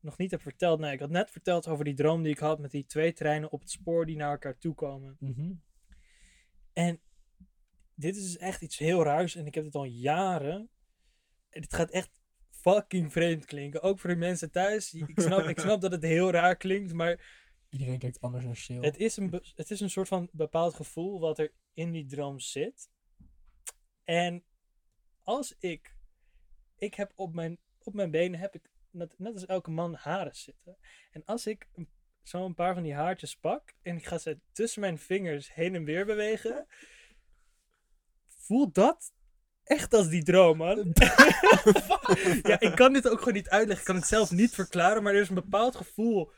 nog 0.00 0.18
niet 0.18 0.30
heb 0.30 0.42
verteld. 0.42 0.80
Nee, 0.80 0.92
ik 0.92 1.00
had 1.00 1.10
net 1.10 1.30
verteld 1.30 1.66
over 1.68 1.84
die 1.84 1.94
droom 1.94 2.22
die 2.22 2.32
ik 2.32 2.38
had 2.38 2.58
met 2.58 2.70
die 2.70 2.86
twee 2.86 3.12
treinen 3.12 3.52
op 3.52 3.60
het 3.60 3.70
spoor 3.70 4.06
die 4.06 4.16
naar 4.16 4.30
elkaar 4.30 4.58
toe 4.58 4.74
komen. 4.74 5.16
Mhm. 5.20 5.52
En 6.72 7.00
dit 7.94 8.16
is 8.16 8.22
dus 8.22 8.36
echt 8.36 8.62
iets 8.62 8.78
heel 8.78 9.02
raars 9.02 9.34
en 9.34 9.46
ik 9.46 9.54
heb 9.54 9.64
het 9.64 9.74
al 9.74 9.84
jaren. 9.84 10.68
Het 11.64 11.74
gaat 11.74 11.90
echt 11.90 12.10
fucking 12.50 13.12
vreemd 13.12 13.44
klinken. 13.44 13.82
Ook 13.82 13.98
voor 13.98 14.10
de 14.10 14.16
mensen 14.16 14.50
thuis. 14.50 14.92
Ik 14.94 15.20
snap, 15.20 15.44
ik 15.44 15.58
snap 15.60 15.80
dat 15.80 15.92
het 15.92 16.02
heel 16.02 16.30
raar 16.30 16.56
klinkt, 16.56 16.92
maar 16.92 17.44
Iedereen 17.68 17.98
kijkt 17.98 18.20
anders 18.20 18.44
naar 18.44 18.56
Shell. 18.56 18.80
het 18.80 18.96
is, 18.96 19.16
een, 19.16 19.42
het 19.54 19.70
is 19.70 19.80
een 19.80 19.90
soort 19.90 20.08
van 20.08 20.28
bepaald 20.32 20.74
gevoel 20.74 21.20
wat 21.20 21.38
er 21.38 21.52
in 21.74 21.92
die 21.92 22.06
droom 22.06 22.38
zit. 22.40 22.88
En 24.04 24.44
als 25.22 25.54
ik. 25.58 25.94
Ik 26.78 26.94
heb 26.94 27.12
op 27.14 27.34
mijn, 27.34 27.58
op 27.78 27.94
mijn 27.94 28.10
benen 28.10 28.40
heb 28.40 28.54
ik 28.54 28.70
net, 28.90 29.18
net 29.18 29.32
als 29.32 29.46
elke 29.46 29.70
man 29.70 29.94
haren 29.94 30.36
zitten. 30.36 30.76
En 31.10 31.24
als 31.24 31.46
ik 31.46 31.68
een- 31.72 31.88
zo 32.22 32.44
een 32.44 32.54
paar 32.54 32.74
van 32.74 32.82
die 32.82 32.94
haartjes 32.94 33.36
pak 33.36 33.74
en 33.82 33.96
ik 33.96 34.06
ga 34.06 34.18
ze 34.18 34.40
tussen 34.52 34.80
mijn 34.80 34.98
vingers 34.98 35.54
heen 35.54 35.74
en 35.74 35.84
weer 35.84 36.06
bewegen, 36.06 36.66
voelt 38.26 38.74
dat 38.74 39.12
echt 39.66 39.94
als 39.94 40.08
die 40.08 40.22
droom, 40.22 40.56
man. 40.56 40.76
ja, 42.42 42.60
ik 42.60 42.72
kan 42.74 42.92
dit 42.92 43.08
ook 43.08 43.18
gewoon 43.18 43.34
niet 43.34 43.48
uitleggen. 43.48 43.78
Ik 43.78 43.84
kan 43.84 43.96
het 43.96 44.06
zelf 44.06 44.30
niet 44.30 44.54
verklaren, 44.54 45.02
maar 45.02 45.14
er 45.14 45.20
is 45.20 45.28
een 45.28 45.34
bepaald 45.34 45.76
gevoel 45.76 46.30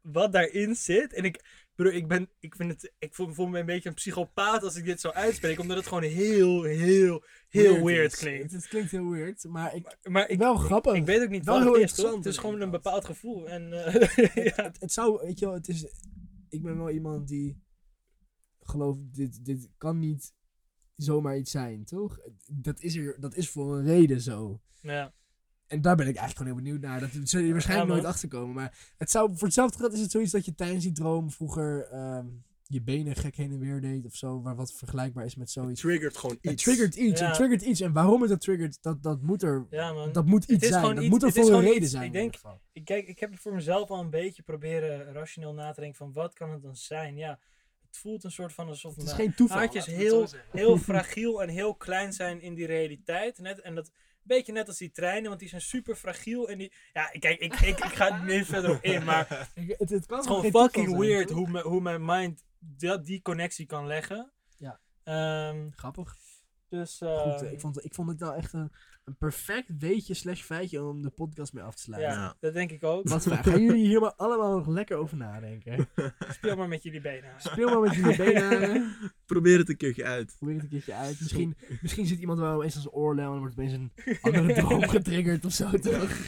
wat 0.00 0.32
daarin 0.32 0.74
zit. 0.74 1.12
En 1.12 1.24
ik, 1.24 1.64
ik 1.76 2.08
ben, 2.08 2.28
ik 2.40 2.54
vind 2.54 2.70
het, 2.70 2.92
ik 2.98 3.14
voel, 3.14 3.32
voel 3.32 3.46
me 3.46 3.58
een 3.58 3.66
beetje 3.66 3.88
een 3.88 3.94
psychopaat 3.94 4.62
als 4.62 4.76
ik 4.76 4.84
dit 4.84 5.00
zo 5.00 5.08
uitspreek, 5.08 5.58
omdat 5.58 5.76
het 5.76 5.86
gewoon 5.86 6.02
heel, 6.02 6.62
heel, 6.62 7.24
heel 7.48 7.84
weird, 7.84 8.16
klinkt. 8.16 8.52
Het, 8.52 8.68
klinkt 8.68 8.90
heel 8.90 9.10
weird, 9.10 9.44
maar 9.44 9.74
ik, 9.74 9.96
Maar 10.02 10.28
ik, 10.28 10.38
wel 10.38 10.56
grappig. 10.56 10.94
ik 10.94 11.04
weet 11.04 11.22
ook 11.22 11.28
niet 11.28 11.44
Wel 11.44 11.54
wat 11.54 11.62
heel 11.64 11.72
het 11.72 11.82
is. 11.82 11.94
toch? 11.94 12.16
Het 12.16 12.26
is 12.26 12.38
gewoon 12.38 12.60
een 12.60 12.70
bepaald 12.70 13.04
gevoel. 13.04 13.48
En, 13.48 13.72
eh, 13.72 14.34
ja. 14.56 14.62
het, 14.62 14.80
het 14.80 14.92
zou, 14.92 15.20
weet 15.22 15.38
je 15.38 15.44
wel, 15.44 15.54
het 15.54 15.68
is, 15.68 15.86
ik 16.48 16.62
ben 16.62 16.76
wel 16.76 16.90
iemand 16.90 17.28
die 17.28 17.62
gelooft, 18.60 19.00
dit, 19.14 19.44
dit 19.44 19.68
kan 19.78 19.98
niet 19.98 20.32
zomaar 21.04 21.36
iets 21.36 21.50
zijn, 21.50 21.84
toch? 21.84 22.18
Dat 22.46 22.80
is, 22.80 22.96
er, 22.96 23.16
dat 23.20 23.34
is 23.34 23.48
voor 23.50 23.76
een 23.76 23.84
reden 23.84 24.20
zo. 24.20 24.60
ja. 24.82 25.12
En 25.66 25.80
daar 25.80 25.96
ben 25.96 26.08
ik 26.08 26.16
eigenlijk 26.16 26.36
gewoon 26.48 26.52
heel 26.62 26.62
benieuwd 26.72 26.90
naar. 26.90 27.00
Dat 27.00 27.28
zul 27.28 27.40
je 27.40 27.52
waarschijnlijk 27.52 27.88
Ja, 27.88 27.94
nooit 27.94 28.06
achterkomen. 28.06 28.54
Maar 28.54 28.92
het 28.98 29.10
zou, 29.10 29.30
voor 29.36 29.46
hetzelfde 29.46 29.78
geld 29.78 29.92
is 29.92 30.00
het 30.00 30.10
zoiets 30.10 30.32
dat 30.32 30.44
je 30.44 30.54
tijdens 30.54 30.82
die 30.84 30.92
droom 30.92 31.30
vroeger 31.30 31.88
ehm, 31.90 32.26
je 32.62 32.82
benen 32.82 33.16
gek 33.16 33.36
heen 33.36 33.50
en 33.50 33.58
weer 33.58 33.80
deed 33.80 34.04
of 34.06 34.14
zo. 34.16 34.42
Waar 34.42 34.56
wat 34.56 34.72
vergelijkbaar 34.72 35.24
is 35.24 35.34
met 35.36 35.50
zoiets. 35.50 35.80
triggert 35.80 36.16
gewoon 36.16 36.36
iets. 36.40 36.48
Het 36.48 36.58
triggert 36.58 36.94
iets. 36.94 37.20
Ja. 37.20 37.26
Het 37.26 37.34
triggert 37.34 37.62
iets. 37.62 37.80
En 37.80 37.92
waarom 37.92 38.20
het 38.20 38.30
dat 38.30 38.40
triggert, 38.40 38.78
dat, 38.82 39.02
dat 39.02 39.22
moet 39.22 39.42
er. 39.42 39.66
ja, 39.70 39.92
man. 39.92 40.12
Dat 40.12 40.26
moet 40.26 40.44
iets 40.44 40.66
zijn. 40.68 40.82
Dat 40.94 40.98
iets- 40.98 41.08
moet 41.08 41.22
er 41.22 41.28
het 41.28 41.38
voor 41.38 41.52
een 41.52 41.60
reden 41.60 41.82
iets- 41.82 41.90
zijn. 41.90 42.04
ik 42.04 42.12
denk-. 42.12 42.34
Ik, 42.72 42.84
kijk, 42.84 43.06
ik 43.08 43.18
heb 43.18 43.38
voor 43.38 43.54
mezelf 43.54 43.88
al 43.90 44.00
een 44.00 44.10
beetje 44.10 44.42
proberen 44.42 45.12
rationeel 45.12 45.54
na 45.54 45.72
te 45.72 45.80
denken 45.80 45.98
van 45.98 46.12
wat 46.12 46.34
kan 46.34 46.50
het 46.50 46.62
dan 46.62 46.76
zijn? 46.76 47.16
Ja, 47.16 47.38
het 47.92 48.00
voelt 48.00 48.24
een 48.24 48.30
soort 48.30 48.52
van 48.52 48.68
alsof 48.68 48.94
Het 48.94 49.04
is 49.04 49.12
mijn 49.12 49.16
geen 49.16 49.34
toeval. 49.34 49.56
haartjes 49.56 49.86
heel, 49.86 50.28
heel 50.50 50.76
fragiel 50.88 51.42
en 51.42 51.48
heel 51.48 51.74
klein 51.74 52.12
zijn 52.12 52.40
in 52.40 52.54
die 52.54 52.66
realiteit. 52.66 53.38
Net, 53.38 53.60
en 53.60 53.74
dat 53.74 53.90
beetje 54.22 54.52
net 54.52 54.68
als 54.68 54.78
die 54.78 54.90
treinen, 54.90 55.28
want 55.28 55.40
die 55.40 55.48
zijn 55.48 55.60
super 55.60 55.96
fragiel. 55.96 56.48
En 56.48 56.58
die, 56.58 56.72
ja, 56.92 57.06
kijk, 57.06 57.40
ik, 57.40 57.54
ik, 57.54 57.78
ik 57.78 57.84
ga 57.84 58.20
er 58.20 58.24
niet 58.24 58.46
verder 58.46 58.70
op 58.70 58.82
in, 58.82 59.04
maar 59.04 59.28
Het, 59.54 59.78
het 59.78 59.90
Het 59.90 60.10
is 60.10 60.26
gewoon 60.26 60.50
fucking 60.50 60.88
zijn, 60.88 61.00
weird 61.00 61.30
hoe, 61.30 61.48
me, 61.48 61.62
hoe 61.62 61.80
mijn 61.80 62.04
mind 62.04 62.44
dat, 62.58 63.04
die 63.06 63.22
connectie 63.22 63.66
kan 63.66 63.86
leggen. 63.86 64.32
Ja. 64.56 64.80
Ehm, 65.04 65.70
Grappig. 65.70 66.16
Dus 66.72 67.00
uh, 67.00 67.20
Goed, 67.20 67.42
ik, 67.52 67.60
vond, 67.60 67.84
ik 67.84 67.94
vond 67.94 68.08
het 68.08 68.18
nou 68.18 68.36
echt 68.36 68.52
een, 68.52 68.72
een 69.04 69.16
perfect 69.16 69.72
weetje 69.78 70.14
slash 70.14 70.42
feitje 70.42 70.84
om 70.84 71.02
de 71.02 71.10
podcast 71.10 71.52
mee 71.52 71.62
af 71.64 71.74
te 71.74 71.82
sluiten. 71.82 72.10
ja, 72.12 72.18
Ja. 72.20 72.36
dat 72.40 72.52
denk 72.54 72.70
ik 72.70 72.84
ook. 72.84 73.08
Wat 73.08 73.22
fijn. 73.22 73.44
Gaan 73.52 73.62
jullie 73.62 73.86
hier 73.86 74.00
maar 74.00 74.14
allemaal 74.14 74.56
nog 74.56 74.66
lekker 74.66 74.96
over 74.96 75.16
nadenken? 75.16 75.88
Speel 76.38 76.56
maar 76.56 76.68
met 76.68 76.82
jullie 76.82 77.00
benen. 77.00 77.30
Speel 77.36 77.68
maar 77.68 77.80
met 77.80 77.94
jullie 77.94 78.16
benen. 78.16 78.94
Probeer 79.26 79.58
het 79.58 79.68
een 79.68 79.76
keertje 79.76 80.04
uit. 80.04 80.34
Probeer 80.36 80.54
het 80.54 80.64
een 80.64 80.70
keertje 80.70 80.94
uit. 80.94 81.20
Misschien, 81.20 81.56
misschien 81.82 82.06
zit 82.06 82.18
iemand 82.20 82.38
wel 82.38 82.62
eens 82.62 82.74
aan 82.74 82.82
zijn 82.82 82.94
oorlel 82.94 83.32
en 83.32 83.38
wordt 83.38 83.52
opeens 83.58 83.72
een 83.72 83.92
andere 84.20 84.54
droom 84.54 84.88
getriggerd 84.88 85.44
of 85.44 85.52
zo. 85.52 85.70
Toch? 85.70 86.26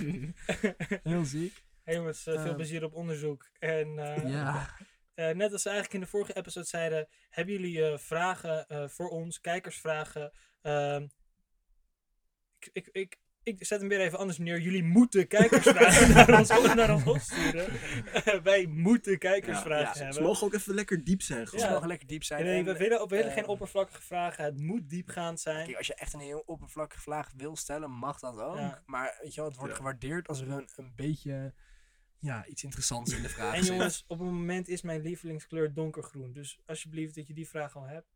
Heel 1.03 1.25
ziek. 1.25 1.62
Hey 1.83 1.95
jongens, 1.95 2.27
eh, 2.27 2.35
veel 2.35 2.45
Ehm. 2.45 2.55
plezier 2.57 2.85
op 2.85 2.95
onderzoek. 2.95 3.47
En 3.59 3.99
eh, 3.99 4.31
Ja. 4.31 4.69
Eh, 5.15 5.31
net 5.31 5.53
als 5.53 5.62
we 5.62 5.69
eigenlijk 5.70 5.93
in 5.93 6.01
de 6.01 6.07
vorige 6.16 6.36
episode 6.36 6.66
zeiden, 6.66 7.09
hebben 7.31 7.55
jullie 7.55 7.85
eh, 7.86 7.99
vragen 7.99 8.69
eh, 8.69 8.89
voor 8.89 9.09
ons, 9.09 9.41
kijkersvragen? 9.41 10.32
Ehm, 10.62 11.07
ik, 12.59 12.70
ik, 12.73 12.89
ik, 12.93 13.19
ik 13.43 13.65
zet 13.66 13.81
hem 13.81 13.89
weer 13.89 14.01
even 14.01 14.19
anders 14.19 14.39
neer. 14.39 14.61
Jullie 14.61 14.82
moeten 14.82 15.27
kijkersvragen 15.27 16.09
naar 16.15 16.39
ons, 16.39 16.49
naar 16.74 16.95
ons 16.95 17.05
opsturen. 17.05 17.66
Wij 18.43 18.66
moeten 18.66 19.19
kijkersvragen 19.19 19.86
Ja, 19.86 19.95
Ze 19.95 20.03
hebben. 20.05 20.23
mogen 20.23 20.47
ook 20.47 20.55
even 20.55 20.74
lekker 20.74 21.05
diep 21.05 21.23
zijn. 21.23 21.41
Het 21.41 21.49
Gewoon. 21.49 21.65
Ja. 21.65 21.70
mogen 21.73 21.89
lekker 21.89 22.07
diep 22.07 22.24
zijn. 22.24 22.45
Nee, 22.45 22.59
en, 22.59 22.65
we 22.65 22.77
willen, 22.77 23.01
we 23.09 23.16
willen 23.16 23.32
geen 23.32 23.47
oppervlakkige 23.47 24.03
vragen. 24.03 24.45
Het 24.45 24.61
moet 24.61 24.89
diepgaand 24.91 25.41
zijn. 25.41 25.65
Kijk, 25.66 25.77
als 25.78 25.86
je 25.86 25.95
echt 25.95 26.12
een 26.12 26.20
heel 26.20 26.43
oppervlakkige 26.47 27.03
vraag 27.03 27.31
wil 27.36 27.57
stellen, 27.57 27.91
mag 27.91 28.19
dat 28.19 28.39
ook. 28.39 28.57
Ja. 28.57 28.82
Maar 28.86 29.19
weet 29.23 29.35
je 29.35 29.41
wel, 29.41 29.49
het 29.51 29.59
wordt 29.59 29.73
Ja. 29.73 29.78
gewaardeerd 29.78 30.28
als 30.28 30.41
er 30.41 30.51
een, 30.51 30.69
een 30.77 30.93
beetje 30.97 31.55
ja, 32.25 32.47
iets 32.47 32.65
interessants 32.65 33.13
in 33.13 33.23
de 33.23 33.29
vraag 33.29 33.55
En 33.55 33.65
jongens, 33.65 34.05
op 34.07 34.19
het 34.19 34.29
moment 34.29 34.69
is 34.69 34.83
mijn 34.83 35.01
lievelingskleur 35.01 35.73
donkergroen. 35.75 36.33
Dus 36.33 36.59
alsjeblieft 36.67 37.15
dat 37.15 37.27
je 37.27 37.35
die 37.35 37.49
vraag 37.49 37.77
al 37.77 37.87
hebt. 37.87 38.15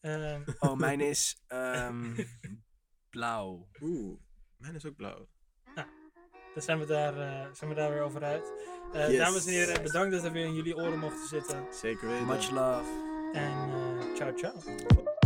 Ehm, 0.00 0.42
Oh, 0.58 0.74
mijn 0.76 1.00
is 1.00 1.42
ehm, 1.46 2.24
blauw. 3.10 3.68
Oeh, 3.80 4.18
mijn 4.56 4.74
is 4.74 4.84
ook 4.86 4.96
blauw. 4.96 5.28
dan 6.54 6.62
zijn 6.62 6.78
we, 6.78 6.86
daar, 6.86 7.18
eh, 7.20 7.52
zijn 7.54 7.70
we 7.70 7.76
daar 7.76 7.90
weer 7.90 8.02
over 8.02 8.22
uit. 8.22 8.52
Eh, 8.92 9.08
Yes. 9.08 9.16
Dames 9.18 9.46
en 9.46 9.52
heren, 9.52 9.82
bedankt 9.82 10.12
dat 10.12 10.22
we 10.22 10.30
weer 10.30 10.44
in 10.46 10.54
jullie 10.54 10.76
oren 10.76 10.98
mochten 10.98 11.28
zitten. 11.28 11.66
Zeker 11.74 12.08
weten. 12.08 12.26
Much 12.26 12.50
love. 12.50 13.06
En 13.32 13.70
eh 13.72 14.14
ciao 14.16 14.36
ciao. 14.36 15.16